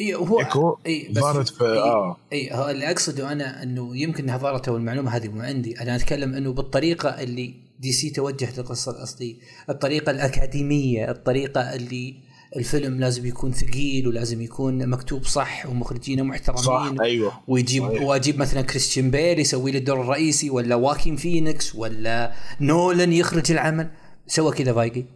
إي 0.00 0.14
هو 0.14 0.40
إيكو 0.40 0.78
ظهرت 1.12 1.48
في 1.48 1.64
آه. 1.64 2.16
إي 2.32 2.70
اللي 2.70 2.90
أقصده 2.90 3.32
أنا 3.32 3.62
إنه 3.62 3.96
يمكن 3.96 4.24
إنها 4.24 4.38
ظهرت 4.38 4.68
أو 4.68 4.76
المعلومة 4.76 5.16
هذه 5.16 5.28
مو 5.28 5.40
عندي. 5.40 5.80
أنا 5.80 5.96
أتكلم 5.96 6.34
إنه 6.34 6.52
بالطريقة 6.52 7.08
اللي 7.08 7.69
دي 7.80 7.92
سي 7.92 8.10
توجهت 8.10 8.58
للقصة 8.58 8.92
الأصلية. 8.92 9.36
الطريقة 9.70 10.10
الأكاديمية 10.10 11.10
الطريقة 11.10 11.60
اللي 11.74 12.14
الفيلم 12.56 13.00
لازم 13.00 13.26
يكون 13.26 13.52
ثقيل 13.52 14.08
ولازم 14.08 14.42
يكون 14.42 14.86
مكتوب 14.86 15.24
صح 15.24 15.66
ومخرجينه 15.66 16.22
صح 16.22 16.28
محترمين 16.28 17.00
أيوه. 17.00 17.32
ويجيب 17.48 17.88
صحيح. 17.88 18.02
واجيب 18.02 18.38
مثلا 18.38 18.62
كريستيان 18.62 19.10
بيل 19.10 19.38
يسوي 19.38 19.70
لي 19.70 19.78
الدور 19.78 20.00
الرئيسي 20.00 20.50
ولا 20.50 20.74
واكين 20.74 21.16
فينيكس 21.16 21.74
ولا 21.74 22.32
نولن 22.60 23.12
يخرج 23.12 23.52
العمل. 23.52 23.90
سوى 24.26 24.52
كذا 24.52 24.72
فايجي 24.72 25.06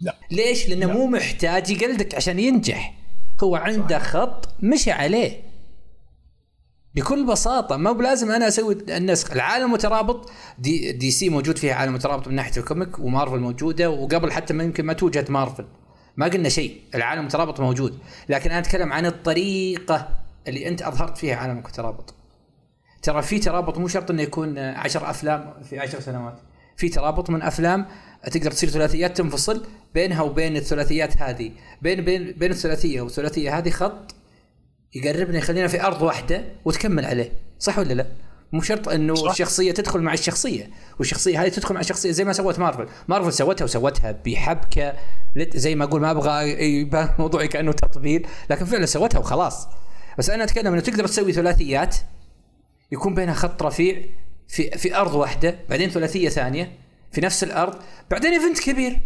لا. 0.00 0.18
ليش؟ 0.30 0.68
لأنه 0.68 0.86
لا. 0.86 0.92
مو 0.92 1.06
محتاج 1.06 1.70
يقلدك 1.70 2.14
عشان 2.14 2.38
ينجح. 2.38 2.94
هو 3.42 3.56
عنده 3.56 3.98
خط 3.98 4.48
مشي 4.62 4.90
عليه. 4.90 5.49
بكل 6.94 7.26
بساطة 7.26 7.76
ما 7.76 7.92
بلازم 7.92 8.30
أنا 8.30 8.48
أسوي 8.48 8.78
النسخ، 8.88 9.32
العالم 9.32 9.72
مترابط 9.72 10.30
دي, 10.58 10.92
دي 10.92 11.10
سي 11.10 11.28
موجود 11.28 11.58
فيها 11.58 11.74
عالم 11.74 11.94
مترابط 11.94 12.28
من 12.28 12.34
ناحية 12.34 12.56
ال 12.56 12.63
comic 12.63 12.98
ومارفل 12.98 13.38
موجودة 13.38 13.90
وقبل 13.90 14.32
حتى 14.32 14.54
ما 14.54 14.64
يمكن 14.64 14.84
ما 14.84 14.92
توجد 14.92 15.30
مارفل. 15.30 15.66
ما 16.16 16.26
قلنا 16.26 16.48
شيء، 16.48 16.80
العالم 16.94 17.24
مترابط 17.24 17.60
موجود، 17.60 17.98
لكن 18.28 18.50
أنا 18.50 18.58
أتكلم 18.58 18.92
عن 18.92 19.06
الطريقة 19.06 20.08
اللي 20.48 20.68
أنت 20.68 20.82
أظهرت 20.82 21.18
فيها 21.18 21.36
عالمك 21.36 21.66
مترابط. 21.66 22.14
ترى 23.02 23.22
في 23.22 23.38
ترابط 23.38 23.78
مو 23.78 23.88
شرط 23.88 24.10
إنه 24.10 24.22
يكون 24.22 24.58
عشر 24.58 25.10
أفلام 25.10 25.54
في 25.62 25.78
عشر 25.78 26.00
سنوات 26.00 26.40
في 26.76 26.88
ترابط 26.88 27.30
من 27.30 27.42
أفلام 27.42 27.86
تقدر 28.32 28.50
تصير 28.50 28.68
ثلاثيات 28.68 29.16
تنفصل 29.16 29.66
بينها 29.94 30.22
وبين 30.22 30.56
الثلاثيات 30.56 31.22
هذه 31.22 31.50
بين 31.82 32.04
بين 32.04 32.32
بين 32.32 32.50
الثلاثية 32.50 33.00
والثلاثية 33.00 33.58
هذه 33.58 33.70
خط 33.70 34.14
يقربنا 34.94 35.38
يخلينا 35.38 35.68
في 35.68 35.82
أرض 35.82 36.02
واحدة 36.02 36.44
وتكمل 36.64 37.04
عليه. 37.04 37.32
صح 37.58 37.78
ولا 37.78 37.94
لا؟ 37.94 38.06
مو 38.52 38.60
شرط 38.60 38.88
إنه 38.88 39.14
صح. 39.14 39.30
الشخصية 39.30 39.72
تدخل 39.72 40.00
مع 40.00 40.12
الشخصية. 40.12 40.70
والشخصية 40.98 41.42
هذه 41.42 41.48
تدخل 41.48 41.74
مع 41.74 41.80
الشخصيه 41.80 42.10
زي 42.10 42.24
ما 42.24 42.32
سوت 42.32 42.58
مارفل. 42.58 42.88
مارفل 43.08 43.32
سوتها 43.32 43.64
وسوتها 43.64 44.12
بحبكة. 44.26 44.94
زي 45.54 45.74
ما 45.74 45.84
أقول 45.84 46.00
ما 46.00 46.10
أبغى 46.10 46.50
يبان 46.80 47.08
موضوعي 47.18 47.48
كأنه 47.48 47.72
تطبيل 47.72 48.26
لكن 48.50 48.64
فعلا 48.64 48.86
سوتها 48.86 49.18
وخلاص. 49.18 49.68
بس 50.18 50.30
أنا 50.30 50.44
أتكلم 50.44 50.72
إنه 50.72 50.82
تقدر 50.82 51.06
تسوي 51.06 51.32
ثلاثيات 51.32 51.96
يكون 52.92 53.14
بينها 53.14 53.34
خط 53.34 53.62
رفيع 53.62 54.02
في 54.48 54.70
في 54.70 54.96
أرض 54.96 55.14
واحدة 55.14 55.58
بعدين 55.68 55.90
ثلاثية 55.90 56.28
ثانية 56.28 56.72
في 57.12 57.20
نفس 57.20 57.44
الأرض 57.44 57.78
بعدين 58.10 58.32
event 58.32 58.60
كبير. 58.60 59.00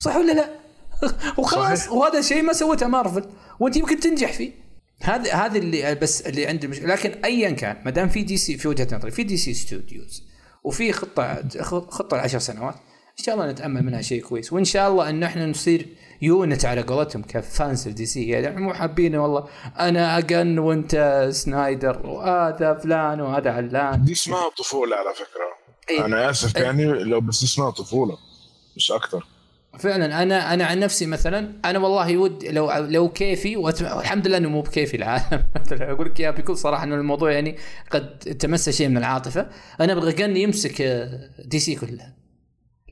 صح 0.00 0.16
ولا 0.16 0.32
لا؟ 0.32 0.48
وخلاص. 1.38 1.78
صحيح. 1.78 1.92
وهذا 1.92 2.20
شيء 2.20 2.42
ما 2.42 2.52
سوته 2.52 2.86
مارفل. 2.86 3.24
وأنت 3.60 3.76
يمكن 3.76 4.00
تنجح 4.00 4.32
فيه. 4.32 4.65
هذا 5.00 5.34
هذا 5.34 5.58
اللي 5.58 5.94
بس 5.94 6.20
اللي 6.20 6.46
عندي 6.46 6.68
مش... 6.68 6.80
لكن 6.80 7.10
ايا 7.24 7.50
كان 7.50 7.76
ما 7.84 7.90
دام 7.90 8.08
في 8.08 8.22
دي 8.22 8.36
سي 8.36 8.56
في 8.58 8.68
وجهة 8.68 8.96
نظري 8.96 9.10
في 9.10 9.22
DC 9.22 9.36
Studios 9.36 10.22
وفي 10.64 10.92
خطه 10.92 11.48
خطة 11.90 12.14
العشر 12.14 12.38
سنوات 12.38 12.74
إن 13.18 13.24
شاء 13.24 13.34
الله 13.34 13.50
نتأمل 13.50 13.82
منها 13.82 14.02
شيء 14.02 14.22
كويس. 14.22 14.52
وإن 14.52 14.64
شاء 14.64 14.90
الله 14.90 15.10
إن 15.10 15.22
إحنا 15.22 15.46
نصير 15.46 15.88
unite 16.22 16.64
على 16.64 16.82
قولتهم 16.82 17.22
ك 17.22 17.35
fans 17.35 17.88
دي 17.88 18.06
سي 18.06 18.28
يعني 18.28 18.60
مو 18.60 18.74
حابين 18.74 19.16
والله 19.16 19.48
أنا 19.78 20.18
جن 20.18 20.58
وأنت 20.58 21.28
سنايدر 21.32 22.06
وهذا 22.06 22.74
فلان 22.74 23.20
وهذا 23.20 23.50
علان. 23.50 24.04
دي 24.04 24.12
اسمها 24.12 24.48
طفولة 24.58 24.96
على 24.96 25.14
فكرة. 25.14 25.56
إيه. 25.90 26.04
أنا 26.04 26.30
آسف 26.30 26.56
إيه. 26.56 26.62
يعني 26.62 26.84
لو 26.84 27.20
بس 27.20 27.44
اسمها 27.44 27.70
طفولة 27.70 28.18
مش 28.76 28.92
أكتر. 28.92 29.26
فعلا 29.78 30.22
أنا 30.22 30.54
أنا 30.54 30.64
عن 30.64 30.80
نفسي 30.80 31.06
مثلا 31.06 31.52
أنا 31.64 31.78
والله 31.78 32.16
ود 32.16 32.44
لو 32.44 32.72
لو 32.72 33.08
كيفي 33.08 33.56
والحمد 33.56 34.26
لله 34.26 34.36
إنه 34.36 34.48
مو 34.48 34.60
بكيفي 34.60 34.96
العالم. 34.96 35.46
أقول 35.72 36.06
لك 36.06 36.20
اياها 36.20 36.30
بكل 36.30 36.56
صراحة 36.56 36.84
إنه 36.84 36.94
الموضوع 36.94 37.32
يعني 37.32 37.56
قد 37.90 38.18
تمس 38.18 38.70
شيء 38.70 38.88
من 38.88 38.96
العاطفة. 38.96 39.48
أنا 39.80 39.92
أبغى 39.92 40.12
جن 40.12 40.36
يمسك 40.36 40.80
آه، 40.80 41.30
دي 41.44 41.58
سي 41.58 41.74
كلها. 41.74 42.16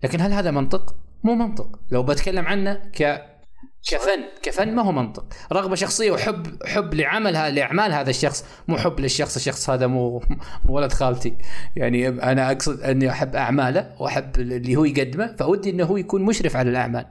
لكن 0.05 0.21
هل 0.21 0.33
هذا 0.33 0.51
منطق؟ 0.51 0.97
مو 1.25 1.35
منطق. 1.35 1.79
لو 1.91 2.03
بتكلم 2.03 2.47
عنه 2.47 2.91
كفن 3.91 4.25
كفن 4.43 4.75
ما 4.75 4.83
هو 4.83 4.93
منطق. 4.93 5.27
رغبة 5.53 5.75
شخصية 5.75 6.11
وحب 6.11 6.63
حب 6.67 6.95
لعملها 6.95 7.51
لإعمال 7.51 7.93
هذا 7.93 8.11
الشخص. 8.11 8.45
مو 8.69 8.77
حب 8.77 9.01
للشخص 9.01 9.37
الشخص 9.37 9.71
هذا 9.71 9.87
مو 9.87 10.23
ولد 10.69 10.93
خالتي. 10.93 11.35
يعني 11.77 12.09
أنا 12.09 12.53
أقصد 12.53 12.81
أني 12.81 13.11
أحب 13.11 13.37
أعماله 13.37 13.91
وأحب 14.01 14.37
اللي 14.37 14.77
هو 14.77 14.85
يقدمه 14.85 15.37
فودي 15.39 15.71
إنه 15.71 15.85
هو 15.85 15.97
يكون 15.97 16.23
مشرف 16.23 16.57
على 16.57 16.71
الأعمال. 16.71 17.07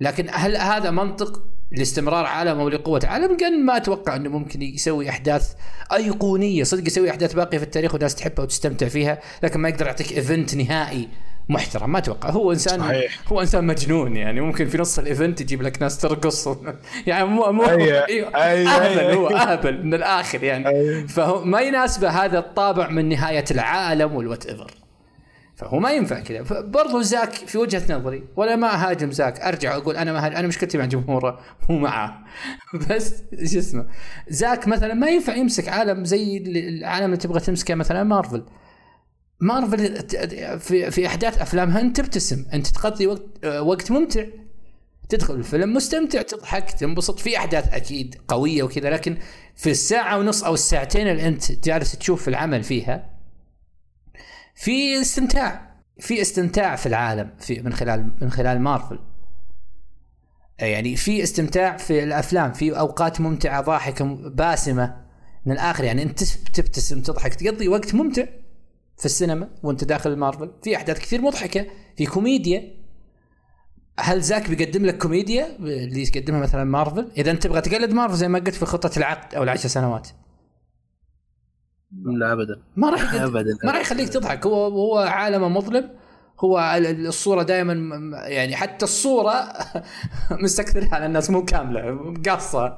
لكن 0.00 0.26
هل 0.30 0.56
هذا 0.56 0.90
منطق 0.90 1.42
لاستمرار 1.72 2.26
عالم 2.26 2.60
أو 2.60 2.68
لقوة 2.68 3.00
عالم؟ 3.04 3.36
قال 3.36 3.66
ما 3.66 3.76
أتوقع 3.76 4.16
إنه 4.16 4.30
ممكن 4.30 4.62
يسوي 4.62 5.10
أحداث 5.10 5.52
أيقونية. 5.92 6.64
صدق 6.64 6.86
يسوي 6.86 7.10
أحداث 7.10 7.32
باقية 7.32 7.58
في 7.58 7.64
التاريخ 7.64 7.94
والناس 7.94 8.14
تحبها 8.14 8.44
وتستمتع 8.44 8.88
فيها 8.88 9.18
لكن 9.42 9.60
ما 9.60 9.68
يقدر 9.68 9.86
يعطيك 9.86 10.12
event 10.12 10.54
نهائي. 10.54 11.08
محترم 11.48 11.92
ما 11.92 11.98
أتوقع 11.98 12.30
هو 12.30 12.52
انسان 12.52 12.80
صحيح. 12.80 13.18
هو 13.26 13.40
إنسان 13.40 13.64
مجنون 13.64 14.16
يعني 14.16 14.40
ممكن 14.40 14.66
في 14.66 14.78
نص 14.78 14.98
ال 14.98 15.05
event 15.05 15.40
يجيب 15.40 15.62
لك 15.62 15.82
ناس 15.82 15.98
ترقص 15.98 16.48
يعني 17.06 17.24
مو 17.24 17.52
مو. 17.52 17.64
أيوة. 17.64 18.04
أيوة. 18.08 18.36
أهبل 18.36 19.16
هو 19.16 19.28
أهبل 19.28 19.86
من 19.86 19.94
الآخر 19.94 20.44
يعني 20.44 20.68
أيوة. 20.68 21.06
فهو 21.06 21.44
ما 21.44 21.60
يناسبه 21.60 22.08
هذا 22.08 22.38
الطابع 22.38 22.90
من 22.90 23.08
نهاية 23.08 23.44
العالم 23.50 24.14
و 24.14 24.46
whatever 24.46 24.70
فهو 25.56 25.78
ما 25.78 25.92
ينفع 25.92 26.20
كذا 26.20 26.60
برضو 26.60 27.00
زاك 27.00 27.32
في 27.32 27.58
وجهة 27.58 27.82
نظري 27.90 28.24
ولا 28.36 28.56
ما 28.56 28.90
هاجم 28.90 29.10
زاك 29.10 29.40
أرجع 29.40 29.76
أقول 29.76 29.96
أنا 29.96 30.12
ما. 30.12 30.26
أنا 30.26 30.48
مشكلتي 30.48 30.78
مع 30.78 30.84
جمهوره 30.84 31.40
مو 31.68 31.78
معاه 31.78 32.18
بس 32.90 33.22
شو 33.52 33.58
اسمه 33.58 33.86
زاك 34.28 34.68
مثلا 34.68 34.94
ما 34.94 35.08
ينفع 35.08 35.36
يمسك 35.36 35.68
عالم 35.68 36.04
زي 36.04 36.36
العالم 36.46 37.04
اللي 37.04 37.16
تبغى 37.16 37.40
تمسكه 37.40 37.74
مثلا 37.74 38.04
مارفل 38.04 38.44
مارفل 39.40 40.08
في 40.58 40.90
في 40.90 41.06
أحداث 41.06 41.38
افلامها 41.38 41.80
انت 41.80 42.00
تبتسم. 42.00 42.44
أنت 42.52 42.66
تقضي 42.66 43.06
وقت 43.06 43.44
وقت 43.46 43.90
ممتع. 43.90 44.24
تدخل 45.08 45.34
الفيلم 45.34 45.74
مستمتع 45.74 46.22
تضحك 46.22 46.70
تنبسط. 46.70 47.18
في 47.18 47.38
أحداث 47.38 47.74
أكيد 47.74 48.16
قوية 48.28 48.62
وكذا 48.62 48.90
لكن 48.90 49.16
في 49.56 49.70
الساعة 49.70 50.18
ونص 50.18 50.44
أو 50.44 50.54
الساعتين 50.54 51.08
اللي 51.08 51.28
أنت 51.28 51.52
جالس 51.52 51.92
تشوف 51.92 52.28
العمل 52.28 52.62
فيها 52.62 53.10
في 54.54 55.00
استمتاع. 55.00 55.76
في 56.00 56.20
استمتاع 56.20 56.76
في 56.76 56.86
العالم 56.86 57.30
في 57.38 57.62
من 57.62 57.72
خلال 57.72 58.12
من 58.20 58.30
خلال 58.30 58.60
مارفل. 58.60 58.98
يعني 60.58 60.96
في 60.96 61.22
استمتاع 61.22 61.76
في 61.76 62.02
الأفلام 62.02 62.52
في 62.52 62.78
أوقات 62.78 63.20
ممتعة 63.20 63.60
ضاحكة 63.60 64.04
باسمة. 64.28 65.06
من 65.46 65.52
الآخر 65.52 65.84
يعني 65.84 66.02
أنت 66.02 66.24
تبتسم 66.54 67.00
تضحك 67.00 67.34
تقضي 67.34 67.68
وقت 67.68 67.94
ممتع. 67.94 68.24
في 68.98 69.04
السينما 69.04 69.48
وانت 69.62 69.84
داخل 69.84 70.16
مارفل. 70.16 70.50
في 70.62 70.76
أحداث 70.76 70.98
كثير 70.98 71.20
مضحكة 71.20 71.66
في 71.96 72.06
كوميديا. 72.06 72.76
هل 73.98 74.20
زاك 74.20 74.50
بيقدم 74.50 74.86
لك 74.86 74.98
كوميديا 74.98 75.56
اللي 75.56 76.02
يقدمها 76.02 76.40
مثلا 76.40 76.64
مارفل؟ 76.64 77.08
إذا 77.16 77.30
أنت 77.30 77.42
تبغى 77.42 77.60
تقلد 77.60 77.92
مارفل 77.92 78.16
زي 78.16 78.28
ما 78.28 78.38
قلت 78.38 78.54
في 78.54 78.66
خطة 78.66 78.98
العقد 78.98 79.34
أو 79.34 79.42
العشر 79.42 79.68
سنوات. 79.68 80.08
لا 81.92 82.32
ابدا. 82.32 82.62
ما 82.76 82.90
راح 82.90 83.14
ابدا. 83.14 83.58
ما 83.64 83.72
راح 83.72 83.80
يخليك 83.80 84.08
تضحك. 84.08 84.46
هو 84.46 84.66
هو 84.66 84.98
عالمه 84.98 85.48
مظلم. 85.48 85.90
هو 86.40 86.76
الصورة 86.80 87.42
دائما 87.42 88.00
يعني 88.26 88.56
حتى 88.56 88.84
الصورة 88.84 89.48
مستكثرها 90.42 90.94
على 90.94 91.06
الناس 91.06 91.30
مو 91.30 91.44
كاملة 91.44 92.14
قاصه 92.28 92.76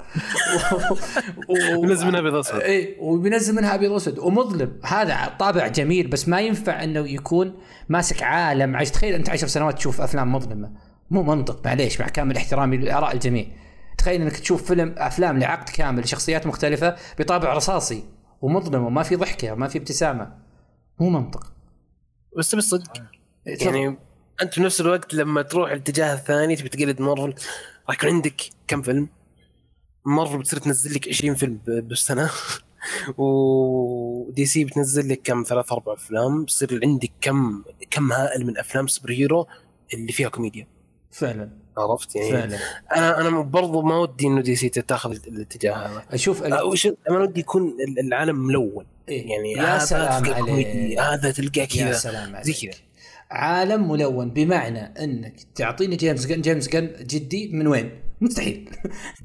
بينزل 1.83 2.07
منها 2.07 2.21
أبيض 2.21 2.35
اسود 2.35 2.61
اي 2.61 2.97
وبينزل 3.01 3.55
منها 3.55 3.75
أبيض 3.75 3.93
اسود 3.93 4.19
ومظلم. 4.19 4.81
هذا 4.85 5.37
طابع 5.39 5.67
جميل 5.67 6.07
بس 6.07 6.29
ما 6.29 6.41
ينفع 6.41 6.85
إنه 6.85 7.09
يكون 7.09 7.55
ماسك 7.89 8.23
عالم. 8.23 8.77
عايش 8.77 8.91
تخيل 8.91 9.15
أنت 9.15 9.31
عشر 9.31 9.47
سنوات 9.47 9.75
تشوف 9.75 10.01
أفلام 10.01 10.33
مظلمة. 10.33 10.73
مو 11.11 11.23
منطق 11.23 11.67
معليش 11.67 12.01
مع 12.01 12.09
كامل 12.09 12.37
احترامي 12.37 12.77
لآراء 12.77 13.13
الجميع. 13.15 13.47
تخيل 13.99 14.23
إنك 14.23 14.37
تشوف 14.37 14.65
فيلم 14.65 14.95
أفلام 14.99 15.39
لعقد 15.39 15.69
كامل 15.69 16.03
لشخصيات 16.03 16.47
مختلفة 16.47 16.97
بطابع 17.19 17.53
رصاصي 17.53 18.05
ومظلم 18.41 18.85
وما 18.85 19.03
في 19.03 19.17
ضحكة 19.17 19.53
وما 19.53 19.69
في 19.69 19.79
ابتسامة. 19.79 20.33
مو 21.01 21.11
منطق. 21.11 21.53
بس 22.39 22.55
بالصدق 22.55 23.18
يعني 23.49 23.99
أنت 24.43 24.55
في 24.55 24.61
نفس 24.61 24.81
الوقت 24.81 25.15
لما 25.15 25.43
تروح 25.43 25.71
الاتجاه 25.71 26.15
الثاني 26.15 26.57
تبي 26.57 26.69
تقلد 26.69 27.01
مارفل 27.03 27.35
راح 27.89 27.97
يكون 27.97 28.09
عندك 28.11 28.43
كم 28.69 28.83
فيلم؟ 28.83 29.09
مارفل 30.07 30.39
بتصير 30.39 30.59
تنزل 30.59 30.95
لك 30.95 31.09
20 31.09 31.35
فيلم 31.35 31.61
بالسنة. 31.67 32.31
ودي 33.19 34.47
سي 34.47 34.65
بتنزل 34.65 35.09
لك 35.09 35.21
كم؟ 35.25 35.45
ثلاث 35.47 35.73
أربع 35.73 35.93
أفلام. 35.93 36.45
بصير 36.45 36.81
عندك 36.83 37.11
كم 37.21 37.63
كم 37.91 38.13
هائل 38.13 38.47
من 38.47 38.59
أفلام 38.59 38.87
superhero 38.87 39.47
اللي 39.95 40.13
فيها 40.13 40.29
كوميديا. 40.29 40.67
فعلا. 41.11 41.51
عرفت 41.79 42.17
يعني؟ 42.17 42.33
فعلا. 42.33 42.59
أنا 42.97 43.21
أنا 43.21 43.41
برضو 43.41 43.83
ما 43.83 43.99
ودي 43.99 44.27
إنه 44.27 44.41
دي 44.41 44.57
سي 44.57 44.69
تاخذ 44.69 45.11
الاتجاه 45.27 45.75
هذا. 45.75 46.05
أشوف 46.11 46.43
ال... 46.43 46.79
شو- 46.79 46.95
أنا 47.11 47.19
ودي 47.19 47.41
يكون 47.41 47.77
العالم 47.99 48.47
ملون. 48.47 48.87
إيه. 49.09 49.31
يعني 49.31 49.53
يا 49.53 49.63
هذا 49.77 49.85
سلام 49.85 50.23
تلقى 50.23 50.41
كوميدي، 50.41 50.99
عليك. 50.99 51.25
هذا 51.25 51.47
يا 51.57 51.65
كذا. 51.65 51.93
سلام 51.93 52.37
عليك 52.37 52.47
زي 52.47 52.69
كذا. 52.69 52.88
عالم 53.31 53.91
ملون 53.91 54.31
بمعنى 54.31 54.81
إنك 55.05 55.35
تعطيني 55.55 55.97
جيمس 55.97 56.27
جن 56.27 56.41
جيمس 56.41 56.69
جن 56.69 56.91
جدي 57.01 57.51
من 57.53 57.67
وين؟ 57.67 57.91
مستحيل. 58.21 58.71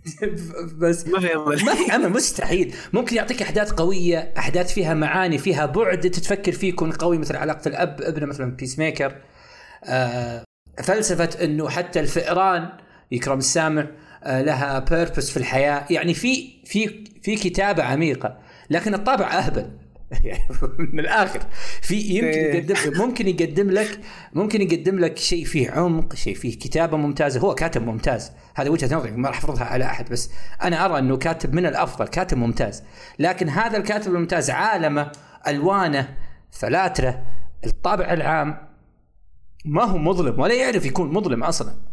بس 0.82 1.08
ما 1.08 1.20
في 1.20 1.36
أمل. 1.36 1.66
ما 1.66 1.76
في 1.76 1.96
أمل 1.96 2.10
مستحيل. 2.10 2.76
ممكن 2.94 3.16
يعطيك 3.16 3.42
أحداث 3.42 3.72
قوية 3.72 4.34
أحداث 4.38 4.74
فيها 4.74 4.94
معاني 4.94 5.38
فيها 5.38 5.66
بعد 5.66 6.00
تتفكر 6.00 6.52
فيه 6.52 6.70
يكون 6.70 6.92
قوي 6.92 7.18
مثل 7.18 7.36
علاقة 7.36 7.68
الأب 7.68 8.02
ابنه 8.02 8.26
مثلا 8.26 8.56
بيس 8.56 8.80
ميكر 8.80 9.16
آه 9.84 10.44
فلسفة 10.84 11.30
إنه 11.44 11.70
حتى 11.70 12.00
الفئران 12.00 12.70
يكرم 13.12 13.38
السامع 13.38 13.88
آه 14.24 14.42
لها 14.42 14.80
purpose 14.80 15.30
في 15.30 15.38
الحياة. 15.38 15.86
يعني 15.90 16.14
في 16.14 16.50
في 16.66 17.04
في 17.22 17.36
كتابة 17.36 17.84
عميقة 17.84 18.40
لكن 18.70 18.94
الطابع 18.94 19.28
أهبل. 19.38 19.83
من 20.94 21.00
الآخر. 21.00 21.40
في 21.82 21.96
يمكن 21.96 22.28
إيه. 22.28 22.56
يقدم 22.56 22.76
ممكن 23.02 23.28
يقدم 23.28 23.70
لك 23.70 24.00
ممكن 24.34 24.62
يقدم 24.62 25.00
لك 25.00 25.18
شيء 25.18 25.46
فيه 25.46 25.72
عمق 25.72 26.16
شيء 26.16 26.36
فيه 26.36 26.60
كتابة 26.60 26.98
ممتازة. 26.98 27.40
هو 27.40 27.56
كاتب 27.56 27.82
ممتاز. 27.82 28.32
هذا 28.56 28.70
وجهة 28.70 28.96
نظري 28.96 29.12
ما 29.12 29.30
راح 29.30 29.38
أفرضها 29.38 29.64
على 29.64 29.86
أحد 29.86 30.10
بس 30.10 30.30
أنا 30.64 30.86
أرى 30.86 31.00
أنه 31.00 31.18
كاتب 31.18 31.54
من 31.54 31.66
الأفضل 31.66 32.08
كاتب 32.08 32.38
ممتاز. 32.38 32.84
لكن 33.20 33.50
هذا 33.50 33.78
الكاتب 33.78 34.16
الممتاز 34.16 34.50
عالمه 34.50 35.12
ألوانه 35.48 36.18
فلاتره 36.52 37.24
الطابع 37.66 38.14
العام 38.14 38.58
ما 39.66 39.84
هو 39.84 39.98
مظلم 39.98 40.40
ولا 40.40 40.54
يعرف 40.54 40.86
يكون 40.86 41.14
مظلم 41.14 41.44
أصلا. 41.44 41.93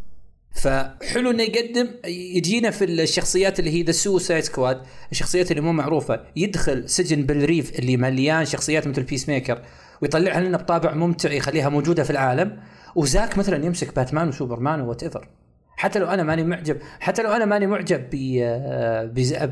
فحلو 0.52 1.31
إنه 1.31 1.43
يقدم 1.43 1.89
يجينا 2.06 2.70
في 2.70 2.85
الشخصيات 2.85 3.59
اللي 3.59 3.70
هي 3.70 3.82
ذا 3.82 3.93
سوسايد 3.93 4.44
سكواد 4.44 4.82
الشخصيات 5.12 5.51
اللي 5.51 5.62
مو 5.62 5.72
معروفة. 5.72 6.20
يدخل 6.36 6.89
سجن 6.89 7.22
بالريف 7.22 7.78
اللي 7.78 7.97
مليان 7.97 8.44
شخصيات 8.44 8.86
مثل 8.86 9.02
بيس 9.02 9.28
ميكر 9.28 9.62
ويطلعها 10.02 10.40
لنا 10.40 10.56
بطابع 10.56 10.94
ممتع 10.94 11.32
يخليها 11.32 11.68
موجودة 11.68 12.05
في 12.05 12.10
العالم. 12.10 12.60
وزاك 12.94 13.39
مثلا 13.39 13.64
يمسك 13.64 13.97
باتمان 13.97 14.28
وسوبرمان 14.28 14.81
whatever 14.81 15.28
حتى 15.77 15.98
لو 15.98 16.06
أنا 16.06 16.22
ماني 16.22 16.44
معجب 16.44 16.78
حتى 17.01 17.22
لو 17.22 17.32
أنا 17.32 17.44
ماني 17.44 17.66
معجب 17.66 18.05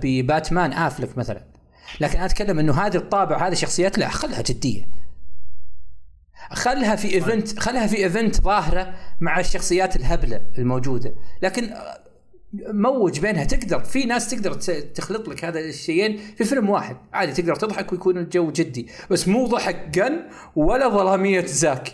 بباتمان 0.02 0.72
آفلك 0.72 1.18
مثلا. 1.18 1.44
لكن 2.00 2.16
أنا 2.16 2.26
أتكلم 2.26 2.58
إنه 2.58 2.72
هذه 2.72 2.96
الطابع 2.96 3.46
هذه 3.46 3.52
الشخصيات 3.52 3.98
لا 3.98 4.08
خلها 4.08 4.42
جدية. 4.42 4.88
خلها 6.52 6.96
في 6.96 7.14
event 7.14 7.58
خلها 7.58 7.86
في 7.86 7.96
event 7.96 8.40
ظاهرة 8.40 8.94
مع 9.20 9.40
الشخصيات 9.40 9.96
الهبلة 9.96 10.40
الموجودة. 10.58 11.14
لكن 11.42 11.70
موجود 12.72 13.20
بينها. 13.20 13.44
تقدر 13.44 13.80
في 13.80 14.04
ناس 14.04 14.30
تقدر 14.30 14.52
تخلط 14.94 15.28
لك 15.28 15.44
هذا 15.44 15.60
الشيئين 15.60 16.16
في 16.36 16.44
فيلم 16.44 16.70
واحد. 16.70 16.96
عادي 17.12 17.32
تقدر 17.32 17.54
تضحك 17.54 17.92
ويكون 17.92 18.18
الجو 18.18 18.50
جدي. 18.50 18.88
بس 19.10 19.28
مو 19.28 19.46
ضحك 19.46 19.88
جن 19.88 20.20
ولا 20.56 20.88
ظلامية 20.88 21.46
زاك. 21.46 21.88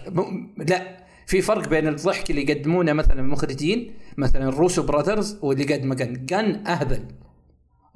لا. 0.57 1.05
في 1.27 1.43
فرق 1.43 1.69
بين 1.69 1.89
الضحك 1.89 2.31
اللي 2.31 2.43
يقدمونه 2.43 2.93
مثلا 2.93 3.21
المخرجين 3.21 3.95
مثلا 4.17 4.51
روسو 4.51 4.83
براذرز 4.83 5.39
واللي 5.43 5.75
قدمه 5.75 5.95
جن. 5.95 6.27
جن 6.27 6.67
أهبل. 6.67 7.05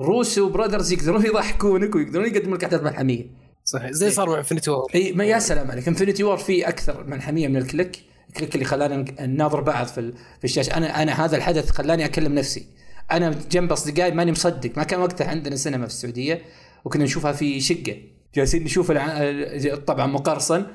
روسو 0.00 0.48
براذرز 0.48 0.92
يقدرون 0.92 1.26
يضحكونك 1.26 1.94
ويقدرون 1.94 2.26
يقدمون 2.26 2.54
لك 2.54 2.64
أحداث 2.64 2.82
ملحمية. 2.82 3.26
صحيح. 3.68 3.90
زي 3.90 4.10
صار 4.10 4.30
مع 4.30 4.38
انفنتي 4.38 4.70
وور 4.70 4.90
اي 4.94 5.12
ما 5.12 5.24
يا 5.24 5.38
سلام 5.38 5.70
عليك. 5.70 5.88
انفنتي 5.88 6.24
وور 6.24 6.36
فيه 6.36 6.68
أكثر 6.68 7.04
ملحميه 7.04 7.48
من 7.48 7.56
ال 7.56 7.63
click. 7.63 8.02
ال 8.28 8.32
click 8.32 8.54
اللي 8.54 8.64
خلانا 8.64 9.04
نناظر 9.20 9.60
بعض 9.60 9.86
في 9.86 10.12
في 10.38 10.44
الشاشة. 10.44 10.76
أنا 10.76 11.02
أنا 11.02 11.24
هذا 11.24 11.36
الحدث 11.36 11.70
خلاني 11.70 12.04
أكلم 12.04 12.34
نفسي. 12.34 12.66
أنا 13.10 13.34
جنب 13.50 13.72
أصدقائي 13.72 14.10
ماني 14.10 14.32
مصدق. 14.32 14.70
ما 14.76 14.82
كان 14.84 15.00
وقتها 15.00 15.26
عندنا 15.26 15.56
سينما 15.56 15.86
في 15.86 15.92
السعودية 15.92 16.42
وكنا 16.84 17.04
نشوفها 17.04 17.32
في 17.32 17.60
شقة. 17.60 17.96
جالسين 18.34 18.64
نشوف 18.64 18.92
طبعا 19.86 20.06
مقرصن 20.06 20.66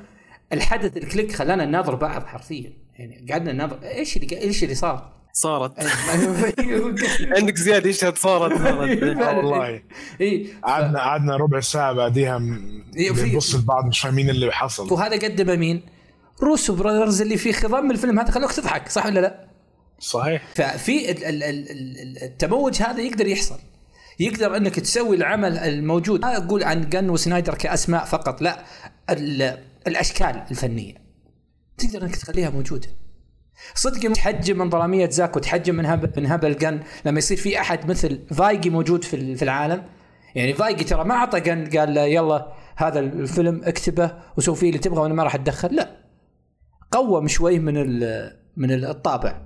الحدث 0.54 0.98
ال 0.98 1.04
click 1.04 1.32
خلانا 1.32 1.66
نناظر 1.66 1.96
بعض 1.96 2.26
حرفيا. 2.26 2.74
يعني 2.96 3.26
قعدنا 3.32 3.52
نناظر. 3.52 3.80
إيش 3.84 4.18
اللي 4.18 4.42
إيش 4.42 4.64
اللي 4.64 4.76
صار؟ 4.76 5.14
صارت. 5.36 5.74
عندك 7.38 7.58
زيادة 7.58 7.86
إيش 7.86 7.98
صارت 7.98 8.54
والله. 9.38 9.82
اي 10.22 10.48
قعدنا 10.64 11.00
قعدنا 11.00 11.38
ربع 11.38 11.60
ساعة 11.60 11.94
بعديها 11.94 12.38
بنبص 12.96 13.56
لبعض 13.56 13.86
مش 13.86 14.00
فاهمين 14.00 14.30
اللي 14.30 14.52
حصل. 14.52 14.94
وهذا 14.94 15.16
قدم 15.28 15.60
مين؟ 15.60 15.82
روسو 16.44 16.76
براذرز 16.76 17.22
اللي 17.22 17.38
في 17.38 17.54
خضم 17.54 17.92
الفيلم. 17.92 18.20
هذا 18.20 18.32
خلوك 18.32 18.52
تضحك 18.52 18.90
صح 18.90 19.06
ولا 19.06 19.20
لا؟ 19.20 19.48
صحيح. 20.00 20.44
ففي 20.56 21.12
التموج 22.24 22.82
هذا 22.82 23.02
يقدر 23.02 23.28
يحصل. 23.28 23.60
يقدر 24.20 24.58
أنك 24.58 24.80
تسوي 24.80 25.16
العمل 25.16 25.58
الموجود. 25.58 26.22
ما 26.22 26.38
أقول 26.38 26.64
عن 26.64 26.90
جن 26.90 27.10
وسنايدر 27.10 27.56
كأسماء 27.56 28.06
فقط 28.06 28.42
لا 28.42 28.64
الأشكال 29.88 30.44
الفنية. 30.52 30.96
تقدر 31.78 32.04
أنك 32.04 32.16
تخليها 32.16 32.50
موجودة. 32.50 32.88
صدق 33.76 34.12
تحجم 34.12 34.58
من 34.58 34.70
ظلاميه 34.70 35.10
زاك 35.10 35.36
وتحجم 35.36 35.76
من 35.76 35.86
هبل 35.86 36.12
من 36.18 36.26
هبل 36.26 36.58
جن. 36.58 36.80
لما 37.06 37.18
يصير 37.18 37.38
في 37.38 37.60
أحد 37.60 37.90
مثل 37.90 38.20
فايجي 38.34 38.70
موجود 38.70 39.04
في 39.04 39.36
في 39.36 39.44
العالم 39.44 39.84
يعني 40.36 40.54
فايجي 40.54 40.84
ترى 40.84 41.04
ما 41.04 41.16
أعطى 41.16 41.40
جن 41.40 41.70
قال 41.78 41.94
له 41.94 42.02
يلا 42.02 42.54
هذا 42.76 43.00
الفيلم 43.00 43.62
اكتبه 43.64 44.12
وسوي 44.38 44.56
فيه 44.56 44.68
اللي 44.68 44.80
تبغى 44.80 45.02
وأنا 45.02 45.14
ما 45.14 45.24
راح 45.24 45.36
أتدخل. 45.36 45.76
لا. 45.76 45.90
قوم 46.92 47.28
شوي 47.28 47.60
من 47.60 47.74
من 48.58 48.72
الطابع. 48.72 49.42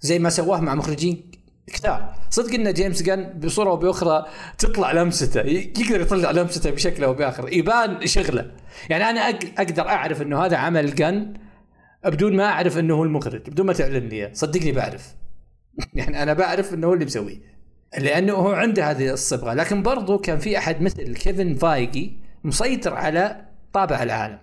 زي 0.00 0.18
ما 0.18 0.30
سواه 0.30 0.60
مع 0.60 0.74
مخرجين 0.74 1.30
كثار 1.66 2.14
صدق 2.30 2.54
إن 2.54 2.72
جيمس 2.72 3.02
جن 3.02 3.24
بصورة 3.24 3.70
أو 3.70 3.76
بأخرى 3.76 4.26
تطلع 4.58 4.92
لمسته 4.92 5.40
يقدر 5.40 6.00
يطلع 6.00 6.30
لمسته 6.30 6.70
بشكل 6.70 7.04
أو 7.04 7.14
باخر 7.14 7.52
يبان 7.52 8.06
شغله. 8.06 8.50
يعني 8.90 9.04
أنا 9.04 9.20
أقدر 9.58 9.88
أعرف 9.88 10.22
إنه 10.22 10.44
هذا 10.44 10.56
عمل 10.56 10.94
جن 10.94 11.34
بدون 12.04 12.36
ما 12.36 12.44
أعرف 12.44 12.78
إنه 12.78 12.94
هو 12.94 13.04
المخرج 13.04 13.50
بدون 13.50 13.66
ما 13.66 13.72
تعلن 13.72 14.08
لي 14.08 14.30
صدقني 14.32 14.72
بعرف. 14.72 15.14
يعني 15.94 16.22
أنا 16.22 16.32
بعرف 16.32 16.74
إنه 16.74 16.86
هو 16.86 16.94
اللي 16.94 17.04
مسويه. 17.04 17.58
لأنه 17.98 18.32
هو 18.32 18.52
عنده 18.52 18.90
هذه 18.90 19.12
الصبغة. 19.12 19.54
لكن 19.54 19.82
برضو 19.82 20.18
كان 20.18 20.38
في 20.38 20.58
أحد 20.58 20.82
مثل 20.82 21.14
كيفن 21.14 21.54
فايجي 21.54 22.18
مسيطر 22.44 22.94
على 22.94 23.46
طابع 23.72 24.02
العالم. 24.02 24.38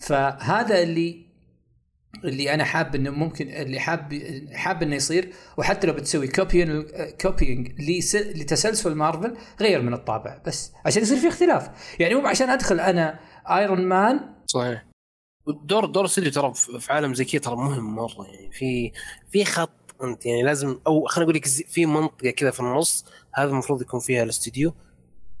فهذا 0.00 0.82
اللي 0.82 1.32
اللي 2.24 2.54
أنا 2.54 2.64
حاب 2.64 2.94
إنه 2.94 3.10
ممكن 3.10 3.48
اللي 3.48 3.80
حاب 3.80 4.22
حاب 4.52 4.82
إنه 4.82 4.96
يصير. 4.96 5.32
وحتى 5.56 5.86
لو 5.86 5.92
بتسوي 5.92 6.28
copying 6.28 6.84
copying 7.20 7.72
لتسلسل 8.10 8.94
مارفل 8.94 9.36
غير 9.60 9.82
من 9.82 9.94
الطابع. 9.94 10.42
بس 10.46 10.72
عشان 10.86 11.02
يصير 11.02 11.18
في 11.18 11.28
اختلاف. 11.28 11.70
يعني 12.00 12.14
مو 12.14 12.26
عشان 12.26 12.50
أدخل 12.50 12.80
أنا 12.80 13.20
ايرون 13.50 13.82
مان 13.82 14.20
صحيح. 14.46 14.91
دور 15.46 15.84
دور 15.84 16.04
الاستوديو 16.04 16.30
ترى 16.32 16.54
في 16.54 16.92
عالم 16.92 17.14
زي 17.14 17.24
كذا 17.24 17.40
ترى 17.40 17.56
مهم 17.56 17.94
مرة 17.94 18.26
يعني. 18.26 18.52
في 18.52 18.92
في 19.30 19.44
خط 19.44 19.70
أنت 20.02 20.26
يعني 20.26 20.42
لازم 20.42 20.78
أو 20.86 21.06
خليني 21.06 21.24
أقول 21.30 21.36
لك 21.36 21.46
في 21.46 21.86
منطقة 21.86 22.30
كذا 22.30 22.50
في 22.50 22.60
النص 22.60 23.04
هذا 23.34 23.50
المفروض 23.50 23.82
يكون 23.82 24.00
فيها 24.00 24.22
الاستوديو. 24.22 24.74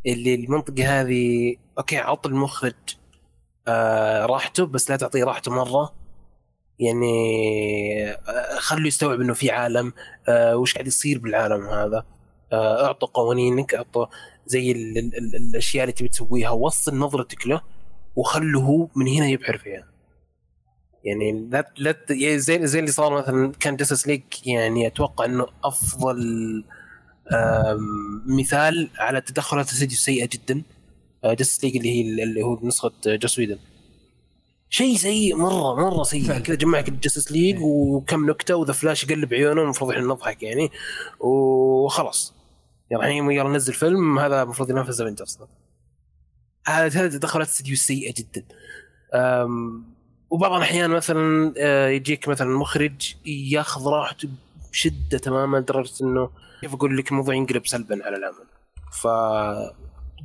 اللي 0.06 0.34
المنطقة 0.34 1.00
هذه 1.00 1.56
أوكي 1.78 1.96
عط 1.98 2.26
المخرج 2.26 2.74
آه 3.68 4.26
راحته 4.26 4.66
بس 4.66 4.90
لا 4.90 4.96
تعطيه 4.96 5.24
راحته 5.24 5.50
مرة. 5.52 5.94
يعني 6.78 7.12
آه 8.10 8.58
خلوا 8.58 8.86
يستوعب 8.88 9.20
إنه 9.20 9.34
في 9.34 9.50
عالم 9.50 9.92
آه 10.28 10.56
وش 10.56 10.74
قاعد 10.74 10.86
يصير 10.86 11.18
بالعالم 11.18 11.66
هذا. 11.68 12.06
آه 12.52 12.86
اعطوا 12.86 13.08
قوانينك 13.08 13.74
اعطوا 13.74 14.06
زي 14.46 14.72
ال 14.72 14.98
ال 14.98 15.16
ال 15.18 15.36
الأشياء 15.36 15.84
اللي 15.84 15.92
تبي 15.92 16.08
تسويها 16.08 16.50
وصل 16.50 16.98
نظرتك 16.98 17.46
له 17.46 17.60
وخله 18.16 18.88
من 18.96 19.08
هنا 19.08 19.28
يبحر 19.28 19.58
فيها. 19.58 19.91
يعني 21.04 21.48
لا 21.50 21.72
لا 21.78 21.96
يعني 22.10 22.38
زي 22.38 22.66
زي 22.66 22.78
اللي 22.78 22.90
صار 22.90 23.18
مثلا 23.18 23.52
كان 23.60 23.76
جاستس 23.76 24.06
ليج 24.06 24.22
يعني 24.46 24.86
أتوقع 24.86 25.24
إنه 25.24 25.46
أفضل 25.64 26.64
مثال 28.26 28.90
على 28.98 29.20
تدخلات 29.20 29.68
الاستديو 29.68 29.96
السيئه 29.96 30.28
جدا 30.32 30.62
جاستس 31.24 31.64
ليج 31.64 31.76
اللي 31.76 31.90
هي 31.90 32.22
اللي 32.24 32.42
هو 32.42 32.58
نسخة 32.62 32.92
جوس 33.06 33.38
ويدن 33.38 33.58
شيء 34.70 34.96
سيء 34.96 35.36
مرة 35.36 35.74
مرة 35.74 36.02
سيء. 36.02 36.38
كذا 36.38 36.56
جمعك 36.56 36.90
جاستس 36.90 37.32
ليج 37.32 37.58
وكم 37.60 38.30
نكتة 38.30 38.56
وذا 38.56 38.72
فلاش 38.72 39.04
يقلب 39.04 39.34
عيونه 39.34 39.62
المفروض 39.62 39.90
إحنا 39.90 40.04
نضحك 40.04 40.42
يعني. 40.42 40.70
وخلاص. 41.20 42.34
يلا 42.90 43.00
الحين 43.00 43.30
يلا 43.30 43.48
ننزل 43.48 43.72
فيلم 43.72 44.18
هذا 44.18 44.42
المفروض 44.42 44.70
ينافس 44.70 45.00
افنجرز 45.00 45.38
هذه 46.66 47.08
تدخلات 47.08 47.48
استديو 47.48 47.76
سيئة 47.76 48.14
جدا. 48.18 48.44
وبعض 50.32 50.52
الأحيان 50.52 50.90
مثلا 50.90 51.54
آه، 51.58 51.88
يجيك 51.88 52.28
مثلا 52.28 52.58
مخرج 52.58 53.14
ياخذ 53.26 53.86
راحته 53.86 54.28
بشدة 54.70 55.18
تماما 55.18 55.56
لدرجة 55.56 55.92
إنه 56.02 56.30
كيف 56.60 56.74
أقول 56.74 56.96
لك 56.98 57.10
الموضوع 57.10 57.34
ينقلب 57.34 57.66
سلبا 57.66 58.06
على 58.06 58.16
العمل 58.16 58.46
ف 58.92 59.06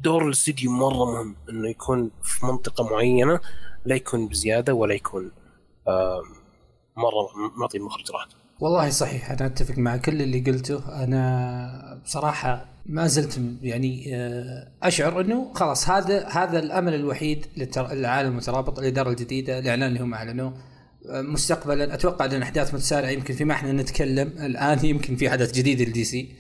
دور 0.04 0.26
الاستديو 0.26 0.72
مرة 0.72 1.06
مهم 1.06 1.36
إنه 1.50 1.70
يكون 1.70 2.12
في 2.24 2.46
منطقة 2.46 2.84
معينة 2.84 3.40
لا 3.86 3.96
يكون 3.96 4.28
بزيادة 4.28 4.74
ولا 4.74 4.94
يكون 4.94 5.32
مرة 6.98 7.30
معطي 7.58 7.78
المخرج 7.78 8.12
راحته. 8.12 8.36
والله 8.60 8.90
صحيح 8.90 9.32
أنا 9.32 9.46
أتفق 9.46 9.78
مع 9.78 9.98
كل 9.98 10.22
اللي 10.22 10.40
قلته. 10.40 11.04
أنا 11.04 12.02
بصراحة 12.06 12.66
ما 12.86 13.08
زلت 13.08 13.42
يعني 13.62 14.16
آه، 14.16 14.68
أشعر 14.84 15.22
إنه 15.22 15.54
خلاص 15.54 15.90
هذا 15.90 16.28
هذا 16.28 16.60
الأمل 16.60 16.94
الوحيد 16.94 17.46
للعالم 17.58 18.32
المترابط 18.32 18.80
الاداره 18.80 19.10
الجديدة 19.10 19.60
الاعلان 19.60 19.88
اللي 19.90 20.00
هم 20.00 20.14
أعلنوه. 20.14 20.54
آه، 21.10 21.22
مستقبلا 21.22 21.94
أتوقع 21.94 22.26
إن 22.26 22.42
أحداث 22.42 22.74
متسارعة 22.74 23.10
يمكن 23.10 23.34
فيما 23.34 23.54
إحنا 23.54 23.72
نتكلم 23.72 24.28
الآن 24.28 24.86
يمكن 24.86 25.16
في 25.16 25.30
حدث 25.30 25.54
جديد 25.54 25.82
للدي 25.82 26.04
سي. 26.04 26.32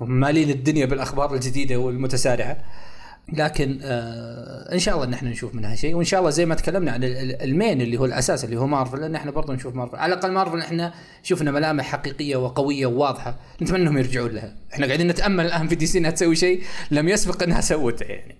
هم 0.00 0.10
مالين 0.20 0.50
الدنيا 0.50 0.86
بالأخبار 0.86 1.34
الجديدة 1.34 1.76
والمتسارعة. 1.76 2.64
لكن 3.32 3.78
آه 3.82 4.74
إن 4.74 4.78
شاء 4.78 4.94
الله 4.94 5.06
ان 5.06 5.12
إحنا 5.12 5.30
نشوف 5.30 5.54
منها 5.54 5.74
شيء 5.74 5.94
وإن 5.94 6.04
شاء 6.04 6.20
الله 6.20 6.30
زي 6.30 6.46
ما 6.46 6.54
تكلمنا 6.54 6.92
عن 6.92 7.00
ال 7.04 7.19
main 7.19 7.80
اللي 7.80 7.96
هو 7.96 8.04
الأساس 8.04 8.44
اللي 8.44 8.56
هو 8.56 8.66
مارفل 8.66 9.00
لأن 9.00 9.14
إحنا 9.14 9.30
برضه 9.30 9.54
نشوف 9.54 9.74
مارفل. 9.74 9.96
على 9.96 10.14
الأقل 10.14 10.32
مارفل 10.32 10.58
إحنا 10.58 10.94
شفنا 11.22 11.50
ملامح 11.50 11.84
حقيقية 11.84 12.36
وقوية 12.36 12.86
وواضحة 12.86 13.36
نتمنى 13.62 13.82
إنهم 13.82 13.98
يرجعون 13.98 14.30
لها. 14.30 14.56
إحنا 14.74 14.86
قاعدين 14.86 15.08
نتأمل 15.08 15.46
الآن 15.46 15.68
في 15.68 15.74
دي 15.74 15.86
سي 15.86 15.98
إنها 15.98 16.10
تسوي 16.10 16.36
شيء 16.36 16.62
لم 16.90 17.08
يسبق 17.08 17.42
إنها 17.42 17.60
سوته 17.60 18.04
يعني. 18.04 18.36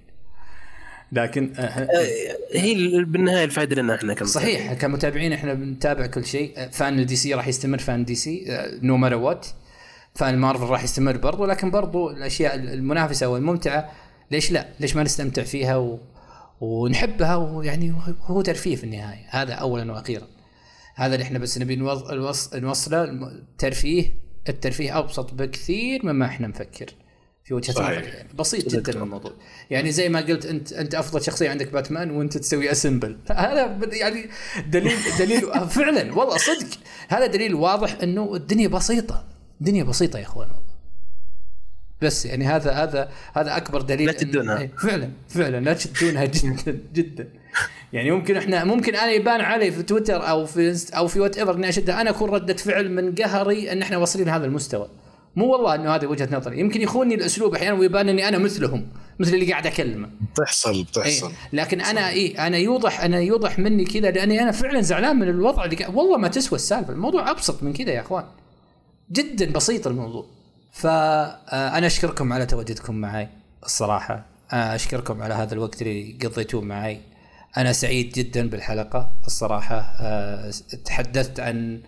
لكن 1.12 1.52
آه, 1.56 1.60
آه، 1.60 2.08
هي 2.54 3.04
بالنهاية 3.04 3.44
الفائده 3.44 3.82
لنا 3.82 3.94
إحنا 3.94 4.14
كم 4.14 4.26
صحيح 4.26 4.72
كمتابعين 4.72 5.32
إحنا 5.32 5.54
بنتابع 5.54 6.06
كل 6.06 6.26
شيء. 6.26 6.68
فان 6.72 6.98
ال 6.98 7.16
DC 7.16 7.34
راح 7.34 7.48
يستمر 7.48 7.78
فان 7.78 8.04
DC 8.04 8.44
no 8.82 8.96
matter 8.96 9.16
what 9.16 9.46
فان 10.14 10.38
مارفل 10.38 10.64
راح 10.64 10.84
يستمر 10.84 11.16
برضو 11.16 11.44
لكن 11.44 11.70
برضو 11.70 12.10
الأشياء 12.10 12.54
المنافسة 12.54 13.28
والممتعة 13.28 13.90
ليش 14.30 14.50
لا؟ 14.50 14.68
ليش 14.80 14.96
ما 14.96 15.02
نستمتع 15.02 15.42
فيها 15.42 15.76
و... 15.76 15.98
ونحبها 16.60 17.36
ويعني 17.36 17.94
هو 18.20 18.42
ترفيه 18.42 18.76
في 18.76 18.84
النهاية. 18.84 19.26
هذا 19.30 19.52
اولا 19.54 19.92
وأخيرا. 19.92 20.26
هذا 20.94 21.14
اللي 21.14 21.24
إحنا 21.24 21.38
بس 21.38 21.58
نبي 21.58 21.76
نوص... 21.76 22.54
نوصله 22.54 23.04
الترفيه 23.04 24.12
الترفيه 24.48 24.98
أبسط 24.98 25.34
بكثير 25.34 26.06
مما 26.06 26.26
إحنا 26.26 26.46
نفكر 26.46 26.86
في 27.44 27.54
وجهة 27.54 27.72
نظري 27.72 27.94
يعني 27.94 28.28
بسيط 28.34 28.74
جدا 28.74 28.92
الموضوع. 28.92 29.32
يعني 29.70 29.92
زي 29.92 30.08
ما 30.08 30.20
قلت 30.20 30.46
انت 30.46 30.72
أنت 30.72 30.94
أفضل 30.94 31.22
شخصية 31.22 31.50
عندك 31.50 31.72
باتمان 31.72 32.10
وأنت 32.10 32.38
تسوي 32.38 32.70
Assemble. 32.70 33.18
هذا 33.30 33.78
يعني 33.92 34.30
دليل 34.66 34.96
دليل 35.18 35.40
فعلا 35.76 36.14
والله 36.14 36.36
صدق. 36.36 36.78
هذا 37.08 37.26
دليل 37.26 37.54
واضح 37.54 37.96
إنه 38.02 38.34
الدنيا 38.34 38.68
بسيطة. 38.68 39.24
الدنيا 39.60 39.84
بسيطة 39.84 40.18
يا 40.18 40.24
أخوان. 40.24 40.48
بس 42.02 42.26
يعني 42.26 42.44
هذا 42.46 42.72
هذا 42.72 43.08
هذا 43.34 43.56
أكبر 43.56 43.80
دليل 43.82 44.06
لا 44.06 44.12
تشدونها. 44.12 44.56
إن- 44.56 44.60
إيه، 44.60 44.70
فعلا 44.78 45.10
فعلا 45.28 45.60
لا 45.60 45.72
تشدونها 45.72 46.24
جدا 46.34 46.80
جدا. 46.94 47.28
يعني 47.92 48.10
ممكن 48.10 48.36
إحنا 48.36 48.64
ممكن 48.64 48.94
أنا 48.94 49.10
يبان 49.12 49.40
علي 49.40 49.72
في 49.72 49.82
تويتر 49.82 50.28
أو 50.28 50.46
في 50.46 50.76
أو 50.96 51.06
في 51.08 51.20
whatever 51.20 51.54
إني 51.54 51.68
اشدها 51.68 52.00
أنا 52.00 52.10
أكون 52.10 52.30
ردة 52.30 52.54
فعل 52.54 52.90
من 52.90 53.14
قهري 53.14 53.72
إن 53.72 53.82
إحنا 53.82 53.96
واصلين 53.96 54.26
لهذا 54.26 54.44
المستوى. 54.46 54.88
مو 55.36 55.52
والله 55.52 55.74
إنه 55.74 55.94
هذه 55.94 56.06
وجهة 56.06 56.28
نظري. 56.32 56.60
يمكن 56.60 56.80
يخونني 56.82 57.14
الأسلوب 57.14 57.54
أحيانا 57.54 57.78
ويبان 57.78 58.08
إني 58.08 58.28
أنا 58.28 58.38
مثلهم 58.38 58.86
مثل 59.18 59.34
اللي 59.34 59.50
قاعد 59.52 59.66
أكلمه. 59.66 60.08
بتحصل 60.34 60.82
بتحصل. 60.84 61.26
إيه. 61.28 61.34
لكن 61.52 61.80
أنا 61.80 62.08
اي 62.08 62.26
أنا 62.38 62.56
يوضح 62.58 63.00
أنا 63.00 63.18
يوضح 63.20 63.58
مني 63.58 63.84
كذا 63.84 64.10
لأني 64.10 64.42
أنا 64.42 64.52
فعلا 64.52 64.80
زعلان 64.80 65.16
من 65.16 65.28
الوضع 65.28 65.64
اللي 65.64 65.86
والله 65.94 66.16
ما 66.16 66.28
تسوى 66.28 66.56
السالفة. 66.56 66.92
الموضوع 66.92 67.30
أبسط 67.30 67.62
من 67.62 67.72
كذا 67.72 67.90
يا 67.90 68.00
إخوان. 68.00 68.24
جدا 69.12 69.52
بسيط 69.52 69.86
الموضوع. 69.86 70.26
فأنا 70.74 71.86
أشكركم 71.86 72.32
على 72.32 72.46
تواجدكم 72.46 72.94
معي 72.94 73.28
الصراحة. 73.64 74.24
أشكركم 74.50 75.22
على 75.22 75.34
هذا 75.34 75.54
الوقت 75.54 75.82
اللي 75.82 76.18
قضيتوه 76.22 76.60
معي. 76.60 77.00
أنا 77.56 77.72
سعيد 77.72 78.12
جدا 78.12 78.48
بالحلقة 78.48 79.12
الصراحة. 79.26 79.76
آه، 80.00 80.50
تحدثت 80.84 81.40
عن 81.40 81.80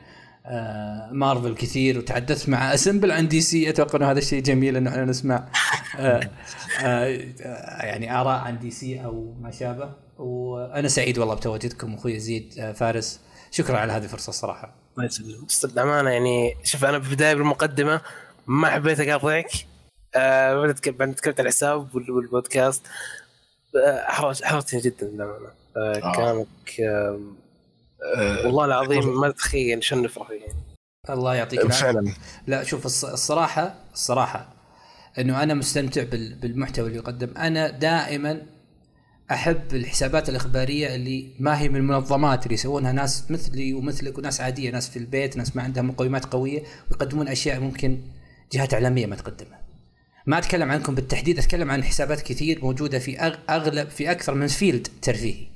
آه، 0.46 1.08
مارفل 1.12 1.54
كثير 1.54 1.98
وتحدثت 1.98 2.48
مع 2.48 2.74
Assemble 2.74 3.12
عن 3.12 3.28
DC. 3.28 3.70
أتوقع 3.70 3.98
إنه 3.98 4.10
هذا 4.10 4.18
الشيء 4.18 4.42
جميل 4.42 4.76
إنه 4.76 4.90
إحنا 4.90 5.04
نسمع 5.04 5.48
آه، 5.98 6.20
يعني 7.80 8.20
آراء 8.20 8.38
عن 8.38 8.58
DC 8.58 9.04
أو 9.04 9.34
ما 9.40 9.50
شابه. 9.50 9.90
وأنا 10.18 10.88
سعيد 10.88 11.18
والله 11.18 11.34
بتواجدكم 11.34 11.94
أخوي 11.94 12.18
زيد 12.18 12.54
آه، 12.58 12.72
فارس. 12.72 13.20
شكرا 13.50 13.78
على 13.78 13.92
هذه 13.92 14.04
الفرصة 14.04 14.30
الصراحة. 14.30 14.74
الله 14.98 15.06
يسلمك 15.06 16.06
يعني 16.06 16.54
شوف 16.64 16.84
أنا 16.84 17.00
في 17.00 17.08
البداية 17.10 17.34
بالمقدمة 17.34 18.00
ما 18.46 18.70
حبيت 18.70 19.00
اقاطعك 19.00 19.50
آه 20.14 20.54
بعد 20.54 20.74
تك- 20.74 20.88
بعد 20.88 21.14
تكلمت 21.14 21.40
عن 21.40 21.46
الحساب 21.46 21.94
وال- 21.94 22.10
والبودكاست. 22.10 22.86
آه، 23.76 24.08
احرج 24.08 24.42
احرجتني 24.42 24.80
جدا 24.80 25.06
للأمانة. 25.06 25.48
آه 25.76 25.96
آه. 26.02 26.12
كلامك 26.16 26.80
آه 26.80 27.20
آه، 28.16 28.46
والله 28.46 28.64
العظيم 28.64 29.20
ما 29.20 29.30
تتخيل 29.30 29.84
شو 29.84 29.96
نفرح 29.96 30.28
فيه 30.28 30.40
يعني 30.40 30.52
الله 31.10 31.34
يعطيك 31.34 31.60
العافية. 31.60 31.82
فعلا. 31.82 32.12
لا 32.46 32.62
شوف 32.62 32.82
الص- 32.86 33.12
الصراحه 33.12 33.74
الصراحة 33.92 34.48
إنه 35.18 35.42
أنا 35.42 35.54
مستمتع 35.54 36.02
بال- 36.02 36.34
بالمحتوى 36.34 36.86
اللي 36.86 36.98
يقدم. 36.98 37.36
أنا 37.36 37.70
دائما 37.70 38.42
أحب 39.30 39.74
الحسابات 39.74 40.28
الإخبارية 40.28 40.94
اللي 40.94 41.34
ما 41.38 41.60
هي 41.60 41.68
من 41.68 41.76
المنظمات 41.76 42.42
اللي 42.44 42.54
يسوونها 42.54 42.92
ناس 42.92 43.30
مثلي 43.30 43.74
ومثلك 43.74 44.18
وناس 44.18 44.40
عادية 44.40 44.70
ناس 44.70 44.88
في 44.90 44.98
البيت 44.98 45.36
ناس 45.36 45.56
ما 45.56 45.62
عندها 45.62 45.82
مقومات 45.82 46.24
قوية 46.24 46.62
ويقدمون 46.90 47.28
أشياء 47.28 47.60
ممكن 47.60 48.00
جهات 48.52 48.74
إعلامية 48.74 49.06
ما 49.06 49.16
تقدمها. 49.16 49.60
ما 50.26 50.38
أتكلم 50.38 50.70
عنكم 50.70 50.94
بالتحديد 50.94 51.38
أتكلم 51.38 51.70
عن 51.70 51.84
حسابات 51.84 52.20
كثير 52.20 52.64
موجودة 52.64 52.98
في 52.98 53.20
أغلب 53.50 53.88
في 53.88 54.10
أكثر 54.10 54.34
من 54.34 54.46
فيلد 54.46 54.88
ترفيهي. 55.02 55.46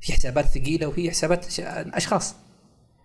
في 0.00 0.12
حسابات 0.12 0.44
ثقيلة 0.46 0.86
وفي 0.86 1.10
حسابات 1.10 1.60
أشخاص. 1.60 2.34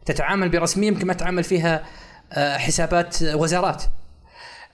تتعامل 0.06 0.50
برسمية 0.50 0.88
يمكن 0.88 1.08
ما 1.08 1.14
تتعامل 1.14 1.44
فيها 1.44 1.86
آه، 2.34 2.58
حسابات 2.58 3.24
وزارات. 3.24 3.84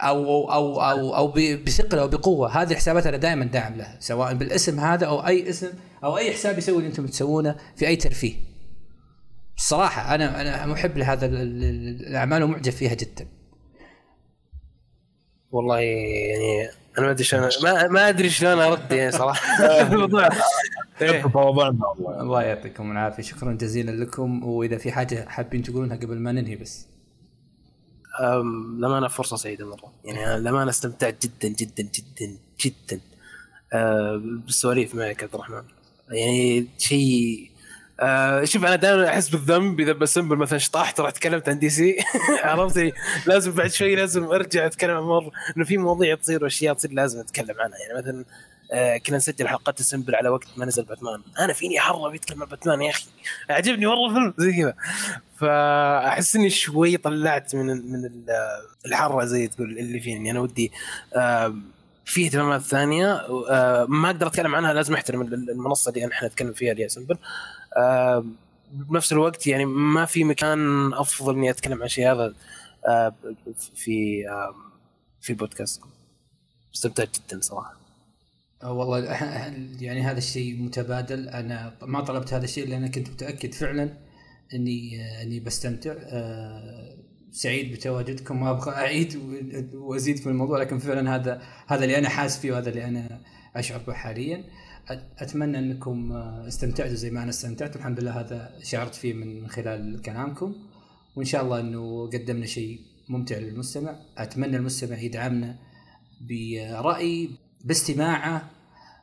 أو 0.02 0.52
أو 0.52 0.82
أو 0.82 1.16
أو 1.16 1.28
بثقل 1.66 2.00
أو 2.00 2.08
بقوة. 2.08 2.62
هذه 2.62 2.72
الحسابات 2.72 3.08
أنا 3.08 3.18
دائما 3.18 3.46
داعم 3.46 3.74
لها 3.76 3.98
سواء 4.00 4.34
بالاسم 4.34 4.80
هذا 4.80 5.06
أو 5.06 5.28
أي 5.28 5.50
اسم 5.50 5.68
أو 6.04 6.18
أي 6.18 6.34
حساب 6.34 6.58
يسوي 6.58 6.78
اللي 6.78 6.88
أنتم 6.88 7.06
تسوونه 7.06 7.56
في 7.76 7.88
أي 7.88 7.96
ترفيه. 7.96 8.34
الصراحه 9.58 10.16
أنا 10.16 10.42
أنا 10.42 10.66
محب 10.66 10.98
لهذا 10.98 11.26
ال- 11.26 11.36
ال- 11.36 12.08
الأعمال 12.08 12.44
ومعجب 12.44 12.72
فيها 12.72 12.94
جدا. 12.94 13.28
والله 15.52 15.80
يعني 15.80 16.70
أنا 16.98 17.06
ما 17.06 17.12
أدري 17.12 17.24
شلون 17.24 17.50
ما, 17.64 17.88
ما 17.88 18.10
أدري 18.10 18.30
شلون 18.30 18.60
أرد 18.60 18.92
يعني 18.92 19.12
صراحة. 19.12 19.68
الموضوع. 19.94 20.30
إيه. 21.02 21.26
والله 21.36 21.70
الله 22.22 22.42
يعطيكم 22.44 22.92
العافية. 22.92 23.24
شكرا 23.24 23.54
جزيلا 23.54 23.92
لكم. 23.92 24.44
وإذا 24.44 24.78
في 24.78 24.92
حاجة 24.92 25.26
حابين 25.30 25.64
تقولونها 25.64 25.98
قبل 25.98 26.20
ما 26.20 26.32
ننهي 26.32 26.56
بس. 26.56 26.88
أم، 28.22 28.78
للأمانة 28.78 29.08
فرصة 29.08 29.36
سعيدة 29.38 29.66
مرة. 29.70 29.94
يعني 30.06 30.26
أنا 30.28 30.40
للأمانة 30.40 30.70
استمتعت 30.70 31.26
جدا 31.26 31.48
جدا 31.48 31.84
جدا 31.84 32.38
جدا. 32.66 33.02
بالسواليف 34.46 34.96
معك 34.96 35.24
عبد 35.24 35.34
الرحمن. 35.36 35.64
يعني 36.10 36.68
شيء 36.78 37.51
أه 38.02 38.44
شوف 38.44 38.66
أنا 38.66 38.76
دائما 38.76 39.08
أحس 39.10 39.30
بالذنب 39.30 39.80
إذا 39.80 39.92
بسمبل 39.92 40.36
مثلا 40.38 40.60
شطحت 40.60 41.00
ورحت 41.00 41.16
تكلمت 41.16 41.50
عن 41.50 41.60
دي 41.60 41.70
سي 41.70 41.98
عرفتني 42.44 42.94
لازم 43.26 43.52
بعد 43.52 43.72
شوي 43.72 43.96
لازم 43.96 44.24
أرجع 44.24 44.66
أتكلم 44.66 44.98
عن 44.98 45.04
مر 45.04 45.32
إنه 45.58 45.66
في 45.66 45.78
مواضيع 45.78 46.16
تصير 46.16 46.44
وأشياء 46.44 46.74
تصير 46.74 46.92
لازم 46.92 47.20
أتكلم 47.20 47.56
عنها. 47.60 47.78
يعني 47.88 48.00
مثلا 48.00 48.26
آه 48.74 48.98
كنا 48.98 49.18
نسجل 49.18 49.48
حلقات 49.48 49.80
السمبل 49.80 50.16
على 50.16 50.30
وقت 50.30 50.48
ما 50.58 50.66
نزل 50.66 50.84
باتمان. 50.84 51.22
أنا 51.40 51.54
فيني 51.54 51.80
حره 51.80 52.10
بيتكلم 52.10 52.44
عن 52.44 52.50
باتمان 52.50 52.82
يا 52.82 52.90
أخي؟ 52.90 53.06
عجبني 53.50 53.86
مره 53.86 54.08
الفيلم 54.10 54.34
زي 54.38 54.54
كذا. 54.62 54.74
فأحس 55.38 56.36
إني 56.36 56.50
شوي 56.50 56.98
طلعت 56.98 57.56
من 57.56 57.66
من 57.92 58.06
ال- 58.06 58.26
الحرة 58.86 59.26
زي 59.26 59.48
تقول 59.48 59.80
اللي 59.80 60.00
فيني. 60.00 60.32
أنا 60.32 60.40
ودي 60.40 60.72
آه 61.16 61.56
في 62.06 62.26
اهتمامات 62.26 62.62
ثانية. 62.62 63.14
آه 63.50 63.86
ما 63.90 64.08
أقدر 64.10 64.28
أتكلم 64.28 64.56
عنها 64.56 64.74
لازم 64.74 64.94
أحترم 64.94 65.22
ال- 65.22 65.50
المنصة 65.52 65.90
اللي 65.90 66.08
إحنا 66.14 66.28
نتكلم 66.28 66.54
فيها 66.54 66.72
اللي 66.72 66.84
هي 66.84 66.90
سمبل. 66.90 67.14
آه 67.16 67.61
بنفس 68.72 69.14
الوقت 69.14 69.48
يعني 69.48 69.66
ما 69.66 70.06
في 70.06 70.24
مكان 70.24 70.94
أفضل 70.94 71.36
إني 71.36 71.50
أتكلم 71.50 71.82
عن 71.82 71.88
شيء 71.88 72.12
هذا 72.12 72.34
آه 72.88 73.14
في 73.76 74.30
آه 74.30 74.56
في 75.22 75.30
البودكاست 75.30 75.82
استمتعت 76.76 77.10
جدا 77.20 77.42
صراحة. 77.42 77.82
آه، 78.64 78.74
والله 78.74 79.00
يعني 79.82 80.02
هذا 80.02 80.18
الشيء 80.18 80.62
متبادل. 80.62 81.30
أنا 81.30 81.74
ما 81.82 82.02
طلبت 82.02 82.34
هذا 82.34 82.44
الشيء 82.44 82.68
لأن 82.68 82.92
كنت 82.92 83.10
متأكد 83.10 83.54
فعلا 83.54 83.98
إني 84.54 85.02
آه، 85.02 85.24
إني 85.24 85.40
بستمتع. 85.40 85.94
آه، 85.98 86.98
سعيد 87.32 87.72
بتواجدكم. 87.72 88.40
ما 88.40 88.50
أبغى 88.52 88.72
أعيد 88.72 89.16
وأزيد 89.74 90.18
في 90.18 90.30
الموضوع 90.30 90.60
لكن 90.60 90.80
فعلا 90.80 91.16
هذا 91.16 91.42
هذا 91.68 91.84
اللي 91.84 91.98
أنا 91.98 92.10
حاس 92.10 92.40
فيه 92.40 92.52
وهذا 92.52 92.70
اللي 92.70 92.86
أنا 92.86 93.22
أشعر 93.56 93.80
به 93.80 93.94
حاليا. 93.94 94.44
أتمنى 95.18 95.60
أنكم 95.60 96.12
آه، 96.12 96.48
استمتعتوا 96.48 96.94
زي 96.94 97.10
ما 97.12 97.24
أنا 97.24 97.30
استمتعت. 97.30 97.76
والحمد 97.76 98.00
لله 98.00 98.20
هذا 98.20 98.60
شعرت 98.64 98.96
فيه 98.96 99.14
من 99.14 99.48
خلال 99.48 100.02
كلامكم. 100.02 100.56
وإن 101.16 101.26
شاء 101.26 101.44
الله 101.44 101.60
إنه 101.60 102.10
قدمنا 102.10 102.46
شيء 102.46 102.80
ممتع 103.10 103.38
للمستمع. 103.38 103.96
أتمنى 104.18 104.58
المستمع 104.58 104.98
يدعمنا 104.98 105.60
برأي 106.30 107.30
باستماعه 107.66 108.52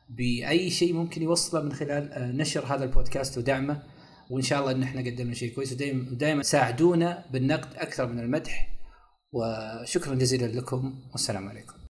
بأي 0.08 0.70
شيء 0.70 0.92
ممكن 0.92 1.22
يوصله 1.22 1.62
من 1.62 1.72
خلال 1.72 2.12
آه، 2.12 2.32
نشر 2.32 2.64
هذا 2.74 2.84
البودكاست 2.84 3.38
ودعمه. 3.38 3.82
وإن 4.30 4.42
شاء 4.42 4.60
الله 4.60 4.72
إن 4.72 4.82
إحنا 4.82 5.00
قدمنا 5.00 5.34
شيء 5.34 5.54
كويس. 5.54 5.72
ودائما 5.72 6.04
دائما 6.14 6.42
ساعدونا 6.42 7.24
بالنقد 7.32 7.74
أكثر 7.76 8.06
من 8.12 8.20
المدح. 8.20 8.78
وشكرا 9.32 10.14
جزيلا 10.14 10.46
لكم. 10.46 11.00
والسلام 11.12 11.48
عليكم. 11.48 11.78